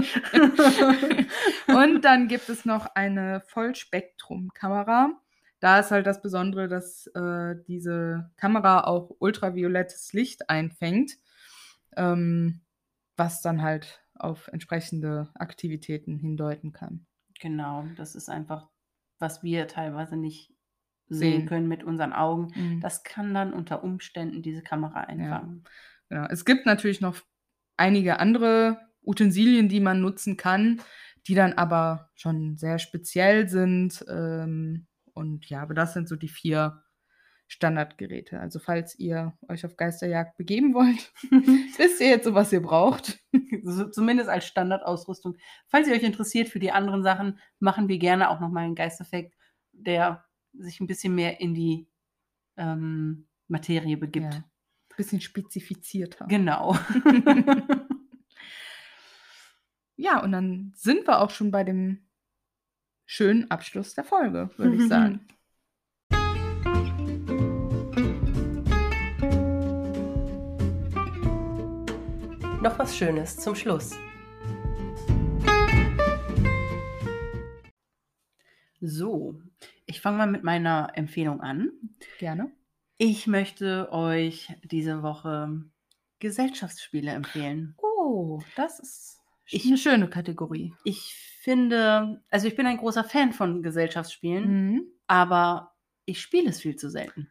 Und 1.69 2.05
dann 2.05 2.29
gibt 2.29 2.49
es 2.49 2.65
noch 2.65 2.87
eine 2.95 3.41
Vollspektrum-Kamera. 3.41 5.11
Da 5.61 5.81
ist 5.81 5.91
halt 5.91 6.07
das 6.07 6.23
Besondere, 6.23 6.69
dass 6.69 7.09
äh, 7.09 7.57
diese 7.67 8.31
Kamera 8.37 8.85
auch 8.85 9.11
ultraviolettes 9.19 10.13
Licht 10.13 10.49
einfängt, 10.49 11.19
ähm, 11.97 12.61
was 13.17 13.43
dann 13.43 13.61
halt 13.61 14.01
auf 14.15 14.47
entsprechende 14.49 15.29
Aktivitäten 15.35 16.17
hindeuten 16.17 16.73
kann. 16.73 17.07
genau, 17.41 17.85
das 17.97 18.15
ist 18.15 18.29
einfach, 18.29 18.69
was 19.19 19.43
wir 19.43 19.69
teilweise 19.69 20.17
nicht 20.17 20.53
Sehen. 21.09 21.19
sehen 21.19 21.47
können 21.47 21.69
mit 21.69 21.85
unseren 21.85 22.13
Augen. 22.13 22.53
Mhm. 22.55 22.81
Das 22.81 23.03
kann 23.03 23.35
dann 23.35 23.53
unter 23.53 23.83
Umständen 23.83 24.43
diese 24.43 24.63
Kamera 24.63 25.03
einfangen. 25.03 25.65
Genau. 26.09 26.27
Es 26.31 26.45
gibt 26.45 26.67
natürlich 26.67 27.01
noch 27.01 27.17
einige 27.79 28.21
andere 28.21 28.79
Utensilien, 29.03 29.69
die 29.69 29.81
man 29.81 30.01
nutzen 30.01 30.37
kann, 30.37 30.81
die 31.27 31.35
dann 31.35 31.55
aber 31.55 32.11
schon 32.15 32.57
sehr 32.57 32.79
speziell 32.79 33.49
sind. 33.49 34.05
Ähm, 34.09 34.87
und 35.15 35.49
ja, 35.49 35.63
aber 35.63 35.75
das 35.75 35.95
sind 35.95 36.09
so 36.09 36.17
die 36.17 36.29
vier 36.29 36.83
Standardgeräte. 37.49 38.39
Also 38.39 38.59
falls 38.59 38.99
ihr 38.99 39.37
euch 39.49 39.65
auf 39.65 39.77
Geisterjagd 39.77 40.37
begeben 40.37 40.75
wollt, 40.75 41.13
wisst 41.79 42.01
ihr 42.01 42.09
jetzt 42.09 42.25
so, 42.25 42.35
was 42.35 42.53
ihr 42.53 42.63
braucht. 42.63 43.19
so, 43.65 43.89
zumindest 43.89 44.29
als 44.29 44.47
Standardausrüstung. 44.47 45.37
Falls 45.67 45.89
ihr 45.89 45.95
euch 45.95 46.03
interessiert 46.03 46.49
für 46.49 46.59
die 46.59 46.73
anderen 46.73 47.03
Sachen, 47.03 47.39
machen 47.59 47.89
wir 47.89 47.99
gerne 47.99 48.29
auch 48.29 48.41
nochmal 48.41 48.65
einen 48.65 48.75
Geisteffekt, 48.75 49.35
der 49.73 50.25
sich 50.53 50.81
ein 50.81 50.87
bisschen 50.87 51.15
mehr 51.15 51.41
in 51.41 51.55
die 51.55 51.89
ähm, 52.59 53.29
Materie 53.49 53.97
begibt. 53.97 54.35
Ja. 54.35 54.45
Bisschen 54.99 55.23
spezifizierter. 55.23 56.27
Genau. 56.27 56.77
Ja, 60.01 60.23
und 60.23 60.31
dann 60.31 60.73
sind 60.77 61.09
wir 61.09 61.21
auch 61.21 61.31
schon 61.31 61.51
bei 61.51 61.65
dem 61.65 62.07
schönen 63.05 63.51
Abschluss 63.51 63.95
der 63.95 64.05
Folge, 64.05 64.49
würde 64.57 64.77
ich 64.77 64.87
sagen. 64.87 65.27
Noch 72.63 72.79
was 72.79 72.97
Schönes 72.97 73.39
zum 73.39 73.57
Schluss. 73.57 73.99
So, 78.81 79.43
ich 79.85 80.01
fange 80.01 80.19
mal 80.19 80.29
mit 80.29 80.45
meiner 80.45 80.93
Empfehlung 80.95 81.41
an. 81.41 81.73
Gerne. 82.21 82.53
Ich 82.99 83.27
möchte 83.29 83.93
euch 83.93 84.53
diese 84.65 85.03
Woche 85.03 85.63
Gesellschaftsspiele 86.19 87.13
empfehlen. 87.13 87.77
Oh, 87.81 88.41
das 88.57 88.81
ist 88.81 89.21
Ich- 89.47 89.67
eine 89.67 89.79
schöne 89.79 90.09
Kategorie. 90.11 90.75
Ich 90.85 91.15
finde, 91.41 92.23
also 92.31 92.49
ich 92.49 92.57
bin 92.57 92.67
ein 92.67 92.77
großer 92.79 93.05
Fan 93.05 93.33
von 93.33 93.63
Gesellschaftsspielen, 93.63 94.71
Mhm. 94.73 94.83
aber 95.07 95.75
ich 96.07 96.21
spiele 96.21 96.51
es 96.51 96.61
viel 96.61 96.75
zu 96.77 96.91
selten. 96.91 97.31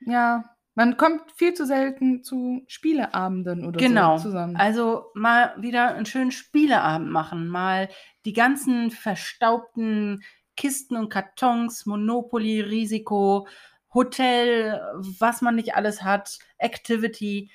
Ja, 0.00 0.44
man 0.74 0.96
kommt 0.96 1.30
viel 1.36 1.54
zu 1.54 1.64
selten 1.64 2.24
zu 2.24 2.64
Spieleabenden 2.66 3.64
oder 3.64 3.78
Genau. 3.78 4.16
so 4.16 4.24
zusammen. 4.24 4.56
Also 4.56 5.06
mal 5.14 5.54
wieder 5.62 5.94
einen 5.94 6.06
schönen 6.06 6.32
Spieleabend 6.32 7.08
machen, 7.10 7.46
mal 7.46 7.88
die 8.24 8.32
ganzen 8.32 8.90
verstaubten 8.90 10.24
Kisten 10.56 10.96
und 10.96 11.08
Kartons, 11.08 11.86
Monopoly, 11.86 12.60
Risiko, 12.60 13.46
Hotel, 13.94 14.80
was 15.20 15.40
man 15.40 15.54
nicht 15.54 15.74
alles 15.76 16.02
hat, 16.02 16.38
Activity. 16.58 17.50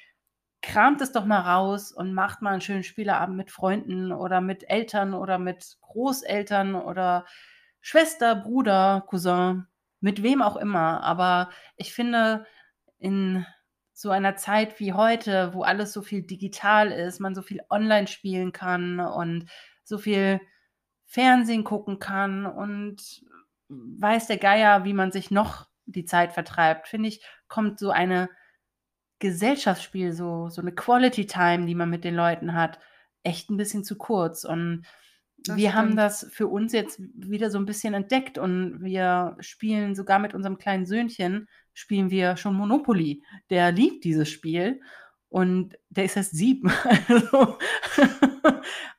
Kramt 0.61 1.01
es 1.01 1.11
doch 1.11 1.25
mal 1.25 1.39
raus 1.39 1.91
und 1.91 2.13
macht 2.13 2.41
mal 2.41 2.51
einen 2.51 2.61
schönen 2.61 2.83
Spieleabend 2.83 3.37
mit 3.37 3.51
Freunden 3.51 4.11
oder 4.11 4.41
mit 4.41 4.69
Eltern 4.69 5.13
oder 5.13 5.37
mit 5.37 5.77
Großeltern 5.81 6.75
oder 6.75 7.25
Schwester, 7.81 8.35
Bruder, 8.35 9.03
Cousin, 9.07 9.67
mit 10.01 10.23
wem 10.23 10.41
auch 10.41 10.57
immer. 10.57 11.03
Aber 11.03 11.49
ich 11.77 11.93
finde, 11.93 12.45
in 12.97 13.45
so 13.93 14.11
einer 14.11 14.35
Zeit 14.35 14.79
wie 14.79 14.93
heute, 14.93 15.53
wo 15.53 15.63
alles 15.63 15.93
so 15.93 16.01
viel 16.01 16.23
digital 16.23 16.91
ist, 16.91 17.19
man 17.19 17.35
so 17.35 17.41
viel 17.41 17.61
online 17.69 18.07
spielen 18.07 18.51
kann 18.51 18.99
und 18.99 19.49
so 19.83 19.97
viel 19.97 20.39
Fernsehen 21.05 21.63
gucken 21.63 21.99
kann 21.99 22.45
und 22.45 23.23
weiß 23.69 24.27
der 24.27 24.37
Geier, 24.37 24.85
wie 24.85 24.93
man 24.93 25.11
sich 25.11 25.31
noch 25.31 25.68
die 25.91 26.05
Zeit 26.05 26.33
vertreibt, 26.33 26.87
finde 26.87 27.09
ich, 27.09 27.23
kommt 27.47 27.79
so 27.79 27.91
eine 27.91 28.29
Gesellschaftsspiel, 29.19 30.13
so, 30.13 30.49
so 30.49 30.61
eine 30.61 30.71
Quality 30.73 31.25
Time, 31.25 31.65
die 31.65 31.75
man 31.75 31.89
mit 31.89 32.03
den 32.03 32.15
Leuten 32.15 32.53
hat, 32.53 32.79
echt 33.23 33.49
ein 33.49 33.57
bisschen 33.57 33.83
zu 33.83 33.97
kurz. 33.97 34.45
Und 34.45 34.85
Das 35.45 35.57
wir 35.57 35.73
haben 35.73 35.87
stimmt. 35.87 35.99
das 35.99 36.27
für 36.31 36.47
uns 36.47 36.71
jetzt 36.73 37.01
wieder 37.13 37.49
so 37.51 37.57
ein 37.57 37.65
bisschen 37.65 37.93
entdeckt 37.93 38.37
und 38.37 38.81
wir 38.81 39.35
spielen 39.39 39.95
sogar 39.95 40.19
mit 40.19 40.33
unserem 40.33 40.57
kleinen 40.57 40.85
Söhnchen, 40.85 41.47
spielen 41.73 42.09
wir 42.09 42.37
schon 42.37 42.55
Monopoly. 42.55 43.23
Der 43.49 43.71
liebt 43.71 44.03
dieses 44.05 44.29
Spiel 44.29 44.81
und 45.29 45.77
der 45.89 46.05
ist 46.05 46.17
erst 46.17 46.31
sieben. 46.31 46.71
Also, 47.07 47.57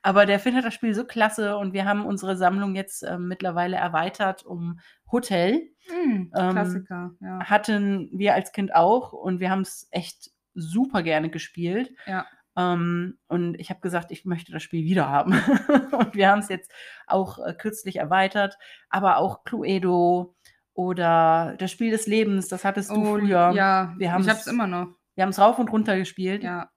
aber 0.01 0.25
der 0.25 0.39
findet 0.39 0.65
das 0.65 0.73
Spiel 0.73 0.93
so 0.93 1.05
klasse 1.05 1.57
und 1.57 1.73
wir 1.73 1.85
haben 1.85 2.05
unsere 2.05 2.35
Sammlung 2.35 2.75
jetzt 2.75 3.03
äh, 3.03 3.17
mittlerweile 3.17 3.77
erweitert 3.77 4.45
um 4.45 4.79
Hotel. 5.11 5.69
Mhm, 5.89 6.31
ähm, 6.35 6.51
Klassiker, 6.51 7.11
ja. 7.19 7.39
Hatten 7.45 8.09
wir 8.13 8.33
als 8.33 8.51
Kind 8.51 8.73
auch 8.73 9.13
und 9.13 9.39
wir 9.39 9.49
haben 9.49 9.61
es 9.61 9.87
echt 9.91 10.31
super 10.53 11.03
gerne 11.03 11.29
gespielt. 11.29 11.93
Ja. 12.05 12.25
Ähm, 12.57 13.17
und 13.27 13.59
ich 13.59 13.69
habe 13.69 13.81
gesagt, 13.81 14.11
ich 14.11 14.25
möchte 14.25 14.51
das 14.51 14.63
Spiel 14.63 14.83
wieder 14.83 15.09
haben. 15.09 15.33
und 15.91 16.15
wir 16.15 16.29
haben 16.29 16.39
es 16.39 16.49
jetzt 16.49 16.71
auch 17.07 17.39
äh, 17.39 17.53
kürzlich 17.53 17.97
erweitert, 17.97 18.57
aber 18.89 19.17
auch 19.17 19.43
Cluedo 19.43 20.35
oder 20.73 21.55
das 21.59 21.71
Spiel 21.71 21.91
des 21.91 22.07
Lebens, 22.07 22.47
das 22.47 22.65
hattest 22.65 22.89
du 22.89 22.95
Oh, 22.95 23.17
früher. 23.17 23.51
Ja, 23.51 23.93
Wir 23.97 24.15
ich 24.19 24.29
hab's 24.29 24.47
immer 24.47 24.67
noch. 24.67 24.87
Wir 25.15 25.23
haben 25.23 25.31
es 25.31 25.39
rauf 25.39 25.59
und 25.59 25.71
runter 25.71 25.97
gespielt. 25.97 26.43
Ja. 26.43 26.71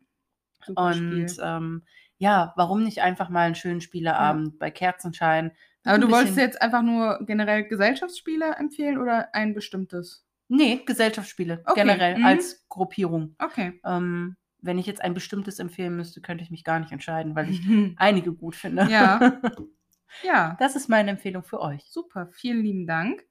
Und 0.75 1.37
ähm, 1.43 1.83
ja, 2.19 2.53
warum 2.57 2.83
nicht 2.85 3.03
einfach 3.03 3.29
mal 3.29 3.47
einen 3.47 3.55
schönen 3.55 3.81
Spieleabend 3.81 4.59
bei 4.59 4.71
Kerzenschein? 4.71 5.53
Aber 5.85 5.99
du 5.99 6.11
wolltest 6.11 6.39
jetzt 6.39 6.63
einfach 6.63 6.83
nur 6.83 7.21
generell 7.27 7.65
Gesellschaftsspiele 7.65 8.55
empfehlen 8.57 8.99
oder 8.99 9.35
ein 9.35 9.55
bestimmtes? 9.55 10.27
Nee, 10.49 10.83
Gesellschaftsspiele 10.87 11.63
Okay, 11.67 11.81
generell 11.81 12.19
mhm. 12.19 12.25
als 12.25 12.67
Gruppierung. 12.69 13.35
Okay. 13.39 13.81
Ähm, 13.85 14.37
wenn 14.61 14.79
ich 14.79 14.87
jetzt 14.87 15.03
ein 15.03 15.13
bestimmtes 15.13 15.59
empfehlen 15.59 15.97
müsste, 15.97 16.23
könnte 16.23 16.43
ich 16.43 16.51
mich 16.51 16.65
gar 16.65 16.81
nicht 16.81 16.93
entscheiden, 16.93 17.35
weil 17.35 17.51
ich 17.51 17.61
einige 17.99 18.33
gut 18.33 18.57
finde. 18.57 18.89
Ja. 18.91 19.41
ja, 20.23 20.57
Das 20.59 20.77
ist 20.77 20.89
meine 20.89 21.11
Empfehlung 21.11 21.45
für 21.45 21.61
euch. 21.61 21.85
super. 21.91 22.29
Vielen 22.33 22.63
lieben 22.63 22.87
Dank. 22.87 23.23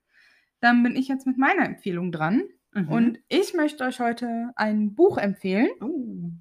Dann 0.59 0.83
bin 0.83 0.95
ich 0.95 1.07
jetzt 1.07 1.25
mit 1.25 1.37
meiner 1.37 1.65
Empfehlung 1.65 2.11
dran. 2.11 2.43
Mhm. 2.73 2.89
Und 2.91 3.19
ich 3.27 3.53
möchte 3.53 3.83
euch 3.83 3.99
heute 3.99 4.51
ein 4.55 4.95
Buch 4.95 5.17
empfehlen. 5.17 5.69
Uh, 5.81 6.31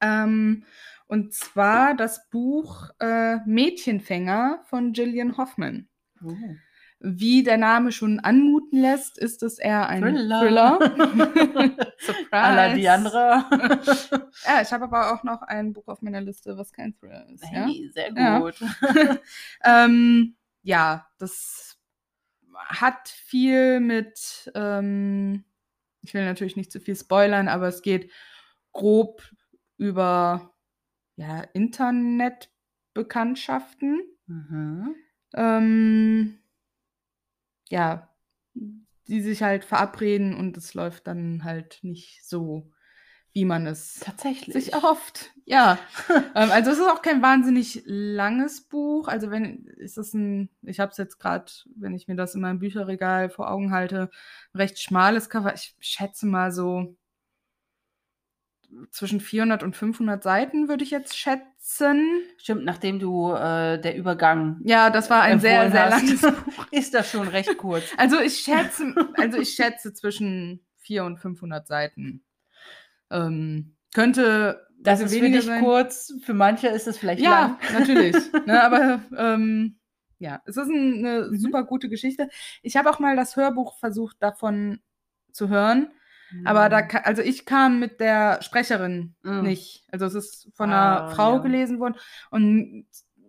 Ähm, 0.00 0.64
und 1.08 1.32
zwar 1.34 1.94
das 1.96 2.28
Buch 2.30 2.90
äh, 3.00 3.38
Mädchenfänger 3.46 4.60
von 4.64 4.92
Gillian 4.92 5.36
Hoffman. 5.36 5.88
uh. 6.22 6.36
Wie 7.00 7.44
der 7.44 7.58
Name 7.58 7.92
schon 7.92 8.18
anmuten 8.18 8.80
lässt, 8.80 9.18
ist 9.18 9.42
es 9.44 9.58
eher 9.60 9.88
ein 9.88 10.02
Thriller. 10.02 10.40
Thriller. 10.40 10.78
Surprise. 11.98 12.28
Alla 12.32 12.74
die 12.74 12.88
andere. 12.88 13.44
Ja, 14.46 14.62
ich 14.62 14.72
habe 14.72 14.84
aber 14.84 15.12
auch 15.14 15.22
noch 15.24 15.42
ein 15.42 15.72
Buch 15.72 15.86
auf 15.88 16.02
meiner 16.02 16.20
Liste, 16.20 16.56
was 16.58 16.72
kein 16.72 16.94
Thriller 16.94 17.26
ist. 17.32 17.44
Ja, 17.52 17.66
Hey, 17.66 17.90
sehr 17.94 18.12
Ja. 18.16 18.38
gut. 18.40 18.54
ähm, 19.64 20.36
ja 20.62 21.06
das 21.18 21.78
hat 22.54 23.08
viel 23.08 23.78
mit, 23.80 24.50
ähm, 24.54 25.44
ich 26.08 26.14
will 26.14 26.24
natürlich 26.24 26.56
nicht 26.56 26.72
zu 26.72 26.80
viel 26.80 26.96
spoilern, 26.96 27.46
aber 27.48 27.68
es 27.68 27.82
geht 27.82 28.10
grob 28.72 29.22
über 29.76 30.54
ja, 31.16 31.42
Internetbekanntschaften. 31.52 34.00
Mhm. 34.26 34.94
ähm, 35.34 36.38
ja, 37.70 38.08
die 38.54 39.20
sich 39.20 39.42
halt 39.42 39.64
verabreden 39.64 40.34
und 40.34 40.56
es 40.56 40.72
läuft 40.74 41.06
dann 41.06 41.44
halt 41.44 41.78
nicht 41.82 42.26
so, 42.26 42.72
wie 43.32 43.44
man 43.44 43.66
es 43.66 44.00
Tatsächlich. 44.00 44.52
sich 44.52 44.72
erhofft. 44.72 45.30
Ja, 45.44 45.78
ähm, 46.34 46.50
also 46.50 46.70
es 46.70 46.78
ist 46.78 46.88
auch 46.88 47.02
kein 47.02 47.22
wahnsinnig 47.22 47.82
langes 47.86 48.62
Buch. 48.62 49.08
Also 49.08 49.30
wenn 49.30 49.66
ist 49.76 49.98
es 49.98 50.12
ein, 50.14 50.50
ich 50.62 50.80
habe 50.80 50.90
es 50.92 50.98
jetzt 50.98 51.18
gerade, 51.18 51.50
wenn 51.76 51.94
ich 51.94 52.08
mir 52.08 52.16
das 52.16 52.34
in 52.34 52.40
meinem 52.40 52.58
Bücherregal 52.58 53.30
vor 53.30 53.50
Augen 53.50 53.72
halte, 53.72 54.10
ein 54.52 54.58
recht 54.60 54.78
schmales 54.80 55.30
Cover. 55.30 55.54
Ich 55.54 55.74
schätze 55.80 56.26
mal 56.26 56.50
so 56.52 56.96
zwischen 58.90 59.20
400 59.20 59.62
und 59.62 59.76
500 59.76 60.22
Seiten 60.22 60.68
würde 60.68 60.84
ich 60.84 60.90
jetzt 60.90 61.16
schätzen. 61.16 62.20
Stimmt, 62.36 62.64
nachdem 62.64 62.98
du 62.98 63.32
äh, 63.32 63.80
der 63.80 63.96
Übergang 63.96 64.60
Ja, 64.64 64.90
das 64.90 65.08
war 65.10 65.22
ein 65.22 65.40
sehr, 65.40 65.62
empfohlen 65.62 65.72
sehr 65.72 66.20
hast, 66.20 66.22
langes 66.22 66.44
Buch. 66.56 66.66
ist 66.70 66.94
das 66.94 67.10
schon 67.10 67.28
recht 67.28 67.56
kurz. 67.56 67.84
Also 67.96 68.20
ich 68.20 68.40
schätze, 68.40 68.94
also 69.14 69.38
ich 69.38 69.50
schätze 69.50 69.94
zwischen 69.94 70.60
400 70.78 71.12
und 71.12 71.18
500 71.18 71.66
Seiten. 71.66 72.22
Ähm, 73.10 73.76
könnte 73.94 74.66
Das 74.80 75.00
ist 75.00 75.12
für 75.14 75.20
weniger 75.22 75.38
dich 75.38 75.46
sein. 75.46 75.62
kurz, 75.62 76.12
für 76.22 76.34
manche 76.34 76.68
ist 76.68 76.86
es 76.86 76.98
vielleicht 76.98 77.20
Ja, 77.22 77.30
lang. 77.30 77.58
natürlich. 77.78 78.14
ne, 78.46 78.62
aber 78.62 79.00
ähm, 79.16 79.78
ja, 80.18 80.42
es 80.46 80.56
ist 80.56 80.68
ein, 80.68 81.04
eine 81.06 81.28
Mhm. 81.30 81.38
super 81.38 81.64
gute 81.64 81.88
Geschichte. 81.88 82.28
Ich 82.62 82.76
habe 82.76 82.90
auch 82.90 82.98
mal 82.98 83.16
das 83.16 83.36
Hörbuch 83.36 83.78
versucht 83.78 84.16
davon 84.20 84.80
zu 85.32 85.48
hören, 85.48 85.90
aber 86.44 86.66
Mhm. 86.66 86.70
da, 86.70 86.82
ka- 86.82 87.02
also 87.04 87.22
ich 87.22 87.46
kam 87.46 87.78
mit 87.80 88.00
der 88.00 88.42
Sprecherin 88.42 89.14
Mm. 89.22 89.42
nicht. 89.42 89.84
Also 89.92 90.06
es 90.06 90.14
ist 90.14 90.50
von 90.54 90.70
einer 90.70 91.04
Ah, 91.04 91.10
Frau 91.10 91.36
ja. 91.36 91.42
gelesen 91.42 91.78
worden 91.80 91.94
und 92.30 92.86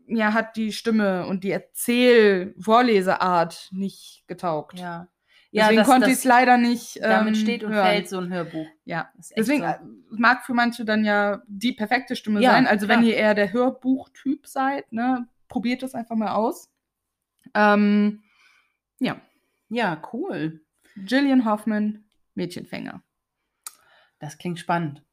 mir 0.07 0.33
hat 0.33 0.55
die 0.55 0.71
Stimme 0.73 1.27
und 1.27 1.43
die 1.43 1.51
Erzähl-Vorleseart 1.51 3.69
nicht 3.71 4.23
getaugt. 4.27 4.79
Ja. 4.79 5.07
Deswegen 5.51 5.77
das- 5.77 5.87
konnte 5.87 6.07
ich 6.07 6.13
es 6.13 6.23
leider 6.25 6.57
nicht. 6.57 7.01
Damit 7.01 7.35
ähm, 7.35 7.41
steht 7.41 7.63
und 7.63 7.73
hören. 7.73 7.85
fällt 7.85 8.07
so 8.09 8.19
ein 8.19 8.31
Hörbuch. 8.31 8.67
Ja, 8.85 9.11
deswegen 9.35 9.61
so. 9.63 9.65
äh, 9.67 9.79
mag 10.11 10.45
für 10.45 10.53
manche 10.53 10.85
dann 10.85 11.03
ja 11.03 11.41
die 11.47 11.71
perfekte 11.73 12.15
Stimme 12.15 12.39
Ja, 12.41 12.51
sein. 12.51 12.67
Also 12.67 12.85
klar. 12.85 12.99
wenn 12.99 13.05
ihr 13.05 13.15
eher 13.15 13.33
der 13.33 13.51
Hörbuchtyp 13.51 14.45
seid, 14.47 14.91
ne, 14.91 15.27
probiert 15.47 15.81
das 15.81 15.95
einfach 15.95 16.15
mal 16.15 16.31
aus. 16.33 16.69
Ähm, 17.55 18.21
ja, 18.99 19.19
Ja, 19.69 20.01
cool. 20.13 20.61
Gillian 20.95 21.45
Hoffman, 21.45 22.03
Mädchenfänger. 22.35 23.01
Das 24.19 24.37
klingt 24.37 24.59
spannend. 24.59 25.03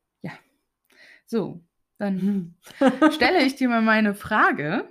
So, 1.29 1.61
dann 1.99 2.55
stelle 3.11 3.43
ich 3.43 3.57
dir 3.57 3.69
mal 3.69 3.83
meine 3.83 4.15
Frage. 4.15 4.89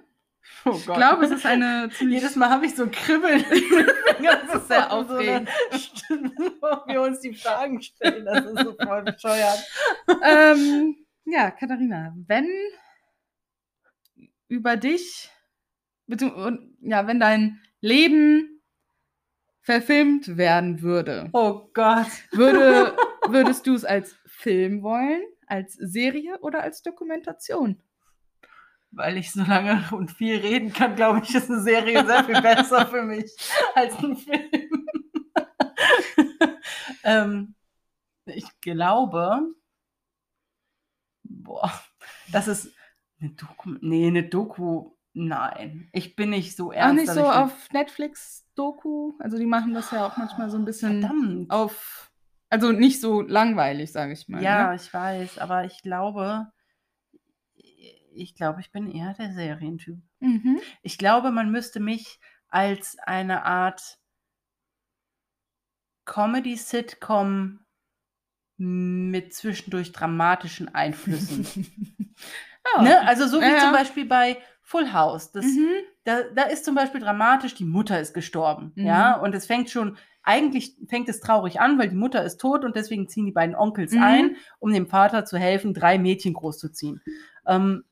Oh 0.65 0.71
Ich 0.77 0.85
glaube, 0.85 1.25
es 1.25 1.31
ist 1.31 1.45
eine 1.45 1.89
ziemlich 1.97 2.21
Jedes 2.21 2.35
Mal 2.35 2.49
habe 2.49 2.65
ich 2.65 2.75
so 2.75 2.83
ein 2.83 2.91
Kribbeln. 2.91 3.43
Das 4.23 4.55
ist 4.61 4.67
sehr 4.69 4.91
aufregend. 4.91 5.49
wo 6.61 6.87
wir 6.91 7.01
uns 7.01 7.19
die 7.19 7.33
Fragen 7.35 7.81
stellen. 7.81 8.25
Das 8.25 8.45
ist 8.45 8.59
so 8.63 8.75
voll 8.81 9.03
bescheuert. 9.03 9.59
ähm, 10.23 10.95
ja, 11.25 11.51
Katharina, 11.51 12.13
wenn 12.27 12.47
über 14.47 14.77
dich, 14.77 15.29
ja, 16.07 17.07
wenn 17.07 17.19
dein 17.19 17.59
Leben 17.81 18.61
verfilmt 19.61 20.37
werden 20.37 20.81
würde, 20.81 21.29
Oh 21.33 21.69
Gott. 21.73 22.07
würde, 22.31 22.95
würdest 23.27 23.67
du 23.67 23.73
es 23.73 23.83
als 23.85 24.15
Film 24.25 24.81
wollen, 24.83 25.21
als 25.47 25.73
Serie 25.73 26.39
oder 26.41 26.61
als 26.61 26.81
Dokumentation? 26.83 27.81
Weil 28.95 29.17
ich 29.17 29.31
so 29.31 29.43
lange 29.43 29.83
und 29.91 30.11
viel 30.11 30.37
reden 30.37 30.71
kann, 30.73 30.95
glaube 30.95 31.21
ich, 31.23 31.35
ist 31.35 31.49
eine 31.51 31.61
Serie 31.61 32.05
sehr 32.05 32.23
viel 32.23 32.41
besser 32.41 32.85
für 32.87 33.03
mich 33.03 33.31
als 33.75 33.97
ein 34.03 34.15
Film. 34.15 34.87
ähm, 37.03 37.55
ich 38.25 38.45
glaube, 38.61 39.41
boah, 41.23 41.71
das 42.31 42.47
ist 42.47 42.73
eine 43.19 43.31
Doku. 43.31 43.75
Nee, 43.81 44.07
eine 44.07 44.23
Doku. 44.27 44.91
Nein, 45.13 45.89
ich 45.93 46.15
bin 46.17 46.31
nicht 46.31 46.57
so 46.57 46.71
ernst. 46.73 47.09
Auch 47.09 47.15
nicht 47.15 47.23
so 47.23 47.29
auf 47.29 47.71
Netflix-Doku. 47.71 49.13
Also 49.19 49.37
die 49.37 49.45
machen 49.45 49.73
das 49.73 49.91
ja 49.91 50.05
auch 50.05 50.17
manchmal 50.17 50.49
so 50.49 50.57
ein 50.57 50.65
bisschen 50.65 51.01
Verdammt. 51.01 51.49
auf. 51.51 52.11
Also 52.49 52.71
nicht 52.71 52.99
so 52.99 53.21
langweilig, 53.21 53.91
sage 53.91 54.13
ich 54.13 54.27
mal. 54.27 54.41
Ja, 54.43 54.69
Ne? 54.69 54.75
ich 54.75 54.93
weiß, 54.93 55.39
aber 55.39 55.63
ich 55.65 55.81
glaube, 55.81 56.51
ich 58.15 58.35
glaube, 58.35 58.61
ich 58.61 58.71
bin 58.71 58.89
eher 58.89 59.13
der 59.13 59.31
Serientyp. 59.33 59.97
Mhm. 60.19 60.59
Ich 60.81 60.97
glaube, 60.97 61.31
man 61.31 61.51
müsste 61.51 61.79
mich 61.79 62.19
als 62.47 62.97
eine 63.05 63.43
Art 63.45 63.97
Comedy-Sitcom 66.05 67.59
mit 68.57 69.33
zwischendurch 69.33 69.91
dramatischen 69.91 70.73
Einflüssen. 70.73 71.45
ja. 72.75 72.81
ne? 72.81 73.01
Also 73.07 73.27
so 73.27 73.41
wie 73.41 73.45
ja. 73.51 73.59
zum 73.59 73.71
Beispiel 73.73 74.05
bei 74.05 74.37
Full 74.61 74.93
House. 74.93 75.31
Das, 75.31 75.45
Mhm. 75.45 75.67
da, 76.05 76.23
da 76.33 76.43
ist 76.43 76.63
zum 76.63 76.73
Beispiel 76.75 77.01
dramatisch, 77.01 77.53
die 77.55 77.65
Mutter 77.65 77.99
ist 77.99 78.13
gestorben. 78.13 78.71
Mhm. 78.75 78.85
Ja, 78.85 79.15
und 79.19 79.35
es 79.35 79.45
fängt 79.45 79.69
schon, 79.69 79.97
eigentlich 80.23 80.75
fängt 80.87 81.09
es 81.09 81.19
traurig 81.19 81.59
an, 81.59 81.77
weil 81.77 81.89
die 81.89 81.95
Mutter 81.95 82.23
ist 82.23 82.37
tot 82.39 82.63
und 82.63 82.75
deswegen 82.75 83.07
ziehen 83.09 83.25
die 83.25 83.31
beiden 83.33 83.55
Onkels 83.55 83.91
Mhm. 83.91 84.03
ein, 84.03 84.35
um 84.59 84.71
dem 84.71 84.87
Vater 84.87 85.25
zu 85.25 85.37
helfen, 85.37 85.73
drei 85.73 85.99
Mädchen 85.99 86.33
großzuziehen. 86.33 87.01
Ähm, 87.45 87.83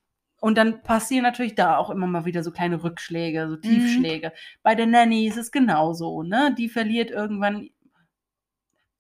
und 0.44 0.56
dann 0.58 0.84
passieren 0.84 1.24
natürlich 1.24 1.56
da 1.56 1.78
auch 1.78 1.90
immer 1.90 2.06
mal 2.06 2.26
wieder 2.26 2.44
so 2.44 2.52
kleine 2.52 2.84
Rückschläge, 2.84 3.46
Mhm. 3.46 3.50
so 3.50 3.56
Tiefschläge. 3.58 4.34
Bei 4.62 4.76
der 4.76 4.88
Nanny 4.88 5.26
ist 5.26 5.38
es 5.38 5.52
genauso, 5.52 6.22
ne? 6.22 6.54
Die 6.58 6.68
verliert 6.68 7.12
irgendwann. 7.12 7.70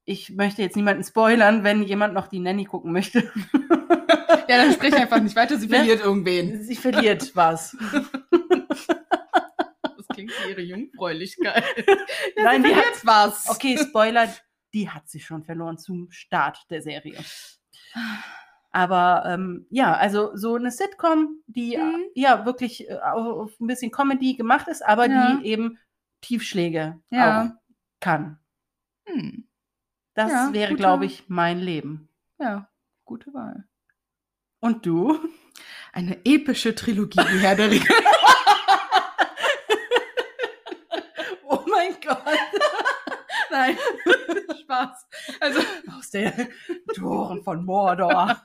Ich 0.05 0.29
möchte 0.29 0.61
jetzt 0.61 0.77
niemanden 0.77 1.03
spoilern, 1.03 1.63
wenn 1.65 1.83
jemand 1.83 2.13
noch 2.13 2.27
die 2.27 2.39
Nanny 2.39 2.63
gucken 2.65 2.91
möchte. 2.93 3.29
Ja, 4.49 4.57
dann 4.57 4.73
sprich 4.73 4.93
einfach 4.93 5.21
nicht 5.21 5.37
weiter, 5.37 5.57
sie 5.57 5.67
Ne? 5.67 5.75
verliert 5.77 6.01
irgendwen. 6.01 6.63
Sie 6.63 6.75
verliert 6.75 7.33
was. 7.33 7.77
Das 8.29 10.07
klingt 10.13 10.31
wie 10.45 10.49
ihre 10.49 10.61
Jungfräulichkeit. 10.61 11.63
Nein, 12.35 12.61
sie 12.61 12.67
die 12.69 12.75
hat, 12.75 12.83
verliert 12.83 13.05
was. 13.05 13.49
Okay, 13.49 13.77
Spoiler, 13.77 14.27
die 14.73 14.89
hat 14.89 15.07
sie 15.09 15.21
schon 15.21 15.43
verloren 15.45 15.77
zum 15.77 16.11
Start 16.11 16.57
der 16.69 16.81
Serie. 16.81 17.19
Aber 18.75 19.23
ähm, 19.27 19.67
ja, 19.69 19.93
also 19.93 20.35
so 20.35 20.55
eine 20.55 20.71
Sitcom, 20.71 21.41
die 21.47 21.77
Mhm. 21.77 22.05
ja 22.15 22.45
wirklich 22.45 22.89
äh, 22.89 22.97
auf 22.97 23.51
ein 23.59 23.67
bisschen 23.67 23.91
Comedy 23.91 24.33
gemacht 24.35 24.67
ist, 24.67 24.81
aber 24.83 25.07
Ja. 25.07 25.35
die 25.35 25.45
eben 25.47 25.77
Tiefschläge 26.21 26.99
Ja. 27.11 27.43
auch 27.43 27.49
kann. 27.99 28.39
Hm. 29.07 29.47
Das 30.15 30.31
Ja, 30.31 30.49
wäre, 30.53 30.75
glaube 30.75 31.05
ich, 31.05 31.25
mein 31.29 31.59
Leben. 31.59 32.09
Ja, 32.39 32.67
gute 33.05 33.33
Wahl. 33.33 33.65
Und 34.59 34.85
du? 34.85 35.19
Eine 35.91 36.25
epische 36.25 36.73
Trilogie, 36.73 37.19
die 37.31 37.39
Herr 37.39 37.55
der 37.55 37.69
Ringe. 37.71 37.85
Oh 41.47 41.63
mein 41.67 41.95
Gott. 42.05 42.23
Nein, 43.51 43.77
Spaß. 44.61 45.07
Also, 45.39 45.59
Aus 45.97 46.09
den 46.09 46.31
Toren 46.95 47.43
von 47.43 47.65
Mordor. 47.65 48.41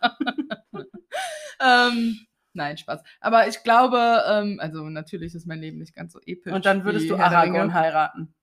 ähm, 1.61 2.19
nein, 2.53 2.79
Spaß. 2.79 3.03
Aber 3.21 3.49
ich 3.49 3.63
glaube, 3.63 4.23
ähm, 4.29 4.59
also 4.61 4.89
natürlich 4.89 5.35
ist 5.35 5.47
mein 5.47 5.61
Leben 5.61 5.79
nicht 5.79 5.95
ganz 5.95 6.13
so 6.13 6.21
episch. 6.25 6.53
Und 6.53 6.67
dann 6.67 6.85
würdest 6.85 7.09
du 7.11 7.17
Aragorn 7.17 7.75
heiraten. 7.75 8.35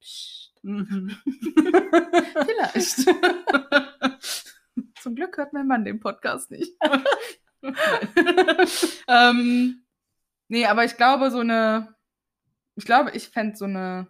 Psst, 0.00 0.44
Mhm. 0.64 1.14
Vielleicht. 2.46 3.06
Zum 5.00 5.14
Glück 5.14 5.36
hört 5.36 5.52
mein 5.52 5.66
Mann 5.66 5.84
den 5.84 6.00
Podcast 6.00 6.50
nicht. 6.50 6.72
Ähm, 9.06 9.84
nee, 10.48 10.66
aber 10.66 10.84
ich 10.84 10.96
glaube, 10.96 11.30
so 11.30 11.40
eine, 11.40 11.94
ich 12.76 12.86
glaube, 12.86 13.10
ich 13.10 13.28
fände 13.28 13.56
so 13.56 13.66
eine, 13.66 14.08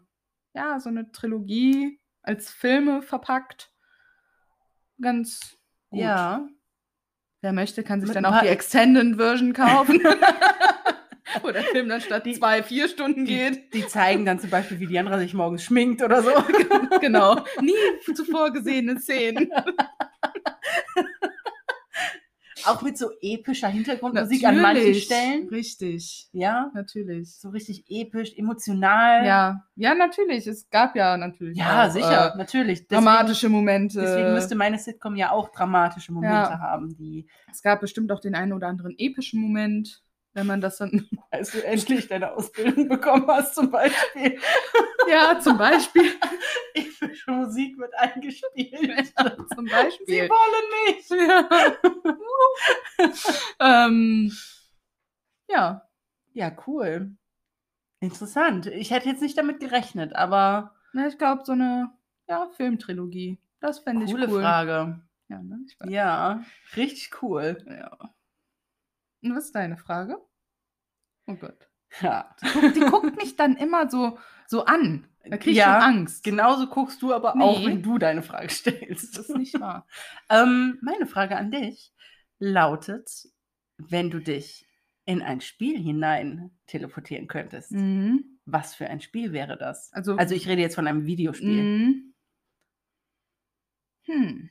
ja, 0.55 0.79
so 0.79 0.89
eine 0.89 1.11
Trilogie 1.11 2.01
als 2.25 2.51
Filme 2.51 3.03
verpackt 3.03 3.71
ganz 5.01 5.57
gut. 5.91 6.01
Ja. 6.01 6.47
Wer 7.41 7.53
möchte, 7.53 7.83
kann 7.83 8.01
sich 8.01 8.09
Mit 8.09 8.17
dann 8.17 8.25
auch 8.25 8.41
die 8.41 8.49
Extended 8.49 9.17
Version 9.17 9.53
kaufen. 9.53 10.01
Wo 11.43 11.51
der 11.51 11.65
Film 11.65 11.89
dann 11.89 12.01
statt 12.01 12.25
Die- 12.25 12.33
zwei, 12.35 12.63
vier 12.63 12.89
Stunden 12.89 13.25
geht. 13.27 13.75
Die, 13.75 13.81
die 13.83 13.87
zeigen 13.87 14.25
dann 14.25 14.39
zum 14.39 14.51
Beispiel, 14.51 14.81
wie 14.81 14.87
Diandra 14.87 15.19
sich 15.19 15.35
morgens 15.35 15.63
schminkt 15.65 16.03
oder 16.03 16.23
so. 16.23 16.31
genau. 17.01 17.45
Nie 17.61 17.75
zuvor 18.15 18.51
gesehene 18.53 18.99
Szenen. 19.01 19.51
Auch 22.67 22.83
mit 22.83 22.97
so 22.99 23.11
epischer 23.21 23.69
Hintergrundmusik 23.69 24.45
an 24.45 24.61
manchen 24.61 24.77
Natürlich. 24.83 25.05
Stellen. 25.05 25.49
Richtig. 25.49 26.29
Ja. 26.33 26.71
Natürlich. 26.75 27.35
So 27.37 27.49
richtig 27.51 27.85
episch, 27.89 28.33
emotional. 28.37 29.27
Ja, 29.27 29.65
ja, 29.77 29.95
natürlich. 29.95 30.47
Es 30.47 30.69
gab 30.71 30.95
ja 30.97 31.17
natürlich 31.17 31.59
Ja, 31.59 31.87
auch, 31.87 31.91
sicher, 31.91 32.35
Äh, 32.35 32.39
natürlich. 32.39 32.87
Deswegen, 32.87 33.05
dramatische 33.05 33.49
Momente. 33.49 34.01
deswegen 34.01 34.33
müsste 34.33 34.55
meine 34.55 34.79
Sitcom 34.79 35.17
ja 35.17 35.31
auch 35.31 35.51
dramatische 35.51 36.13
Momente 36.13 36.35
Ja. 36.53 36.59
haben, 36.61 36.97
die, 36.97 37.27
es 37.51 37.63
gab 37.63 37.81
bestimmt 37.81 38.13
auch 38.13 38.21
den 38.21 38.35
einen 38.35 38.53
oder 38.53 38.69
anderen 38.69 38.95
epischen 38.99 39.41
Moment, 39.41 40.03
wenn 40.35 40.47
man 40.47 40.61
das 40.61 40.77
dann. 40.79 41.09
als 41.31 41.53
du 41.53 41.65
endlich 41.65 42.09
deine 42.09 42.33
Ausbildung 42.33 42.89
bekommen 42.89 43.27
hast, 43.29 43.55
zum 43.55 43.71
Beispiel. 43.71 44.39
ja, 45.09 45.39
zum 45.41 45.57
Beispiel. 45.57 46.03
Epische 46.75 47.31
Musik 47.31 47.79
wird 47.79 47.95
eingespielt. 47.95 49.15
zum 49.55 49.67
Sie 49.67 49.73
Beispiel. 49.73 50.29
wollen 50.29 50.69
nicht. 50.87 51.11
Ja. 53.61 53.87
ähm, 53.87 54.33
ja. 55.49 55.89
Ja, 56.33 56.57
cool. 56.67 57.17
Interessant. 58.01 58.67
Ich 58.67 58.91
hätte 58.91 59.09
jetzt 59.09 59.23
nicht 59.23 59.39
damit 59.39 59.61
gerechnet, 59.61 60.15
aber 60.15 60.75
Na, 60.93 61.07
ich 61.07 61.17
glaube, 61.17 61.45
so 61.45 61.53
eine 61.53 61.93
ja, 62.29 62.49
Filmtrilogie. 62.57 63.39
Das 63.61 63.79
fände 63.79 64.05
ich 64.05 64.11
coole 64.11 64.29
cool. 64.29 64.43
Frage. 64.43 65.01
Ja, 65.29 65.43
ne? 65.43 65.65
Ja, 65.87 66.45
richtig 66.77 67.23
cool. 67.23 67.65
ja. 67.67 68.15
Und 69.25 69.35
was 69.35 69.47
ist 69.47 69.55
deine 69.55 69.77
Frage? 69.77 70.19
Oh 71.27 71.35
Gott. 71.35 71.69
Ja. 72.01 72.35
Die 72.43 72.81
guckt 72.81 73.17
mich 73.17 73.37
dann 73.37 73.57
immer 73.57 73.89
so, 73.89 74.19
so 74.47 74.65
an. 74.65 75.09
Da 75.25 75.39
kriege 75.39 75.53
ich 75.53 75.57
Ja, 75.57 75.81
schon 75.81 75.97
Angst. 75.97 76.23
Genauso 76.25 76.67
guckst 76.69 77.01
du 77.01 77.15
aber 77.15 77.35
auch, 77.41 77.59
Nee. 77.61 77.67
wenn 77.67 77.83
du 77.83 77.99
deine 77.99 78.23
Frage 78.23 78.51
stellst. 78.51 79.17
Das 79.17 79.29
ist 79.31 79.37
nicht 79.37 79.59
wahr. 79.61 79.87
ähm, 80.31 80.79
meine 80.83 81.07
Frage 81.07 81.37
an 81.37 81.51
dich 81.51 81.93
lautet, 82.39 83.09
wenn 83.79 84.11
du 84.11 84.19
dich 84.21 84.69
in 85.07 85.23
ein 85.23 85.41
Spiel 85.41 85.79
hinein 85.79 86.51
teleportieren 86.67 87.27
könntest, 87.29 87.73
Mhm. 87.73 88.39
was 88.45 88.75
für 88.75 88.89
ein 88.89 89.01
Spiel 89.01 89.33
wäre 89.33 89.57
das? 89.57 89.91
Also, 89.93 90.17
Also 90.17 90.35
ich 90.35 90.47
rede 90.49 90.63
jetzt 90.63 90.75
von 90.75 90.87
einem 90.87 91.07
Videospiel. 91.07 91.63
Mhm. 91.63 92.15
Hm. 94.07 94.51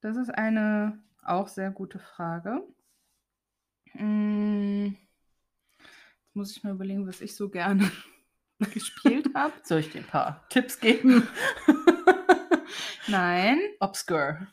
Das 0.00 0.16
ist 0.16 0.30
eine 0.30 1.02
auch 1.22 1.48
sehr 1.48 1.70
gute 1.70 1.98
Frage. 1.98 2.62
Mm. 3.94 4.86
Jetzt 4.86 6.34
muss 6.34 6.56
ich 6.56 6.62
mal 6.62 6.74
überlegen, 6.74 7.06
was 7.06 7.20
ich 7.20 7.34
so 7.34 7.48
gerne 7.48 7.90
gespielt 8.72 9.34
habe. 9.34 9.52
Soll 9.64 9.80
ich 9.80 9.90
dir 9.90 9.98
ein 10.00 10.06
paar 10.06 10.46
Tipps 10.48 10.78
geben? 10.78 11.26
Nein. 13.08 13.58
Obscure. 13.80 14.46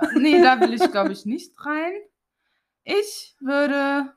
Äh, 0.00 0.18
Nee, 0.18 0.42
da 0.42 0.60
will 0.60 0.74
ich, 0.74 0.90
glaube 0.90 1.12
ich, 1.12 1.24
nicht 1.26 1.54
rein. 1.64 1.92
Ich 2.84 3.36
würde 3.40 4.14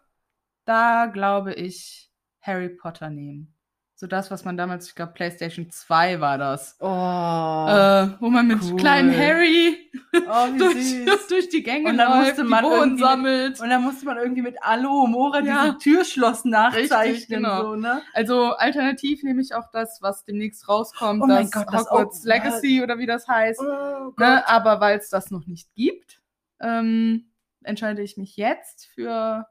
da, 0.65 1.07
glaube 1.07 1.53
ich, 1.53 2.11
Harry 2.41 2.69
Potter 2.69 3.09
nehmen. 3.09 3.53
So 4.01 4.07
das, 4.07 4.31
was 4.31 4.43
man 4.45 4.57
damals, 4.57 4.87
ich 4.87 4.95
glaube, 4.95 5.11
PlayStation 5.13 5.69
2 5.69 6.19
war 6.21 6.39
das. 6.39 6.75
Oh, 6.79 6.85
Äh, 6.87 8.19
wo 8.19 8.31
man 8.31 8.47
mit 8.47 8.57
cool. 8.63 8.75
kleinen 8.75 9.15
Harry 9.15 9.77
oh 10.15 10.47
durch, 10.57 11.27
durch 11.29 11.49
die 11.49 11.61
Gänge 11.61 11.87
Und 11.87 11.99
dann 11.99 12.09
läuft, 12.09 12.29
musste 12.29 12.43
man 12.45 12.63
Bohnen 12.63 12.75
irgendwie 12.79 12.93
mit- 12.95 12.99
sammelt. 12.99 13.59
Und 13.61 13.69
dann 13.69 13.83
musste 13.83 14.05
man 14.07 14.17
irgendwie 14.17 14.41
mit 14.41 14.55
Alu 14.63 15.05
Mora 15.05 15.41
Ja. 15.41 15.65
dieses 15.65 15.83
Türschloss 15.83 16.45
nachzeichnen. 16.45 16.99
Richtig, 16.99 17.27
genau. 17.27 17.61
so, 17.61 17.75
ne? 17.75 18.01
Also 18.15 18.53
alternativ 18.55 19.21
nehme 19.21 19.39
ich 19.39 19.53
auch 19.53 19.69
das, 19.71 20.01
was 20.01 20.25
demnächst 20.25 20.67
rauskommt, 20.67 21.21
Oh 21.23 21.27
das 21.27 21.51
Gott, 21.51 21.67
das 21.71 21.81
Hogwarts 21.91 21.91
Open 22.21 22.27
Legacy 22.27 22.81
oder 22.81 22.97
wie 22.97 23.05
das 23.05 23.27
heißt. 23.27 23.59
Oh 23.61 24.13
Ne? 24.17 24.47
Aber 24.49 24.79
weil 24.79 24.97
es 24.97 25.09
das 25.11 25.29
noch 25.29 25.45
nicht 25.45 25.75
gibt, 25.75 26.23
ähm, 26.59 27.25
entscheide 27.63 28.01
ich 28.01 28.17
mich 28.17 28.35
jetzt 28.35 28.87
für 28.95 29.45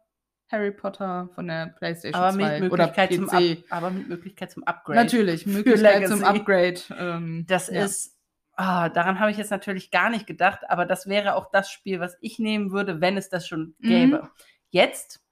Harry 0.51 0.70
Potter 0.72 1.28
von 1.35 1.47
der 1.47 1.66
PlayStation 1.78 2.20
aber 2.22 2.32
2 2.36 2.60
mit, 2.60 2.72
oder 2.72 2.86
Möglichkeit 2.86 3.12
zum 3.14 3.27
PC. 3.27 3.32
Up, 3.35 3.64
aber 3.70 3.90
mit 3.90 4.09
Möglichkeit 4.09 4.51
zum 4.51 4.64
Upgrade. 4.64 4.98
Natürlich, 5.01 5.47
Möglichkeit 5.47 6.09
zum. 6.09 6.24
Upgrade. 6.24 6.81
Ähm, 6.98 7.44
Das 7.48 7.68
ja. 7.68 7.85
ist, 7.85 8.16
Ah, 8.56 8.90
daran 8.90 9.18
habe 9.20 9.31
ich 9.31 9.39
jetzt 9.39 9.51
natürlich 9.51 9.90
gar 9.90 10.10
nicht 10.10 10.27
gedacht, 10.27 10.68
aber 10.68 10.85
das 10.85 11.06
wäre 11.06 11.35
auch 11.35 11.51
das 11.51 11.70
Spiel, 11.70 11.98
was 11.98 12.18
ich 12.20 12.39
nehmen 12.39 12.72
würde, 12.72 13.01
wenn 13.01 13.16
es 13.16 13.31
das 13.31 13.47
schon 13.48 13.74
Mhm. 13.78 13.89
gäbe. 13.89 14.31
Jetzt 14.68 15.22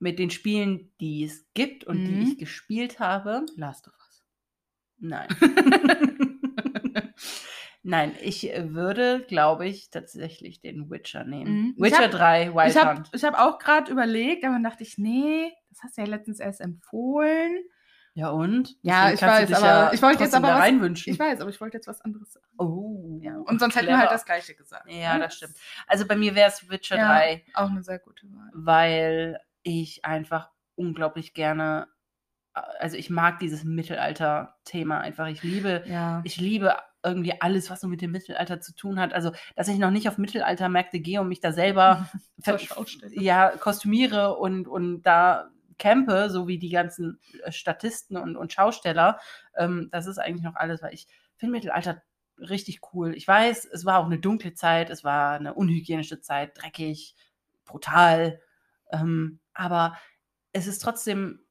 mit 0.00 0.18
den 0.18 0.30
Spielen, 0.30 0.90
die 1.00 1.22
es 1.24 1.46
gibt 1.54 1.84
und 1.84 2.04
die 2.04 2.12
Mhm. 2.12 2.22
ich 2.22 2.38
gespielt 2.38 2.98
habe, 2.98 3.46
Last 3.56 3.86
of 3.86 3.94
Us. 4.04 4.24
nein. 4.98 5.28
Nein, 7.88 8.14
ich 8.20 8.52
äh, 8.52 8.74
würde, 8.74 9.20
glaube 9.28 9.66
ich, 9.66 9.90
tatsächlich 9.90 10.60
den 10.60 10.90
Witcher 10.90 11.22
nehmen. 11.24 11.52
Mhm. 11.52 11.74
Ich 11.76 11.82
Witcher 11.84 12.04
hab- 12.04 12.10
3, 12.10 12.52
Wild 12.54 12.70
Ich 12.70 12.76
habe 12.76 12.96
Hunt. 12.96 13.10
ich 13.12 13.24
hab 13.24 13.38
auch 13.38 13.58
gerade 13.58 13.92
überlegt, 13.92 14.44
aber 14.44 14.54
dann 14.54 14.64
dachte 14.64 14.82
ich, 14.82 14.98
nee, 14.98 15.52
das 15.70 15.82
hast 15.84 15.96
du 15.96 16.02
ja 16.02 16.08
letztens 16.08 16.40
erst 16.40 16.60
empfohlen. 16.60 17.58
Ja 18.14 18.30
und? 18.30 18.74
Ja, 18.82 19.10
Deswegen 19.10 19.14
ich 19.14 19.22
weiß, 19.22 19.52
aber 19.52 19.66
ja 19.66 19.92
ich 19.92 20.02
wollte 20.02 20.24
jetzt 20.24 20.34
aber 20.34 20.48
was- 20.48 20.58
reinwünschen. 20.60 21.12
Ich 21.12 21.18
weiß, 21.18 21.40
aber 21.40 21.50
ich 21.50 21.60
wollte 21.60 21.76
jetzt 21.76 21.86
was 21.86 22.00
anderes 22.00 22.32
sagen. 22.32 22.46
Oh, 22.58 23.20
Ja. 23.22 23.36
Und 23.36 23.60
sonst 23.60 23.76
hätten 23.76 23.88
wir 23.88 23.98
halt 23.98 24.10
das 24.10 24.24
Gleiche 24.24 24.54
gesagt. 24.54 24.90
Ja, 24.90 25.14
ne? 25.14 25.24
das 25.24 25.34
stimmt. 25.36 25.54
Also 25.86 26.06
bei 26.08 26.16
mir 26.16 26.34
wäre 26.34 26.48
es 26.48 26.68
Witcher 26.70 26.96
Ja. 26.96 27.08
3, 27.08 27.44
Auch 27.54 27.68
eine 27.70 27.82
sehr 27.82 27.98
gute 27.98 28.26
Wahl. 28.32 28.50
weil 28.54 29.38
ich 29.62 30.04
einfach 30.04 30.50
unglaublich 30.76 31.34
gerne, 31.34 31.88
also 32.54 32.96
ich 32.96 33.10
mag 33.10 33.38
dieses 33.38 33.64
Mittelalter-Thema 33.64 34.98
einfach. 35.00 35.28
Ich 35.28 35.42
liebe, 35.42 35.84
Ja. 35.86 36.20
ich 36.24 36.38
liebe 36.40 36.74
irgendwie 37.06 37.40
alles, 37.40 37.70
was 37.70 37.80
so 37.80 37.88
mit 37.88 38.02
dem 38.02 38.10
Mittelalter 38.12 38.60
zu 38.60 38.74
tun 38.74 39.00
hat. 39.00 39.12
Also, 39.12 39.32
dass 39.54 39.68
ich 39.68 39.78
noch 39.78 39.90
nicht 39.90 40.08
auf 40.08 40.18
Mittelaltermärkte 40.18 41.00
gehe 41.00 41.20
und 41.20 41.28
mich 41.28 41.40
da 41.40 41.52
selber 41.52 42.08
ja, 43.12 43.50
kostümiere 43.50 44.36
und, 44.36 44.68
und 44.68 45.02
da 45.02 45.50
campe, 45.78 46.30
so 46.30 46.48
wie 46.48 46.58
die 46.58 46.70
ganzen 46.70 47.20
äh, 47.44 47.52
Statisten 47.52 48.16
und, 48.16 48.36
und 48.36 48.52
Schausteller. 48.52 49.18
Ähm, 49.56 49.88
das 49.92 50.06
ist 50.06 50.18
eigentlich 50.18 50.44
noch 50.44 50.56
alles, 50.56 50.82
weil 50.82 50.94
ich 50.94 51.06
finde 51.36 51.52
Mittelalter 51.52 52.02
richtig 52.38 52.80
cool. 52.92 53.14
Ich 53.14 53.26
weiß, 53.26 53.66
es 53.66 53.84
war 53.84 53.98
auch 53.98 54.06
eine 54.06 54.18
dunkle 54.18 54.54
Zeit, 54.54 54.90
es 54.90 55.04
war 55.04 55.32
eine 55.32 55.54
unhygienische 55.54 56.20
Zeit, 56.20 56.52
dreckig, 56.54 57.14
brutal. 57.64 58.40
Ähm, 58.90 59.40
aber 59.54 59.96
es 60.52 60.66
ist 60.66 60.80
trotzdem 60.80 61.45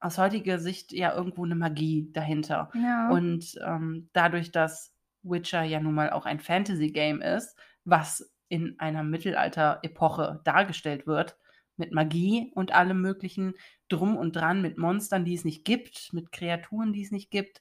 aus 0.00 0.18
heutiger 0.18 0.58
Sicht 0.58 0.92
ja 0.92 1.14
irgendwo 1.14 1.44
eine 1.44 1.54
Magie 1.54 2.10
dahinter. 2.12 2.70
Ja. 2.74 3.10
Und 3.10 3.58
ähm, 3.64 4.10
dadurch, 4.12 4.52
dass 4.52 4.94
Witcher 5.22 5.62
ja 5.62 5.80
nun 5.80 5.94
mal 5.94 6.10
auch 6.10 6.26
ein 6.26 6.40
Fantasy-Game 6.40 7.20
ist, 7.20 7.56
was 7.84 8.32
in 8.48 8.78
einer 8.78 9.02
Mittelalter-Epoche 9.02 10.40
dargestellt 10.44 11.06
wird, 11.06 11.36
mit 11.76 11.92
Magie 11.92 12.50
und 12.54 12.72
allem 12.72 13.00
möglichen 13.00 13.54
drum 13.88 14.16
und 14.16 14.36
dran, 14.36 14.62
mit 14.62 14.78
Monstern, 14.78 15.24
die 15.24 15.34
es 15.34 15.44
nicht 15.44 15.64
gibt, 15.64 16.12
mit 16.12 16.32
Kreaturen, 16.32 16.92
die 16.92 17.02
es 17.02 17.10
nicht 17.10 17.30
gibt, 17.30 17.60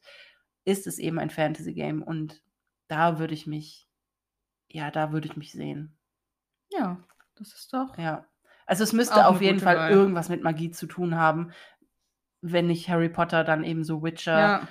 ist 0.65 0.87
es 0.87 0.99
eben 0.99 1.19
ein 1.19 1.29
Fantasy-Game. 1.29 2.01
Und 2.01 2.41
da 2.87 3.19
würde 3.19 3.33
ich 3.33 3.47
mich, 3.47 3.87
ja, 4.69 4.91
da 4.91 5.11
würde 5.11 5.27
ich 5.27 5.37
mich 5.37 5.51
sehen. 5.51 5.97
ja, 6.69 7.03
das 7.35 7.53
ist 7.53 7.73
doch. 7.73 7.97
Ja. 7.97 8.25
Also 8.65 8.83
es 8.83 8.91
müsste 8.91 9.27
auf 9.27 9.41
jeden 9.41 9.59
Fall 9.59 9.77
Wahl. 9.77 9.91
irgendwas 9.91 10.27
mit 10.27 10.43
Magie 10.43 10.71
zu 10.71 10.87
tun 10.87 11.15
haben. 11.15 11.51
Wenn 12.41 12.67
nicht 12.67 12.89
Harry 12.89 13.09
Potter, 13.09 13.43
dann 13.43 13.63
eben 13.63 13.83
so 13.83 14.03
Witcher. 14.03 14.39
Ja. 14.39 14.67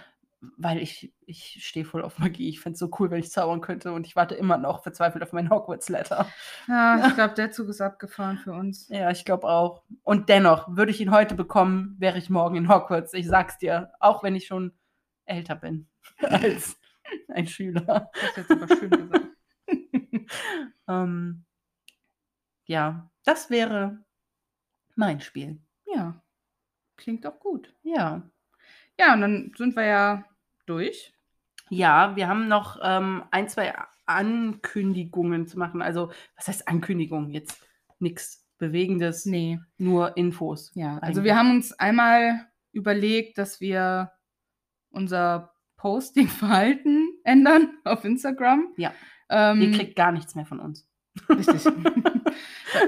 weil 0.59 0.79
ich, 0.79 1.13
ich 1.25 1.65
stehe 1.67 1.85
voll 1.85 2.03
auf 2.03 2.19
Magie. 2.19 2.49
Ich 2.49 2.61
fände 2.61 2.75
es 2.75 2.79
so 2.79 2.91
cool, 2.99 3.11
wenn 3.11 3.19
ich 3.19 3.31
zaubern 3.31 3.61
könnte 3.61 3.93
und 3.93 4.07
ich 4.07 4.15
warte 4.15 4.35
immer 4.35 4.59
noch 4.59 4.83
verzweifelt 4.83 5.23
auf 5.23 5.33
mein 5.33 5.51
Hogwarts-Letter. 5.51 6.27
ja, 6.69 7.07
ich 7.09 7.15
glaube, 7.15 7.35
der 7.35 7.51
Zug 7.51 7.69
ist 7.69 7.81
abgefahren 7.81 8.39
für 8.39 8.53
uns. 8.53 8.89
Ja, 8.89 9.11
ich 9.11 9.25
glaube 9.25 9.49
auch. 9.49 9.83
Und 10.03 10.29
dennoch, 10.29 10.69
würde 10.77 10.93
ich 10.93 11.01
ihn 11.01 11.11
heute 11.11 11.35
bekommen, 11.35 11.97
wäre 11.99 12.19
ich 12.19 12.31
morgen 12.31 12.57
in 12.57 12.69
Hogwarts. 12.69 13.15
Ich 13.15 13.27
sag's 13.27 13.59
dir, 13.59 13.93
auch 13.99 14.23
wenn 14.23 14.37
ich 14.37 14.47
schon 14.47 14.73
älter 15.25 15.57
bin 15.57 15.89
als 16.23 16.79
ein 17.29 17.47
Schüler. 17.47 18.11
Das 18.13 18.31
ist 18.31 18.37
jetzt 18.37 18.51
aber 18.51 18.77
schön 18.77 18.91
gesagt. 18.91 19.27
ähm, 20.89 21.45
ja, 22.67 23.11
das 23.25 23.51
wäre 23.51 23.99
mein 24.95 25.21
Spiel. 25.21 25.61
Klingt 26.97 27.25
doch 27.25 27.39
gut. 27.41 27.75
Ja. 27.83 28.23
Ja, 28.99 29.15
und 29.15 29.21
dann 29.21 29.53
sind 29.57 29.77
wir 29.77 29.85
ja 29.85 30.25
durch. 30.67 31.13
Ja, 31.69 32.15
wir 32.17 32.29
haben 32.29 32.49
noch 32.49 32.79
ähm, 32.83 33.25
ein, 33.31 33.49
zwei 33.49 33.75
Ankündigungen 34.07 35.47
zu 35.47 35.59
machen. 35.59 35.83
Also, 35.83 36.11
was 36.37 36.49
heißt 36.49 36.69
Ankündigung? 36.69 37.31
Jetzt 37.31 37.61
nichts 37.99 38.47
Bewegendes, 38.59 39.27
Nee. 39.27 39.59
nur 39.77 40.17
Infos. 40.17 40.71
Ja, 40.75 40.99
also 40.99 41.21
eigentlich. 41.21 41.25
wir 41.25 41.37
haben 41.37 41.51
uns 41.51 41.73
einmal 41.75 42.47
überlegt, 42.73 43.37
dass 43.39 43.61
wir 43.61 44.13
unser 44.91 45.53
Posting-Verhalten 45.77 47.09
ändern 47.25 47.77
auf 47.85 48.05
Instagram. 48.05 48.73
Ja. 48.77 48.93
Ähm, 49.29 49.61
Ihr 49.61 49.73
kriegt 49.73 49.97
gar 49.97 50.13
nichts 50.13 50.35
mehr 50.35 50.47
von 50.47 50.61
uns. 50.61 50.89
Richtig. 51.29 51.65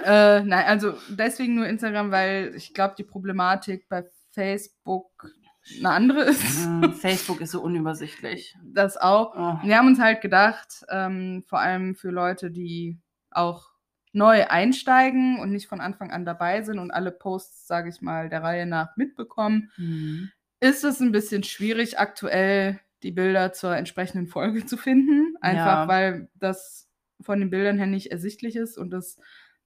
äh, 0.04 0.42
nein, 0.42 0.64
also 0.66 0.94
deswegen 1.08 1.54
nur 1.56 1.66
Instagram, 1.66 2.10
weil 2.10 2.52
ich 2.54 2.74
glaube, 2.74 2.94
die 2.98 3.04
Problematik 3.04 3.88
bei 3.88 4.04
Facebook 4.32 5.30
eine 5.78 5.90
andere 5.90 6.20
ist. 6.22 6.66
Mm, 6.66 6.92
Facebook 6.92 7.40
ist 7.40 7.50
so 7.50 7.62
unübersichtlich. 7.62 8.56
Das 8.64 8.96
auch. 8.96 9.34
Oh. 9.36 9.66
Wir 9.66 9.76
haben 9.76 9.88
uns 9.88 10.00
halt 10.00 10.20
gedacht, 10.22 10.84
ähm, 10.88 11.44
vor 11.46 11.60
allem 11.60 11.94
für 11.94 12.10
Leute, 12.10 12.50
die 12.50 12.98
auch 13.30 13.68
neu 14.14 14.46
einsteigen 14.46 15.38
und 15.38 15.50
nicht 15.52 15.68
von 15.68 15.80
Anfang 15.80 16.10
an 16.10 16.24
dabei 16.24 16.62
sind 16.62 16.78
und 16.78 16.90
alle 16.90 17.12
Posts, 17.12 17.66
sage 17.66 17.90
ich 17.90 18.00
mal, 18.00 18.30
der 18.30 18.42
Reihe 18.42 18.64
nach 18.66 18.96
mitbekommen, 18.96 19.70
Mhm. 19.76 20.30
ist 20.60 20.84
es 20.84 21.00
ein 21.00 21.12
bisschen 21.12 21.42
schwierig, 21.42 21.98
aktuell 21.98 22.80
die 23.02 23.12
Bilder 23.12 23.52
zur 23.52 23.76
entsprechenden 23.76 24.26
Folge 24.26 24.64
zu 24.64 24.76
finden. 24.78 25.34
Einfach 25.40 25.82
Ja. 25.82 25.88
weil 25.88 26.28
das 26.34 26.87
von 27.20 27.40
den 27.40 27.50
Bildern 27.50 27.78
her 27.78 27.86
nicht 27.86 28.10
ersichtlich 28.10 28.56
ist 28.56 28.78
und 28.78 28.90
das 28.90 29.18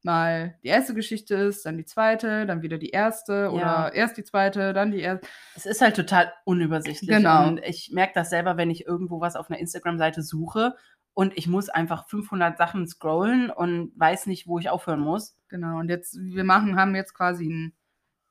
mal 0.05 0.59
die 0.65 0.69
erste 0.69 0.95
Geschichte 0.95 1.37
ist, 1.37 1.65
dann 1.65 1.77
die 1.79 1.85
zweite, 1.85 2.45
dann 2.47 2.63
wieder 2.63 2.77
die 2.79 2.91
erste 2.91 3.33
Ja. 3.33 3.51
oder 3.51 3.95
erst 3.95 4.17
die 4.17 4.25
zweite, 4.25 4.73
dann 4.73 4.91
die 4.91 5.01
erste. 5.01 5.27
Es 5.55 5.65
ist 5.65 5.81
halt 5.81 5.95
total 5.95 6.33
unübersichtlich. 6.45 7.09
Genau. 7.09 7.47
Und 7.47 7.59
ich 7.65 7.91
merke 7.93 8.13
das 8.15 8.31
selber, 8.31 8.57
wenn 8.57 8.71
ich 8.71 8.85
irgendwo 8.85 9.21
was 9.21 9.37
auf 9.37 9.49
einer 9.49 9.61
Instagram-Seite 9.61 10.23
suche 10.23 10.75
und 11.15 11.37
ich 11.39 11.47
muss 11.47 11.69
einfach 11.69 12.09
500 12.09 12.59
Sachen 12.59 12.89
scrollen 12.89 13.51
und 13.51 13.93
weiß 13.95 14.27
nicht, 14.27 14.49
wo 14.49 14.59
ich 14.59 14.71
aufhören 14.71 14.99
muss. 15.01 15.37
Genau. 15.49 15.79
Und 15.79 15.89
jetzt, 15.89 16.17
wir 16.21 16.43
machen, 16.45 16.77
haben 16.77 16.97
jetzt 16.97 17.15
quasi 17.15 17.49
ein 17.49 17.73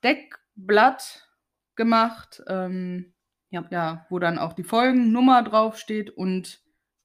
Deckblatt 0.04 1.28
gemacht, 1.76 2.42
ähm, 2.48 3.14
Ja. 3.50 3.66
ja, 3.70 4.06
wo 4.10 4.20
dann 4.20 4.40
auch 4.40 4.54
die 4.54 4.64
Folgennummer 4.64 5.44
draufsteht 5.44 6.10
und 6.10 6.62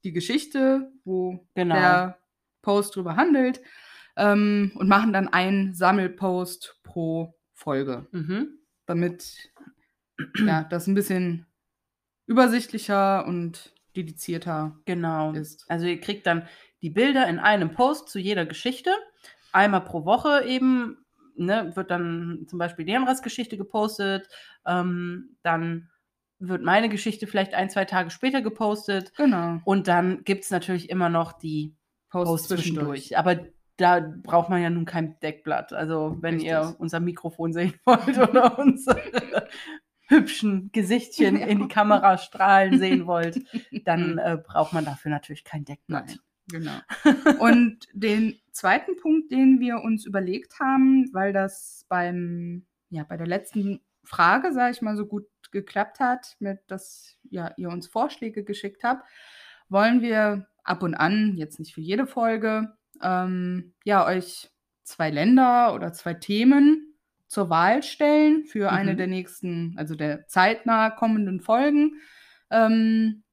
die 0.07 0.13
Geschichte, 0.13 0.91
wo 1.05 1.47
Genau. 1.55 1.75
der 1.75 2.19
Post 2.63 2.97
drüber 2.97 3.17
handelt. 3.17 3.61
Ähm, 4.17 4.73
und 4.77 4.89
machen 4.89 5.13
dann 5.13 5.29
einen 5.29 5.75
Sammelpost 5.75 6.81
pro 6.83 7.35
Folge, 7.53 8.07
Mhm. 8.13 8.59
damit 8.87 9.51
ja, 10.47 10.65
das 10.65 10.87
ein 10.87 10.95
bisschen 10.95 11.45
übersichtlicher 12.27 13.27
und 13.27 13.75
dedizierter 13.95 14.79
Genau. 14.87 15.33
ist. 15.33 15.65
Also 15.71 15.85
ihr 15.87 16.01
kriegt 16.01 16.27
dann 16.27 16.49
die 16.83 16.91
Bilder 16.91 17.29
in 17.29 17.39
einem 17.39 17.73
Post 17.73 18.09
zu 18.09 18.19
jeder 18.19 18.47
Geschichte. 18.47 18.91
Einmal 19.53 19.83
pro 19.83 20.05
Woche 20.07 20.45
eben, 20.47 21.05
ne, 21.37 21.73
wird 21.77 21.91
dann 21.91 22.47
zum 22.49 22.59
Beispiel 22.59 22.87
Leonras 22.87 23.23
Geschichte 23.23 23.57
gepostet. 23.59 24.29
Ähm, 24.67 25.37
dann 25.43 25.91
wird 26.39 26.63
meine 26.63 26.89
Geschichte 26.89 27.27
vielleicht 27.27 27.55
ein, 27.55 27.71
zwei 27.71 27.85
Tage 27.85 28.11
später 28.11 28.43
gepostet. 28.43 29.13
Genau. 29.17 29.61
Und 29.65 29.89
dann 29.89 30.25
gibt 30.25 30.45
es 30.45 30.51
natürlich 30.51 30.91
immer 30.91 31.09
noch 31.09 31.33
die 31.33 31.75
Post 32.11 32.27
Posts 32.27 32.49
zwischendurch. 32.49 33.19
Aber 33.19 33.47
da 33.77 34.01
braucht 34.01 34.49
man 34.49 34.63
ja 34.63 34.71
nun 34.71 34.85
kein 34.85 35.19
Deckblatt. 35.21 35.73
Also 35.73 36.17
wenn 36.21 36.35
Richtig. 36.35 36.51
ihr 36.51 36.77
unser 36.79 37.01
Mikrofon 37.01 37.53
sehen 37.53 37.75
wollt 37.85 38.19
oder 38.19 38.59
unsere 38.59 39.49
hübschen 40.09 40.71
Gesichtchen 40.73 41.37
in 41.37 41.61
die 41.61 41.69
Kamera 41.69 42.19
strahlen 42.19 42.79
sehen 42.79 43.07
wollt, 43.07 43.41
dann 43.85 44.19
äh, 44.19 44.39
braucht 44.43 44.73
man 44.73 44.85
dafür 44.85 45.11
natürlich 45.11 45.45
kein 45.45 45.65
Deckblatt. 45.65 46.07
Nein. 46.07 46.19
Genau. 46.49 46.79
Und 47.41 47.89
den 47.93 48.39
zweiten 48.53 48.97
Punkt, 48.97 49.33
den 49.33 49.59
wir 49.59 49.81
uns 49.81 50.07
überlegt 50.07 50.61
haben, 50.61 51.13
weil 51.13 51.33
das 51.33 51.85
beim, 51.89 52.67
ja, 52.89 53.03
bei 53.03 53.17
der 53.17 53.27
letzten 53.27 53.81
Frage, 54.07 54.53
sage 54.53 54.73
ich 54.73 54.83
mal, 54.83 54.97
so 54.97 55.07
gut 55.07 55.27
geklappt 55.51 56.01
hat, 56.01 56.37
mit 56.41 56.61
dass 56.69 57.17
ja, 57.31 57.53
ihr 57.57 57.69
uns 57.69 57.87
Vorschläge 57.89 58.45
geschickt 58.45 58.85
habt, 58.85 59.07
wollen 59.69 60.01
wir 60.01 60.47
ab 60.65 60.83
und 60.83 60.95
an, 60.95 61.37
jetzt 61.37 61.59
nicht 61.59 61.75
für 61.75 61.81
jede 61.81 62.07
Folge, 62.07 62.75
ähm, 63.03 63.75
ja, 63.85 64.07
euch 64.07 64.51
zwei 64.85 65.11
Länder 65.11 65.75
oder 65.75 65.93
zwei 65.93 66.15
Themen 66.15 66.95
zur 67.29 67.51
Wahl 67.51 67.83
stellen 67.83 68.45
für 68.45 68.71
eine 68.73 68.93
Mhm. 68.95 68.97
der 68.99 69.07
nächsten, 69.09 69.75
also 69.77 69.95
der 69.97 70.27
zeitnah 70.29 70.91
kommenden 70.91 71.41
Folgen. 71.41 72.01
Ähm, 72.51 73.25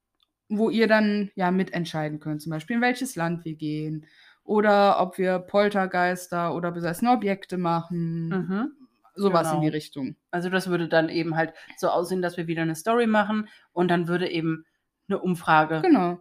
wo 0.50 0.70
ihr 0.70 0.88
dann 0.88 1.32
ja 1.36 1.52
mitentscheiden 1.52 2.20
könnt, 2.20 2.42
zum 2.42 2.52
Beispiel 2.52 2.76
in 2.76 2.82
welches 2.82 3.16
Land 3.16 3.46
wir 3.46 3.56
gehen 3.56 4.06
oder 4.44 5.00
ob 5.02 5.18
wir 5.18 5.40
Poltergeister 5.40 6.54
oder 6.54 6.72
besessene 6.72 7.12
Objekte 7.12 7.58
machen, 7.58 8.30
Mhm. 8.30 8.83
Sowas 9.16 9.48
in 9.48 9.52
genau. 9.52 9.62
die 9.62 9.68
Richtung. 9.70 10.16
Also 10.32 10.50
das 10.50 10.68
würde 10.68 10.88
dann 10.88 11.10
eben 11.10 11.36
halt 11.36 11.54
so 11.78 11.90
aussehen, 11.90 12.22
dass 12.22 12.38
wir 12.38 12.48
wieder 12.48 12.62
eine 12.64 12.76
Story 12.76 13.08
machen 13.08 13.48
und 13.72 13.90
dann 13.90 14.08
würde 14.08 14.30
eben 14.30 14.66
eine 15.08 15.20
Umfrage 15.20 15.82
Genau. 15.82 16.20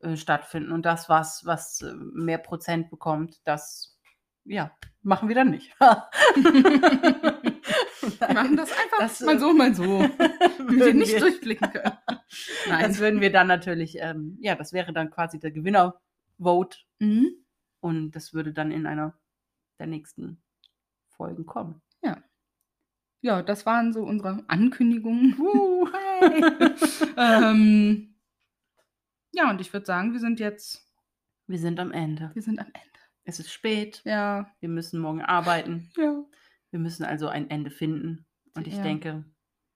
äh, 0.00 0.16
stattfinden. 0.16 0.72
Und 0.72 0.84
das, 0.86 1.08
was, 1.08 1.44
was 1.44 1.80
äh, 1.82 1.92
mehr 1.94 2.38
Prozent 2.38 2.90
bekommt, 2.90 3.40
das 3.44 3.98
ja, 4.44 4.72
machen 5.02 5.28
wir 5.28 5.36
dann 5.36 5.50
nicht. 5.50 5.72
Wir 8.02 8.34
machen 8.34 8.56
das 8.56 8.70
einfach 8.72 8.98
Das, 8.98 9.20
mal 9.20 9.36
äh, 9.36 9.38
so, 9.38 9.52
mal 9.52 9.74
so. 9.74 9.98
Damit 10.58 10.78
wir 10.84 10.94
nicht 10.94 11.20
durchblicken 11.20 11.70
können. 11.70 11.92
Nein. 12.68 12.88
Das 12.88 12.98
würden 12.98 13.20
wir 13.20 13.30
dann 13.30 13.46
natürlich, 13.46 13.96
ähm, 14.00 14.38
ja, 14.40 14.54
das 14.54 14.72
wäre 14.72 14.92
dann 14.92 15.10
quasi 15.10 15.38
der 15.38 15.50
Gewinner-Vote 15.52 16.78
Mhm. 16.98 17.44
und 17.80 18.12
das 18.12 18.32
würde 18.32 18.52
dann 18.52 18.70
in 18.70 18.86
einer 18.86 19.18
der 19.78 19.86
nächsten 19.86 20.42
Folgen 21.08 21.46
kommen. 21.46 21.82
Ja, 23.22 23.40
das 23.42 23.64
waren 23.66 23.92
so 23.92 24.02
unsere 24.02 24.44
Ankündigungen. 24.48 25.36
Uh, 25.40 25.88
ähm, 27.16 28.14
ja, 29.32 29.50
und 29.50 29.60
ich 29.60 29.72
würde 29.72 29.86
sagen, 29.86 30.12
wir 30.12 30.20
sind 30.20 30.38
jetzt, 30.38 30.88
wir 31.48 31.58
sind 31.58 31.80
am 31.80 31.90
Ende. 31.90 32.30
wir 32.34 32.42
sind 32.42 32.60
am 32.60 32.66
Ende. 32.66 32.78
Es 33.24 33.40
ist 33.40 33.50
spät, 33.52 34.02
Ja, 34.04 34.48
wir 34.60 34.68
müssen 34.68 35.00
morgen 35.00 35.20
arbeiten. 35.22 35.90
ja. 35.96 36.22
Wir 36.70 36.78
müssen 36.78 37.04
also 37.04 37.28
ein 37.28 37.50
Ende 37.50 37.70
finden. 37.70 38.24
Und 38.54 38.66
ich 38.68 38.76
Ja. 38.76 38.82
denke, 38.82 39.24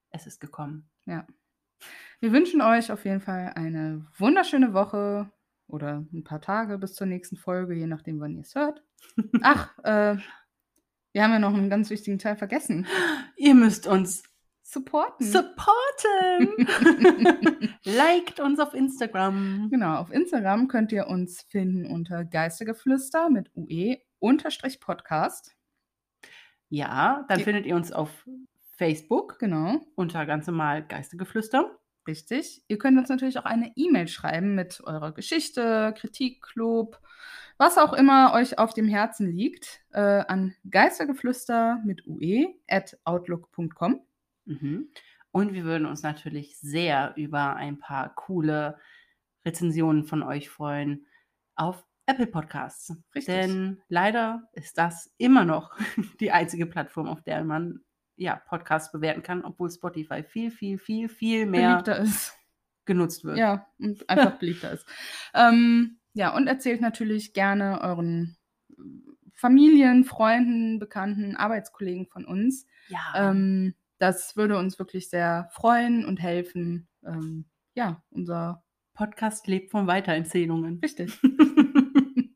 es 0.09 0.25
ist 0.25 0.39
gekommen. 0.39 0.89
Wir 1.05 2.31
wünschen 2.31 2.61
euch 2.61 2.91
auf 2.91 3.05
jeden 3.05 3.21
Fall 3.21 3.51
eine 3.55 4.07
wunderschöne 4.17 4.73
Woche 4.73 5.29
oder 5.67 6.05
ein 6.13 6.23
paar 6.23 6.41
Tage 6.41 6.77
bis 6.77 6.95
zur 6.95 7.05
nächsten 7.07 7.35
Folge, 7.37 7.75
je 7.75 7.87
nachdem, 7.87 8.19
wann 8.19 8.33
ihr 8.35 8.41
es 8.41 8.55
hört. 8.55 8.83
Ach, 9.43 9.77
äh, 9.83 10.17
wir 11.17 11.23
haben 11.23 11.31
ja 11.31 11.39
noch 11.39 11.51
einen 11.55 11.71
ganz 11.71 11.89
wichtigen 11.89 12.19
Teil 12.19 12.35
vergessen. 12.37 12.85
Ihr 13.37 13.55
müsst 13.55 13.87
uns 13.87 14.21
Supporten. 14.61 15.25
supporten. 15.25 16.67
Liked 17.85 18.39
uns 18.39 18.59
auf 18.59 18.75
Instagram. 18.75 19.69
genau, 19.71 19.95
auf 19.95 20.11
Instagram 20.11 20.67
könnt 20.67 20.91
ihr 20.91 21.07
uns 21.07 21.41
finden 21.41 21.87
unter 21.87 22.23
Geistergeflüster 22.23 23.31
mit 23.31 23.49
UE 23.55 23.97
unterstrich 24.19 24.79
Podcast. 24.79 25.55
Ja, 26.69 27.25
dann 27.29 27.39
Die- 27.39 27.45
findet 27.45 27.65
ihr 27.65 27.75
uns 27.75 27.91
auf 27.91 28.11
Facebook 28.75 29.39
Genau, 29.39 29.81
unter 29.95 30.23
ganz 30.27 30.45
normal 30.45 30.85
Geistegeflüster. 30.85 31.71
richtig. 32.07 32.61
Ihr 32.67 32.77
könnt 32.77 32.99
uns 32.99 33.09
natürlich 33.09 33.39
auch 33.39 33.45
eine 33.45 33.71
E-Mail 33.75 34.07
schreiben 34.07 34.53
mit 34.53 34.81
eurer 34.83 35.13
Geschichte, 35.13 35.95
Kritik, 35.97 36.45
Lob, 36.53 36.99
was 37.57 37.77
auch 37.77 37.93
immer 37.93 38.33
euch 38.33 38.59
auf 38.59 38.73
dem 38.73 38.87
Herzen 38.87 39.31
liegt, 39.31 39.81
äh, 39.91 39.99
an 40.27 40.55
geistergeflüster 40.69 41.81
mit 41.85 42.05
UE 42.05 42.55
at 42.67 42.97
outlook.com. 43.03 44.01
Mhm. 44.45 44.89
Und 45.31 45.53
wir 45.53 45.63
würden 45.65 45.85
uns 45.85 46.03
natürlich 46.03 46.57
sehr 46.59 47.13
über 47.15 47.55
ein 47.55 47.79
paar 47.79 48.13
coole 48.15 48.77
Rezensionen 49.45 50.05
von 50.05 50.23
euch 50.23 50.49
freuen 50.49 51.05
auf 51.55 51.83
Apple 52.05 52.27
Podcasts. 52.27 52.95
Richtig. 53.13 53.35
Denn 53.35 53.81
leider 53.89 54.49
ist 54.53 54.77
das 54.77 55.13
immer 55.17 55.45
noch 55.45 55.77
die 56.19 56.31
einzige 56.31 56.65
Plattform, 56.65 57.07
auf 57.07 57.21
der 57.21 57.43
man 57.43 57.81
ja, 58.15 58.41
Podcasts 58.47 58.91
bewerten 58.91 59.21
kann, 59.21 59.45
obwohl 59.45 59.69
Spotify 59.69 60.23
viel, 60.23 60.49
viel, 60.49 60.79
viel, 60.79 61.07
viel 61.07 61.45
mehr 61.45 61.83
genutzt 62.85 63.23
wird. 63.23 63.37
Ja, 63.37 63.67
und 63.77 64.09
einfach 64.09 64.39
beliebter 64.39 64.71
ist. 64.71 64.87
Ähm, 65.35 65.96
ja, 66.17 66.35
und 66.35 66.47
erzählt 66.47 66.81
natürlich 66.81 67.33
gerne 67.33 67.79
euren 67.81 68.37
Familien, 69.33 70.03
Freunden, 70.03 70.79
Bekannten, 70.79 71.35
Arbeitskollegen 71.35 72.07
von 72.07 72.25
uns. 72.25 72.65
Ja. 72.87 72.99
Ähm, 73.29 73.75
das 73.99 74.35
würde 74.35 74.57
uns 74.57 74.79
wirklich 74.79 75.09
sehr 75.09 75.47
freuen 75.51 76.05
und 76.05 76.19
helfen. 76.19 76.87
Ähm, 77.05 77.45
ja, 77.75 78.03
unser 78.09 78.63
Podcast 78.95 79.45
lebt 79.47 79.69
von 79.71 79.85
Weitererzählungen. 79.87 80.79
richtig. 80.79 81.17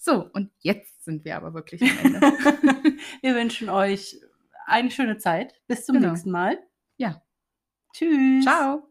So, 0.00 0.26
und 0.32 0.50
jetzt 0.60 1.04
sind 1.04 1.24
wir 1.26 1.36
aber 1.36 1.52
wirklich 1.52 1.82
am 1.82 1.98
Ende. 1.98 2.20
wir 3.20 3.34
wünschen 3.34 3.68
euch 3.68 4.16
eine 4.64 4.90
schöne 4.90 5.18
Zeit. 5.18 5.52
Bis 5.66 5.84
zum 5.84 5.96
Genau. 5.96 6.10
nächsten 6.10 6.30
Mal. 6.30 6.58
Ja. 6.96 7.20
Tschüss. 7.92 8.44
Ciao. 8.44 8.88